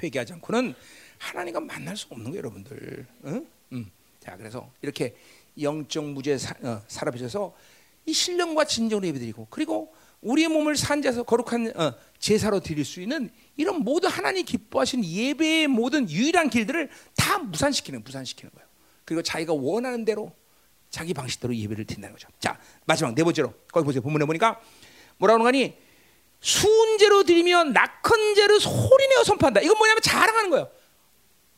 회개하지 0.03 0.33
않고는 0.35 0.75
하나님과 1.19 1.61
만날 1.61 1.97
수 1.97 2.07
없는 2.11 2.31
거예요, 2.31 2.39
여러분들. 2.39 3.07
응? 3.27 3.47
응. 3.73 3.91
자, 4.21 4.37
그래서 4.37 4.71
이렇게 4.83 5.15
영적 5.61 6.05
무죄 6.05 6.39
사, 6.39 6.55
어, 6.63 6.83
살아비셔서 6.89 7.55
이 8.07 8.13
신령과 8.13 8.65
진정으로 8.65 9.07
예배드리고 9.07 9.47
그리고 9.51 9.95
우리의 10.23 10.49
몸을 10.49 10.77
산자에서 10.77 11.25
거룩한 11.25 11.73
어, 11.77 11.95
제사로 12.19 12.61
드릴 12.61 12.85
수 12.85 13.01
있는 13.01 13.31
이런 13.57 13.83
모든 13.83 14.09
하나님 14.09 14.45
기뻐하신 14.45 15.05
예배의 15.05 15.69
모든 15.69 16.09
유일한 16.09 16.49
길들을 16.49 16.89
다 17.17 17.39
무산시키는 17.39 18.03
무산시키는 18.03 18.51
거예요. 18.53 18.69
그리고 19.05 19.23
자기가 19.23 19.53
원하는 19.53 20.05
대로 20.05 20.33
자기 20.93 21.15
방식대로 21.15 21.57
예배를 21.57 21.87
드린다는 21.87 22.15
거죠. 22.15 22.29
자, 22.39 22.61
마지막 22.85 23.15
네 23.15 23.25
번째로 23.25 23.53
거기 23.73 23.85
보세요. 23.85 24.03
본문에 24.03 24.27
보니까 24.27 24.61
뭐라고 25.17 25.45
하니 25.47 25.75
수은제로 26.41 27.25
드리면 27.25 27.73
낙헌 27.73 28.35
제를 28.35 28.61
소리내어 28.61 29.25
선포한다. 29.25 29.63
이건 29.63 29.79
뭐냐면 29.79 30.03
자랑하는 30.03 30.51
거예요. 30.51 30.71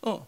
어. 0.02 0.27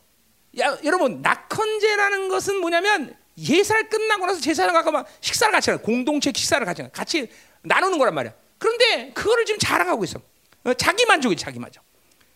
야, 0.59 0.77
여러분 0.83 1.23
낙헌 1.23 1.81
제라는 1.81 2.28
것은 2.28 2.57
뭐냐면 2.57 3.16
예살 3.39 3.89
끝나고 3.89 4.27
나서 4.27 4.41
제사를 4.41 4.73
갖고 4.73 4.91
막 4.91 5.07
식사를 5.20 5.53
같이 5.53 5.70
하는 5.70 5.83
공동체 5.85 6.33
식사를 6.35 6.65
같이 6.66 6.83
하는 6.83 6.91
같이 6.91 7.31
나누는 7.62 7.99
거란 7.99 8.12
말이야. 8.12 8.35
그런데 8.59 9.12
그거를 9.12 9.45
지금 9.45 9.61
자랑하고 9.61 10.03
있어. 10.03 10.20
어, 10.65 10.74
자기 10.74 11.07
만족이 11.07 11.37
자기 11.37 11.61
만족. 11.61 11.85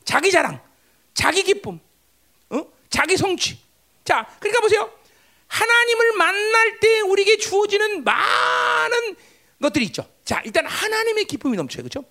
자기 0.04 0.30
자랑. 0.30 0.62
자기 1.14 1.42
기쁨. 1.42 1.80
어? 2.50 2.64
자기 2.88 3.16
성취. 3.16 3.58
자, 4.04 4.24
그러니까 4.38 4.60
보세요. 4.60 4.99
하나님을 5.50 6.12
만날 6.16 6.78
때 6.78 7.00
우리에게 7.00 7.36
주어지는 7.36 8.04
많은 8.04 9.16
것들이 9.60 9.84
있죠. 9.86 10.08
자, 10.24 10.40
일단 10.44 10.64
하나님의 10.64 11.24
기쁨이 11.24 11.56
넘쳐요. 11.56 11.82
그렇죠? 11.82 12.04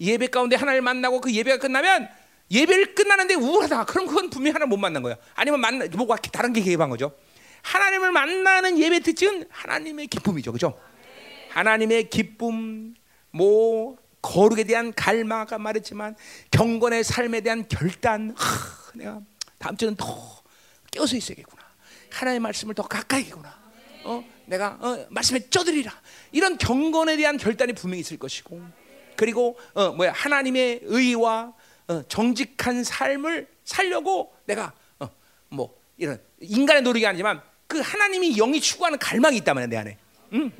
예배 0.00 0.28
가운데 0.28 0.56
하나님을 0.56 0.80
만나고 0.80 1.20
그 1.20 1.32
예배가 1.32 1.58
끝나면 1.58 2.08
예배를 2.50 2.94
끝나는데 2.94 3.34
우울하다. 3.34 3.84
그럼 3.84 4.06
그건 4.06 4.30
분명히 4.30 4.54
하나 4.54 4.66
못 4.66 4.78
만난 4.78 5.02
거야. 5.02 5.16
아니면 5.34 5.60
만나 5.60 5.86
뭐가 5.94 6.16
다른 6.16 6.52
게 6.52 6.62
개입한 6.62 6.88
거죠. 6.88 7.14
하나님을 7.62 8.10
만나는 8.10 8.78
예배 8.78 9.00
특징은 9.00 9.46
하나님의 9.50 10.06
기쁨이죠. 10.06 10.50
그렇죠? 10.52 10.78
하나님의 11.50 12.08
기쁨, 12.08 12.94
뭐 13.30 13.96
거룩에 14.22 14.64
대한 14.64 14.92
갈망 14.94 15.40
아까 15.40 15.58
말했지만 15.58 16.16
경건의 16.50 17.04
삶에 17.04 17.42
대한 17.42 17.68
결단. 17.68 18.34
하, 18.36 18.92
내가 18.94 19.20
다음 19.58 19.76
주는 19.76 19.94
더 19.94 20.42
깨어서 20.90 21.16
있어야겠구나. 21.16 21.61
하나님의 22.12 22.40
말씀을 22.40 22.74
더 22.74 22.82
가까이구나. 22.82 23.62
어, 24.04 24.24
내가 24.46 24.78
어, 24.80 25.06
말씀에 25.10 25.48
쪄들이라. 25.48 25.92
이런 26.32 26.58
경건에 26.58 27.16
대한 27.16 27.36
결단이 27.36 27.72
분명히 27.72 28.00
있을 28.00 28.18
것이고, 28.18 28.60
그리고 29.16 29.58
어, 29.74 29.92
뭐야 29.92 30.12
하나님의 30.12 30.80
의와 30.84 31.52
어, 31.88 32.02
정직한 32.08 32.84
삶을 32.84 33.48
살려고 33.64 34.34
내가 34.44 34.72
어, 34.98 35.08
뭐 35.48 35.76
이런 35.96 36.20
인간의 36.40 36.82
노력이 36.82 37.06
아니지만 37.06 37.40
그 37.66 37.80
하나님이 37.80 38.34
영이 38.36 38.60
추구하는 38.60 38.98
갈망이 38.98 39.36
있다면 39.38 39.70
내 39.70 39.76
안에. 39.76 39.98
음. 40.32 40.52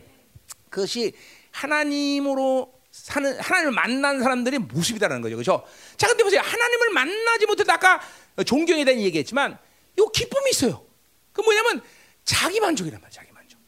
그것이 0.70 1.12
하나님으로 1.50 2.72
사는 2.90 3.38
하나님을 3.38 3.72
만난 3.72 4.22
사람들의 4.22 4.58
모습이다라는 4.60 5.22
거죠. 5.22 5.36
그렇죠? 5.36 5.66
자, 5.96 6.06
근데 6.06 6.24
보세요. 6.24 6.40
하나님을 6.40 6.90
만나지 6.90 7.46
못해도 7.46 7.72
아까 7.72 8.00
존경에 8.46 8.84
대한 8.84 9.00
얘기했지만 9.00 9.58
요 9.98 10.08
기쁨이 10.08 10.50
있어요. 10.50 10.84
그 11.32 11.40
뭐냐면 11.40 11.82
자기 12.24 12.60
만족이란 12.60 13.00
말이야. 13.00 13.10
자기 13.10 13.32
만족. 13.32 13.58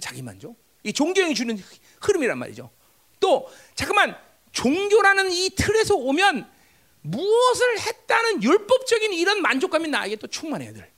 자기 0.00 0.22
만족. 0.22 0.56
이 0.82 0.92
종교형이 0.92 1.34
주는 1.34 1.58
흐름이란 2.00 2.38
말이죠. 2.38 2.70
또 3.18 3.50
잠깐만 3.74 4.16
종교라는 4.52 5.30
이 5.32 5.50
틀에서 5.50 5.94
오면 5.96 6.50
무엇을 7.02 7.80
했다는 7.80 8.42
율법적인 8.42 9.12
이런 9.12 9.42
만족감이 9.42 9.88
나에게 9.88 10.16
또 10.16 10.26
충만해야 10.26 10.72
돼. 10.72 10.92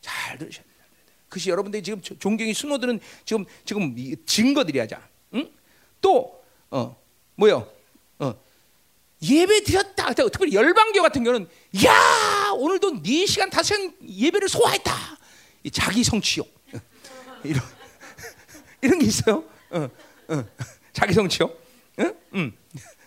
잘 0.00 0.38
들으셔야 0.38 0.62
돼. 0.64 0.68
그것이 1.28 1.50
여러분들이 1.50 1.82
지금 1.82 2.00
종경이 2.00 2.54
숨어드는 2.54 3.00
지금 3.24 3.44
지금 3.64 3.94
증거들이 4.24 4.78
하자. 4.78 5.06
응? 5.34 5.50
또 6.00 6.42
어, 6.70 6.96
뭐요? 7.34 7.70
어, 8.18 8.34
예배 9.22 9.64
드렸 9.64 9.87
다. 9.98 10.12
특별히 10.14 10.52
열방교 10.54 11.02
같은 11.02 11.24
경우는 11.24 11.48
야 11.84 12.50
오늘도 12.56 13.02
4 13.02 13.26
시간 13.26 13.50
5 13.52 13.62
시간 13.62 13.92
예배를 14.06 14.48
소화했다. 14.48 14.92
자기 15.72 16.02
성취욕 16.04 16.48
이런 17.44 17.62
이런 18.80 18.98
게 18.98 19.06
있어요. 19.06 19.44
어, 19.70 19.88
어. 20.28 20.44
자기 20.92 21.12
성취욕. 21.12 21.62
응? 22.00 22.14
응. 22.34 22.52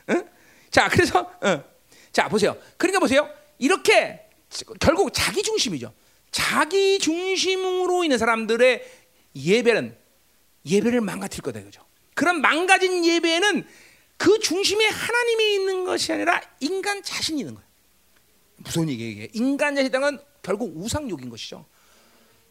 응? 0.10 0.30
자 0.70 0.88
그래서 0.90 1.32
어. 1.42 1.64
자 2.12 2.28
보세요. 2.28 2.56
그러니까 2.78 3.00
보세요. 3.00 3.30
이렇게 3.58 4.28
결국 4.80 5.12
자기 5.14 5.42
중심이죠. 5.42 5.94
자기 6.32 7.00
중심으로 7.00 8.04
있는 8.04 8.18
사람들의 8.18 8.84
예배는 9.36 9.98
예배를 10.66 11.02
망가뜨릴 11.02 11.42
거다 11.42 11.60
이거죠. 11.60 11.84
그런 12.14 12.42
망가진 12.42 13.04
예배에는 13.06 13.66
그 14.22 14.38
중심에 14.38 14.86
하나님이 14.88 15.56
있는 15.56 15.84
것이 15.84 16.14
아니라 16.14 16.40
인간 16.60 17.02
자신이 17.02 17.40
있는 17.40 17.56
거예요. 17.56 17.68
무슨 18.58 18.88
얘기예요? 18.88 19.28
인간 19.34 19.76
자신이란 19.76 20.20
결국 20.44 20.74
우상욕인 20.76 21.28
것이죠. 21.28 21.66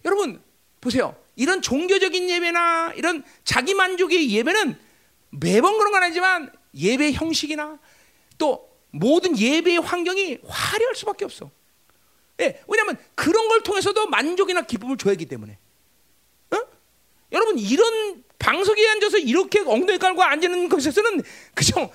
여러분 0.04 0.42
보세요. 0.80 1.14
이런 1.36 1.62
종교적인 1.62 2.28
예배나 2.28 2.94
이런 2.96 3.22
자기 3.44 3.74
만족의 3.74 4.32
예배는 4.32 4.76
매번 5.30 5.78
그런 5.78 5.92
건 5.92 6.02
아니지만 6.02 6.50
예배 6.74 7.12
형식이나 7.12 7.78
또 8.36 8.68
모든 8.90 9.38
예배의 9.38 9.78
환경이 9.78 10.38
화려할 10.44 10.96
수밖에 10.96 11.24
없어. 11.24 11.52
예, 12.40 12.60
왜냐하면 12.66 12.98
그런 13.14 13.46
걸 13.46 13.62
통해서도 13.62 14.08
만족이나 14.08 14.62
기쁨을 14.62 14.96
줘야 14.96 15.12
하기 15.12 15.26
때문에. 15.26 15.56
어? 16.50 16.56
여러분 17.30 17.60
이런 17.60 18.24
방석에 18.40 18.88
앉아서 18.88 19.18
이렇게 19.18 19.60
엉덩이 19.60 19.98
깔고 19.98 20.22
앉는 20.22 20.68
것에서는 20.68 21.22
그죠? 21.54 21.90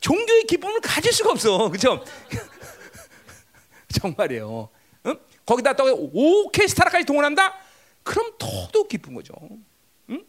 종교의 0.00 0.44
기쁨을 0.44 0.80
가질 0.80 1.12
수가 1.12 1.30
없어, 1.30 1.68
그죠? 1.68 2.02
정말이에요. 4.00 4.68
어? 5.04 5.12
거기다 5.44 5.74
또 5.74 6.10
오케스트라까지 6.12 7.04
동원한다? 7.04 7.54
그럼 8.02 8.32
더더욱 8.38 8.88
기쁜 8.88 9.14
거죠. 9.14 9.34
응? 10.10 10.24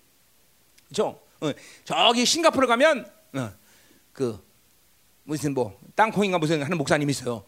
그죠? 0.90 1.20
어, 1.40 1.52
저기 1.86 2.26
싱가포르 2.26 2.68
가면 2.68 3.10
어, 3.36 3.52
그 4.12 4.46
무슨 5.24 5.54
뭐 5.54 5.80
땅콩인가 5.96 6.38
무슨 6.40 6.62
하는 6.62 6.78
목사님 6.78 7.10
있어요. 7.10 7.46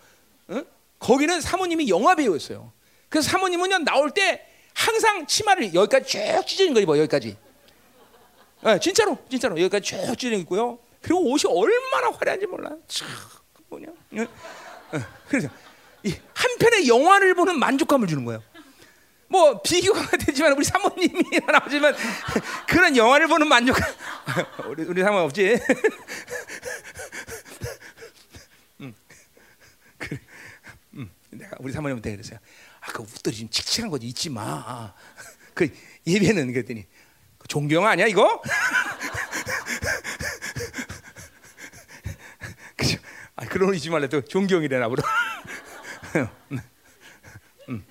어? 0.47 0.61
거기는 0.99 1.41
사모님이 1.41 1.89
영화 1.89 2.15
배우였어요. 2.15 2.71
그래서 3.09 3.29
사모님은 3.29 3.83
나올 3.83 4.11
때 4.11 4.45
항상 4.73 5.27
치마를 5.27 5.73
여기까지 5.73 6.07
쭉 6.07 6.47
찢어진 6.47 6.73
거 6.73 6.79
입어 6.79 6.97
여기까지. 6.97 7.35
네, 8.61 8.79
진짜로 8.79 9.17
진짜로 9.29 9.59
여기까지 9.59 9.83
쭉 9.83 10.17
찢어져 10.17 10.37
있고요. 10.41 10.79
그리고 11.01 11.21
옷이 11.31 11.43
얼마나 11.47 12.09
화려한지 12.11 12.45
몰라. 12.45 12.71
참 12.87 13.07
뭐냐. 13.69 13.87
네. 14.09 14.27
그래서 15.27 15.49
이 16.03 16.13
한편의 16.33 16.87
영화를 16.87 17.35
보는 17.35 17.59
만족감을 17.59 18.07
주는 18.07 18.25
거예요. 18.25 18.43
뭐 19.29 19.61
비교가 19.61 20.01
되지만 20.17 20.53
우리 20.53 20.65
사모님이 20.65 21.23
나오지만 21.47 21.95
그런 22.67 22.97
영화를 22.97 23.27
보는 23.27 23.47
만족감 23.47 23.87
우리 24.67 24.83
우리 24.83 25.01
상관 25.03 25.23
없지. 25.23 25.59
음. 28.81 28.95
그래. 29.97 30.19
음. 30.95 31.11
내가 31.29 31.55
우리 31.59 31.71
사모님한테 31.71 32.11
그랬어요. 32.11 32.39
아그 32.81 33.03
웃들이 33.03 33.37
좀 33.37 33.49
칙칙한 33.49 33.89
거지 33.89 34.07
잊지 34.07 34.29
마. 34.31 34.93
그 35.53 35.69
예배는 36.07 36.51
그랬더니 36.53 36.83
그 36.83 36.89
존경 37.49 37.85
아니야 37.85 38.07
이거? 38.07 38.41
그죠? 42.77 42.97
아 43.35 43.45
그런 43.45 43.73
잊지 43.75 43.89
말래 43.89 44.07
또 44.07 44.21
존경이래나 44.21 44.87
보다. 44.87 45.03
음. 47.69 47.83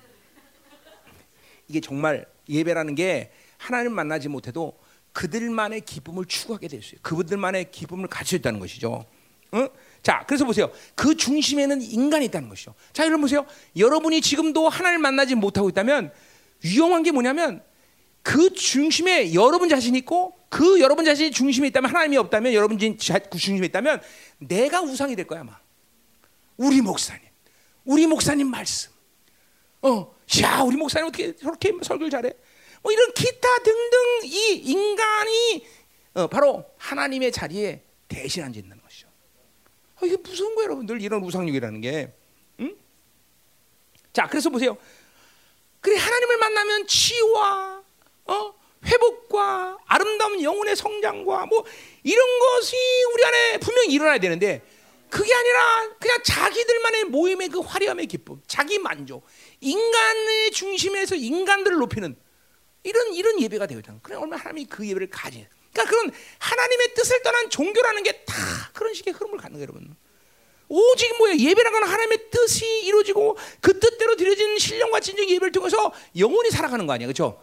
이게 1.67 1.81
정말 1.81 2.25
예배라는 2.47 2.95
게 2.95 3.31
하나님 3.57 3.93
만나지 3.93 4.29
못해도 4.29 4.79
그들만의 5.11 5.81
기쁨을 5.81 6.25
추구하게 6.25 6.67
될 6.69 6.81
수 6.81 6.95
있어요. 6.95 7.01
그분들만의 7.03 7.71
기쁨을 7.71 8.07
가지고 8.07 8.39
있다는 8.39 8.59
것이죠. 8.59 9.05
어? 9.51 9.67
자, 10.01 10.23
그래서 10.25 10.45
보세요. 10.45 10.71
그 10.95 11.17
중심에는 11.17 11.81
인간이 11.81 12.25
있다는 12.25 12.47
것이죠. 12.47 12.73
자, 12.93 13.03
여러분 13.03 13.21
보세요. 13.21 13.45
여러분이 13.75 14.21
지금도 14.21 14.69
하나님 14.69 15.01
만나지 15.01 15.35
못하고 15.35 15.67
있다면 15.69 16.13
위험한 16.63 17.03
게 17.03 17.11
뭐냐면 17.11 17.61
그 18.21 18.53
중심에 18.53 19.33
여러분 19.33 19.69
자신이 19.69 19.97
있고 19.99 20.37
그 20.49 20.79
여러분 20.79 21.05
자신이 21.05 21.31
중심에 21.31 21.67
있다면 21.67 21.89
하나님이 21.89 22.17
없다면 22.17 22.53
여러분 22.53 22.77
그 22.77 23.37
중심에 23.37 23.65
있다면 23.67 24.01
내가 24.39 24.81
우상이 24.81 25.15
될 25.15 25.27
거야 25.27 25.41
아마. 25.41 25.59
우리 26.57 26.81
목사님, 26.81 27.21
우리 27.85 28.05
목사님 28.05 28.49
말씀. 28.49 28.91
어, 29.81 30.13
야, 30.41 30.61
우리 30.61 30.75
목사님 30.75 31.07
어떻게 31.07 31.35
저렇게 31.35 31.71
설교를 31.81 32.09
잘해? 32.09 32.33
뭐 32.81 32.91
이런 32.91 33.13
기타 33.13 33.47
등등 33.59 33.99
이 34.23 34.53
인간이 34.65 35.65
어, 36.15 36.27
바로 36.27 36.65
하나님의 36.77 37.31
자리에 37.31 37.83
대신 38.07 38.43
앉아 38.43 38.59
있는 38.59 38.81
것이죠. 38.81 39.07
어, 40.01 40.05
이게 40.05 40.17
무서운 40.17 40.55
거예요, 40.55 40.65
여러분들. 40.65 41.01
이런 41.01 41.23
우상욕이라는 41.23 41.81
게. 41.81 42.13
응? 42.59 42.75
자, 44.11 44.27
그래서 44.27 44.49
보세요. 44.49 44.77
그래 45.81 45.95
하나님을 45.97 46.37
만나면 46.37 46.87
치유와 46.87 47.78
어? 48.29 48.53
회복과 48.85 49.77
아름다운 49.85 50.41
영혼의 50.41 50.75
성장과 50.75 51.47
뭐 51.47 51.65
이런 52.03 52.39
것이 52.39 52.77
우리 53.13 53.25
안에 53.25 53.57
분명히 53.59 53.93
일어나야 53.93 54.19
되는데 54.19 54.61
그게 55.09 55.33
아니라 55.33 55.89
그냥 55.99 56.19
자기들만의 56.23 57.03
모임의 57.05 57.49
그 57.49 57.59
화려함의 57.59 58.05
기쁨, 58.05 58.41
자기 58.47 58.77
만족, 58.77 59.25
인간의 59.59 60.51
중심에서 60.51 61.15
인간들을 61.15 61.77
높이는 61.77 62.15
이런 62.83 63.13
이런 63.13 63.41
예배가 63.41 63.65
되는. 63.65 63.83
그래 64.03 64.15
얼마나 64.15 64.41
하나님이 64.41 64.65
그 64.67 64.87
예배를 64.87 65.09
가지. 65.09 65.45
그러니까 65.73 65.91
그런 65.91 66.13
하나님의 66.39 66.93
뜻을 66.93 67.21
떠난 67.23 67.49
종교라는 67.49 68.03
게 68.03 68.23
다 68.25 68.35
그런 68.73 68.93
식의 68.93 69.13
흐름을 69.13 69.37
갖는 69.39 69.53
거예요, 69.57 69.63
여러분. 69.63 69.95
오직 70.69 71.17
뭐야 71.17 71.35
예배라는 71.35 71.79
건 71.79 71.89
하나님의 71.89 72.29
뜻이 72.29 72.65
이루어지고 72.85 73.37
그 73.59 73.79
뜻대로 73.79 74.15
드려진 74.15 74.57
신령과 74.59 74.99
진정 74.99 75.25
예배를 75.27 75.51
통해서 75.51 75.91
영혼이 76.17 76.51
살아가는 76.51 76.85
거 76.85 76.93
아니야, 76.93 77.07
그렇죠? 77.07 77.41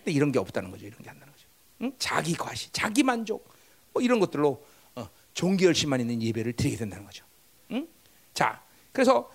근데 0.00 0.12
이런 0.12 0.32
게 0.32 0.38
없다는 0.38 0.70
거죠, 0.70 0.86
이런 0.86 0.98
게안 1.02 1.18
나는 1.18 1.32
거죠. 1.32 1.46
응? 1.82 1.92
자기 1.98 2.34
과시, 2.34 2.70
자기 2.72 3.02
만족, 3.02 3.48
뭐 3.92 4.02
이런 4.02 4.18
것들로 4.20 4.64
어, 4.96 5.08
종교 5.34 5.66
열심만 5.66 6.00
있는 6.00 6.22
예배를 6.22 6.54
드리게 6.54 6.76
된다는 6.76 7.04
거죠. 7.04 7.24
응? 7.72 7.86
자, 8.34 8.62
그래서 8.92 9.30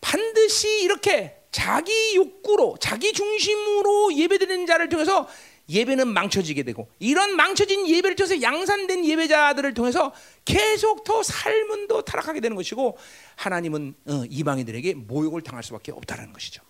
반드시 0.00 0.82
이렇게 0.82 1.42
자기 1.50 2.14
욕구로, 2.16 2.76
자기 2.80 3.12
중심으로 3.12 4.14
예배드리는 4.14 4.66
자를 4.66 4.88
통해서 4.88 5.28
예배는 5.68 6.08
망쳐지게 6.08 6.62
되고 6.62 6.88
이런 6.98 7.36
망쳐진 7.36 7.88
예배를 7.88 8.16
통해서 8.16 8.42
양산된 8.42 9.04
예배자들을 9.06 9.72
통해서 9.72 10.12
계속 10.44 11.04
더 11.04 11.22
삶은 11.22 11.86
더 11.88 12.02
타락하게 12.02 12.40
되는 12.40 12.54
것이고 12.54 12.98
하나님은 13.36 13.94
어, 14.08 14.24
이방인들에게 14.28 14.94
모욕을 14.94 15.40
당할 15.42 15.62
수밖에 15.62 15.90
없다는 15.92 16.32
것이죠. 16.32 16.62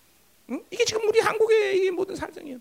응? 0.51 0.63
이게 0.71 0.85
지금 0.85 1.09
우리 1.09 1.19
한국의 1.19 1.91
모든 1.91 2.15
사정이에요. 2.15 2.59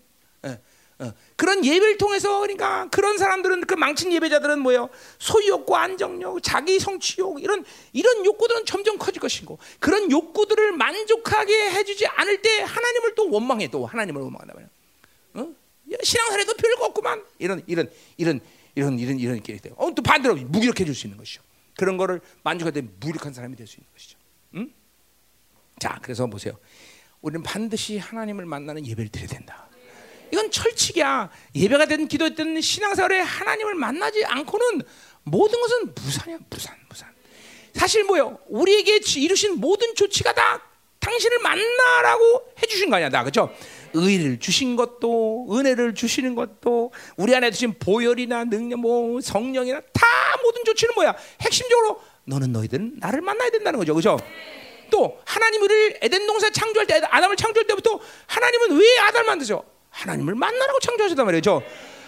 예, 1.00 1.04
어. 1.04 1.14
그런 1.36 1.64
예배를 1.64 1.98
통해서 1.98 2.40
그러니까 2.40 2.88
그런 2.90 3.18
사람들은 3.18 3.62
그 3.62 3.74
망친 3.74 4.12
예배자들은 4.12 4.60
뭐예요? 4.60 4.88
소유욕과 5.18 5.80
안정욕, 5.82 6.42
자기 6.42 6.78
성취욕 6.78 7.42
이런 7.42 7.64
이런 7.92 8.24
욕구들은 8.24 8.64
점점 8.64 8.96
커질 8.98 9.20
것이고 9.20 9.58
그런 9.80 10.10
욕구들을 10.10 10.72
만족하게 10.72 11.70
해주지 11.72 12.06
않을 12.06 12.42
때 12.42 12.60
하나님을 12.62 13.14
또 13.16 13.28
원망해 13.30 13.68
또 13.68 13.86
하나님을 13.86 14.22
원망한다 14.22 14.54
말이야. 14.54 14.68
어? 15.34 15.54
신앙생활에도 16.02 16.54
별거 16.54 16.84
없구만 16.86 17.24
이런 17.38 17.62
이런 17.66 17.90
이런 18.16 18.40
이런 18.76 18.98
이런 18.98 19.18
이런 19.18 19.42
게 19.42 19.56
돼요. 19.56 19.74
어, 19.76 19.92
또 19.94 20.02
반대로 20.02 20.34
무기력해 20.36 20.84
줄 20.84 20.94
수 20.94 21.06
있는 21.06 21.18
것이죠. 21.18 21.42
그런 21.76 21.96
거를 21.96 22.20
만족할 22.44 22.72
때 22.72 22.82
무력한 23.00 23.32
사람이 23.34 23.56
될 23.56 23.66
수 23.66 23.76
있는 23.78 23.86
것이죠. 23.92 24.16
응? 24.54 24.72
자, 25.80 25.98
그래서 26.02 26.26
보세요. 26.28 26.56
우리는 27.20 27.42
반드시 27.42 27.98
하나님을 27.98 28.46
만나는 28.46 28.86
예배를 28.86 29.10
드려야 29.10 29.28
된다. 29.28 29.68
이건 30.32 30.50
철칙이야. 30.50 31.30
예배가 31.54 31.86
된 31.86 32.08
기도했던 32.08 32.60
신앙생활에 32.60 33.20
하나님을 33.20 33.74
만나지 33.74 34.24
않고는 34.24 34.82
모든 35.24 35.60
것은 35.60 35.94
무산이야, 35.94 36.38
무산, 36.50 36.76
무산. 36.88 37.08
사실 37.74 38.04
뭐요? 38.04 38.38
우리에게 38.48 39.00
이루신 39.16 39.60
모든 39.60 39.94
조치가 39.94 40.32
다 40.32 40.60
당신을 41.00 41.38
만나라고 41.40 42.52
해주신 42.62 42.90
거 42.90 42.96
아니야, 42.96 43.08
나 43.08 43.24
그죠? 43.24 43.54
의를 43.92 44.40
주신 44.40 44.74
것도 44.74 45.48
은혜를 45.52 45.94
주시는 45.94 46.34
것도 46.34 46.92
우리 47.16 47.34
안에 47.34 47.50
주신 47.50 47.78
보혈이나 47.78 48.44
능력, 48.44 48.80
뭐 48.80 49.20
성령이나 49.20 49.80
다 49.92 50.06
모든 50.42 50.64
조치는 50.64 50.94
뭐야? 50.94 51.14
핵심적으로 51.42 52.00
너는 52.24 52.52
너희들은 52.52 52.96
나를 52.98 53.20
만나야 53.20 53.50
된다는 53.50 53.78
거죠, 53.78 53.94
그죠? 53.94 54.18
또 54.90 55.20
하나님 55.24 55.62
우리를 55.62 55.98
에덴 56.02 56.26
동산 56.26 56.52
창조할 56.52 56.86
때 56.86 57.00
아담을 57.04 57.36
창조할 57.36 57.66
때부터 57.66 58.00
하나님은 58.26 58.78
왜 58.78 58.98
아담을 58.98 59.26
만드죠? 59.26 59.64
하나님을 59.94 60.34
만나라고 60.34 60.78
창조하셨단 60.80 61.24
말이죠. 61.24 61.62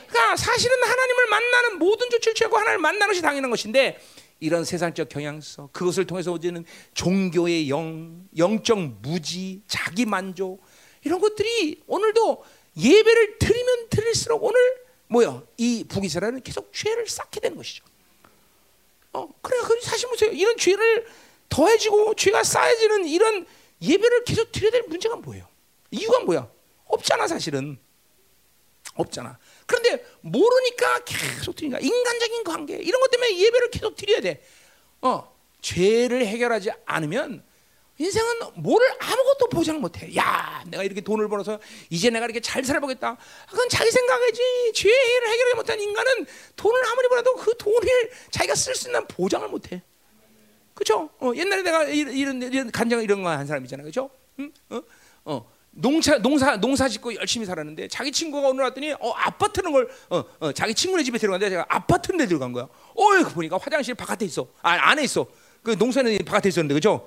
그러니까 0.09 0.37
사실은 0.37 0.77
하나님을 0.83 1.27
만나는 1.29 1.79
모든 1.79 2.11
조치를 2.11 2.35
취하고 2.35 2.57
하나님을 2.59 2.79
만나는 2.79 3.09
것이 3.09 3.23
당연한 3.23 3.51
것인데 3.51 3.99
이런 4.41 4.65
세상적 4.65 5.09
경향성 5.09 5.69
그것을 5.73 6.07
통해서 6.07 6.33
오지는 6.33 6.65
종교의 6.95 7.71
영, 7.71 8.29
영적 8.37 8.79
무지, 9.03 9.63
자기 9.67 10.05
만족 10.05 10.61
이런 11.05 11.21
것들이 11.21 11.83
오늘도 11.87 12.45
예배를 12.77 13.39
드리면 13.39 13.89
드릴수록 13.89 14.43
오늘 14.43 14.61
뭐야 15.09 15.43
이 15.57 15.85
북이스라엘은 15.89 16.43
계속 16.43 16.73
죄를 16.73 17.09
쌓게 17.09 17.41
되는 17.41 17.57
것이죠. 17.57 17.85
어 19.13 19.29
그래 19.41 19.57
그 19.63 19.81
사실 19.83 20.09
보세요 20.09 20.31
이런 20.33 20.57
죄를 20.57 21.07
더해지고 21.49 22.15
죄가 22.15 22.43
쌓여지는 22.43 23.07
이런 23.07 23.47
예배를 23.81 24.25
계속 24.25 24.51
드려야 24.53 24.73
될 24.73 24.83
문제가 24.83 25.17
뭐예요? 25.17 25.47
이유가 25.91 26.21
뭐야? 26.21 26.49
없잖아 26.87 27.27
사실은 27.29 27.79
없잖아. 28.95 29.39
그런데 29.67 30.05
모르니까 30.21 31.05
계속 31.05 31.55
드리니까 31.57 31.81
인간적인 31.81 32.45
관계 32.45 32.77
이런 32.77 33.01
것 33.01 33.11
때문에 33.11 33.39
예배를 33.39 33.71
계속 33.71 33.95
드려야 33.97 34.21
돼. 34.21 34.43
어 35.03 35.37
죄를 35.61 36.25
해결하지 36.27 36.71
않으면 36.87 37.45
인생은 37.99 38.35
뭐를 38.57 38.89
아무것도 39.01 39.49
보장 39.49 39.81
못해. 39.81 40.15
야, 40.17 40.63
내가 40.67 40.83
이렇게 40.83 41.01
돈을 41.01 41.29
벌어서 41.29 41.59
이제 41.89 42.11
내가 42.11 42.27
이렇게 42.27 42.41
잘 42.41 42.63
살아보겠다. 42.63 43.17
그건 43.51 43.69
자기 43.71 43.91
생각이지. 43.91 44.73
죄를 44.75 45.29
해결하지 45.31 45.57
못한 45.57 45.81
인간은 45.81 46.27
돈을 46.57 46.87
아무리 46.87 47.09
벌어도 47.09 47.35
그 47.37 47.57
돈을 47.57 48.11
자기가 48.31 48.55
쓸 48.55 48.75
수 48.75 48.89
있는 48.89 49.07
보장을 49.07 49.49
못해. 49.49 49.83
그렇죠? 50.75 51.09
어, 51.21 51.33
옛날에 51.35 51.63
내가 51.63 51.85
이런, 51.85 52.43
이런 52.43 52.71
간장 52.71 53.03
이런 53.03 53.23
거 53.23 53.31
한 53.31 53.47
사람 53.47 53.65
있잖아, 53.65 53.83
그렇죠? 53.83 54.11
응? 54.41 54.53
어? 54.69 54.83
어. 55.25 55.56
농사 55.79 56.17
농사 56.19 56.57
농사 56.57 56.89
짓고 56.89 57.15
열심히 57.17 57.45
살았는데 57.45 57.89
자기 57.89 58.11
친구가 58.11 58.49
오늘 58.49 58.65
왔더니 58.65 58.93
어 58.99 59.11
아파트는 59.13 59.73
걸 59.73 59.89
어, 60.09 60.25
어 60.41 60.53
자기 60.53 60.75
친구네 60.75 61.03
집에 61.03 61.19
들어갔는데 61.19 61.51
제가 61.51 61.67
아파트인데 61.69 62.27
들어간 62.27 62.53
거야. 62.53 62.65
어 62.65 63.29
보니까 63.35 63.59
화장실 63.61 63.95
바깥에 63.95 64.25
있어. 64.25 64.49
아 64.63 64.71
안에 64.91 65.05
있어. 65.05 65.27
그 65.63 65.73
농사는 65.73 66.17
바깥에 66.25 66.49
있었는데 66.49 66.75
그죠? 66.75 67.07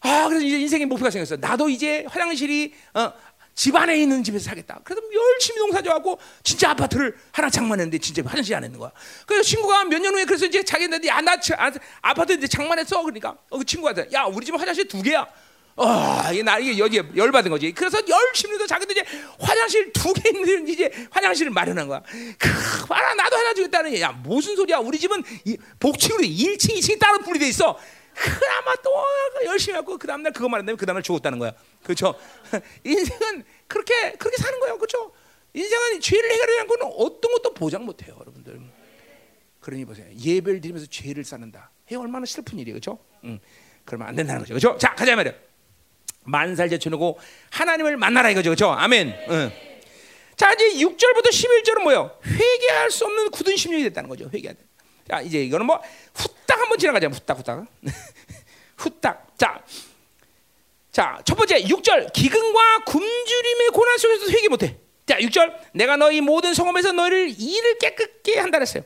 아 0.00 0.26
그래서 0.28 0.44
이제 0.44 0.58
인생의 0.60 0.86
목표가 0.86 1.10
생겼어. 1.10 1.36
나도 1.36 1.68
이제 1.68 2.04
화장실이 2.08 2.74
어, 2.94 3.12
집 3.54 3.76
안에 3.76 3.96
있는 3.96 4.24
집에서 4.24 4.46
살겠다. 4.46 4.80
그래서 4.82 5.00
열심히 5.14 5.60
농사져갖고 5.60 6.18
진짜 6.42 6.70
아파트를 6.70 7.14
하나 7.30 7.48
장만했는데 7.50 7.98
진짜 7.98 8.22
화장실 8.24 8.56
안 8.56 8.64
있는 8.64 8.80
거야. 8.80 8.90
그래서 9.26 9.44
친구가 9.48 9.84
몇 9.84 10.00
년 10.00 10.12
후에 10.14 10.24
그래서 10.24 10.46
이제 10.46 10.64
자기한테 10.64 11.06
야나 11.06 11.34
아, 11.56 11.70
아파트 12.00 12.32
이제 12.32 12.48
장만했어. 12.48 13.00
그러니까 13.02 13.36
어, 13.48 13.58
그 13.58 13.64
친구한테 13.64 14.08
야 14.12 14.24
우리 14.24 14.44
집 14.44 14.54
화장실 14.58 14.88
두 14.88 15.00
개야. 15.02 15.24
아, 15.76 16.30
이게 16.32 16.42
나 16.42 16.58
이게 16.58 16.78
여기 16.78 16.98
열받은 17.16 17.50
거지. 17.50 17.72
그래서 17.72 17.98
열심히 18.06 18.58
도 18.58 18.66
자기도 18.66 18.92
이제 18.92 19.02
화장실 19.40 19.92
두 19.92 20.12
개 20.12 20.28
있는 20.28 20.66
이제 20.68 20.90
화장실을 21.10 21.50
마련한 21.50 21.88
거야. 21.88 22.02
그, 22.38 22.86
봐라 22.86 23.14
나도 23.14 23.36
하나 23.36 23.54
주겠다는 23.54 23.98
야 24.00 24.12
무슨 24.12 24.54
소리야? 24.56 24.78
우리 24.78 24.98
집은 24.98 25.22
복층으로 25.80 26.22
1층, 26.24 26.74
2층이 26.76 26.98
따로 26.98 27.18
분리돼 27.20 27.48
있어. 27.48 27.78
그나마 28.14 28.74
또 28.82 28.90
열심히 29.46 29.74
하고 29.76 29.96
그 29.96 30.06
다음날 30.06 30.32
그거 30.32 30.46
말한다면 30.48 30.76
그 30.76 30.84
다음날 30.84 31.02
죽었다는 31.02 31.38
거야. 31.38 31.52
그렇죠? 31.82 32.14
인생은 32.84 33.44
그렇게 33.66 34.12
그렇게 34.12 34.36
사는 34.36 34.60
거예요. 34.60 34.76
그렇죠? 34.76 35.12
인생은 35.54 36.00
죄를 36.00 36.30
해결하는 36.32 36.66
거는 36.66 36.86
어떤 36.98 37.32
것도 37.32 37.54
보장 37.54 37.84
못 37.86 38.02
해요, 38.02 38.16
여러분들. 38.20 38.60
그러니 39.60 39.84
보세요. 39.86 40.06
예배를 40.22 40.60
드리면서 40.60 40.86
죄를 40.90 41.24
쌓는다. 41.24 41.70
이 41.90 41.94
얼마나 41.94 42.26
슬픈 42.26 42.58
일이에요. 42.58 42.74
그렇죠? 42.74 42.98
음. 43.24 43.38
그러면 43.84 44.08
안 44.08 44.14
된다는 44.16 44.40
거죠. 44.42 44.54
그렇죠? 44.54 44.76
자, 44.78 44.94
가자 44.94 45.16
말이야. 45.16 45.32
만살 46.24 46.68
제쳐놓고 46.70 47.18
하나님을 47.50 47.96
만나라 47.96 48.30
이거죠. 48.30 48.50
그렇죠? 48.50 48.70
아멘. 48.70 49.14
응. 49.30 49.52
자, 50.36 50.52
이제 50.52 50.84
6절부터 50.84 51.28
11절은 51.30 51.82
뭐예요? 51.82 52.18
회개할 52.26 52.90
수 52.90 53.04
없는 53.04 53.30
굳은 53.30 53.56
심령이 53.56 53.84
됐다는 53.84 54.08
거죠. 54.08 54.30
회개할 54.32 54.56
때. 54.56 54.62
자, 55.08 55.20
이제 55.20 55.42
이거는 55.44 55.66
뭐 55.66 55.80
후딱 56.14 56.60
한번 56.60 56.78
지나가자. 56.78 57.08
후딱 57.08 57.38
후딱. 57.38 57.66
후딱. 58.78 59.26
자. 59.36 59.62
자, 60.90 61.20
첫 61.24 61.34
번째 61.36 61.62
6절 61.62 62.12
기근과 62.12 62.84
굶주림의 62.86 63.68
고난 63.72 63.98
속에서 63.98 64.30
회개 64.30 64.48
못 64.48 64.62
해. 64.62 64.76
자, 65.06 65.16
6절 65.18 65.54
내가 65.74 65.96
너희 65.96 66.20
모든 66.20 66.54
성읍에서 66.54 66.92
너희를 66.92 67.34
일을 67.38 67.78
깨끗게 67.78 68.38
한다 68.38 68.58
그랬어요. 68.58 68.84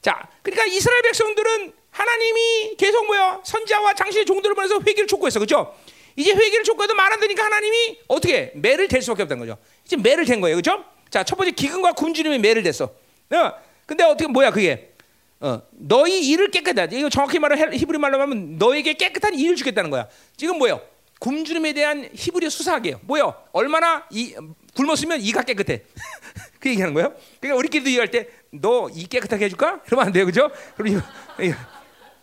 자, 0.00 0.28
그러니까 0.42 0.66
이스라엘 0.66 1.02
백성들은 1.02 1.72
하나님이 1.90 2.76
계속 2.76 3.06
뭐야? 3.06 3.40
선지자와 3.44 3.94
장신의 3.94 4.26
종들을 4.26 4.54
보내서 4.54 4.78
회개를 4.80 5.06
촉구했어. 5.06 5.40
그렇죠? 5.40 5.74
이제 6.18 6.32
회개를 6.32 6.64
촉구해도 6.64 6.94
말 6.94 7.08
안 7.12 7.20
되니까 7.20 7.44
하나님이 7.44 7.98
어떻게 8.08 8.52
매를 8.54 8.86
댈 8.88 9.00
수밖에 9.00 9.22
없다는 9.22 9.40
거죠. 9.46 9.58
이제 9.84 9.96
매를 9.96 10.24
댄 10.26 10.40
거예요. 10.40 10.56
그렇죠? 10.56 10.84
자, 11.10 11.24
첫 11.24 11.36
번째 11.36 11.52
기근과 11.52 11.92
굶주림의 11.92 12.38
매를 12.40 12.62
댔어. 12.62 12.84
어. 12.84 13.52
근데 13.86 14.04
어떻게 14.04 14.26
뭐야 14.26 14.50
그게? 14.50 14.92
어, 15.40 15.62
너희 15.72 16.28
일을 16.28 16.50
깨끗하다. 16.50 16.96
이거 16.96 17.08
정확히 17.08 17.38
말하면 17.38 17.72
히브리 17.74 17.96
말로 17.98 18.20
하면 18.20 18.58
너에게 18.58 18.92
깨끗한 18.94 19.34
일을 19.38 19.56
주겠다는 19.56 19.88
거야. 19.90 20.06
지금 20.36 20.58
뭐요? 20.58 20.82
굶주림에 21.20 21.72
대한 21.72 22.08
히브리 22.14 22.50
수사하게요. 22.50 23.00
뭐요? 23.04 23.34
얼마나 23.52 24.06
이, 24.10 24.34
굶었으면 24.76 25.20
이가 25.22 25.42
깨끗해. 25.42 25.82
그 26.60 26.68
얘기하는 26.68 26.92
거예요. 26.94 27.14
그러니까 27.40 27.58
우리끼리도 27.58 27.88
얘기할 27.90 28.10
때 28.10 28.28
너 28.50 28.88
이 28.94 29.06
깨끗하게 29.06 29.44
해줄까? 29.46 29.80
그러면 29.84 30.06
안 30.06 30.12
돼요, 30.12 30.24
그죠? 30.26 30.50
그리고 30.76 31.00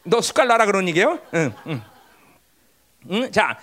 너 0.03 0.21
숟갈 0.21 0.47
놔라 0.47 0.65
그런 0.65 0.87
얘기예요. 0.89 1.19
응, 1.35 1.53
응. 1.67 1.81
응, 3.11 3.31
자, 3.31 3.59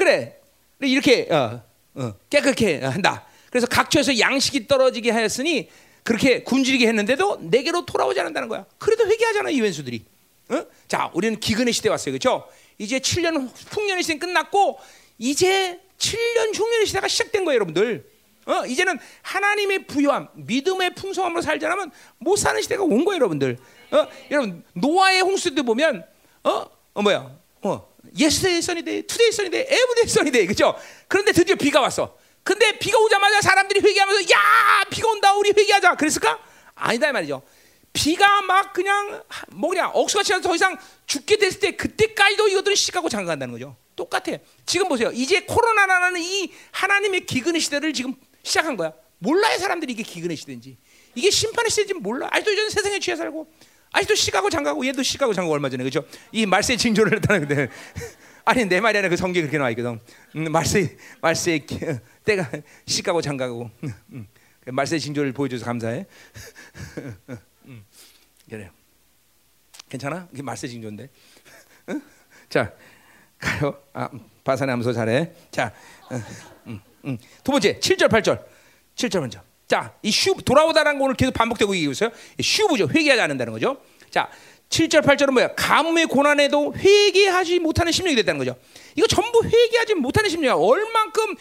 그래. 0.00 0.40
이렇게 0.80 1.28
어, 1.30 1.62
어, 1.94 2.14
깨끗게 2.30 2.80
한다. 2.80 3.26
그래서 3.50 3.66
각처에서 3.66 4.18
양식이 4.18 4.66
떨어지게 4.66 5.10
하였으니 5.10 5.68
그렇게 6.04 6.42
굶주리게 6.42 6.88
했는데도 6.88 7.40
내게로 7.42 7.84
돌아오지 7.84 8.18
않는다는 8.18 8.48
거야. 8.48 8.64
그래도 8.78 9.06
회개하잖아 9.06 9.50
이 9.50 9.60
왼수들이. 9.60 10.02
어? 10.48 10.64
자, 10.88 11.10
우리는 11.12 11.38
기근의 11.38 11.74
시대 11.74 11.90
왔어요, 11.90 12.12
그렇죠? 12.12 12.48
이제 12.78 12.98
7년 12.98 13.50
풍년의 13.76 14.02
시대 14.02 14.18
끝났고 14.18 14.78
이제 15.18 15.78
7년 15.98 16.58
흉년의 16.58 16.86
시대가 16.86 17.06
시작된 17.06 17.44
거예요, 17.44 17.56
여러분들. 17.56 18.06
어, 18.46 18.64
이제는 18.64 18.98
하나님의 19.20 19.86
부유함, 19.86 20.28
믿음의 20.34 20.94
풍성함으로 20.94 21.42
살자면 21.42 21.90
못 22.16 22.36
사는 22.36 22.58
시대가 22.62 22.84
온 22.84 23.04
거예요, 23.04 23.16
여러분들. 23.16 23.58
어, 23.90 24.06
여러분 24.30 24.64
노아의 24.72 25.20
홍수 25.20 25.54
때 25.54 25.60
보면 25.60 26.06
어, 26.44 26.64
어 26.94 27.02
뭐야, 27.02 27.36
어, 27.60 27.89
yesterday 28.18 28.62
sunny 28.62 28.84
day, 28.84 29.02
today 29.02 29.32
sunny 29.32 29.51
day, 29.51 29.66
everyday 29.68 30.08
sunny 30.08 30.29
day, 30.29 30.46
그죠? 30.46 30.74
그런데 31.08 31.32
드디어 31.32 31.54
비가 31.54 31.80
왔어. 31.80 32.16
근데 32.42 32.78
비가 32.78 32.98
오자마자 32.98 33.40
사람들이 33.40 33.80
회개하면서 33.80 34.30
야 34.30 34.84
비가 34.90 35.08
온다 35.10 35.34
우리 35.34 35.52
회개하자 35.56 35.94
그랬을까? 35.96 36.38
아니다 36.74 37.12
말이죠. 37.12 37.42
비가 37.92 38.40
막 38.42 38.72
그냥 38.72 39.22
뭐 39.48 39.70
그냥 39.70 39.90
억수같이 39.92 40.32
더 40.40 40.54
이상 40.54 40.78
죽게 41.06 41.36
됐을 41.36 41.60
때 41.60 41.76
그때까지도 41.76 42.48
이것들은 42.48 42.74
시가고 42.76 43.08
장가간다는 43.08 43.52
거죠. 43.52 43.76
똑같아. 43.96 44.32
지금 44.64 44.88
보세요. 44.88 45.10
이제 45.12 45.40
코로나라는 45.40 46.20
이 46.20 46.52
하나님의 46.72 47.26
기근의 47.26 47.60
시대를 47.60 47.92
지금 47.92 48.14
시작한 48.42 48.76
거야. 48.76 48.92
몰라요 49.18 49.58
사람들이 49.58 49.92
이게 49.92 50.02
기근의 50.02 50.36
시대인지. 50.36 50.78
이게 51.14 51.30
심판의 51.30 51.70
시대인지 51.70 51.94
몰라. 51.94 52.28
아직도 52.30 52.52
이제 52.52 52.70
세상에 52.70 52.98
취해 53.00 53.16
살고 53.16 53.52
아직도 53.92 54.14
시가고 54.14 54.50
장가고 54.50 54.86
얘도 54.86 55.02
시가고 55.02 55.34
장가고 55.34 55.52
얼마 55.52 55.68
전에 55.68 55.82
그죠? 55.82 56.04
이 56.32 56.46
말세 56.46 56.76
징조를 56.76 57.20
나타내는데 57.20 57.68
아니 58.44 58.64
내 58.64 58.80
말이 58.80 58.96
아니라 58.98 59.08
그 59.10 59.16
성경에 59.16 59.42
그렇게 59.42 59.58
나와 59.58 59.70
있거든. 59.70 60.00
음, 60.36 60.52
말세 60.52 60.96
말세 61.20 61.64
때가 62.24 62.50
시가고 62.86 63.20
장가고 63.20 63.70
음, 63.84 63.92
음. 64.12 64.26
말세 64.66 64.98
징조를 64.98 65.32
보여줘서 65.32 65.64
감사해. 65.64 66.06
음, 67.66 67.84
그래. 68.48 68.70
괜찮아? 69.88 70.28
이게 70.32 70.42
말세 70.42 70.68
징조인데. 70.68 71.08
응? 71.90 72.02
자 72.48 72.72
가요. 73.38 73.82
아 73.92 74.08
바산의 74.44 74.72
암소 74.74 74.92
잘해. 74.92 75.32
자 75.50 75.72
음, 76.66 76.80
음. 77.04 77.18
두 77.42 77.50
번째 77.50 77.78
7절 77.80 78.08
8절 78.08 78.44
7절 78.94 79.20
먼저. 79.20 79.49
자, 79.70 79.94
이 80.02 80.10
슈, 80.10 80.34
돌아오다라는 80.44 80.98
거 80.98 81.04
오늘 81.04 81.14
계속 81.14 81.32
반복되고 81.32 81.72
있어요. 81.76 82.10
슈브죠. 82.42 82.88
회개하지 82.92 83.20
않는다는 83.22 83.52
거죠. 83.52 83.76
자, 84.10 84.28
7절, 84.68 85.00
8절은 85.04 85.30
뭐야? 85.30 85.54
가뭄의 85.54 86.06
고난에도 86.06 86.74
회개하지 86.74 87.60
못하는 87.60 87.92
심령이 87.92 88.16
됐다는 88.16 88.40
거죠. 88.40 88.56
이거 88.96 89.06
전부 89.06 89.44
회개하지 89.44 89.94
못하는 89.94 90.28
심령이야. 90.28 90.54
얼만큼 90.54 91.36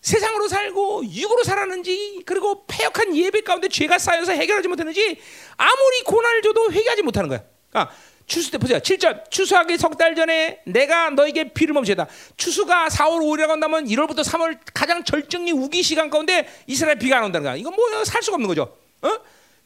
세상으로 0.00 0.48
살고 0.48 1.04
육으로 1.04 1.44
살았는지 1.44 2.22
그리고 2.24 2.64
폐역한 2.66 3.14
예배 3.14 3.42
가운데 3.42 3.68
죄가 3.68 3.98
쌓여서 3.98 4.32
해결하지 4.32 4.68
못했는지 4.68 5.18
아무리 5.58 6.02
고난을 6.06 6.40
줘도 6.40 6.72
회개하지 6.72 7.02
못하는 7.02 7.28
거야. 7.28 7.42
아, 7.74 7.88
추수 8.26 8.50
때 8.50 8.58
보세요. 8.58 8.78
7절. 8.80 9.30
추수하기 9.30 9.78
석 9.78 9.96
달 9.96 10.14
전에 10.14 10.60
내가 10.66 11.10
너에게 11.10 11.52
비를 11.52 11.72
멈추다. 11.74 12.06
추수가 12.36 12.88
4월 12.88 13.20
5일이라고 13.20 13.48
한다면 13.48 13.86
1월부터 13.86 14.24
3월 14.24 14.58
가장 14.74 15.04
절정리 15.04 15.52
우기 15.52 15.82
시간 15.82 16.10
가운데 16.10 16.46
이스라엘 16.66 16.98
비가 16.98 17.18
안 17.18 17.24
온다는 17.24 17.44
거야. 17.44 17.56
이건 17.56 17.74
뭐 17.74 18.04
살 18.04 18.22
수가 18.22 18.34
없는 18.34 18.48
거죠. 18.48 18.76
어? 19.02 19.08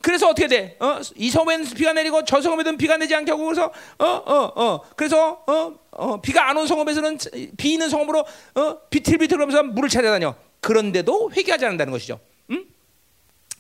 그래서 0.03 0.29
어떻게 0.29 0.47
돼? 0.47 0.77
어? 0.81 0.99
이 1.17 1.31
섬에는 1.31 1.65
비가 1.75 1.93
내리고 1.93 2.25
저 2.25 2.41
섬에는 2.41 2.77
비가 2.79 2.97
내지 2.97 3.15
않게 3.15 3.31
하고 3.33 3.45
그래서 3.45 3.73
어 3.99 4.05
어 4.05 4.53
어, 4.55 4.81
그래서 4.97 5.43
어, 5.47 5.75
어 5.91 6.21
비가 6.21 6.49
안 6.49 6.57
온 6.57 6.67
성읍에서는 6.67 7.19
비 7.57 7.73
있는 7.73 7.89
성읍으로 7.91 8.25
어 8.55 8.79
비틀비틀 8.89 9.41
하면서 9.41 9.63
물을 9.63 9.89
찾아다녀. 9.89 10.35
그런데도 10.61 11.33
회개하지 11.37 11.65
않는다는 11.65 11.91
것이죠. 11.93 12.21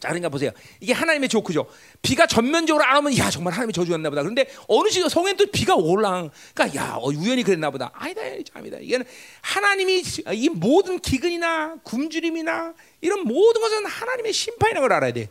자, 0.00 0.08
그러니까 0.08 0.30
보세요. 0.30 0.50
이게 0.80 0.94
하나님의 0.94 1.28
조크죠. 1.28 1.66
비가 2.00 2.26
전면적으로 2.26 2.82
안 2.84 2.96
오면 2.96 3.18
야 3.18 3.28
정말 3.30 3.52
하나님의 3.52 3.74
저주였나 3.74 4.08
보다. 4.08 4.22
그런데 4.22 4.46
어느 4.66 4.88
시간 4.88 5.10
성엔 5.10 5.36
또 5.36 5.44
비가 5.46 5.74
올랑. 5.74 6.30
그러니까 6.54 6.80
야 6.80 6.94
어, 6.94 7.08
우연히 7.08 7.42
그랬나 7.42 7.70
보다. 7.70 7.90
아니다, 7.92 8.22
아니다. 8.54 8.78
이게 8.80 8.98
하나님이 9.42 10.02
이 10.32 10.48
모든 10.48 10.98
기근이나 10.98 11.76
굶주림이나 11.84 12.72
이런 13.02 13.24
모든 13.24 13.60
것은 13.60 13.84
하나님의 13.84 14.32
심판이라는 14.32 14.88
걸 14.88 14.96
알아야 14.96 15.12
돼. 15.12 15.28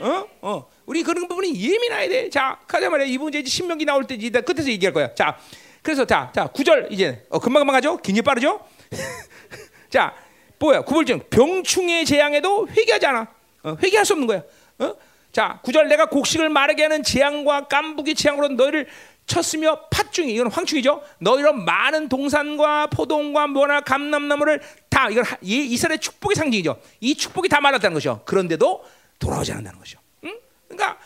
어? 0.00 0.24
어. 0.40 0.70
우리 0.86 1.02
그런 1.02 1.28
부분이 1.28 1.54
예민해야 1.60 2.08
돼. 2.08 2.30
자, 2.30 2.58
가자 2.66 2.88
말이야. 2.88 3.06
이분 3.08 3.28
이제 3.28 3.44
신명기 3.44 3.84
나올 3.84 4.06
때 4.06 4.14
이제 4.14 4.40
끝에서 4.40 4.70
얘기할 4.70 4.94
거야. 4.94 5.14
자, 5.14 5.36
그래서 5.82 6.06
자, 6.06 6.32
자, 6.34 6.46
구절 6.46 6.88
이제 6.90 7.26
어, 7.28 7.38
금방 7.38 7.60
금방 7.60 7.74
가죠. 7.74 7.98
굉장히 7.98 8.22
빠르죠. 8.22 8.60
자, 9.90 10.14
뭐야? 10.58 10.80
구절중 10.80 11.24
병충의 11.28 12.06
재앙에도 12.06 12.68
회개하지 12.68 13.04
않아. 13.04 13.37
어, 13.62 13.76
회개할 13.82 14.04
수 14.04 14.12
없는 14.14 14.26
거야. 14.26 14.42
어? 14.78 14.94
자, 15.32 15.60
구절 15.62 15.88
내가 15.88 16.06
곡식을 16.06 16.48
마르게 16.48 16.82
하는 16.84 17.02
재앙과 17.02 17.68
깐부기 17.68 18.14
재앙으로 18.14 18.48
너희를 18.48 18.88
쳤으며 19.26 19.88
팥중이 19.90 20.32
이건 20.32 20.50
황충이죠. 20.50 21.02
너희로 21.20 21.52
많은 21.52 22.08
동산과 22.08 22.86
포동과 22.88 23.46
뭐나 23.46 23.82
감람나무를 23.82 24.62
다 24.88 25.10
이건 25.10 25.24
이 25.42 25.66
이스라엘 25.66 26.00
축복의 26.00 26.34
상징이죠. 26.34 26.80
이 27.00 27.14
축복이 27.14 27.48
다 27.48 27.60
말랐다는 27.60 27.94
것이죠. 27.94 28.22
그런데도 28.24 28.84
돌아오지 29.18 29.52
않는다는 29.52 29.78
것이죠. 29.78 30.00
응? 30.24 30.40
그러니까 30.66 30.98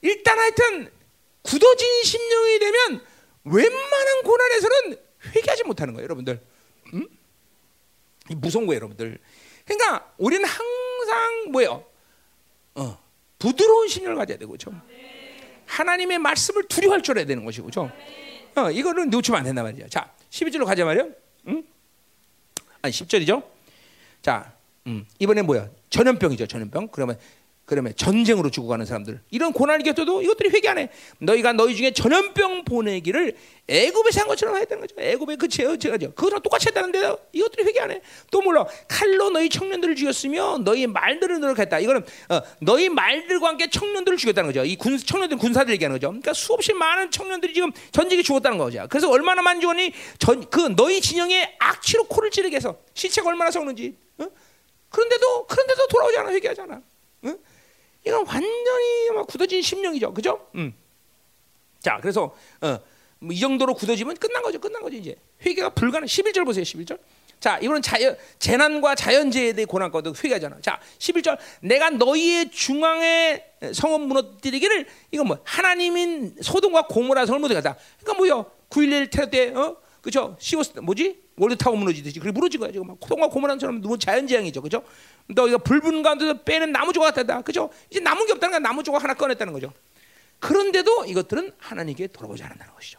일단 0.00 0.38
하여튼 0.38 0.90
굳어진 1.42 2.02
심령이 2.02 2.58
되면 2.58 3.04
웬만한 3.44 4.22
고난에서는 4.24 4.96
회개하지 5.36 5.64
못하는 5.64 5.94
거예요, 5.94 6.04
여러분들. 6.04 6.40
응? 6.94 7.08
무서운 8.30 8.66
거예요, 8.66 8.78
여러분들. 8.78 9.18
그러니까 9.64 10.12
우리는 10.18 10.44
항상 10.44 10.66
뭐예요? 11.50 11.84
어, 12.74 12.98
부드러운 13.38 13.88
심령을 13.88 14.16
가져야 14.16 14.38
되고, 14.38 14.56
죠 14.56 14.72
하나님의 15.66 16.18
말씀을 16.18 16.64
두려워할 16.68 17.02
줄 17.02 17.14
알아야 17.14 17.26
되는 17.26 17.44
것이고, 17.44 17.70
죠 17.70 17.90
어, 18.54 18.70
이거는 18.70 19.10
놓치면 19.10 19.38
안 19.38 19.44
된단 19.44 19.64
말이야. 19.64 19.88
자, 19.88 20.12
12절로 20.30 20.66
가자 20.66 20.84
말이요. 20.84 21.10
응? 21.48 21.64
아니, 22.82 22.92
10절이죠. 22.92 23.42
자, 24.20 24.52
음, 24.86 25.06
이번에 25.18 25.42
뭐야? 25.42 25.68
전염병이죠, 25.90 26.46
전염병. 26.46 26.88
그러면 26.88 27.18
그러면 27.72 27.94
전쟁으로 27.96 28.50
죽어가는 28.50 28.84
사람들 28.84 29.22
이런 29.30 29.54
고난이 29.54 29.82
곁도 29.82 30.20
이것들이 30.20 30.50
회개 30.50 30.68
안 30.68 30.76
해. 30.76 30.90
너희가 31.20 31.54
너희 31.54 31.74
중에 31.74 31.92
전염병 31.92 32.66
보내기를 32.66 33.34
애굽에서 33.66 34.20
한 34.20 34.28
것처럼 34.28 34.56
해야 34.56 34.66
되는 34.66 34.82
거죠. 34.82 34.94
애굽에 34.98 35.36
그 35.36 35.48
제어 35.48 35.74
제가죠. 35.78 36.12
그거랑 36.12 36.42
똑같이 36.42 36.68
했다는데 36.68 37.16
이것들이 37.32 37.64
회개 37.64 37.80
안 37.80 37.90
해. 37.90 38.02
또 38.30 38.42
몰라 38.42 38.66
칼로 38.88 39.30
너희 39.30 39.48
청년들을 39.48 39.96
죽였으며 39.96 40.58
너희 40.58 40.86
말들을 40.86 41.40
노력했다. 41.40 41.78
이거는 41.78 42.04
어, 42.28 42.42
너희 42.60 42.90
말들과 42.90 43.48
함께 43.48 43.70
청년들을 43.70 44.18
죽였다는 44.18 44.50
거죠. 44.50 44.66
이 44.66 44.76
군, 44.76 44.98
청년들 44.98 45.38
군사들 45.38 45.72
얘기하는 45.72 45.94
거죠. 45.94 46.08
그러니까 46.08 46.34
수없이 46.34 46.74
많은 46.74 47.10
청년들이 47.10 47.54
지금 47.54 47.72
전쟁에 47.90 48.20
죽었다는 48.20 48.58
거죠. 48.58 48.86
그래서 48.90 49.08
얼마나 49.08 49.40
많이 49.40 49.62
죽었니? 49.62 49.94
전, 50.18 50.44
그 50.50 50.74
너희 50.76 51.00
진영에 51.00 51.56
악취로 51.58 52.04
코를 52.04 52.30
찌르게 52.30 52.56
해서 52.56 52.76
시체가 52.92 53.30
얼마나 53.30 53.50
썩는지. 53.50 53.96
어? 54.18 54.26
그런데도 54.90 55.46
그런데도 55.46 55.86
돌아오지 55.88 56.18
않아 56.18 56.32
회개하지 56.32 56.60
않아. 56.60 56.82
어? 58.02 58.08
이건 58.08 58.26
완전히 58.26 59.10
막 59.14 59.26
굳어진 59.26 59.62
심령이죠, 59.62 60.12
그죠? 60.14 60.46
음. 60.54 60.74
자, 61.80 61.98
그래서 62.00 62.34
어, 62.60 62.78
뭐 63.18 63.32
이 63.32 63.38
정도로 63.38 63.74
굳어지면 63.74 64.16
끝난 64.16 64.42
거죠, 64.42 64.58
끝난 64.58 64.82
거죠 64.82 64.96
이제 64.96 65.14
회개가 65.44 65.70
불가능. 65.70 66.06
11절 66.06 66.44
보세요, 66.44 66.64
11절. 66.64 66.98
자, 67.38 67.58
이번은 67.60 67.82
자연 67.82 68.16
재난과 68.38 68.94
자연재해에 68.94 69.52
대해 69.52 69.64
고난거도 69.64 70.12
회개하잖아. 70.14 70.58
자, 70.60 70.80
11절. 70.98 71.38
내가 71.60 71.90
너희의 71.90 72.50
중앙에 72.50 73.44
성원 73.74 74.02
무너뜨리기를 74.02 74.86
이건 75.10 75.26
뭐 75.26 75.38
하나님인 75.44 76.36
소돔과 76.40 76.86
고모라 76.86 77.26
성을 77.26 77.40
무너뜨렸다. 77.40 77.76
그러니까 78.00 78.14
뭐요? 78.14 78.50
9.11 78.70 79.10
테러 79.10 79.30
때 79.30 79.48
어? 79.54 79.76
그죠? 80.02 80.36
시오스 80.40 80.80
뭐지? 80.80 81.22
월드타워 81.36 81.76
무너지듯이 81.76 82.18
그게 82.18 82.32
무너진 82.32 82.60
거야 82.60 82.72
지금 82.72 82.88
막 82.88 82.98
소돔과 83.00 83.28
고모라처럼 83.28 83.80
너무 83.80 83.96
자연재앙이죠, 83.96 84.60
그죠? 84.60 84.82
너 85.28 85.48
이거 85.48 85.58
불분 85.58 86.02
가운데서 86.02 86.42
빼는 86.42 86.72
나무 86.72 86.92
조각 86.92 87.14
같다. 87.14 87.40
그죠? 87.42 87.70
이제 87.88 88.00
남은 88.00 88.26
게 88.26 88.32
없다는 88.32 88.52
건 88.54 88.62
나무 88.62 88.82
조각 88.82 89.02
하나 89.04 89.14
꺼냈다는 89.14 89.52
거죠. 89.52 89.72
그런데도 90.40 91.04
이것들은 91.06 91.52
하나님께 91.56 92.08
돌아보지 92.08 92.42
않는다는 92.42 92.74
것이죠. 92.74 92.98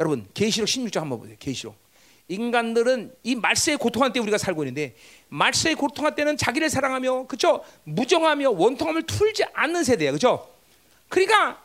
여러분, 0.00 0.26
계시록 0.34 0.68
16장 0.68 1.00
한번 1.00 1.20
보세요. 1.20 1.36
계시록. 1.38 1.76
인간들은 2.26 3.14
이 3.22 3.36
말세의 3.36 3.78
고통할 3.78 4.12
때 4.12 4.20
우리가 4.20 4.36
살고 4.38 4.62
있는데 4.64 4.96
말세의 5.28 5.76
고통할 5.76 6.14
때는 6.16 6.36
자기를 6.36 6.70
사랑하며 6.70 7.26
그죠? 7.26 7.64
무정하며 7.84 8.50
원통함을 8.50 9.02
풀지 9.02 9.44
않는 9.52 9.84
세대야. 9.84 10.12
그죠? 10.12 10.48
그러니까 11.08 11.62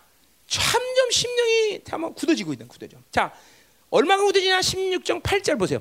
점점 0.47 1.11
심령이 1.11 1.81
굳어지고 2.15 2.53
있는 2.53 2.67
굳어져. 2.67 2.97
자, 3.11 3.33
얼마가 3.89 4.23
굳어지냐? 4.23 4.59
16장 4.59 5.21
8절 5.21 5.59
보세요. 5.59 5.79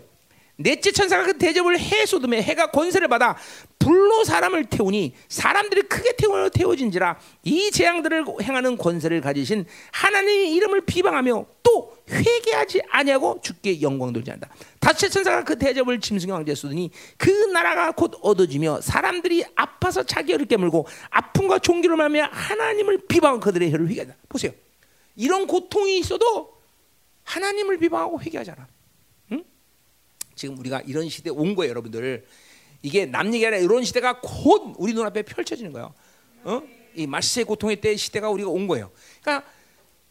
넷째 0.56 0.92
천사가 0.92 1.24
그 1.24 1.38
대접을 1.38 1.78
해 1.80 2.06
쏟음에 2.06 2.40
해가 2.40 2.70
권세를 2.70 3.08
받아 3.08 3.36
불로 3.78 4.22
사람을 4.22 4.66
태우니 4.66 5.12
사람들이 5.28 5.82
크게 5.82 6.14
태워 6.16 6.48
태워진지라 6.48 7.18
이 7.42 7.70
재앙들을 7.72 8.24
행하는 8.40 8.78
권세를 8.78 9.20
가지신 9.20 9.66
하나님의 9.90 10.52
이름을 10.54 10.82
비방하며 10.82 11.46
또 11.62 11.96
회개하지 12.08 12.82
아니하고 12.88 13.40
죽게 13.42 13.82
영광 13.82 14.12
돌지 14.12 14.30
않다. 14.30 14.48
다섯째 14.78 15.08
천사가 15.08 15.42
그 15.42 15.58
대접을 15.58 16.00
짐승의 16.00 16.32
왕자에 16.32 16.54
쏟으니 16.54 16.90
그 17.16 17.30
나라가 17.30 17.90
곧 17.92 18.12
얻어지며 18.22 18.80
사람들이 18.80 19.44
아파서 19.56 20.04
자기 20.04 20.32
혀를 20.32 20.46
깨물고 20.46 20.86
아픔과 21.10 21.58
종기를 21.58 21.96
말며 21.96 22.28
하나님을 22.30 23.06
비방하고 23.08 23.40
그들의 23.40 23.72
혀를 23.72 23.88
회개한다. 23.88 24.14
보세요. 24.28 24.52
이런 25.16 25.46
고통이 25.46 25.98
있어도 25.98 26.53
하나님을 27.24 27.78
비방하고 27.78 28.20
회개하잖아. 28.20 28.68
지금 30.34 30.58
우리가 30.58 30.80
이런 30.82 31.08
시대에 31.08 31.32
온 31.32 31.54
거예요, 31.54 31.70
여러분들. 31.70 32.24
이게 32.82 33.06
남 33.06 33.32
얘기 33.32 33.46
아니라 33.46 33.62
이런 33.62 33.84
시대가 33.84 34.20
곧 34.20 34.74
우리 34.78 34.92
눈앞에 34.92 35.22
펼쳐지는 35.22 35.72
거예요. 35.72 35.94
어? 36.44 36.62
이 36.94 37.06
마스의 37.06 37.44
고통의 37.44 37.80
때 37.80 37.96
시대가 37.96 38.28
우리가 38.30 38.50
온 38.50 38.66
거예요. 38.66 38.90
그러니까 39.22 39.48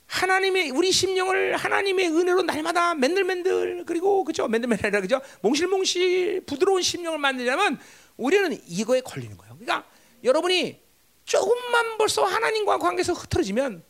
하나님의 0.07 0.71
우리 0.71 0.91
심령을 0.91 1.55
하나님의 1.55 2.09
은혜로 2.09 2.43
날마다 2.43 2.93
맨들맨들 2.93 3.83
그리고 3.85 4.23
그죠 4.23 4.47
맨들맨들 4.47 5.01
그죠 5.01 5.21
몽실몽실 5.41 6.41
부드러운 6.45 6.81
심령을 6.81 7.17
만들려면 7.19 7.79
우리는 8.17 8.57
이거에 8.67 9.01
걸리는 9.01 9.37
거예요. 9.37 9.57
그러니까 9.59 9.87
여러분이 10.23 10.81
조금만 11.25 11.97
벌써 11.97 12.23
하나님과 12.25 12.79
관계에서 12.79 13.13
흐트러지면 13.13 13.83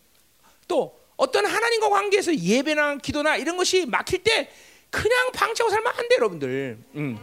또 0.67 0.99
어떤 1.15 1.45
하나님과 1.45 1.89
관계에서 1.89 2.35
예배나 2.35 2.97
기도나 2.97 3.37
이런 3.37 3.57
것이 3.57 3.85
막힐 3.85 4.23
때 4.23 4.49
그냥 4.89 5.31
방치하고 5.31 5.71
살면 5.71 5.93
안 5.95 6.07
돼, 6.07 6.15
여러분들. 6.15 6.77
음. 6.95 7.17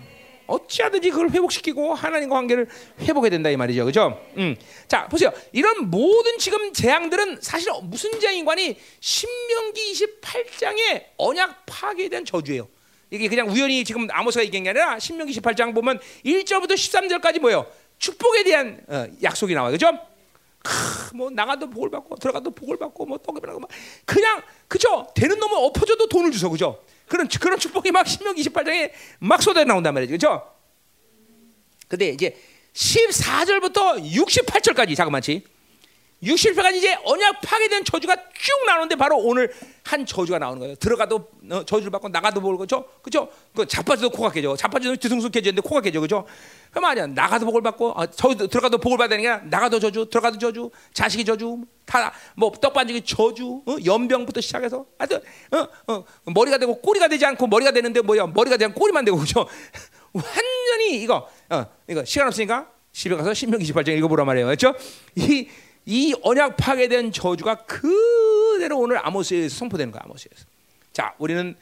어찌하든지 0.50 1.10
그걸 1.10 1.30
회복시키고 1.30 1.94
하나님과 1.94 2.34
관계를 2.34 2.68
회복해야 3.00 3.30
된다 3.30 3.50
이 3.50 3.56
말이죠, 3.56 3.84
그죠? 3.84 4.20
음. 4.36 4.56
자 4.88 5.06
보세요. 5.06 5.32
이런 5.52 5.90
모든 5.90 6.38
지금 6.38 6.72
재앙들은 6.72 7.38
사실 7.40 7.70
무슨 7.84 8.18
재앙인관이 8.18 8.76
신명기 8.98 9.92
28장의 9.92 11.04
언약 11.16 11.66
파괴에 11.66 12.08
대한 12.08 12.24
저주예요. 12.24 12.68
이게 13.10 13.28
그냥 13.28 13.48
우연히 13.48 13.84
지금 13.84 14.08
아모스가 14.10 14.44
얘기한 14.44 14.64
게 14.64 14.70
아니라 14.70 14.98
신명기 14.98 15.32
18장 15.40 15.74
보면 15.74 16.00
1절부터 16.24 16.72
13절까지 16.72 17.40
뭐예요? 17.40 17.66
축복에 17.98 18.42
대한 18.44 18.82
어, 18.88 19.06
약속이 19.22 19.54
나와요, 19.54 19.72
그죠? 19.72 19.96
크, 20.62 21.16
뭐 21.16 21.30
나가도 21.30 21.70
복을 21.70 21.90
받고 21.90 22.16
들어가도 22.16 22.50
복을 22.50 22.78
받고 22.78 23.06
뭐 23.06 23.18
떡이 23.18 23.40
나고 23.40 23.60
그냥 24.04 24.42
그죠? 24.68 25.06
되는 25.14 25.38
놈은 25.38 25.56
엎어져도 25.56 26.08
돈을 26.08 26.30
주서 26.30 26.48
그죠? 26.48 26.82
그런 27.06 27.26
그런 27.28 27.58
축복이 27.58 27.90
막 27.90 28.06
신명 28.06 28.34
28장에 28.34 28.92
막 29.20 29.42
쏟아 29.42 29.64
나온단 29.64 29.94
말이죠. 29.94 30.10
그렇죠? 30.10 30.54
근데 31.88 32.10
이제 32.10 32.36
14절부터 32.72 34.00
68절까지 34.12 34.96
잠깐만치. 34.96 35.44
60절까지 36.22 36.76
이제 36.76 36.96
언약 37.04 37.40
파괴된 37.40 37.84
저주가 37.84 38.14
쭉 38.14 38.66
나오는데 38.66 38.94
바로 38.96 39.16
오늘 39.16 39.52
한 39.84 40.04
저주가 40.04 40.38
나오는 40.38 40.58
거예요. 40.60 40.74
들어가도 40.76 41.28
어, 41.50 41.64
저주를 41.64 41.90
받고 41.90 42.10
나가도 42.10 42.40
복을 42.40 42.58
그죠? 42.58 42.84
그죠? 43.02 43.28
그 43.54 43.66
자빠져도 43.66 44.10
코가 44.10 44.30
깨져. 44.30 44.54
자빠져도 44.54 44.96
뒤숭숭해지는데 44.96 45.62
코가 45.62 45.80
깨져. 45.80 46.00
그죠? 46.00 46.26
그 46.70 46.78
말이야. 46.78 47.06
나가도 47.08 47.46
복을 47.46 47.62
받고 47.62 47.92
어, 47.92 48.06
저 48.06 48.34
들어가도 48.34 48.78
복을 48.78 49.00
아니라 49.12 49.38
나가도 49.44 49.80
저주, 49.80 50.08
들어가도 50.10 50.38
저주, 50.38 50.70
자식이 50.92 51.24
저주, 51.24 51.64
다 51.86 52.12
뭐 52.36 52.52
떡반지기 52.52 53.02
저주, 53.02 53.62
어? 53.66 53.76
연병부터 53.84 54.40
시작해서 54.40 54.86
하여튼 54.98 55.20
어, 55.52 55.92
어, 55.92 56.04
머리가 56.26 56.58
되고 56.58 56.80
꼬리가 56.80 57.08
되지 57.08 57.24
않고 57.26 57.46
머리가 57.46 57.72
되는데 57.72 58.00
뭐야? 58.00 58.26
머리가 58.26 58.56
되면 58.56 58.74
꼬리만 58.74 59.04
되고 59.04 59.16
그죠? 59.16 59.46
완전히 60.12 61.02
이거 61.02 61.28
어, 61.48 61.66
이거 61.88 62.04
시간 62.04 62.28
없으니까 62.28 62.68
집에 62.92 63.14
가서 63.16 63.32
신명 63.34 63.60
28장 63.60 63.96
읽어보란 63.96 64.26
말이에요. 64.26 64.46
그렇죠? 64.46 64.74
이, 65.16 65.48
이 65.86 66.14
언약 66.22 66.56
파괴된 66.56 67.12
저주가 67.12 67.56
그대로 67.66 68.78
오늘 68.78 69.04
아모스에서 69.04 69.56
선포되는 69.56 69.92
거야. 69.92 70.02
아모스에서. 70.04 70.46
자, 70.92 71.14
우리는 71.18 71.56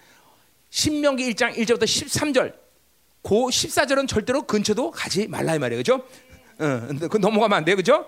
신명기 0.70 1.32
1장 1.34 1.54
1절부터 1.54 1.84
13절 1.84 2.54
고 3.22 3.48
14절은 3.48 4.08
절대로 4.08 4.42
근처도 4.42 4.90
가지 4.90 5.26
말라 5.28 5.54
이 5.54 5.58
말이에요. 5.58 5.80
그죠? 5.80 5.94
어, 6.58 7.08
그 7.08 7.18
넘어가면 7.18 7.58
안 7.58 7.64
돼요. 7.64 7.76
그죠? 7.76 8.06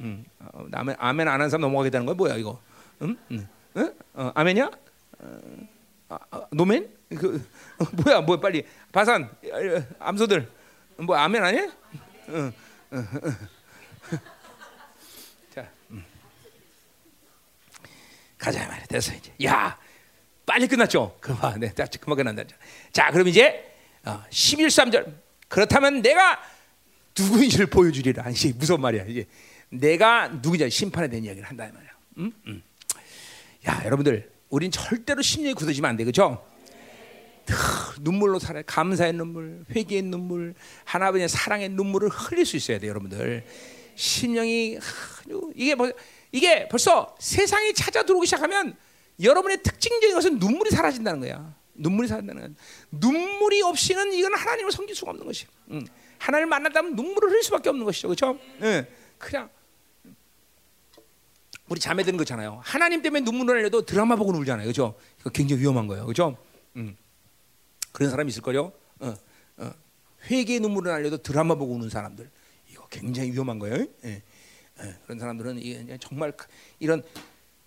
음, 0.00 0.24
어, 0.38 0.66
아멘, 0.72 0.96
아멘 0.98 1.28
안 1.28 1.34
하는 1.34 1.48
사람 1.50 1.62
넘어가게 1.62 1.90
되는 1.90 2.04
거야. 2.06 2.14
뭐야 2.14 2.36
이거? 2.36 2.60
음? 3.02 3.16
음. 3.30 3.48
어? 3.74 3.90
어, 4.14 4.32
아멘이야? 4.34 4.70
어, 5.18 5.40
아, 6.08 6.18
아, 6.30 6.46
노멘? 6.50 6.88
그 7.16 7.46
어, 7.78 7.84
뭐야? 8.02 8.20
뭐 8.20 8.38
빨리 8.38 8.64
바산 8.92 9.30
암소들 9.98 10.48
뭐 10.98 11.16
아멘 11.16 11.42
아니야? 11.42 11.68
어, 12.28 12.52
어, 12.90 13.02
자, 14.10 14.20
가자 18.44 18.66
말이야. 18.66 18.84
됐어 18.86 19.14
이제. 19.14 19.32
야, 19.44 19.78
빨리 20.44 20.66
끝났죠. 20.66 21.16
그만, 21.20 21.60
네, 21.60 21.72
딱 21.72 21.88
그만 21.98 22.16
끝난다. 22.18 22.44
자, 22.92 23.10
그럼 23.10 23.28
이제 23.28 23.72
어, 24.04 24.22
11, 24.28 24.68
3절. 24.68 25.14
그렇다면 25.48 26.02
내가 26.02 26.38
누구인지를 27.18 27.66
보여주리라. 27.66 28.28
이게 28.28 28.52
무슨 28.52 28.80
말이야? 28.80 29.04
이제 29.04 29.26
내가 29.70 30.28
누구냐 30.28 30.68
심판에 30.68 31.08
대한 31.08 31.24
이야기를 31.24 31.48
한다 31.48 31.70
말이야. 31.72 31.90
음? 32.18 32.32
음. 32.46 32.62
야, 33.66 33.82
여러분들, 33.86 34.30
우린 34.50 34.70
절대로 34.70 35.22
심령이 35.22 35.54
굳어지면 35.54 35.88
안 35.88 35.96
돼, 35.96 36.04
그렇죠? 36.04 36.44
눈물로 38.00 38.38
살아 38.38 38.60
감사의 38.62 39.14
눈물, 39.14 39.64
회개의 39.74 40.02
눈물, 40.02 40.54
하나님의 40.84 41.28
사랑의 41.30 41.70
눈물을 41.70 42.10
흘릴 42.10 42.44
수 42.44 42.56
있어야 42.56 42.78
돼, 42.78 42.88
여러분들. 42.88 43.44
심령이 43.94 44.78
이게 45.54 45.74
뭐 45.74 45.90
이게 46.34 46.66
벌써 46.66 47.14
세상이 47.20 47.74
찾아 47.74 48.02
들어오기 48.02 48.26
시작하면 48.26 48.76
여러분의 49.22 49.62
특징적인 49.62 50.16
것은 50.16 50.38
눈물이 50.40 50.72
사라진다는 50.72 51.20
거야. 51.20 51.54
눈물이 51.74 52.08
사라진다는 52.08 52.42
거야. 52.42 52.54
눈물이 52.90 53.62
없이는 53.62 54.12
이건 54.12 54.34
하나님을 54.34 54.72
섬길 54.72 54.96
수가 54.96 55.12
없는 55.12 55.24
것이. 55.26 55.46
응. 55.70 55.86
하나님을 56.18 56.48
만났다면 56.48 56.96
눈물을 56.96 57.30
흘릴 57.30 57.44
수밖에 57.44 57.68
없는 57.68 57.84
것이죠, 57.84 58.08
그렇죠? 58.08 58.36
응. 58.62 58.84
그냥 59.16 59.48
우리 61.68 61.78
자매들은 61.78 62.16
그렇잖아요. 62.16 62.60
하나님 62.64 63.00
때문에 63.00 63.20
눈물을 63.20 63.60
흘려도 63.60 63.86
드라마 63.86 64.16
보고 64.16 64.32
울잖아요, 64.32 64.64
그렇죠? 64.64 64.96
이거 65.20 65.30
굉장히 65.30 65.62
위험한 65.62 65.86
거예요, 65.86 66.04
그렇죠? 66.04 66.36
응. 66.74 66.96
그런 67.92 68.10
사람 68.10 68.28
있을 68.28 68.42
거요. 68.42 68.72
어, 68.98 69.14
어. 69.58 69.72
회개의 70.28 70.58
눈물을 70.58 70.90
날려도 70.90 71.18
드라마 71.18 71.54
보고 71.54 71.74
우는 71.74 71.90
사람들 71.90 72.28
이거 72.72 72.88
굉장히 72.88 73.30
위험한 73.30 73.60
거예요. 73.60 73.86
예. 74.04 74.24
예. 74.82 74.94
그런 75.04 75.18
사람들은 75.18 75.98
정말 76.00 76.32
이런 76.80 77.02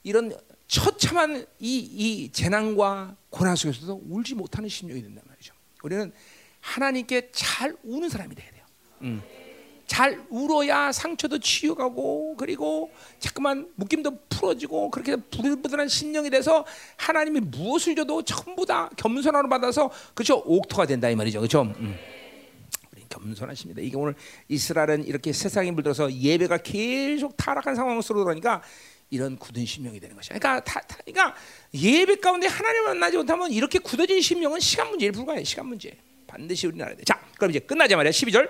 이런 0.04 0.34
처참한 0.68 1.46
이, 1.60 1.78
이 1.78 2.32
재난과 2.32 3.16
고난 3.30 3.56
속에서도 3.56 4.04
울지 4.10 4.36
못하는 4.36 4.70
심령이 4.70 5.02
된단 5.02 5.24
말이죠. 5.28 5.54
우리는 5.84 6.12
하나님께 6.60 7.30
잘 7.32 7.76
우는 7.84 8.10
사람이 8.10 8.36
돼야 8.36 8.52
돼요. 8.52 8.66
음. 9.02 9.22
잘 9.86 10.22
울어야 10.30 10.92
상처도 10.92 11.40
치유가고 11.40 12.36
그리고 12.38 12.92
자꾸만 13.20 13.72
묶임도 13.76 14.20
풀어지고 14.28 14.92
그렇게 14.92 15.16
부들부들한 15.16 15.88
심령이 15.88 16.30
돼서 16.30 16.66
하나님이 16.98 17.40
무엇을 17.40 17.96
줘도 17.96 18.22
전부 18.22 18.66
다 18.66 18.90
겸손함으로 18.98 19.48
받아서 19.48 19.90
그죠 20.14 20.44
옥토가 20.46 20.86
된다 20.86 21.10
이 21.10 21.16
말이죠 21.16 21.40
그죠 21.40 21.62
음. 21.62 21.96
겸손하십니다 23.20 23.82
이게 23.82 23.98
오늘 23.98 24.16
이스라엘은 24.48 25.06
이렇게 25.06 25.34
세상에 25.34 25.72
물들어서 25.72 26.12
예배가 26.12 26.58
계속 26.58 27.36
타락한 27.38 27.76
상황으로 27.76 28.02
들어가니까 28.02 28.62
이런 29.10 29.38
굳은 29.38 29.66
심령이 29.66 30.00
되는 30.00 30.16
것이야. 30.16 30.38
그러니까, 30.38 30.64
다, 30.64 30.82
다, 30.82 30.98
그러니까 31.06 31.36
예배 31.74 32.18
가운데 32.18 32.48
하나님을 32.48 32.88
만나지 32.90 33.18
못하면 33.18 33.52
이렇게 33.52 33.80
굳어진 33.80 34.22
심령은 34.22 34.60
시간 34.60 34.90
문제에 34.90 35.12
불과해. 35.12 35.44
시간 35.44 35.68
문제. 35.68 35.98
반드시 36.28 36.68
알아야 36.68 36.96
돼. 36.96 37.04
자, 37.06 37.20
그럼 37.38 37.52
이제 37.52 37.60
끝나자 37.60 37.96
말이야. 37.96 38.12
12절. 38.12 38.50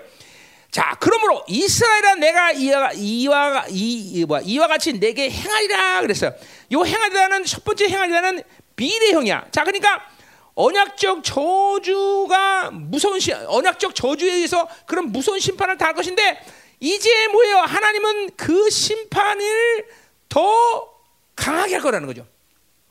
자, 0.70 0.96
그러므로 1.00 1.44
이스라엘아 1.48 2.16
내가 2.16 2.52
이와 2.52 2.92
이와 2.92 3.66
이, 3.70 4.24
뭐 4.26 4.40
이와 4.40 4.66
같이 4.66 4.98
내게 4.98 5.30
행하리라 5.30 6.02
그랬어요. 6.02 6.34
요 6.72 6.84
행하리라는 6.84 7.44
첫 7.44 7.64
번째 7.64 7.88
행하리라는 7.88 8.42
비례형이야. 8.76 9.48
자, 9.50 9.64
그러니까 9.64 10.10
언약적 10.58 11.22
저주가 11.22 12.72
무서운 12.72 13.20
시, 13.20 13.32
언약적 13.32 13.94
저주에 13.94 14.32
의해서 14.34 14.68
그런 14.86 15.12
무서운 15.12 15.38
심판을 15.38 15.78
당할 15.78 15.94
것인데 15.94 16.44
이제 16.80 17.28
뭐예요? 17.28 17.58
하나님은 17.58 18.30
그 18.36 18.68
심판을 18.68 19.86
더 20.28 20.92
강하게 21.36 21.74
할 21.74 21.82
거라는 21.82 22.08
거죠. 22.08 22.26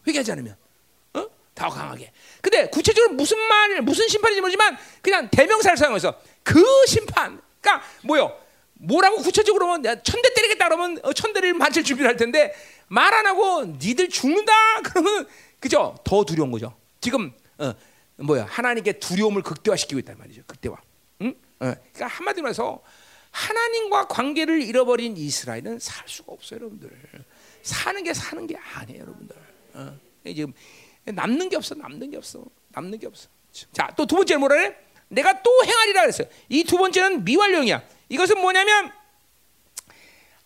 회개하지 0.08 0.32
않으면, 0.32 0.56
어? 1.16 1.26
더 1.54 1.68
강하게. 1.68 2.14
근데 2.42 2.70
구체적으로 2.70 3.14
무슨 3.16 3.38
말, 3.38 3.82
무슨 3.82 4.08
심판인지 4.08 4.40
모르지만 4.40 4.78
그냥 5.02 5.30
대명사를 5.30 5.76
사용해서 5.76 6.18
그 6.44 6.64
심판, 6.88 7.42
그러니까 7.60 7.86
뭐요? 8.04 8.34
뭐라고 8.76 9.18
구체적으로 9.18 9.74
하면 9.74 9.84
천대 10.04 10.34
때리겠다 10.36 10.70
그러면 10.70 11.00
어, 11.04 11.12
천대를 11.12 11.54
맞을 11.54 11.84
준비를 11.84 12.08
할 12.10 12.16
텐데 12.16 12.54
말 12.88 13.14
안 13.14 13.26
하고 13.28 13.66
니들 13.66 14.08
죽는다 14.08 14.54
그러면 14.86 15.28
그죠? 15.60 15.98
더 16.06 16.24
두려운 16.24 16.50
거죠. 16.52 16.74
지금 17.02 17.34
어, 17.60 17.74
뭐야 18.18 18.46
하나님께 18.46 18.94
두려움을 19.00 19.42
극대화시키고 19.44 20.00
있단 20.00 20.18
말이죠. 20.18 20.42
극대화. 20.48 20.76
응? 21.22 21.30
어, 21.60 21.74
그러니까 21.74 22.08
한마디로 22.08 22.50
해서 22.50 22.82
하나님과 23.32 24.08
관계를 24.08 24.62
잃어버린 24.64 25.16
이스라엘은 25.18 25.80
살 25.80 26.08
수가 26.08 26.32
없어요, 26.34 26.60
여러분들. 26.60 26.90
사는 27.62 28.04
게 28.04 28.14
사는 28.14 28.48
게 28.48 28.56
아니에요, 28.58 29.02
여러분들. 29.02 29.36
어, 29.74 29.98
지금 30.26 30.54
남는 31.06 31.50
게 31.50 31.56
없어, 31.58 31.76
남는 31.76 32.10
게 32.12 32.18
없어, 32.18 32.44
남는 32.70 32.98
게 33.00 33.08
없어. 33.08 33.28
자, 33.72 33.88
또 33.96 34.06
두 34.06 34.16
번째 34.16 34.38
뭐라 34.38 34.56
그래? 34.56 34.78
내가 35.10 35.42
또 35.42 35.52
행하리라 35.66 36.02
그랬어요. 36.02 36.28
이 36.50 36.64
두 36.64 36.78
번째는 36.78 37.24
미완령이야. 37.24 37.84
이것은 38.10 38.40
뭐냐면 38.42 38.92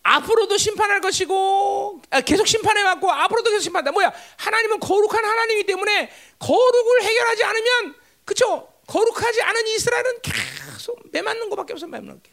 앞으로도 0.03 0.57
심판할 0.57 0.99
것이고 1.01 2.01
아, 2.09 2.21
계속 2.21 2.47
심판해 2.47 2.81
왔고 2.81 3.11
앞으로도 3.11 3.51
계속 3.51 3.63
심판한다. 3.63 3.91
뭐야? 3.91 4.11
하나님은 4.37 4.79
거룩한 4.79 5.23
하나님이기 5.23 5.67
때문에 5.67 6.11
거룩을 6.39 7.03
해결하지 7.03 7.43
않으면 7.43 7.95
그쵸? 8.25 8.67
거룩하지 8.87 9.41
않은 9.41 9.67
이스라엘은 9.67 10.21
계속 10.21 10.99
매맞는 11.11 11.49
것밖에 11.49 11.73
없어 11.73 11.87
매맞는 11.87 12.21
게. 12.23 12.31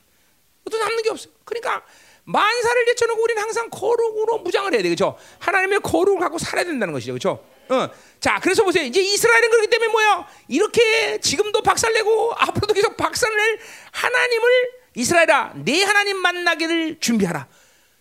또 0.71 0.79
남는 0.79 1.03
게 1.03 1.11
없어. 1.11 1.29
그러니까 1.45 1.83
만사를 2.25 2.87
제쳐놓고 2.87 3.23
우리는 3.23 3.41
항상 3.43 3.71
거룩으로 3.71 4.39
무장을 4.39 4.73
해야 4.73 4.83
되겠죠. 4.83 5.17
하나님의 5.39 5.81
거룩을 5.81 6.21
갖고 6.21 6.39
살아야 6.39 6.65
된다는 6.65 6.93
것이죠, 6.93 7.13
그렇죠? 7.13 7.45
어. 7.71 7.89
자, 8.21 8.39
그래서 8.43 8.65
보세요. 8.65 8.85
이제 8.85 9.01
이스라엘은 9.01 9.51
그렇기 9.51 9.69
때문에 9.69 9.91
뭐야? 9.91 10.29
이렇게 10.49 11.21
지금도 11.21 11.63
박살내고 11.63 12.35
앞으로도 12.37 12.75
계속 12.75 12.97
박살낼 12.97 13.59
하나님을 13.93 14.71
이스라엘아, 14.95 15.53
내 15.65 15.83
하나님 15.85 16.19
만나기를 16.19 16.99
준비하라. 17.01 17.47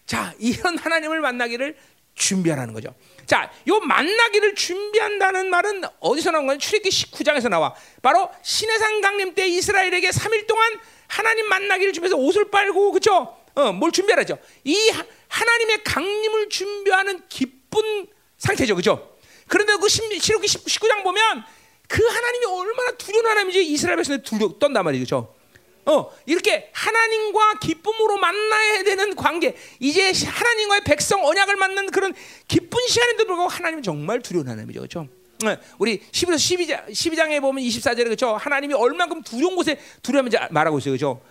자, 0.07 0.33
이런 0.39 0.77
하나님을 0.79 1.19
만나기를 1.21 1.77
준비하라는 2.15 2.73
거죠. 2.73 2.95
자, 3.27 3.51
요 3.67 3.79
만나기를 3.79 4.55
준비한다는 4.55 5.51
말은 5.51 5.83
어디서 5.99 6.31
나온 6.31 6.47
거냐? 6.47 6.57
출애기 6.57 6.89
19장에서 6.89 7.49
나와. 7.49 7.75
바로 8.01 8.31
시내산 8.41 9.01
강림 9.01 9.35
때 9.35 9.45
이스라엘에게 9.45 10.09
3일 10.09 10.47
동안 10.47 10.79
하나님 11.07 11.47
만나기를 11.47 11.93
준비해서 11.93 12.15
옷을 12.15 12.49
빨고 12.49 12.91
그죠? 12.91 13.37
어, 13.53 13.71
뭘 13.73 13.91
준비하죠? 13.91 14.39
이 14.63 14.91
하나님의 15.27 15.83
강림을 15.83 16.49
준비하는 16.49 17.21
기쁜 17.27 18.07
상태죠, 18.37 18.75
그죠? 18.75 19.15
그런데 19.47 19.75
그 19.75 19.87
시록기 19.89 20.47
19장 20.47 21.03
보면 21.03 21.43
그 21.87 22.03
하나님이 22.05 22.45
얼마나 22.45 22.91
두려운 22.97 23.25
하나님인지 23.27 23.65
이스라엘 23.65 23.97
백성들 23.97 24.23
두려 24.23 24.57
떤단 24.59 24.83
말이죠. 24.83 25.35
어, 25.87 26.11
이렇게 26.25 26.69
하나님과 26.73 27.59
기쁨으로 27.59 28.17
만나야 28.17 28.83
되는 28.83 29.15
관계, 29.15 29.55
이제 29.79 30.11
하나님과의 30.11 30.81
백성 30.85 31.25
언약을 31.25 31.55
만는 31.55 31.91
그런 31.91 32.13
기쁜 32.47 32.85
시간인데 32.87 33.23
불구하고 33.23 33.49
하나님은 33.49 33.83
정말 33.83 34.21
두려운 34.21 34.49
하나님이죠. 34.49 34.81
그렇죠? 34.81 35.07
네, 35.39 35.57
우리 35.77 36.01
11서 36.11 36.35
12장, 36.35 36.89
12장에 36.89 37.39
보면 37.39 37.63
24절에 37.63 38.03
그렇죠? 38.03 38.35
하나님이 38.35 38.73
얼만큼 38.73 39.21
두려운 39.21 39.55
곳에 39.55 39.79
두려움인지 40.01 40.37
말하고 40.51 40.77
있어요. 40.79 40.91
그렇죠? 40.91 41.21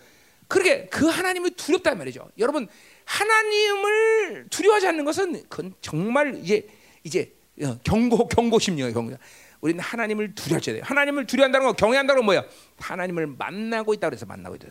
그렇게 0.48 0.86
그 0.86 1.06
하나님을 1.06 1.50
두렵단 1.50 1.98
말이죠. 1.98 2.30
여러분, 2.38 2.66
하나님을 3.04 4.46
두려워하지 4.48 4.86
않는 4.86 5.04
것은 5.04 5.44
그건 5.48 5.74
정말 5.82 6.40
이제 6.42 6.66
이제 7.02 7.32
어, 7.62 7.76
경고 7.84 8.26
경고 8.28 8.58
심리예요, 8.58 8.94
경고. 8.94 9.16
우리는 9.60 9.80
하나님을 9.80 10.34
두려워야 10.34 10.60
돼요. 10.60 10.82
하나님을 10.84 11.26
두려워한다는 11.26 11.66
거 11.66 11.72
경외한다는 11.72 12.20
건 12.20 12.24
뭐야? 12.26 12.44
하나님을 12.78 13.26
만나고 13.26 13.94
있다 13.94 14.08
그래서 14.08 14.26
만나고 14.26 14.56
있다. 14.56 14.68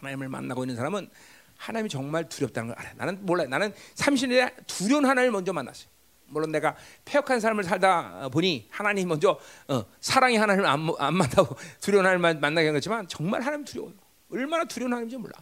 하나님을 0.00 0.28
만나고 0.28 0.64
있는 0.64 0.76
사람은 0.76 1.08
하나님이 1.56 1.88
정말 1.88 2.28
두렵다는 2.28 2.68
걸 2.68 2.78
알아요. 2.78 2.94
나는 2.96 3.18
몰라요. 3.24 3.48
나는 3.48 3.72
30년에 3.94 4.66
두려운 4.66 5.04
하나님을 5.04 5.32
먼저 5.32 5.52
만났어요. 5.52 5.88
물론 6.26 6.50
내가 6.52 6.74
폐역한 7.04 7.40
삶을 7.40 7.64
살다 7.64 8.28
보니 8.32 8.68
하나님 8.70 9.08
먼저 9.08 9.38
어, 9.68 9.84
사랑의 10.00 10.36
하나님을 10.36 10.68
안, 10.68 10.88
안 10.98 11.14
만나고 11.16 11.56
두려운 11.80 12.04
하나님을 12.04 12.40
만나게 12.40 12.68
한 12.68 12.74
거지만 12.74 13.06
정말 13.08 13.40
하나님 13.42 13.64
두려워요. 13.64 13.94
얼마나 14.30 14.64
두려운 14.64 14.92
하나님인지 14.92 15.16
몰라. 15.16 15.32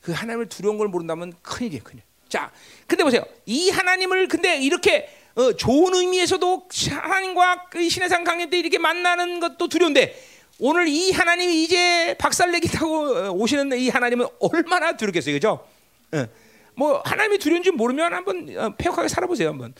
그 0.00 0.12
하나님을 0.12 0.48
두려운 0.48 0.78
걸 0.78 0.88
모른다면 0.88 1.32
큰일이에요, 1.42 1.82
큰일. 1.82 2.02
자, 2.28 2.50
근데 2.86 3.02
보세요. 3.02 3.22
이 3.44 3.70
하나님을 3.70 4.28
근데 4.28 4.58
이렇게 4.58 5.08
어, 5.40 5.52
좋은 5.54 5.94
의미에서도 5.94 6.68
하나님과 6.90 7.68
그 7.70 7.88
신의 7.88 8.10
상 8.10 8.24
강림 8.24 8.50
때 8.50 8.58
이렇게 8.58 8.78
만나는 8.78 9.40
것도 9.40 9.68
두려운데 9.68 10.14
오늘 10.58 10.86
이 10.88 11.10
하나님이 11.10 11.64
이제 11.64 12.14
박살내기 12.18 12.68
타고 12.68 13.16
어, 13.16 13.30
오시는 13.30 13.72
이 13.78 13.88
하나님은 13.88 14.26
얼마나 14.38 14.96
두렵겠어요, 14.96 15.34
그죠? 15.34 15.66
어. 16.12 16.26
뭐 16.74 17.00
하나님이 17.04 17.38
두려운지 17.38 17.70
모르면 17.70 18.12
한번 18.12 18.54
어, 18.58 18.74
폐역하게 18.76 19.08
살아보세요, 19.08 19.48
한번. 19.48 19.74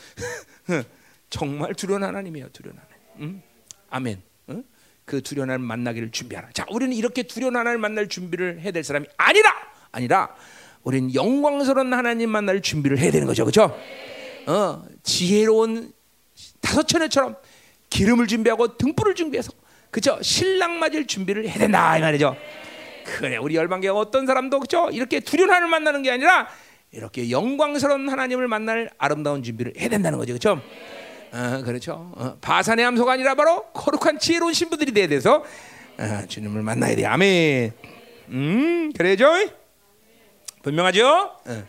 정말 1.29 1.75
두려운 1.75 2.03
하나님이에요, 2.03 2.49
두려운 2.53 2.79
하나님. 2.79 3.35
음? 3.35 3.43
아멘. 3.91 4.23
어? 4.49 4.63
그 5.05 5.23
두려운 5.23 5.51
하나님 5.51 5.67
만나기를 5.67 6.11
준비하라. 6.11 6.49
자, 6.55 6.65
우리는 6.71 6.97
이렇게 6.97 7.25
두려운 7.25 7.57
하나님 7.57 7.83
만날 7.83 8.09
준비를 8.09 8.61
해야 8.61 8.73
될 8.73 8.83
사람이 8.83 9.07
아니라, 9.19 9.55
아니라, 9.93 10.35
우리는 10.83 11.15
영광스러운 11.15 11.93
하나님 11.93 12.31
만날 12.31 12.63
준비를 12.63 12.99
해야 12.99 13.11
되는 13.11 13.27
거죠, 13.27 13.45
그렇죠? 13.45 13.77
어, 14.47 14.83
지혜로운 15.03 15.93
다섯 16.61 16.87
처녀처럼 16.87 17.37
기름을 17.89 18.27
준비하고 18.27 18.77
등불을 18.77 19.15
준비해서 19.15 19.53
그죠? 19.91 20.19
신랑 20.23 20.79
맞을 20.79 21.07
준비를 21.07 21.49
해야 21.49 21.55
된다 21.59 21.97
이 21.99 22.01
말이죠. 22.01 22.37
그래 23.05 23.37
우리 23.39 23.57
열방교회 23.57 23.91
어떤 23.91 24.27
사람도 24.27 24.61
그죠? 24.61 24.89
이렇게 24.93 25.21
두려운 25.21 25.51
하나님을 25.51 25.71
만나는 25.71 26.03
게 26.03 26.11
아니라 26.11 26.49
이렇게 26.93 27.31
영광스러운 27.31 28.09
하나님을 28.09 28.49
만날 28.49 28.91
아름다운 28.99 29.43
준비를 29.43 29.75
해야 29.79 29.89
된다는 29.89 30.19
거죠, 30.19 30.33
그렇죠? 30.33 30.63
어, 31.33 31.63
그렇죠. 31.65 32.13
어, 32.17 32.37
바산의 32.41 32.85
함소가 32.85 33.13
아니라 33.13 33.35
바로 33.35 33.65
거룩한 33.73 34.19
지혜로운 34.19 34.53
신부들이 34.53 34.93
돼야 34.93 35.07
돼서 35.07 35.45
어, 35.99 36.27
주님을 36.27 36.63
만나야 36.63 36.97
돼. 36.97 37.07
아멘. 37.07 37.73
음, 38.31 38.93
그래죠? 38.93 39.27
분명하죠? 40.63 41.07
어. 41.47 41.65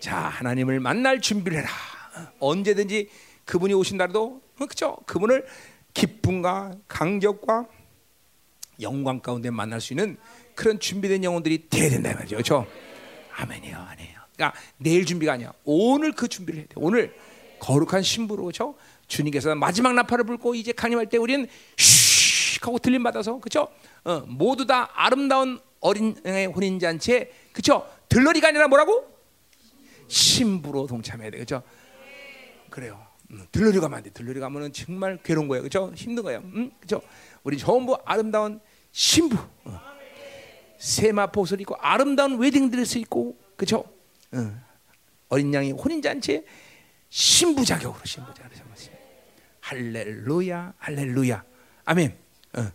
자, 0.00 0.16
하나님을 0.16 0.80
만날 0.80 1.20
준비를 1.20 1.58
해라. 1.58 1.68
어, 2.14 2.28
언제든지 2.40 3.08
그분이 3.44 3.74
오신다도 3.74 4.40
그렇죠? 4.56 4.96
그분을 5.06 5.46
기쁨과 5.94 6.76
감격과 6.88 7.66
영광 8.80 9.20
가운데 9.20 9.50
만날 9.50 9.80
수 9.80 9.92
있는 9.92 10.16
그런 10.54 10.78
준비된 10.78 11.24
영혼들이 11.24 11.68
돼야 11.68 11.90
된다 11.90 12.14
말이죠. 12.14 12.36
그렇죠? 12.36 12.66
아멘이요. 13.34 13.76
아니에요. 13.76 14.20
그러니까 14.34 14.58
내일 14.78 15.04
준비가 15.06 15.32
아니야. 15.32 15.52
오늘 15.64 16.12
그 16.12 16.28
준비를 16.28 16.60
해야 16.60 16.66
돼. 16.66 16.74
오늘 16.76 17.14
거룩한 17.60 18.02
신부로 18.02 18.44
그렇죠? 18.44 18.74
주님께서 19.06 19.54
마지막 19.54 19.94
나팔을 19.94 20.24
불고 20.24 20.54
이제 20.54 20.72
강림할 20.72 21.06
때 21.08 21.16
우리는 21.18 21.46
슉 21.76 22.62
하고 22.62 22.78
들림 22.78 23.02
받아서 23.02 23.38
그렇죠? 23.38 23.68
어, 24.04 24.20
모두 24.26 24.66
다 24.66 24.90
아름다운 24.94 25.60
어린 25.80 26.16
혼인 26.54 26.78
잔치에 26.78 27.30
그렇죠? 27.52 27.88
들러리가 28.08 28.48
아니라 28.48 28.68
뭐라고? 28.68 29.08
신부로 30.08 30.86
동참해야 30.86 31.30
돼. 31.30 31.38
그렇죠? 31.38 31.62
그래요. 32.72 33.06
음, 33.30 33.46
들러리 33.52 33.78
가면 33.78 33.98
안 33.98 34.02
돼. 34.02 34.10
들러리 34.10 34.40
가면은 34.40 34.72
정말 34.72 35.18
괴로운 35.22 35.46
거예요. 35.46 35.62
그렇죠? 35.62 35.92
힘든 35.94 36.22
거예요. 36.24 36.40
음? 36.40 36.72
그렇죠? 36.80 37.06
우리 37.44 37.58
전부 37.58 37.96
아름다운 38.04 38.60
신부. 38.90 39.36
어. 39.64 39.80
세마포 40.78 41.42
옷을 41.42 41.60
입고 41.60 41.76
아름다운 41.76 42.38
웨딩 42.38 42.70
드레스 42.70 42.98
입고 42.98 43.38
그렇죠? 43.56 43.84
어. 44.32 44.60
어린 45.28 45.54
양이 45.54 45.70
혼인 45.70 46.02
잔치에 46.02 46.44
신부 47.08 47.64
자격으로 47.64 48.04
신부 48.04 48.34
자격으로 48.34 48.62
할렐루야 49.60 50.74
할렐루야 50.78 51.44
아멘. 51.84 52.16
어. 52.54 52.72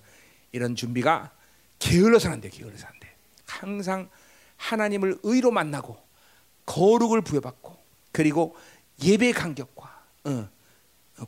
이런 0.51 0.75
준비가 0.75 1.31
게을러서는 1.79 2.35
안 2.35 2.41
돼. 2.41 2.49
게을러서 2.49 2.87
안 2.87 2.99
돼. 2.99 3.13
항상 3.45 4.09
하나님을 4.55 5.19
의로 5.23 5.51
만나고 5.51 5.97
거룩을 6.65 7.21
부여받고 7.21 7.77
그리고 8.11 8.55
예배 9.03 9.31
간격과 9.33 10.03
어, 10.25 10.47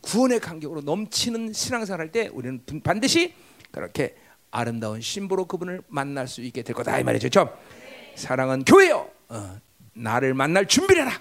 구원의 0.01 0.39
간격으로 0.39 0.81
넘치는 0.81 1.53
신앙생활 1.53 1.99
할 1.99 2.11
때 2.11 2.27
우리는 2.27 2.63
반드시 2.83 3.33
그렇게 3.71 4.15
아름다운 4.51 5.01
신부로 5.01 5.45
그분을 5.45 5.81
만날 5.87 6.27
수 6.27 6.41
있게 6.41 6.63
될 6.63 6.75
거다 6.75 6.97
이 6.99 7.03
말이죠. 7.03 7.29
그렇죠? 7.29 7.57
사랑은 8.15 8.63
교회요. 8.65 9.09
어, 9.29 9.59
나를 9.93 10.33
만날 10.33 10.67
준비를 10.67 11.03
해라. 11.05 11.19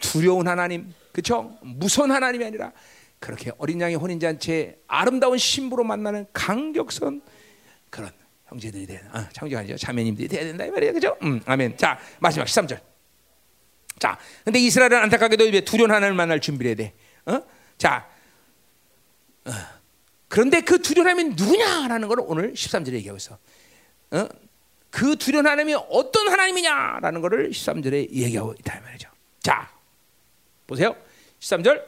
두려운 0.00 0.46
하나님, 0.48 0.92
그렇죠? 1.12 1.56
무서운 1.62 2.10
하나님이 2.12 2.44
아니라 2.44 2.72
그렇게 3.20 3.50
어린 3.58 3.80
양의 3.80 3.96
혼인 3.96 4.20
잔치에 4.20 4.78
아름다운 4.86 5.38
신부로 5.38 5.82
만나는 5.84 6.26
강격선 6.32 7.22
그런 7.90 8.10
형제들이 8.46 8.86
되 8.86 9.00
아, 9.12 9.28
형제가 9.34 9.60
아니죠. 9.60 9.76
자매님들이 9.76 10.28
돼야 10.28 10.44
된다 10.44 10.64
이 10.64 10.70
말이에요. 10.70 10.92
그죠? 10.92 11.16
음, 11.22 11.40
아멘. 11.44 11.76
자, 11.76 11.98
마지막 12.20 12.46
13절. 12.46 12.80
자, 13.98 14.18
근데 14.44 14.58
이스라엘은 14.60 14.96
안타깝게도 14.96 15.46
이제 15.46 15.60
두려운 15.60 15.90
하나님을 15.90 16.14
만날 16.14 16.40
준비를 16.40 16.70
해야 16.70 16.76
돼. 16.76 16.94
어? 17.26 17.42
자, 17.76 18.08
어. 19.44 19.50
그런데 20.28 20.60
그 20.60 20.80
두려운 20.80 21.08
하나님이 21.08 21.34
누구냐라는 21.34 22.08
걸 22.08 22.18
오늘 22.20 22.52
13절에 22.52 22.94
얘기하고 22.94 23.16
있어. 23.16 23.38
어? 24.10 24.28
그 24.90 25.16
두려운 25.16 25.46
하나님이 25.46 25.74
어떤 25.90 26.28
하나님이냐라는 26.28 27.20
것을 27.20 27.50
13절에 27.50 28.10
얘기하고 28.10 28.54
있다 28.58 28.80
말이죠. 28.80 29.08
자, 29.42 29.70
보세요. 30.66 30.96
13절. 31.40 31.82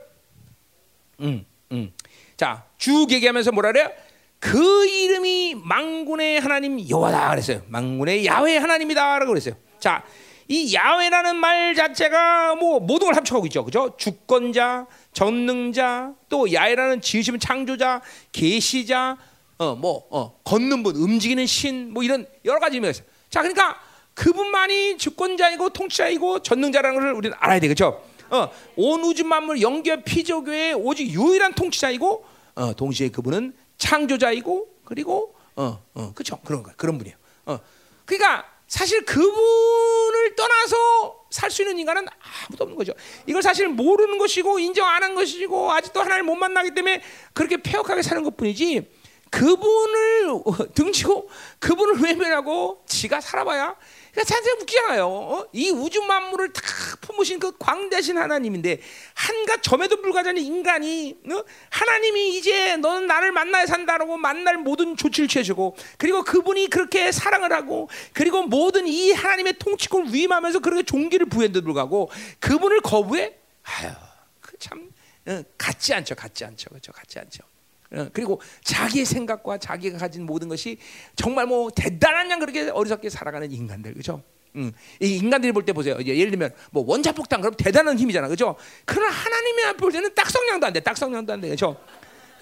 음, 1.21 1.45
음. 1.73 1.93
자, 2.37 2.65
쭉 2.79 3.11
얘기하면서 3.11 3.53
뭐라 3.53 3.73
그래요? 3.73 3.91
그 4.39 4.87
이름이 4.87 5.57
망군의 5.63 6.41
하나님 6.41 6.89
여호와다 6.89 7.31
그랬어요. 7.31 7.63
망군의 7.69 8.25
야훼 8.27 8.57
하나님이다라고 8.57 9.29
그랬어요. 9.29 9.55
자, 9.79 10.03
이 10.51 10.75
야훼라는 10.75 11.37
말 11.37 11.77
자체가 11.77 12.57
뭐 12.57 12.81
모든 12.81 13.07
걸 13.07 13.15
합쳐가고 13.15 13.47
있죠. 13.47 13.65
그죠? 13.65 13.95
주권자, 13.97 14.85
전능자, 15.13 16.13
또 16.29 16.53
야훼라는 16.53 17.01
지으심 17.01 17.39
창조자, 17.39 18.03
계시자, 18.33 19.17
어, 19.59 19.77
뭐, 19.77 20.09
어, 20.11 20.41
걷는 20.43 20.83
분, 20.83 20.97
움직이는 20.97 21.47
신, 21.47 21.93
뭐 21.93 22.03
이런 22.03 22.27
여러 22.45 22.59
가지 22.59 22.79
의미가 22.79 22.91
있어요. 22.91 23.07
자, 23.29 23.43
그러니까 23.43 23.79
그분만이 24.15 24.99
주권자이고 24.99 25.71
통치자이고 25.71 26.41
전능자라는 26.41 26.99
것을 26.99 27.13
우리는 27.13 27.37
알아야 27.39 27.61
되겠죠. 27.61 28.03
어, 28.31 28.49
온 28.75 29.05
우주 29.05 29.25
만물 29.25 29.63
영계 29.63 30.03
피조교의 30.03 30.75
오직 30.75 31.11
유일한 31.11 31.53
통치자이고, 31.53 32.25
어, 32.57 32.75
동시에 32.75 33.11
그분은 33.11 33.55
창조자이고, 33.79 34.67
그리고, 34.85 35.37
어, 35.55 35.81
어, 35.95 36.13
그렇죠. 36.13 36.41
그런 36.45 36.65
거, 36.65 36.73
그런 36.77 36.99
분이에요. 36.99 37.17
어, 37.47 37.61
그러니까 38.05 38.47
사실 38.71 39.05
그분을 39.05 40.10
떠나서 40.41 41.21
살 41.31 41.51
수 41.51 41.63
있는 41.63 41.79
인간은 41.79 42.07
아무도 42.49 42.65
없는 42.65 42.77
거죠. 42.77 42.93
이걸 43.27 43.43
사실 43.43 43.69
모르는 43.69 44.19
것이고 44.19 44.59
인정 44.59 44.89
안 44.89 45.01
한 45.03 45.15
것이고 45.15 45.71
아직도 45.73 46.01
하나님 46.03 46.27
못 46.27 46.35
만나기 46.35 46.75
때문에 46.75 47.03
그렇게 47.33 47.57
폐역하게 47.57 48.03
사는 48.03 48.23
것뿐이지. 48.25 49.00
그분을 49.31 50.43
등지고 50.75 51.31
그분을 51.59 52.03
외면하고 52.03 52.83
지가 52.87 53.21
살아봐야 53.21 53.77
그러니까 54.11 54.35
자세히 54.35 54.53
웃기잖아요. 54.61 55.07
어? 55.07 55.47
이 55.53 55.71
우주 55.71 56.03
만물을 56.03 56.53
다 56.53 56.63
품으신 57.01 57.39
그 57.39 57.57
광대신 57.57 58.19
하나님인데 58.19 58.81
한갓 59.15 59.63
점에도 59.63 60.01
불과하는 60.01 60.39
인간이 60.39 61.17
어? 61.31 61.45
하나님이 61.71 62.37
이제 62.37 62.77
너는 62.77 63.07
나를 63.07 63.31
만나야 63.31 63.67
산다라고 63.67 64.17
만날 64.17 64.59
모든 64.59 64.97
조치를 64.97 65.29
취해주고 65.29 65.77
그리고 65.97 66.25
그분이 66.25 66.69
그렇게 66.69 67.13
사랑을 67.13 67.53
하고 67.53 67.89
그리고 68.13 68.43
모든 68.43 68.89
이 68.89 69.13
하나님의 69.13 69.55
통치권을 69.59 70.13
위임하면서 70.13 70.59
그렇게 70.59 70.83
종기를 70.83 71.27
부여한데도 71.27 71.65
불구하고 71.65 72.11
그분을 72.41 72.81
거부해? 72.81 73.35
아유, 73.63 73.93
그참 74.41 74.91
어, 75.29 75.43
같지 75.57 75.95
않죠, 75.95 76.17
같지 76.17 76.45
않죠, 76.45 76.69
그렇죠, 76.71 76.93
같지 76.93 77.19
않죠. 77.21 77.50
어, 77.93 78.09
그리고 78.13 78.41
자기의 78.65 79.05
생각과 79.05 79.59
자기가 79.59 79.99
가진 79.99 80.25
모든 80.25 80.49
것이 80.49 80.79
정말 81.17 81.47
뭐 81.47 81.71
대단한 81.71 82.31
양 82.31 82.39
그렇게 82.39 82.69
어리석게 82.71 83.11
살아가는 83.11 83.51
인간들 83.51 83.95
그죠? 83.95 84.23
음, 84.57 84.73
이 85.01 85.17
인간들이 85.17 85.53
볼 85.53 85.65
때 85.65 85.73
보세요. 85.73 85.97
예를 86.01 86.31
들면 86.31 86.53
뭐 86.71 86.85
원자폭탄 86.87 87.41
그럼 87.41 87.55
대단한 87.57 87.99
힘이잖아, 87.99 88.29
그죠? 88.29 88.57
그러나 88.85 89.09
하나님이 89.13 89.77
볼 89.77 89.93
때는 89.93 90.15
딱 90.15 90.29
성량도 90.31 90.67
안 90.67 90.73
돼, 90.73 90.81
딱 90.81 90.97
성량도 90.97 91.33
안 91.33 91.41
돼, 91.41 91.49
그죠? 91.51 91.77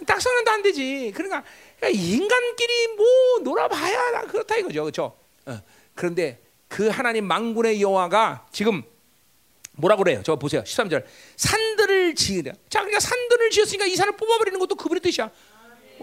딱 0.07 0.20
성량도 0.20 0.51
안 0.51 0.62
되지. 0.62 1.12
그러니까, 1.15 1.45
그러니까 1.79 2.03
인간끼리 2.03 2.89
뭐 2.97 3.07
놀아봐야 3.43 4.23
그렇다 4.23 4.57
이거죠, 4.57 4.85
그죠? 4.85 5.19
어, 5.47 5.61
그런데 5.95 6.41
그 6.69 6.89
하나님 6.89 7.27
망군의 7.27 7.81
여호와가 7.83 8.47
지금 8.53 8.83
뭐라고 9.79 10.03
그래요? 10.03 10.23
저 10.25 10.37
보세요. 10.37 10.63
13절. 10.63 11.05
산들을 11.37 12.15
지으려. 12.15 12.53
자, 12.69 12.81
그러니까 12.81 13.01
산들을 13.01 13.51
지었으니까 13.51 13.87
이 13.87 13.95
산을 13.95 14.17
뽑아버리는 14.17 14.59
것도 14.59 14.75
그분의 14.75 15.01
뜻이야. 15.01 15.31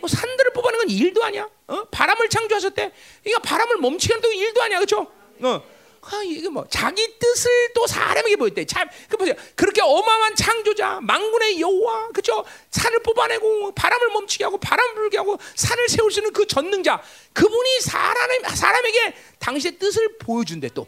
어, 0.01 0.07
산들을 0.07 0.51
뽑아내는 0.53 0.85
건 0.85 0.89
일도 0.89 1.23
아니야. 1.23 1.47
어? 1.67 1.83
바람을 1.91 2.29
창조하셨대. 2.29 2.91
그러니까 3.23 3.41
바람을 3.47 3.77
멈추게 3.77 4.13
하는 4.13 4.33
일도 4.33 4.61
아니야. 4.61 4.79
그렇죠? 4.79 5.11
어. 5.41 5.63
아, 6.07 6.21
이게 6.23 6.47
뭐 6.49 6.65
자기 6.69 7.17
뜻을 7.17 7.73
또 7.73 7.87
사람에게 7.87 8.35
보였대. 8.35 8.65
참, 8.65 8.87
그 9.09 9.17
보세요. 9.17 9.35
그렇게 9.55 9.81
어마어마한 9.81 10.35
창조자, 10.35 10.99
망군의 11.01 11.59
여호와, 11.59 12.09
그죠? 12.09 12.45
산을 12.69 12.99
뽑아내고 12.99 13.73
바람을 13.73 14.09
멈추게 14.09 14.43
하고 14.43 14.57
바람 14.59 14.93
불게 14.93 15.17
하고 15.17 15.37
산을 15.55 15.89
세울 15.89 16.11
수 16.11 16.19
있는 16.19 16.31
그 16.31 16.45
전능자, 16.45 17.01
그분이 17.33 17.81
사람 17.81 18.29
사람에게 18.43 19.15
당신의 19.39 19.79
뜻을 19.79 20.17
보여준대 20.19 20.69
또. 20.75 20.87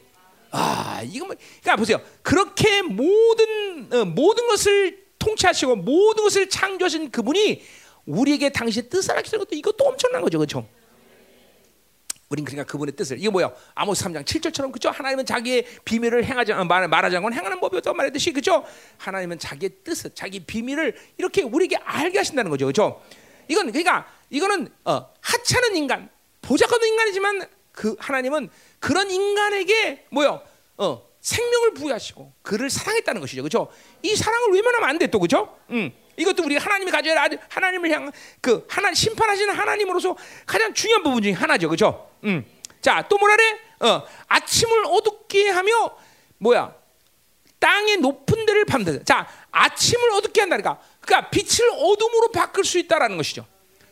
아, 0.51 1.01
이거 1.03 1.25
뭐, 1.25 1.35
그러니까 1.61 1.75
보세요. 1.75 2.01
그렇게 2.21 2.81
모든 2.81 3.87
어, 3.91 4.05
모든 4.05 4.47
것을 4.47 5.05
통치하시고 5.19 5.75
모든 5.77 6.23
것을 6.23 6.49
창조하신 6.49 7.11
그분이 7.11 7.61
우리에게 8.05 8.49
당신의 8.49 8.89
뜻을 8.89 9.11
알려주는 9.11 9.39
것도 9.39 9.55
이것도 9.55 9.83
엄청난 9.83 10.21
거죠, 10.21 10.37
그렇죠? 10.37 10.67
우린 12.29 12.43
그러니까 12.43 12.69
그분의 12.69 12.95
뜻을 12.95 13.17
이게 13.19 13.29
뭐야? 13.29 13.51
아모스 13.73 14.03
3장 14.05 14.25
7절처럼 14.25 14.71
그죠? 14.71 14.89
하나님은 14.89 15.25
자기의 15.25 15.65
비밀을 15.85 16.25
행하지 16.25 16.53
말, 16.53 16.87
말하지 16.87 17.15
않고 17.17 17.31
행하는 17.31 17.59
법이었다 17.59 17.93
말했듯이 17.93 18.33
그죠? 18.33 18.65
하나님은 18.97 19.39
자기의 19.39 19.71
뜻을 19.83 20.11
자기 20.13 20.41
비밀을 20.41 20.95
이렇게 21.17 21.43
우리에게 21.43 21.77
알게 21.77 22.17
하신다는 22.17 22.51
거죠, 22.51 22.65
그죠? 22.65 23.01
이건 23.47 23.71
그러니까 23.71 24.07
이거는 24.29 24.67
어, 24.83 25.09
하찮은 25.21 25.75
인간, 25.77 26.09
보잘것없는 26.41 26.87
인간이지만 26.89 27.47
그 27.71 27.95
하나님은 27.99 28.49
그런 28.79 29.09
인간에게 29.09 30.05
뭐요? 30.09 30.41
어, 30.77 31.07
생명을 31.21 31.73
부여하시고 31.73 32.33
그를 32.41 32.69
사랑했다는 32.69 33.21
것이죠. 33.21 33.41
그렇죠? 33.41 33.71
이 34.01 34.15
사랑을 34.15 34.51
외면하면 34.53 34.89
안 34.89 34.97
돼. 34.97 35.07
또 35.07 35.19
그렇죠? 35.19 35.57
음. 35.71 35.91
이것도 36.15 36.43
우리 36.43 36.57
하나님이 36.57 36.89
가져야 36.91 37.21
할 37.21 37.39
하나님을 37.49 37.91
향한 37.91 38.11
그 38.41 38.65
하나 38.69 38.93
심판하시는 38.93 39.53
하나님으로서 39.53 40.15
가장 40.45 40.73
중요한 40.73 41.03
부분 41.03 41.21
중에 41.21 41.33
하나죠, 41.33 41.67
그렇죠? 41.69 42.09
음. 42.23 42.45
자, 42.81 43.05
또 43.07 43.17
뭐라래? 43.17 43.59
어, 43.81 44.03
아침을 44.27 44.85
어둡게 44.85 45.49
하며 45.49 45.71
뭐야? 46.39 46.73
땅의 47.59 47.97
높은 47.97 48.45
데를 48.45 48.65
밤새. 48.65 49.03
자, 49.03 49.27
아침을 49.51 50.11
어둡게 50.11 50.41
한다니까. 50.41 50.79
그러니까 51.01 51.29
빛을 51.29 51.69
어둠으로 51.71 52.31
바꿀 52.31 52.63
수 52.63 52.77
있다라는 52.79 53.17
것이죠. 53.17 53.45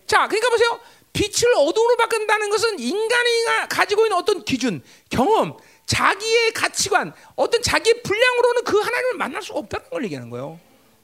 자, 0.07 0.28
그러니까 0.28 0.49
보세요. 0.49 0.80
빛을 1.16 1.54
어둠으로 1.56 1.96
바꾼다는 1.96 2.50
것은 2.50 2.78
인간이 2.78 3.30
가지고 3.70 4.06
있는 4.06 4.18
어떤 4.18 4.44
기준, 4.44 4.84
경험, 5.10 5.58
자기의 5.86 6.52
가치관, 6.52 7.14
어떤 7.36 7.62
자기의 7.62 8.04
분량으로는 8.04 8.64
그 8.66 8.78
하나님을 8.78 9.14
만날 9.16 9.42
수가 9.42 9.60
없다는 9.60 9.90
걸 9.90 10.04
얘기하는 10.04 10.30
거예요. 10.30 10.60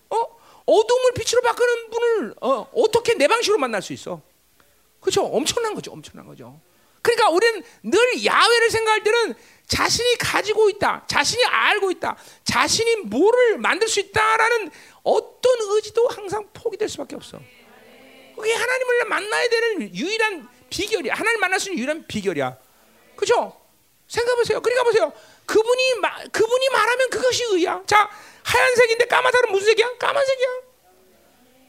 어? 0.10 0.42
어둠을 0.66 1.14
빛으로 1.16 1.42
바꾸는 1.42 1.90
분을 1.90 2.36
어, 2.42 2.70
어떻게 2.76 3.14
내 3.14 3.28
방식으로 3.28 3.58
만날 3.58 3.82
수 3.82 3.94
있어? 3.94 4.22
그렇죠? 5.00 5.24
엄청난 5.24 5.74
거죠. 5.74 5.92
엄청난 5.92 6.28
거죠. 6.28 6.60
그러니까 7.02 7.30
우리는 7.30 7.64
늘 7.84 8.26
야외를 8.26 8.70
생각할 8.70 9.04
때는 9.04 9.34
자신이 9.66 10.18
가지고 10.18 10.70
있다, 10.70 11.06
자신이 11.08 11.44
알고 11.46 11.90
있다, 11.92 12.18
자신이 12.44 12.98
뭐를 13.06 13.58
만들 13.58 13.88
수 13.88 14.02
있다라는 14.02 14.70
어떤 15.04 15.56
의지도 15.70 16.08
항상 16.10 16.48
포기될 16.54 16.90
수밖에 16.90 17.16
없어. 17.16 17.40
그게 18.42 18.54
하나님을 18.54 19.06
만나야 19.06 19.50
되는 19.50 19.96
유일한 19.96 20.50
비결이야. 20.70 21.14
하나님 21.14 21.40
만날 21.40 21.60
수 21.60 21.70
있는 21.70 21.80
유일한 21.80 22.08
비결이야. 22.08 22.58
그죠? 23.16 23.56
생각해 24.08 24.36
보세요. 24.36 24.62
그러니까 24.62 24.84
보세요. 24.84 25.14
그분이, 25.46 25.96
마, 26.02 26.16
그분이 26.32 26.70
말하면 26.70 27.10
그것이 27.12 27.44
의야. 27.52 27.84
자, 27.86 28.10
하얀색인데 28.44 29.06
까마살은 29.06 29.52
무슨 29.52 29.68
색이야? 29.68 29.98
까만색이야. 29.98 30.48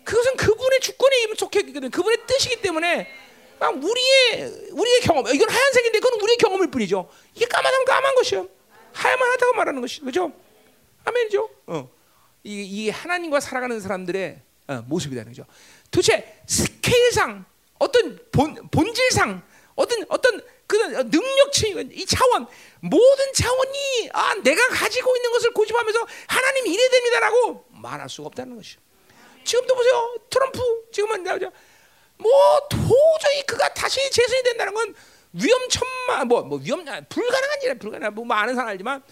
그것은 0.05 0.37
그분의 0.37 0.81
주권에 0.81 1.27
속해 1.37 1.61
있거든. 1.61 1.91
그분의 1.91 2.27
뜻이기 2.27 2.63
때문에 2.63 3.09
우리의 3.61 4.71
우리의 4.73 5.01
경험. 5.03 5.27
이건 5.29 5.49
하얀색인데 5.49 6.01
그건 6.01 6.21
우리의 6.21 6.37
경험일 6.39 6.71
뿐이죠. 6.71 7.09
이게 7.35 7.47
까만하면 7.47 7.85
까만 7.85 8.15
것이요. 8.17 8.49
하야만 8.93 9.31
하다고 9.33 9.53
말하는 9.55 9.81
것이 9.81 10.01
그죠? 10.01 10.33
아멘이죠. 11.05 11.49
어. 11.67 11.91
이게, 12.43 12.91
하나님과 12.91 13.41
살아가는 13.41 13.79
사람들의 13.79 14.41
어, 14.69 14.83
모습이라는 14.87 15.33
거죠. 15.33 15.45
도대체 15.93 16.43
스케일상 16.49 17.45
어떤 17.79 18.19
본 18.33 18.69
본질상 18.71 19.43
어떤 19.77 20.05
어떤 20.09 20.41
그 20.67 20.77
능력치 20.77 21.91
이 21.93 22.07
차원 22.07 22.47
모든 22.81 23.33
차원이 23.35 24.11
아 24.13 24.35
내가 24.43 24.69
가지고 24.69 25.15
있는 25.17 25.31
것을 25.31 25.53
고집하면서 25.53 26.07
하나님 26.27 26.67
이래 26.67 26.89
됩니다라고 26.89 27.67
말할 27.69 28.09
수가 28.09 28.29
없다는 28.29 28.57
것이죠. 28.57 28.81
지금도 29.45 29.75
보세요. 29.75 30.15
트럼프 30.31 30.61
지금은 30.91 31.25
뭐 32.17 32.33
도저히 32.71 33.43
그가 33.47 33.73
다시 33.75 34.11
재선이 34.11 34.43
된다는 34.45 34.73
건 34.73 34.95
위험천만 35.33 36.29
뭐, 36.29 36.43
뭐 36.43 36.59
위험 36.59 36.85
불가능한 36.85 37.63
일이야 37.63 37.75
불가능한 37.75 38.15
뭐 38.15 38.27
아는 38.35 38.55
사람 38.55 38.71
알지만 38.71 39.03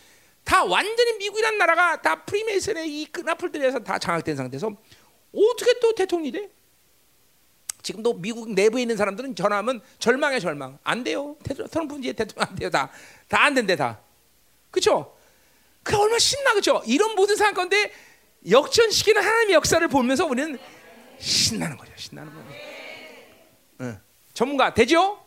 다 0.44 0.64
완전히 0.64 1.12
미국이란 1.18 1.58
나라가 1.58 2.00
다 2.00 2.24
프리메이슨의 2.24 2.88
이 2.88 3.06
끈앞을들여서 3.06 3.80
다 3.80 3.98
장악된 3.98 4.36
상태에서 4.36 4.70
어떻게 5.34 5.78
또 5.80 5.94
대통령이 5.94 6.32
돼? 6.32 6.50
지금도 7.82 8.14
미국 8.14 8.52
내부에 8.52 8.82
있는 8.82 8.96
사람들은 8.96 9.34
전화하면 9.34 9.80
절망에 9.98 10.40
절망. 10.40 10.78
안 10.84 11.04
돼요. 11.04 11.36
트럼프 11.70 11.98
이제 11.98 12.12
대통령 12.12 12.48
안 12.50 12.56
돼요. 12.56 12.70
다. 12.70 12.90
다 13.28 13.40
안 13.44 13.54
된대, 13.54 13.76
다. 13.76 14.00
그쵸? 14.70 15.16
그 15.82 15.96
얼마나 15.96 16.18
신나, 16.18 16.52
그쵸? 16.54 16.82
이런 16.86 17.14
모든 17.14 17.36
가운데 17.54 17.90
역전시키는 18.50 19.22
하나님의 19.22 19.54
역사를 19.54 19.86
보면서 19.88 20.26
우리는 20.26 20.58
신나는 21.18 21.76
거죠. 21.76 21.92
신나는 21.96 22.32
거죠. 22.34 22.46
응. 23.80 24.00
전문가, 24.34 24.74
되죠? 24.74 25.18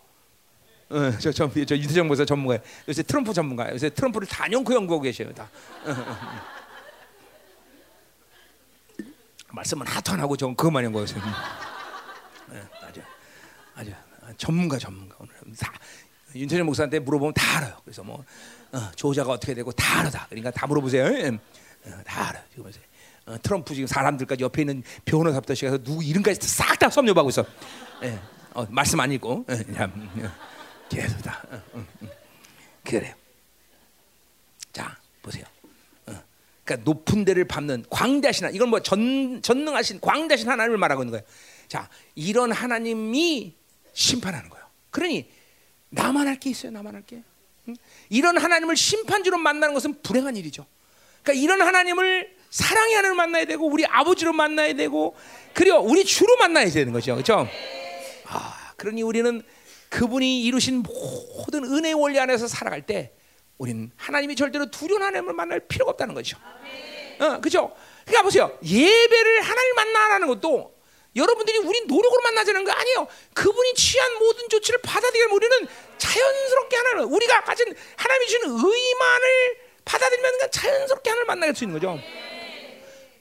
응, 0.91 1.17
저, 1.19 1.31
저, 1.31 1.49
저 1.65 1.75
유태정 1.75 2.07
목사 2.07 2.23
전문가 2.23 2.59
요새 2.87 3.01
트럼프 3.01 3.33
전문가 3.33 3.71
요새 3.71 3.89
트럼프를 3.89 4.27
단연코 4.27 4.73
연구하고 4.75 5.01
계셔요. 5.01 5.33
다. 5.33 5.49
응, 5.87 5.95
말씀은 9.53 9.87
하도 9.87 10.11
안 10.13 10.19
하고 10.19 10.37
저 10.37 10.47
그것만 10.47 10.83
연구하세요. 10.85 11.21
아주 13.75 13.91
전문가 14.37 14.77
전문가 14.77 15.15
오늘 15.19 15.33
다 15.59 15.73
윤태정 16.35 16.65
목사한테 16.65 16.99
물어보면 16.99 17.33
다 17.33 17.57
알아요. 17.57 17.77
그래서 17.83 18.03
뭐 18.03 18.23
어, 18.71 18.91
조자가 18.95 19.31
어떻게 19.31 19.53
되고 19.53 19.71
다 19.71 19.99
알아. 19.99 20.27
그러니까 20.29 20.51
다 20.51 20.65
물어보세요. 20.67 21.05
어, 21.05 22.03
다 22.05 22.29
알아. 22.29 22.43
지금 22.49 22.63
보세요. 22.63 22.83
어, 23.25 23.37
트럼프 23.41 23.73
지금 23.73 23.87
사람들까지 23.87 24.43
옆에 24.43 24.63
있는 24.63 24.83
변호사부터 25.05 25.53
시작해서 25.53 25.83
누구 25.83 26.03
이름까지 26.03 26.45
싹 26.47 26.77
다 26.79 26.89
섭렵하고 26.89 27.29
있어. 27.29 27.45
예. 28.03 28.19
어, 28.53 28.65
말씀 28.69 28.99
안 28.99 29.11
읽고 29.11 29.45
예, 29.49 29.53
음, 29.53 30.31
계속 30.89 31.21
다. 31.21 31.41
어, 31.49 31.61
음, 31.75 31.87
음. 32.01 32.09
그래요. 32.83 33.13
자 34.71 34.97
보세요. 35.21 35.45
어. 36.07 36.21
그러니까 36.63 36.83
높은 36.83 37.25
데를 37.25 37.45
밟는 37.45 37.85
광대하신 37.89 38.45
하나님, 38.45 38.55
이건 38.55 38.69
뭐 38.69 38.79
전, 38.81 39.41
전능하신 39.41 40.01
광대하신 40.01 40.49
하나님을 40.49 40.77
말하고 40.77 41.03
있는 41.03 41.11
거예요. 41.11 41.25
자, 41.67 41.89
이런 42.15 42.51
하나님이 42.51 43.55
심판하는 43.93 44.49
거예요. 44.49 44.65
그러니 44.91 45.29
나만 45.89 46.27
할 46.27 46.39
게 46.39 46.49
있어요. 46.49 46.71
나만 46.71 46.95
할 46.95 47.03
게. 47.03 47.23
응? 47.67 47.75
이런 48.09 48.37
하나님을 48.37 48.75
심판주로 48.75 49.37
만나는 49.37 49.73
것은 49.73 50.01
불행한 50.01 50.35
일이죠. 50.35 50.65
그러니까 51.21 51.41
이런 51.43 51.61
하나님을 51.61 52.35
사랑의 52.49 52.95
하나님을 52.95 53.15
만나야 53.15 53.45
되고 53.45 53.65
우리 53.67 53.85
아버지로 53.85 54.33
만나야 54.33 54.73
되고 54.73 55.15
그리고 55.53 55.77
우리 55.79 56.03
주로 56.03 56.35
만나야 56.37 56.69
되는 56.69 56.91
거죠. 56.93 57.13
그렇죠? 57.15 57.47
아, 58.25 58.73
그러니 58.77 59.01
우리는 59.03 59.41
그분이 59.89 60.43
이루신 60.43 60.83
모든 60.83 61.63
은혜의 61.63 61.93
원리 61.93 62.19
안에서 62.19 62.47
살아갈 62.47 62.85
때 62.85 63.13
우리는 63.57 63.91
하나님이 63.95 64.35
절대로 64.35 64.69
두려운 64.69 65.01
하나님을 65.03 65.33
만날 65.33 65.59
필요가 65.61 65.91
없다는 65.91 66.15
거죠. 66.15 66.37
어, 67.19 67.39
그죠? 67.39 67.73
그러니까 68.03 68.23
보세요. 68.23 68.57
예배를 68.63 69.41
하나님 69.41 69.75
만나라는 69.75 70.27
것도 70.27 70.75
여러분들이 71.15 71.59
우리 71.59 71.81
노력으로 71.85 72.21
만나자는 72.21 72.63
거 72.63 72.71
아니에요. 72.71 73.07
그분이 73.33 73.73
취한 73.75 74.17
모든 74.17 74.49
조치를 74.49 74.81
받아들이면 74.81 75.31
우리는 75.31 75.67
자연스럽게 75.97 76.75
하나를 76.75 77.01
우리가 77.05 77.43
가진 77.43 77.73
하나님이 77.95 78.27
주는 78.29 78.49
의만을 78.49 79.57
받아들이면 79.85 80.31
그냥 80.31 80.51
자연스럽게 80.51 81.09
하나를 81.09 81.25
만나게 81.27 81.53
수 81.53 81.63
있는 81.63 81.79
거죠. 81.79 81.99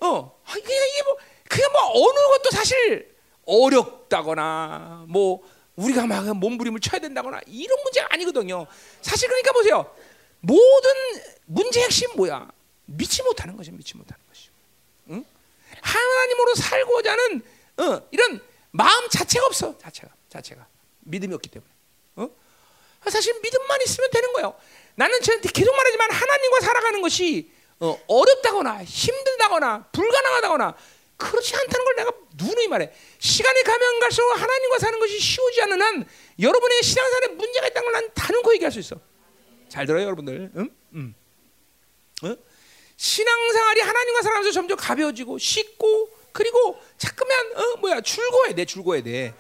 어, 0.01 0.41
아, 0.45 0.53
이게, 0.57 0.75
이게 0.75 1.03
뭐 1.05 1.17
그게 1.49 1.63
뭐 1.69 2.09
어느 2.09 2.19
것도 2.39 2.51
사실 2.51 3.15
어렵다거나 3.45 5.05
뭐 5.09 5.43
우리가 5.77 6.07
막 6.07 6.35
몸부림을 6.37 6.81
쳐야 6.81 7.01
된다거나 7.01 7.41
이런 7.47 7.83
문제가 7.83 8.09
아니거든요. 8.11 8.67
사실 9.01 9.29
그러니까 9.29 9.53
보세요. 9.53 9.95
모든 10.41 10.91
문제 11.45 11.83
핵심 11.83 12.11
뭐야? 12.17 12.49
믿지 12.87 13.23
못하는 13.23 13.57
거죠. 13.57 13.73
믿지 13.73 13.97
못하는 13.97 14.23
것이. 14.29 14.49
응? 15.11 15.25
하나님으로 15.81 16.55
살고자 16.55 17.13
하는 17.13 17.43
어, 17.79 18.09
이런 18.11 18.41
마음 18.71 19.09
자체가 19.09 19.47
없어. 19.47 19.77
자체가 19.79 20.13
자체가 20.29 20.67
믿음이 21.01 21.35
없기 21.35 21.49
때문에. 21.51 21.71
어? 22.17 22.29
사실 23.11 23.39
믿음만 23.41 23.81
있으면 23.83 24.11
되는 24.11 24.33
거예요. 24.35 24.55
나는 24.95 25.21
저한테 25.23 25.49
계속 25.51 25.75
말하지만 25.75 26.11
하나님과 26.11 26.61
살아가는 26.61 27.01
것이 27.01 27.51
어, 27.81 27.99
어렵다거나 28.07 28.85
힘들다거나 28.85 29.89
불가능하다거나 29.91 30.77
그렇지 31.17 31.55
않다는 31.57 31.85
걸 31.85 31.97
내가 31.97 32.13
누누이 32.37 32.69
말해. 32.69 32.93
시간이 33.19 33.63
가면 33.63 34.01
갈수록 34.01 34.33
하나님과 34.35 34.79
사는 34.79 34.99
것이 34.99 35.19
쉬우지 35.19 35.63
않는 35.63 35.83
한 35.83 36.09
여러분의 36.41 36.83
신앙생활에 36.83 37.29
문제가 37.29 37.67
있다는 37.69 37.91
걸 37.91 37.93
난 37.93 38.11
단언코 38.15 38.55
얘기할 38.55 38.73
수 38.73 38.79
있어. 38.81 38.97
잘 39.69 39.87
들어요, 39.87 40.05
여러분들. 40.05 40.51
응? 40.57 40.71
응. 40.95 41.15
응? 42.25 42.37
신앙생활이 42.97 43.81
하나님과 43.81 44.23
살아가면서 44.23 44.53
점점 44.53 44.77
가벼워지고 44.77 45.39
쉽고 45.39 46.11
그리고 46.33 46.81
자꾸만 46.99 47.37
어 47.57 47.77
뭐야 47.81 48.01
줄고야 48.01 48.55
돼 48.55 48.65
줄고야 48.65 49.03
돼 49.03 49.35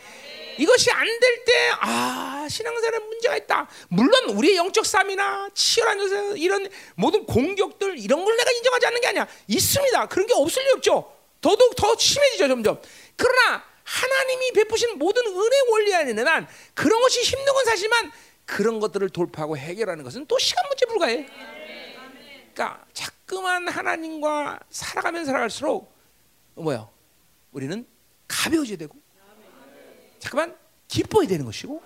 이것이 0.58 0.90
안 0.90 1.06
될 1.06 1.44
때 1.44 1.52
아 1.80 2.46
신앙생활에 2.48 2.98
문제가 2.98 3.36
있다. 3.36 3.68
물론 3.88 4.30
우리의 4.30 4.56
영적 4.56 4.84
삶이나 4.84 5.48
치열한 5.54 6.36
이런 6.36 6.68
모든 6.96 7.24
공격들 7.24 7.98
이런 7.98 8.24
걸 8.24 8.36
내가 8.36 8.50
인정하지 8.50 8.86
않는 8.86 9.00
게 9.00 9.06
아니야. 9.08 9.26
있습니다. 9.48 10.06
그런 10.08 10.26
게 10.26 10.34
없을 10.34 10.62
리 10.62 10.70
없죠. 10.72 11.10
더더욱 11.40 11.74
더 11.76 11.96
심해지죠 11.96 12.48
점점. 12.48 12.80
그러나 13.16 13.64
하나님이 13.84 14.52
베푸신 14.52 14.98
모든 14.98 15.26
은혜 15.26 15.56
원리 15.70 15.94
안에는 15.94 16.24
난 16.24 16.46
그런 16.74 17.00
것이 17.00 17.22
힘든 17.22 17.52
건 17.52 17.64
사실만 17.64 18.12
그런 18.44 18.78
것들을 18.80 19.08
돌파하고 19.10 19.56
해결하는 19.56 20.04
것은 20.04 20.26
또 20.26 20.38
시간 20.38 20.66
문제 20.68 20.84
불가해. 20.86 21.26
그러니까 22.54 22.84
자꾸만 22.92 23.68
하나님과 23.68 24.60
살아가면 24.70 25.24
살아갈수록 25.24 25.91
뭐야? 26.54 26.88
우리는 27.52 27.86
가벼워져야 28.28 28.76
되고 28.76 28.96
잠깐만 30.18 30.56
기뻐야 30.88 31.26
되는 31.26 31.44
것이고 31.44 31.82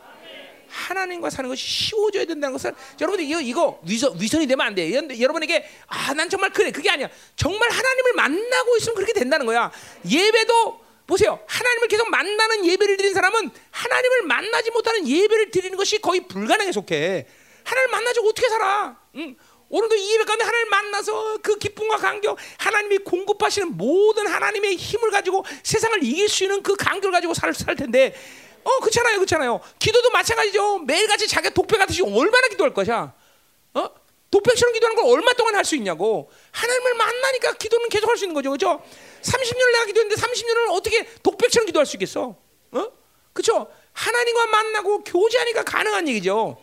하나님과 0.69 1.31
사는 1.31 1.49
것이 1.49 1.65
쉬워져야 1.67 2.25
된다는 2.27 2.53
것을 2.53 2.75
여러분들 3.01 3.25
이거 3.25 3.41
이거 3.41 3.81
위선 3.85 4.21
위선이 4.21 4.47
되면 4.47 4.67
안 4.67 4.75
돼. 4.75 4.93
여- 4.95 5.21
여러분에게 5.21 5.65
아 5.87 6.13
난 6.13 6.29
정말 6.29 6.53
그래 6.53 6.71
그게 6.71 6.91
아니야. 6.91 7.09
정말 7.37 7.71
하나님을 7.71 8.13
만나고 8.15 8.77
있으면 8.77 8.95
그렇게 8.95 9.13
된다는 9.13 9.47
거야. 9.47 9.71
예배도 10.09 10.85
보세요. 11.07 11.41
하나님을 11.47 11.89
계속 11.89 12.11
만나는 12.11 12.67
예배를 12.67 12.97
드리는 12.97 13.15
사람은 13.15 13.51
하나님을 13.71 14.23
만나지 14.25 14.71
못하는 14.73 15.07
예배를 15.09 15.51
드리는 15.51 15.77
것이 15.77 15.99
거의 16.01 16.27
불가능에 16.27 16.73
속해. 16.73 17.27
하나님을 17.65 17.91
만나지 17.93 18.21
어떻게 18.21 18.49
살아? 18.49 19.01
응? 19.17 19.37
오늘도 19.69 19.95
이 19.97 20.13
예배 20.15 20.25
가운데 20.25 20.45
하나님을 20.45 20.71
만나서 20.71 21.39
그 21.43 21.59
기쁨과 21.59 21.97
감격, 21.97 22.39
하나님이 22.59 22.99
공급하시는 22.99 23.77
모든 23.77 24.27
하나님의 24.27 24.77
힘을 24.77 25.11
가지고 25.11 25.45
세상을 25.63 26.03
이길 26.05 26.29
수 26.29 26.45
있는 26.45 26.63
그 26.63 26.77
감격을 26.77 27.11
가지고 27.11 27.35
살, 27.35 27.53
살 27.53 27.75
텐데, 27.75 28.15
어, 28.63 28.81
그렇잖아요, 28.81 29.17
그렇잖아요. 29.17 29.61
기도도 29.79 30.11
마찬가지죠. 30.11 30.79
매일같이 30.79 31.27
자기가 31.29 31.53
독배 31.55 31.79
같듯이 31.79 32.03
얼마나 32.03 32.47
기도할 32.49 32.73
것이야? 32.75 33.13
어? 33.75 33.91
독백처럼 34.31 34.73
기도하는 34.75 35.01
걸 35.01 35.13
얼마 35.13 35.33
동안 35.35 35.55
할 35.55 35.65
수 35.65 35.77
있냐고. 35.77 36.31
하나님을 36.53 36.95
만나니까 36.95 37.53
기도는 37.55 37.89
계속 37.89 38.09
할 38.09 38.17
수 38.17 38.25
있는 38.25 38.35
거죠. 38.35 38.51
그죠? 38.51 38.83
30년을 39.23 39.73
내가 39.73 39.85
기도했는데 39.87 40.21
30년을 40.21 40.71
어떻게 40.71 41.05
독백처럼 41.23 41.67
기도할 41.67 41.87
수 41.87 41.97
있겠어? 41.97 42.37
어? 42.73 42.89
그죠? 43.33 43.69
하나님과 43.93 44.47
만나고 44.47 45.05
교제하니까 45.05 45.63
가능한 45.65 46.09
얘기죠. 46.09 46.57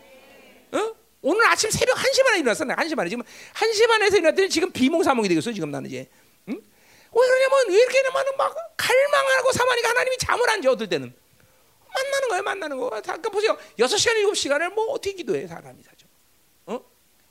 어? 0.72 0.94
오늘 1.24 1.46
아침 1.46 1.70
새벽 1.70 1.96
1시 1.96 2.22
반에 2.22 2.38
일어났어. 2.40 2.64
내가 2.64 2.82
1시 2.82 2.94
반에. 2.94 3.08
지금 3.08 3.24
1시 3.24 3.88
반에서 3.88 4.16
일어났더니 4.18 4.48
지금 4.50 4.70
비몽사몽이 4.70 5.26
되겠어. 5.28 5.52
지금 5.52 5.70
나는 5.70 5.88
이제. 5.88 6.06
응? 6.48 6.54
왜 6.54 7.26
그러냐면 7.26 7.68
왜 7.70 7.76
이렇게 7.76 8.02
되면 8.02 8.12
막 8.36 8.54
갈망하고 8.76 9.52
사마니까 9.52 9.88
하나님이 9.88 10.18
잠을 10.18 10.50
안 10.50 10.60
자. 10.60 10.70
어떨 10.70 10.86
때는. 10.86 11.14
만나는 11.94 12.28
거예요. 12.28 12.42
만나는 12.42 12.76
거. 12.76 12.90
아까 12.94 13.16
보세요. 13.30 13.56
6시간 13.78 14.22
7시간을 14.32 14.74
뭐 14.74 14.86
어떻게 14.92 15.14
기도해 15.14 15.46
사람이 15.46 15.82
사죠. 15.82 16.06
어? 16.66 16.80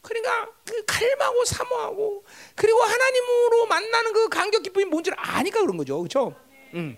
그러니까 0.01 0.49
그 0.65 0.83
갈망하고 0.85 1.45
사모하고 1.45 2.23
그리고 2.55 2.81
하나님으로 2.81 3.67
만나는 3.67 4.13
그 4.13 4.29
감격 4.29 4.63
기쁨이 4.63 4.85
뭔지 4.85 5.11
를 5.11 5.17
아니까 5.19 5.61
그런 5.61 5.77
거죠. 5.77 5.99
그렇죠? 5.99 6.35
음. 6.73 6.97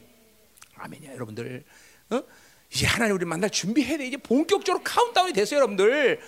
아멘이야, 0.76 1.14
여러분들. 1.14 1.66
어? 2.12 2.24
이제 2.72 2.86
하나님 2.86 3.16
우리 3.16 3.26
만날 3.26 3.50
준비해야 3.50 3.98
돼. 3.98 4.08
이제 4.08 4.18
본격적으로 4.18 4.82
카운트다운이 4.84 5.34
됐어요, 5.34 5.58
여러분들. 5.58 6.20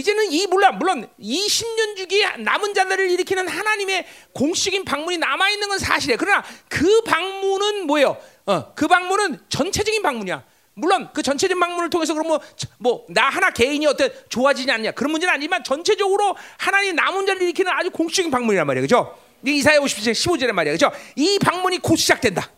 이제는 0.00 0.32
이 0.32 0.46
물론 0.46 0.78
물론 0.78 1.08
이 1.18 1.46
10년 1.46 1.96
주기 1.96 2.24
남은 2.38 2.72
자들을 2.74 3.10
일으키는 3.10 3.46
하나님의 3.48 4.06
공식인 4.32 4.84
방문이 4.84 5.18
남아 5.18 5.50
있는 5.50 5.68
건 5.68 5.78
사실이에요. 5.78 6.16
그러나 6.18 6.42
그 6.68 7.02
방문은 7.02 7.86
뭐예요? 7.86 8.16
어, 8.46 8.74
그 8.74 8.88
방문은 8.88 9.40
전체적인 9.48 10.02
방문이야. 10.02 10.42
물론 10.74 11.10
그 11.12 11.22
전체적인 11.22 11.60
방문을 11.60 11.90
통해서 11.90 12.14
그럼 12.14 12.38
뭐나 12.78 13.28
하나 13.28 13.50
개인이 13.50 13.84
어때 13.86 14.10
좋아지지 14.30 14.70
않냐 14.70 14.92
그런 14.92 15.10
문제는 15.10 15.34
아니지만 15.34 15.62
전체적으로 15.62 16.34
하나님 16.56 16.96
남은 16.96 17.26
자를 17.26 17.42
일으키는 17.42 17.70
아주 17.70 17.90
공식적인 17.90 18.30
방문이란 18.30 18.66
말이에요. 18.66 18.82
그죠? 18.82 19.18
이사야 19.44 19.80
50장 19.80 20.12
15절의 20.12 20.52
말이에요. 20.52 20.74
그죠? 20.74 20.90
이 21.16 21.38
방문이 21.38 21.78
곧 21.78 21.96
시작된다. 21.96 22.50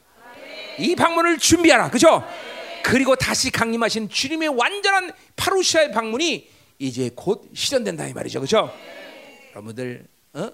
이 0.78 0.94
방문을 0.94 1.38
준비하라. 1.38 1.90
그죠? 1.90 2.24
그리고 2.84 3.16
다시 3.16 3.50
강림하신 3.50 4.08
주님의 4.08 4.48
완전한 4.50 5.12
파루시아의 5.36 5.92
방문이 5.92 6.48
이제 6.82 7.10
곧 7.14 7.48
실현된다 7.54 8.08
이 8.08 8.12
말이죠. 8.12 8.40
그죠? 8.40 8.68
여러분들 9.50 10.04
어? 10.32 10.50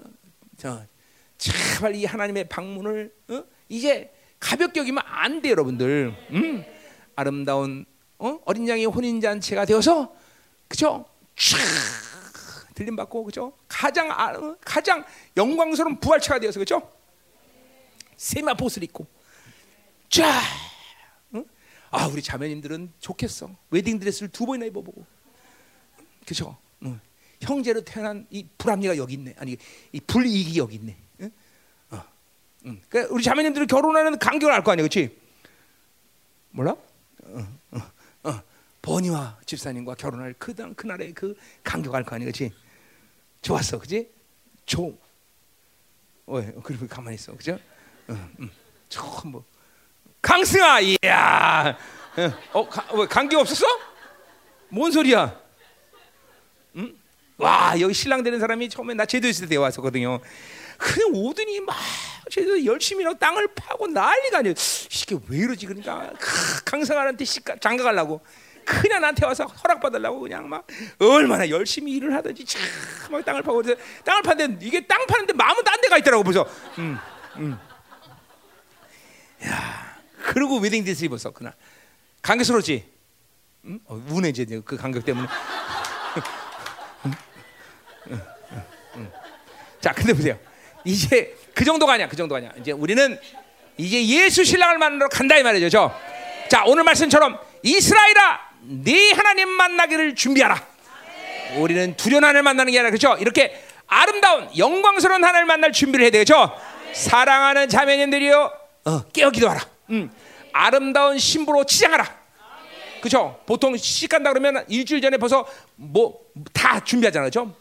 저, 0.59 0.85
제발 1.39 1.95
이 1.95 2.05
하나님의 2.05 2.51
방문을 2.51 3.15
어? 3.29 3.45
이제 3.71 4.13
가볍게 4.39 4.81
여기면 4.81 5.03
안 5.07 5.41
돼, 5.41 5.51
여러분들. 5.51 6.15
음? 6.33 6.65
아름다운 7.17 7.87
어? 8.19 8.39
린 8.53 8.69
양의 8.69 8.85
혼인 8.85 9.23
잔치가 9.23 9.65
되어서 9.65 10.15
그죠? 10.69 11.07
촥 11.35 11.57
들림 12.75 12.95
받고 12.95 13.25
그죠? 13.25 13.55
가장 13.67 14.11
아, 14.11 14.33
어? 14.33 14.57
가장 14.61 15.05
영광스러운 15.35 15.99
부활체가 15.99 16.41
되어서 16.41 16.59
그죠? 16.59 16.93
세마포스를 18.19 18.85
입고 18.85 19.07
쫙. 20.11 20.43
응? 21.35 21.47
아 21.91 22.07
우리 22.09 22.21
자매님들은 22.21 22.93
좋겠어. 22.99 23.51
웨딩 23.71 23.99
드레스를 23.99 24.29
두 24.29 24.45
번이나 24.45 24.67
입어보고, 24.67 25.07
그죠? 26.29 26.59
응. 26.83 27.01
형제로 27.41 27.81
태어난 27.81 28.27
이 28.31 28.47
불합리가 28.59 28.99
여기 28.99 29.15
있네. 29.15 29.35
아니 29.39 29.57
이 29.93 30.01
불이익이 30.01 30.59
여기 30.59 30.77
있네. 30.77 30.95
응? 31.23 31.31
어. 31.91 32.05
응. 32.67 32.83
그러니까 32.91 33.15
우리 33.15 33.23
자매님들은 33.23 33.67
결혼하는 33.67 34.19
간격을 34.19 34.53
알 34.55 34.63
거 34.63 34.73
아니야, 34.73 34.83
그렇지? 34.83 35.17
몰라? 36.51 36.73
어, 37.25 37.47
어, 37.71 37.81
어. 38.25 38.43
버니와 38.83 39.39
집사님과 39.47 39.95
결혼할 39.95 40.35
그 40.39 40.55
그날의 40.75 41.15
그 41.15 41.35
간격 41.65 41.95
알 41.95 42.05
거 42.05 42.15
아니야, 42.17 42.27
그렇지? 42.27 42.53
좋았어, 43.41 43.79
그지? 43.79 44.11
조. 44.67 44.95
왜? 46.27 46.53
그리고 46.63 46.87
가만히 46.87 47.15
있어, 47.15 47.35
그죠? 47.35 47.59
응, 48.11 48.35
응. 48.41 48.51
처음 48.91 49.33
뭐. 49.33 49.45
강승아, 50.21 50.81
이야. 50.81 51.79
어, 52.53 52.69
관계 53.09 53.37
없었어? 53.37 53.65
뭔 54.69 54.93
소리야? 54.93 55.48
응? 56.77 56.95
와, 57.39 57.74
여기 57.81 57.95
신랑 57.95 58.23
되는 58.23 58.40
사람이 58.40 58.69
처음에 58.69 58.95
나 58.95 59.07
제도 59.07 59.28
있을 59.28 59.49
때 59.49 59.57
왔었거든요. 59.57 60.20
그냥 60.77 61.11
오더니 61.15 61.61
막 61.61 61.77
제도 62.31 62.65
열심히 62.65 63.05
나 63.05 63.12
땅을 63.12 63.49
파고 63.55 63.86
난리가 63.89 64.39
아니에요. 64.39 64.55
이게 64.90 65.16
왜 65.28 65.39
이러지? 65.39 65.66
그러니까 65.66 66.12
강승아한테 66.65 67.24
장가 67.61 67.82
가려고 67.82 68.20
그냥 68.65 69.01
나한테 69.01 69.24
와서 69.24 69.45
허락 69.45 69.81
받으려고 69.81 70.20
그냥 70.20 70.49
막 70.49 70.66
얼마나 70.99 71.49
열심히 71.49 71.93
일을 71.95 72.15
하든지 72.15 72.45
막 73.11 73.24
땅을 73.24 73.43
파고 73.43 73.62
땅을 74.05 74.23
파는데 74.23 74.65
이게 74.65 74.86
땅 74.86 75.07
파는데 75.07 75.32
마음은 75.32 75.65
딴 75.65 75.81
데가 75.81 75.99
있더라고 75.99 76.23
벌써. 76.23 76.47
음, 76.78 76.99
음. 77.36 77.59
야. 79.47 79.99
그리고 80.27 80.59
웨딩 80.59 80.85
드레스 80.85 81.05
입었어 81.07 81.31
그날. 81.31 81.55
감격스럽지? 82.23 82.85
응? 83.65 83.81
어, 83.86 83.95
우네 84.11 84.28
이제 84.28 84.45
그 84.65 84.77
감격 84.77 85.05
때문에. 85.05 85.27
자, 89.81 89.93
근데 89.93 90.13
보세요. 90.13 90.39
이제 90.85 91.35
그 91.55 91.65
정도가 91.65 91.95
아니야. 91.95 92.09
그 92.09 92.17
정도가 92.17 92.39
아니야. 92.39 92.53
이제 92.61 92.73
우리는 92.73 93.19
이제 93.77 94.05
예수 94.07 94.45
신랑을 94.45 94.79
만나러 94.79 95.09
간다 95.09 95.37
이 95.37 95.43
말이죠. 95.43 95.95
자, 96.49 96.65
오늘 96.67 96.85
말씀처럼 96.85 97.39
이스라엘아, 97.63 98.41
네 98.63 99.13
하나님 99.13 99.49
만나기를 99.49 100.15
준비하라. 100.15 100.67
우리는 101.57 101.97
두려운 101.97 102.25
하나님을 102.25 102.43
만나는 102.43 102.73
게 102.73 102.79
아니라 102.79 102.91
그렇죠? 102.91 103.17
이렇게 103.21 103.63
아름다운 103.87 104.49
영광스러운 104.57 105.23
하나님을 105.25 105.47
만날 105.47 105.73
준비를 105.73 106.05
해야 106.05 106.11
되죠. 106.11 106.53
사랑하는 106.93 107.69
자매님들이요, 107.69 108.53
어, 108.85 109.03
깨어 109.13 109.31
기도하라. 109.31 109.61
음, 109.91 110.11
아름다운 110.53 111.19
신부로 111.19 111.65
치장하라. 111.65 112.19
그죠? 113.01 113.41
보통 113.47 113.77
시집 113.77 114.11
간다 114.11 114.31
그러면 114.33 114.65
일주일 114.69 115.01
전에 115.01 115.17
벌써 115.19 115.47
뭐 115.77 116.19
다 116.53 116.81
준비하잖아요. 116.83 117.29
그죠? 117.29 117.55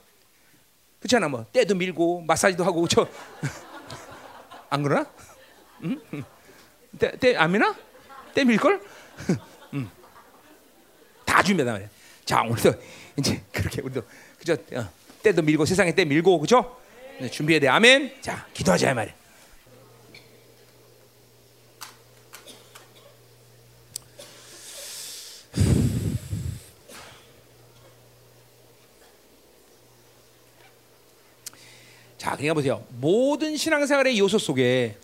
그렇잖아. 1.00 1.28
뭐 1.28 1.46
때도 1.52 1.76
밀고 1.76 2.22
마사지도 2.22 2.64
하고 2.64 2.82
그죠? 2.82 3.08
안 4.70 4.84
그러나? 4.84 5.06
응? 5.84 6.00
때, 6.98 7.12
때 7.18 7.36
아미나? 7.36 7.76
때 8.34 8.44
밀 8.44 8.58
걸? 8.58 8.82
응. 9.74 9.90
다 11.26 11.42
준비하단 11.44 11.74
말이야. 11.76 11.90
자, 12.26 12.42
오늘도 12.42 12.74
이제 13.18 13.42
그렇게 13.52 13.82
우리도 13.82 14.02
그죠? 14.38 14.54
어, 14.74 14.90
때도 15.24 15.42
밀고 15.42 15.66
세상에 15.66 15.94
때 15.94 16.04
밀고 16.06 16.40
그죠? 16.40 16.78
네, 17.20 17.30
준비해야 17.30 17.60
돼. 17.60 17.68
아멘. 17.68 18.22
자, 18.22 18.46
기도하자 18.54 18.92
이 18.92 18.94
말이야. 18.94 19.14
자, 32.28 32.36
그러니까 32.36 32.56
보세요. 32.56 32.86
모든 32.90 33.56
신앙생활의 33.56 34.20
요소 34.20 34.38
속에 34.38 34.98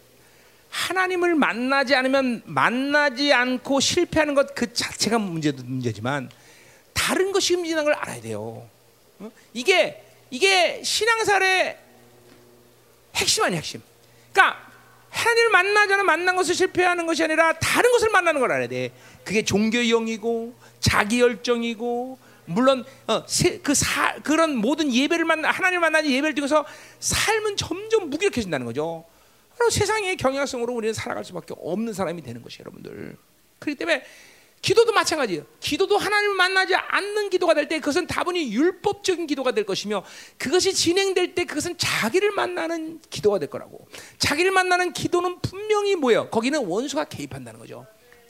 하나님을 0.69 1.35
만나지 1.35 1.95
않으면 1.95 2.41
만나지 2.43 3.31
않고 3.31 3.79
실패하는 3.79 4.33
것 4.35 4.53
그 4.53 4.73
자체가 4.73 5.19
문제도 5.19 5.63
문제지만 5.63 6.29
다른 6.91 7.31
것이 7.31 7.55
움직이는 7.55 7.85
걸 7.85 7.93
알아야 7.93 8.19
돼요. 8.19 8.67
어? 9.19 9.31
이게 9.53 10.03
이게 10.31 10.83
신앙생활의 10.83 11.77
핵심 13.15 13.45
아니야 13.45 13.59
핵심. 13.59 13.81
그러니까 14.33 14.59
하나님을 15.09 15.49
않으면 15.49 16.05
만난 16.05 16.35
것을 16.35 16.53
실패하는 16.53 17.05
것이 17.05 17.23
아니라 17.23 17.53
다른 17.53 17.89
것을 17.89 18.09
만나는 18.09 18.41
걸 18.41 18.51
알아야 18.51 18.67
돼. 18.67 18.91
그게 19.23 19.45
종교의 19.45 19.87
영이고 19.87 20.53
자기 20.81 21.21
열정이고 21.21 22.19
물론 22.45 22.85
어, 23.07 23.23
세, 23.27 23.59
그 23.59 23.73
사, 23.73 24.15
그런 24.21 24.55
모든 24.55 24.93
예배를 24.93 25.25
만나 25.25 25.51
하나님을 25.51 25.79
만나는 25.81 26.09
예배를 26.09 26.35
통해서 26.35 26.65
삶은 26.99 27.57
점점 27.57 28.09
무기력해진다는 28.09 28.65
거죠. 28.65 29.05
바로 29.57 29.69
세상의 29.69 30.17
경향성으로 30.17 30.73
우리는 30.73 30.93
살아갈 30.93 31.23
수밖에 31.23 31.53
없는 31.57 31.93
사람이 31.93 32.21
되는 32.21 32.41
것이 32.41 32.59
여러분들. 32.59 33.15
그렇기 33.59 33.77
때문에 33.77 34.03
기도도 34.61 34.93
마찬가지예요. 34.93 35.45
기도도 35.59 35.97
하나님을 35.97 36.35
만나지 36.35 36.73
않는 36.73 37.29
기도가 37.29 37.53
될 37.53 37.67
때 37.67 37.79
그것은 37.79 38.07
다분히 38.07 38.51
율법적인 38.53 39.27
기도가 39.27 39.51
될 39.51 39.65
것이며 39.65 40.05
그것이 40.37 40.73
진행될 40.73 41.35
때 41.35 41.43
그것은 41.43 41.77
자기를 41.77 42.31
만나는 42.31 43.01
기도가 43.09 43.39
될 43.39 43.49
거라고. 43.49 43.87
자기를 44.19 44.51
만나는 44.51 44.93
기도는 44.93 45.39
분명히 45.41 45.95
뭐예요? 45.95 46.29
거기는 46.29 46.65
원수가 46.65 47.05
개입한다는 47.05 47.59
거죠. 47.59 47.85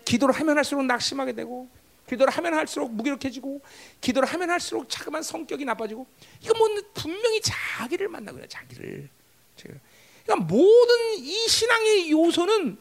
기도를 0.05 0.33
하면 0.35 0.57
할수록 0.57 0.83
낙심하게 0.83 1.33
되고 1.33 1.69
기도를 2.07 2.33
하면 2.33 2.53
할수록 2.53 2.91
무기력해지고 2.91 3.61
기도를 4.01 4.27
하면 4.29 4.49
할수록 4.49 4.89
자그만 4.89 5.23
성격이 5.23 5.65
나빠지고 5.65 6.05
이거 6.41 6.53
뭐 6.57 6.67
분명히 6.93 7.41
자기를 7.41 8.07
만나고요. 8.09 8.47
자기를. 8.47 9.09
그러니까 10.25 10.45
모든 10.45 10.95
이 11.17 11.47
신앙의 11.47 12.11
요소는 12.11 12.77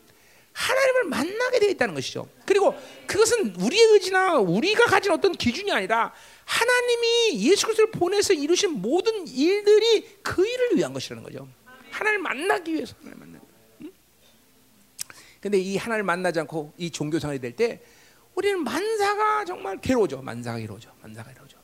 하나님을 0.52 1.04
만나게 1.04 1.60
되어 1.60 1.70
있다는 1.70 1.94
것이죠. 1.94 2.28
그리고 2.44 2.74
그것은 3.06 3.56
우리의 3.56 3.84
의지나 3.92 4.38
우리가 4.38 4.84
가진 4.84 5.12
어떤 5.12 5.32
기준이 5.32 5.72
아니라 5.72 6.12
하나님이 6.44 7.48
예수 7.48 7.66
그리스도를 7.66 7.90
보내서 7.90 8.34
이루신 8.34 8.82
모든 8.82 9.26
일들이 9.26 10.18
그 10.22 10.46
일을 10.46 10.76
위한 10.76 10.92
것이라는 10.92 11.22
거죠. 11.22 11.48
하나님을 11.90 12.22
만나기 12.22 12.74
위해서 12.74 12.94
하나님을 12.98 13.26
만나기. 13.26 13.46
응? 13.82 13.92
근데 15.40 15.58
이 15.58 15.76
하나님을 15.76 16.04
만나지 16.04 16.40
않고 16.40 16.74
이 16.76 16.90
종교 16.90 17.18
생활이 17.18 17.40
될때 17.40 17.80
우리는 18.34 18.62
만사가 18.64 19.44
정말 19.44 19.80
괴로워져. 19.80 20.22
만사가 20.22 20.58
괴로워져. 20.58 20.90
만사가 21.02 21.30
괴로워져. 21.30 21.56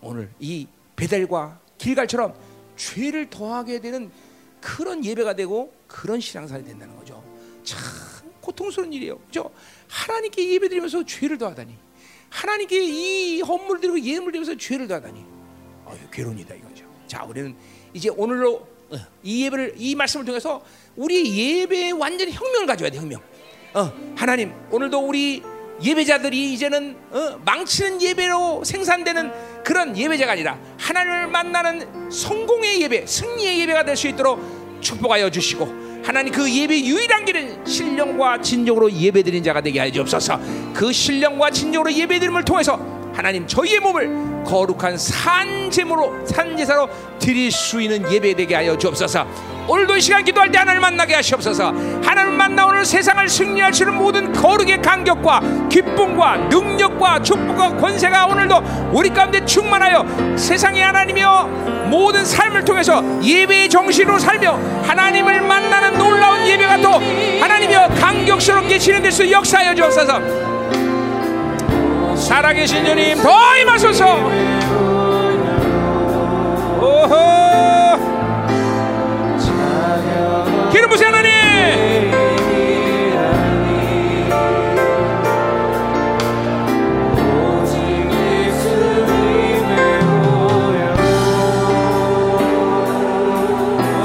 오늘 0.00 0.30
이 0.38 0.66
베델과 0.96 1.60
길갈처럼 1.78 2.34
죄를 2.76 3.30
더하게 3.30 3.80
되는 3.80 4.10
그런 4.60 5.04
예배가 5.04 5.34
되고 5.34 5.72
그런 5.86 6.20
신앙생활이 6.20 6.64
된다는 6.66 6.96
거죠. 6.96 7.22
참 7.62 7.78
고통스러운 8.40 8.92
일이에요. 8.92 9.18
그죠? 9.18 9.50
하나님께 9.88 10.54
예배드리면서 10.54 11.04
죄를 11.04 11.38
더하다니. 11.38 11.76
하나님께 12.30 12.82
이 12.82 13.40
헌물 13.40 13.80
드리고 13.80 14.00
예물 14.00 14.32
드리면서 14.32 14.56
죄를 14.56 14.88
더하다니. 14.88 15.24
아유, 15.86 15.98
괴로운 16.10 16.38
이다 16.38 16.54
이거죠. 16.54 16.84
자, 17.06 17.24
우리는 17.24 17.56
이제 17.94 18.08
오늘로 18.10 18.66
어, 18.90 18.96
이 19.22 19.44
예배를 19.44 19.74
이 19.76 19.94
말씀을 19.94 20.24
통해서 20.24 20.64
우리 20.96 21.60
예배에 21.60 21.92
완전히 21.92 22.32
혁명을 22.32 22.66
가져야 22.66 22.90
돼, 22.90 22.98
혁명. 22.98 23.20
어, 23.74 23.92
하나님, 24.16 24.52
오늘도 24.70 24.98
우리 24.98 25.42
예배자들이 25.82 26.52
이제는 26.54 26.96
어, 27.10 27.38
망치는 27.44 28.02
예배로 28.02 28.64
생산되는 28.64 29.32
그런 29.64 29.96
예배자가 29.96 30.32
아니라 30.32 30.58
하나님을 30.78 31.26
만나는 31.28 32.10
성공의 32.10 32.82
예배, 32.82 33.06
승리의 33.06 33.60
예배가 33.60 33.84
될 33.84 33.96
수 33.96 34.08
있도록 34.08 34.40
축복하여 34.80 35.28
주시고 35.30 35.66
하나님 36.04 36.32
그 36.32 36.48
예배 36.50 36.80
유일한 36.80 37.24
길은 37.24 37.66
신령과 37.66 38.40
진정으로 38.40 38.90
예배드린 38.92 39.42
자가 39.42 39.60
되게 39.60 39.80
하여 39.80 39.90
주옵소서. 39.90 40.40
그 40.72 40.92
신령과 40.92 41.50
진정으로 41.50 41.92
예배드림을 41.92 42.44
통해서 42.44 42.78
하나님 43.12 43.46
저희의 43.46 43.80
몸을 43.80 44.37
거룩한 44.48 44.96
산제물로 44.96 46.26
산제사로 46.26 46.88
드릴 47.18 47.52
수 47.52 47.82
있는 47.82 48.10
예배 48.10 48.34
되게 48.34 48.54
하여 48.54 48.76
주옵소서. 48.78 49.26
오늘도 49.68 49.98
이 49.98 50.00
시간 50.00 50.24
기도할 50.24 50.50
때 50.50 50.56
하나님을 50.56 50.80
만나게 50.80 51.14
하시옵소서. 51.16 51.66
하나님을 52.02 52.38
만나 52.38 52.64
오늘 52.64 52.86
세상을 52.86 53.28
승리할 53.28 53.74
수 53.74 53.82
있는 53.82 53.98
모든 53.98 54.32
거룩의 54.32 54.80
간격과 54.80 55.68
기쁨과 55.68 56.36
능력과 56.48 57.22
축복과 57.22 57.76
권세가 57.76 58.26
오늘도 58.26 58.90
우리 58.92 59.10
가운데 59.10 59.44
충만하여 59.44 60.36
세상의 60.38 60.82
하나님이여 60.82 61.86
모든 61.90 62.24
삶을 62.24 62.64
통해서 62.64 63.04
예배의 63.22 63.68
정신으로 63.68 64.18
살며 64.18 64.58
하나님을 64.84 65.42
만나는 65.42 65.98
놀라운 65.98 66.46
예배가 66.46 66.78
또 66.78 66.92
하나님이여 67.42 67.88
강격스럽게 68.00 68.78
진행될 68.78 69.12
수 69.12 69.30
역사하여 69.30 69.74
주옵소서. 69.74 70.57
살아계신 72.18 72.84
주님 72.84 73.22
더 73.22 73.30
임하소서. 73.62 74.04
오호. 76.80 77.28
기름 80.70 80.90
부세 80.90 81.04
하나님 81.06 81.28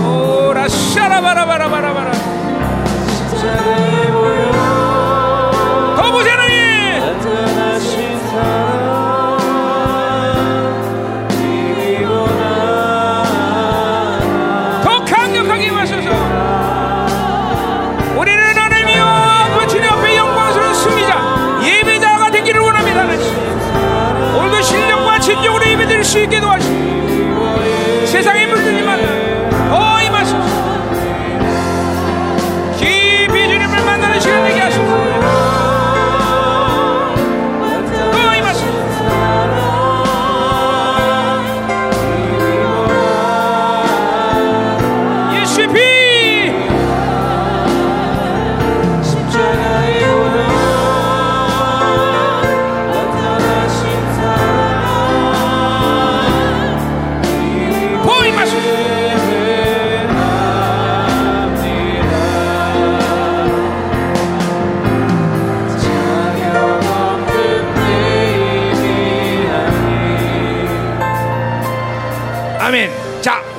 오라 0.06 0.68
샤라바라바라바라바라 0.68 2.03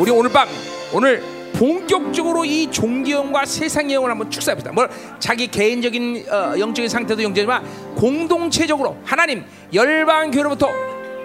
우리 0.05 0.11
오늘 0.11 0.31
밤 0.31 0.47
오늘 0.93 1.23
본격적으로 1.55 2.45
이 2.45 2.71
종교형과 2.71 3.47
세상의 3.47 3.95
영을 3.95 4.11
한번 4.11 4.31
축사합니다. 4.31 4.71
뭐 4.71 4.87
자기 5.19 5.47
개인적인 5.47 6.27
어, 6.31 6.59
영적인 6.59 6.91
상태도 6.91 7.23
영적이지만 7.23 7.95
공동체적으로 7.95 8.99
하나님 9.03 9.43
열방 9.73 10.31
교로부터 10.31 10.69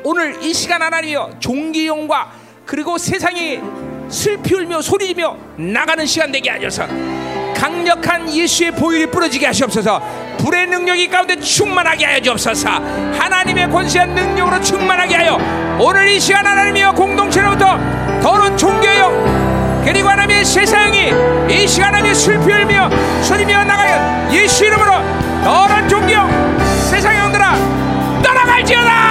오늘 0.06 0.41
이 0.41 0.53
시간 0.53 0.81
하나님이여 0.81 1.39
종교형과 1.39 2.31
그리고 2.65 2.97
세상이 2.97 3.60
슬피 4.07 4.56
울며 4.56 4.81
소리지며 4.81 5.35
나가는 5.57 6.06
시간 6.06 6.31
되게 6.31 6.49
하셔서. 6.49 6.88
강력한 7.53 8.34
예수의 8.34 8.72
보혈이 8.72 9.07
뿌려지게 9.07 9.47
하시옵소서. 9.47 10.01
불의 10.38 10.68
능력이 10.68 11.10
가운데 11.10 11.38
충만하게 11.38 12.06
하여 12.06 12.22
주옵소서. 12.22 12.69
하나님의 12.69 13.69
권세한 13.69 14.15
능력으로 14.15 14.61
충만하게 14.61 15.15
하여 15.15 15.77
오늘 15.81 16.07
이 16.07 16.18
시간 16.18 16.45
하나님이여 16.45 16.93
공동체로부터 16.93 18.09
더러운 18.22 18.58
종교형 18.58 19.82
그리고 19.86 20.10
하나님의 20.10 20.46
세상이 20.46 21.12
이 21.50 21.68
시간 21.68 21.90
하나님의 21.90 22.16
슬피 22.16 22.52
울며 22.52 22.90
소리며 23.24 23.64
나가요 23.64 24.30
예수 24.32 24.66
이름으로 24.66 24.91
더러운 25.44 25.88
종교형 25.88 26.58
세상의 26.90 27.20
영들아 27.20 27.56
떠나갈지어다. 28.22 29.10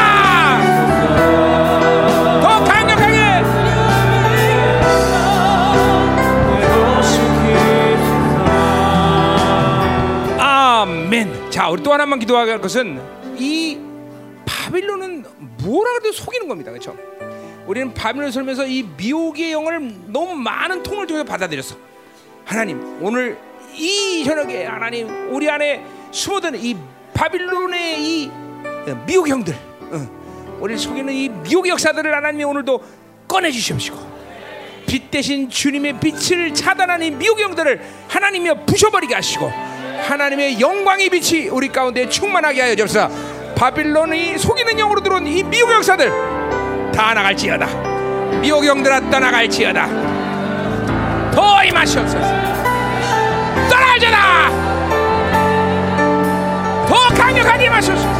자, 11.59 11.69
우리 11.71 11.83
또 11.83 11.93
하나만 11.93 12.21
기도하게 12.21 12.53
할 12.53 12.61
것은 12.61 13.01
이 13.37 13.77
바빌론은 14.47 15.25
뭐라 15.65 15.91
그래도 15.95 16.13
속이는 16.13 16.47
겁니다. 16.47 16.71
그렇죠? 16.71 16.97
우리는 17.69 17.93
바빌론을 17.93 18.33
살면서 18.33 18.67
이 18.67 18.83
미혹의 18.97 19.53
영을 19.53 19.93
너무 20.07 20.35
많은 20.35 20.83
통을 20.83 21.07
통해서 21.07 21.23
받아들였어. 21.23 21.77
하나님, 22.43 22.99
오늘 23.03 23.37
이 23.75 24.25
저녁에 24.25 24.65
하나님 24.65 25.31
우리 25.31 25.51
안에 25.51 25.85
숨어든 26.11 26.55
이 26.57 26.75
바빌론의 27.13 28.03
이 28.03 28.31
미혹의 29.07 29.31
형들, 29.31 29.55
어, 29.55 30.57
우리를 30.61 30.79
속이는 30.79 31.13
이 31.13 31.29
미혹의 31.29 31.73
역사들을 31.73 32.13
하나님이 32.15 32.45
오늘도 32.45 32.83
꺼내 33.29 33.51
주시옵시고 33.51 33.99
빛 34.87 35.11
대신 35.11 35.51
주님의 35.51 36.01
빛을 36.01 36.55
차단하는 36.55 37.19
미혹의 37.19 37.45
영들을 37.45 37.83
하나님이 38.09 38.65
부셔버리게 38.65 39.15
하시고 39.15 39.47
하나님의 39.47 40.59
영광의 40.59 41.11
빛이 41.11 41.49
우리 41.49 41.69
가운데 41.69 42.09
충만하게 42.09 42.63
하여 42.63 42.75
주옵소서 42.75 43.55
바빌론이 43.55 44.39
속이는 44.39 44.79
영으로 44.79 45.03
들어온 45.03 45.27
이 45.27 45.43
미혹 45.43 45.71
역사들 45.71 46.38
다 46.99 47.15
나갈지어다. 47.15 47.67
미혹 48.41 48.67
영들아 48.67 49.09
떠나갈지어다. 49.09 49.87
더 51.31 51.63
임하시옵소서. 51.63 52.27
떠나가자다 53.71 54.51
더 56.89 57.09
강력하게 57.15 57.67
임하시옵소서. 57.67 58.19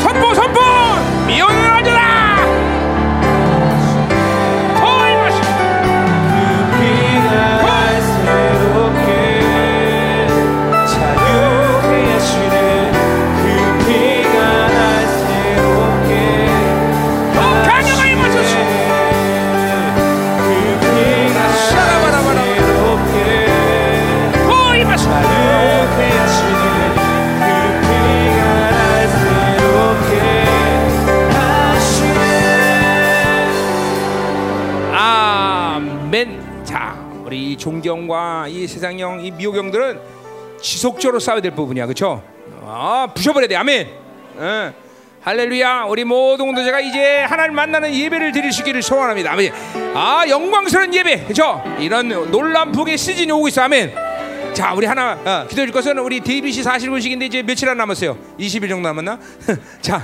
선포 0.00 0.32
선포! 0.32 0.60
미혹 1.26 1.50
영을 1.50 1.68
가 1.68 1.82
존경과 37.68 38.46
이 38.48 38.66
세상형, 38.66 39.22
이 39.22 39.30
미혹형들은 39.30 40.00
지속적으로 40.62 41.20
싸워야 41.20 41.42
될 41.42 41.50
부분이야, 41.52 41.84
그렇죠? 41.84 42.22
아, 42.64 43.08
부셔버려야 43.14 43.46
돼, 43.46 43.56
아멘. 43.56 43.88
응. 44.38 44.72
할렐루야. 45.20 45.84
우리 45.84 46.04
모든 46.04 46.46
공동체가 46.46 46.80
이제 46.80 47.18
하나님 47.24 47.54
만나는 47.54 47.92
예배를 47.94 48.32
드릴 48.32 48.52
수 48.52 48.62
있기를 48.62 48.82
소원합니다. 48.82 49.32
아멘. 49.32 49.52
아, 49.94 50.24
영광스러운 50.26 50.94
예배, 50.94 51.24
그렇죠? 51.24 51.62
이런 51.78 52.08
놀란 52.30 52.72
북의 52.72 52.96
시즌이 52.96 53.30
오고 53.32 53.48
있어, 53.48 53.62
아멘. 53.62 53.94
자, 54.54 54.72
우리 54.72 54.86
하나 54.86 55.12
어, 55.12 55.46
기도해 55.46 55.66
줄 55.66 55.72
것은 55.72 55.98
우리 55.98 56.20
데이빗이 56.20 56.62
40분씩인데 56.62 57.22
이제 57.24 57.42
며칠 57.42 57.68
안 57.68 57.76
남았어요. 57.76 58.16
20일 58.40 58.70
정도 58.70 58.88
남았나? 58.88 59.18
자, 59.82 60.02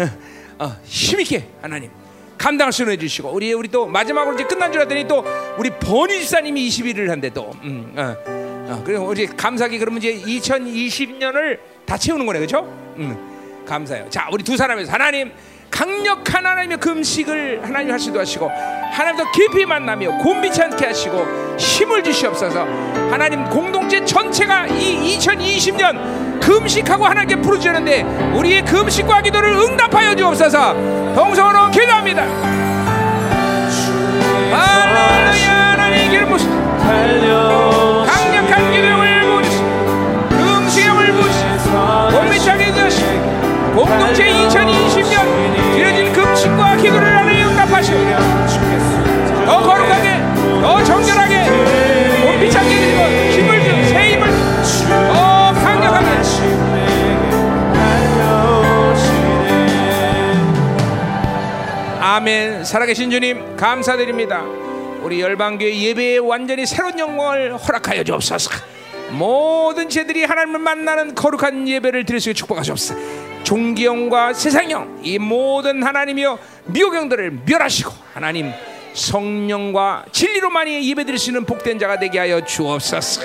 어, 0.58 0.74
힘 0.84 1.20
있게 1.20 1.44
하나님 1.60 1.90
감당할 2.38 2.72
수 2.72 2.82
있는 2.82 2.94
해주시고 2.94 3.30
우리 3.30 3.52
우리 3.52 3.68
또 3.68 3.86
마지막으로 3.86 4.34
이제 4.34 4.44
끝난 4.44 4.72
줄 4.72 4.80
알았더니 4.80 5.06
또 5.06 5.24
우리 5.58 5.70
버니 5.70 6.20
집사님이 6.20 6.68
21일 6.68 7.08
한대 7.08 7.30
또. 7.30 7.52
음, 7.62 7.94
어, 7.96 8.16
어, 8.26 8.82
그리고 8.84 9.04
우리 9.06 9.26
감사기 9.26 9.78
그러면 9.78 9.98
이제 10.02 10.14
2020년을 10.14 11.58
다 11.84 11.96
채우는 11.96 12.26
거네, 12.26 12.38
그렇죠? 12.38 12.60
음, 12.96 13.64
감사해요. 13.66 14.08
자, 14.10 14.28
우리 14.32 14.42
두 14.42 14.56
사람에서 14.56 14.92
하나님 14.92 15.32
강력한 15.74 16.46
하나님의 16.46 16.78
금식을 16.78 17.62
하나님 17.64 17.90
할 17.90 17.98
수도 17.98 18.20
하시고 18.20 18.48
하나님 18.92 19.16
더 19.16 19.32
깊이 19.32 19.66
만나며 19.66 20.18
곤비치 20.18 20.62
않게 20.62 20.86
하시고 20.86 21.56
힘을 21.58 22.04
주시옵소서. 22.04 22.60
하나님 23.10 23.44
공동체 23.46 24.04
전체가 24.04 24.68
이 24.68 25.18
2020년 25.18 26.40
금식하고 26.40 27.04
하나님께 27.04 27.42
부르짖는데 27.42 28.02
우리의 28.36 28.64
금식과 28.64 29.22
기도를 29.22 29.50
응답하여 29.50 30.14
주옵소서. 30.14 30.74
동성으로 31.16 31.72
기도합니다. 31.72 32.22
할렐루야 34.52 35.72
하나님 35.72 36.28
부시 36.28 36.48
달 36.48 38.03
공동체 43.74 44.24
2020년 44.24 45.74
드려진 45.74 46.12
금식과 46.12 46.76
기도를 46.76 47.16
하나님 47.16 47.48
응답하시고 47.48 47.98
더 49.46 49.60
거룩하게 49.60 50.22
더 50.62 50.84
정결하게 50.84 51.44
곤비차게 52.24 52.70
해주고 52.70 53.02
힘을 53.32 53.64
주새 53.64 54.12
힘을 54.12 54.28
더 55.12 55.52
강력하게. 55.54 56.14
아멘. 62.00 62.64
살아계신 62.64 63.10
주님 63.10 63.56
감사드립니다. 63.56 64.42
우리 65.02 65.20
열방교회 65.20 65.76
예배에 65.76 66.18
완전히 66.18 66.64
새로운 66.64 66.98
영광을 66.98 67.56
허락하여 67.56 68.04
주옵소서. 68.04 68.50
모든 69.10 69.88
죄들이 69.88 70.24
하나님을 70.24 70.60
만나는 70.60 71.14
거룩한 71.14 71.68
예배를 71.68 72.04
드릴 72.04 72.20
수 72.20 72.30
있게 72.30 72.38
축복하시옵소서 72.38 73.23
종기형과 73.44 74.32
세상형 74.32 75.00
이 75.02 75.18
모든 75.18 75.82
하나님이여 75.82 76.38
미혹형들을 76.66 77.42
멸하시고 77.46 77.92
하나님 78.14 78.50
성령과 78.94 80.06
진리로만이 80.10 80.88
예배 80.88 81.04
드릴 81.04 81.18
수 81.18 81.30
있는 81.30 81.44
복된 81.44 81.78
자가 81.78 81.98
되게 81.98 82.18
하여 82.18 82.44
주옵소서 82.44 83.22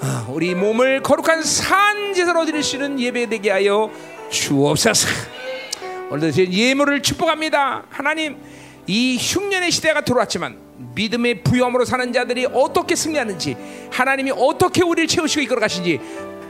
아, 0.00 0.26
우리 0.28 0.54
몸을 0.54 1.02
거룩한 1.02 1.42
산 1.42 2.14
제사로 2.14 2.44
드릴 2.44 2.62
수 2.62 2.76
있는 2.76 2.98
예배 2.98 3.28
되게 3.28 3.50
하여 3.50 3.90
주옵소서 4.30 5.08
오늘도 6.08 6.30
제 6.30 6.48
예물을 6.48 7.02
축복합니다. 7.02 7.84
하나님, 7.90 8.36
이 8.86 9.18
흉년의 9.20 9.72
시대가 9.72 10.02
들어왔지만 10.02 10.56
믿음의 10.94 11.42
부여함으로 11.42 11.84
사는 11.84 12.12
자들이 12.12 12.46
어떻게 12.52 12.94
승리하는지 12.94 13.56
하나님이 13.90 14.30
어떻게 14.30 14.82
우리를 14.82 15.08
채우시고 15.08 15.42
이끌어 15.42 15.60
가신지 15.60 15.98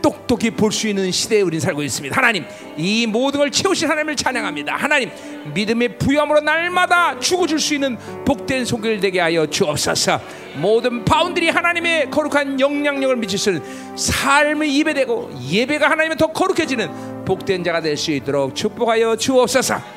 똑똑히 0.02 0.50
볼 0.50 0.72
수 0.72 0.88
있는 0.88 1.10
시대에 1.10 1.40
우리는 1.40 1.60
살고 1.60 1.82
있습니다. 1.82 2.16
하나님, 2.16 2.44
이 2.76 3.06
모든 3.06 3.38
걸 3.38 3.50
채우신 3.50 3.88
하나님을 3.88 4.16
찬양합니다. 4.16 4.76
하나님, 4.76 5.10
믿음의 5.54 5.98
부여함으로 5.98 6.40
날마다 6.40 7.18
주고 7.18 7.46
줄수 7.46 7.74
있는 7.74 7.96
복된 8.24 8.64
손길 8.64 9.00
되게 9.00 9.20
하여 9.20 9.46
주옵소서. 9.46 10.20
모든 10.56 11.04
바운들이 11.04 11.48
하나님의 11.50 12.10
거룩한 12.10 12.58
영향력을 12.60 13.16
미칠 13.16 13.38
수 13.38 13.50
있는 13.50 13.96
삶의 13.96 14.78
예배되고 14.78 15.32
예배가 15.50 15.90
하나님의 15.90 16.16
더 16.16 16.26
거룩해지는 16.28 17.24
복된 17.24 17.64
자가 17.64 17.80
될 17.80 17.96
수 17.96 18.10
있도록 18.12 18.54
축복하여 18.54 19.16
주옵소서. 19.16 19.96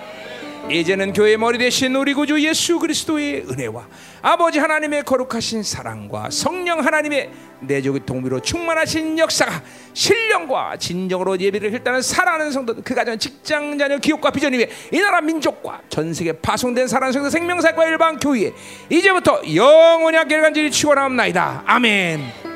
이제는 0.69 1.13
교회 1.13 1.35
머리 1.35 1.57
대신 1.57 1.95
우리 1.95 2.13
구주 2.13 2.39
예수 2.45 2.77
그리스도의 2.77 3.45
은혜와 3.49 3.87
아버지 4.21 4.59
하나님의 4.59 5.03
거룩하신 5.03 5.63
사랑과 5.63 6.29
성령 6.29 6.85
하나님의 6.85 7.31
내적의 7.61 8.01
동비로 8.05 8.41
충만하신 8.41 9.17
역사가 9.19 9.61
신령과 9.93 10.77
진정으로 10.77 11.39
예배를 11.39 11.73
혈단은 11.73 12.01
살아가는 12.01 12.51
성도 12.51 12.75
그 12.83 12.95
가정 12.95 13.17
직장 13.17 13.77
자녀 13.77 13.97
기업과 13.97 14.31
비전 14.31 14.53
위에 14.53 14.69
이 14.91 14.99
나라 14.99 15.21
민족과 15.21 15.81
전 15.89 16.13
세계 16.13 16.31
파송된 16.31 16.87
사랑하는 16.87 17.13
성도 17.13 17.29
생명사과 17.29 17.85
일반 17.85 18.17
교회 18.17 18.51
이제부터 18.89 19.41
영원히 19.55 20.17
함께 20.17 20.39
간절히 20.39 20.71
치고나옵나이다. 20.71 21.63
아멘 21.65 22.48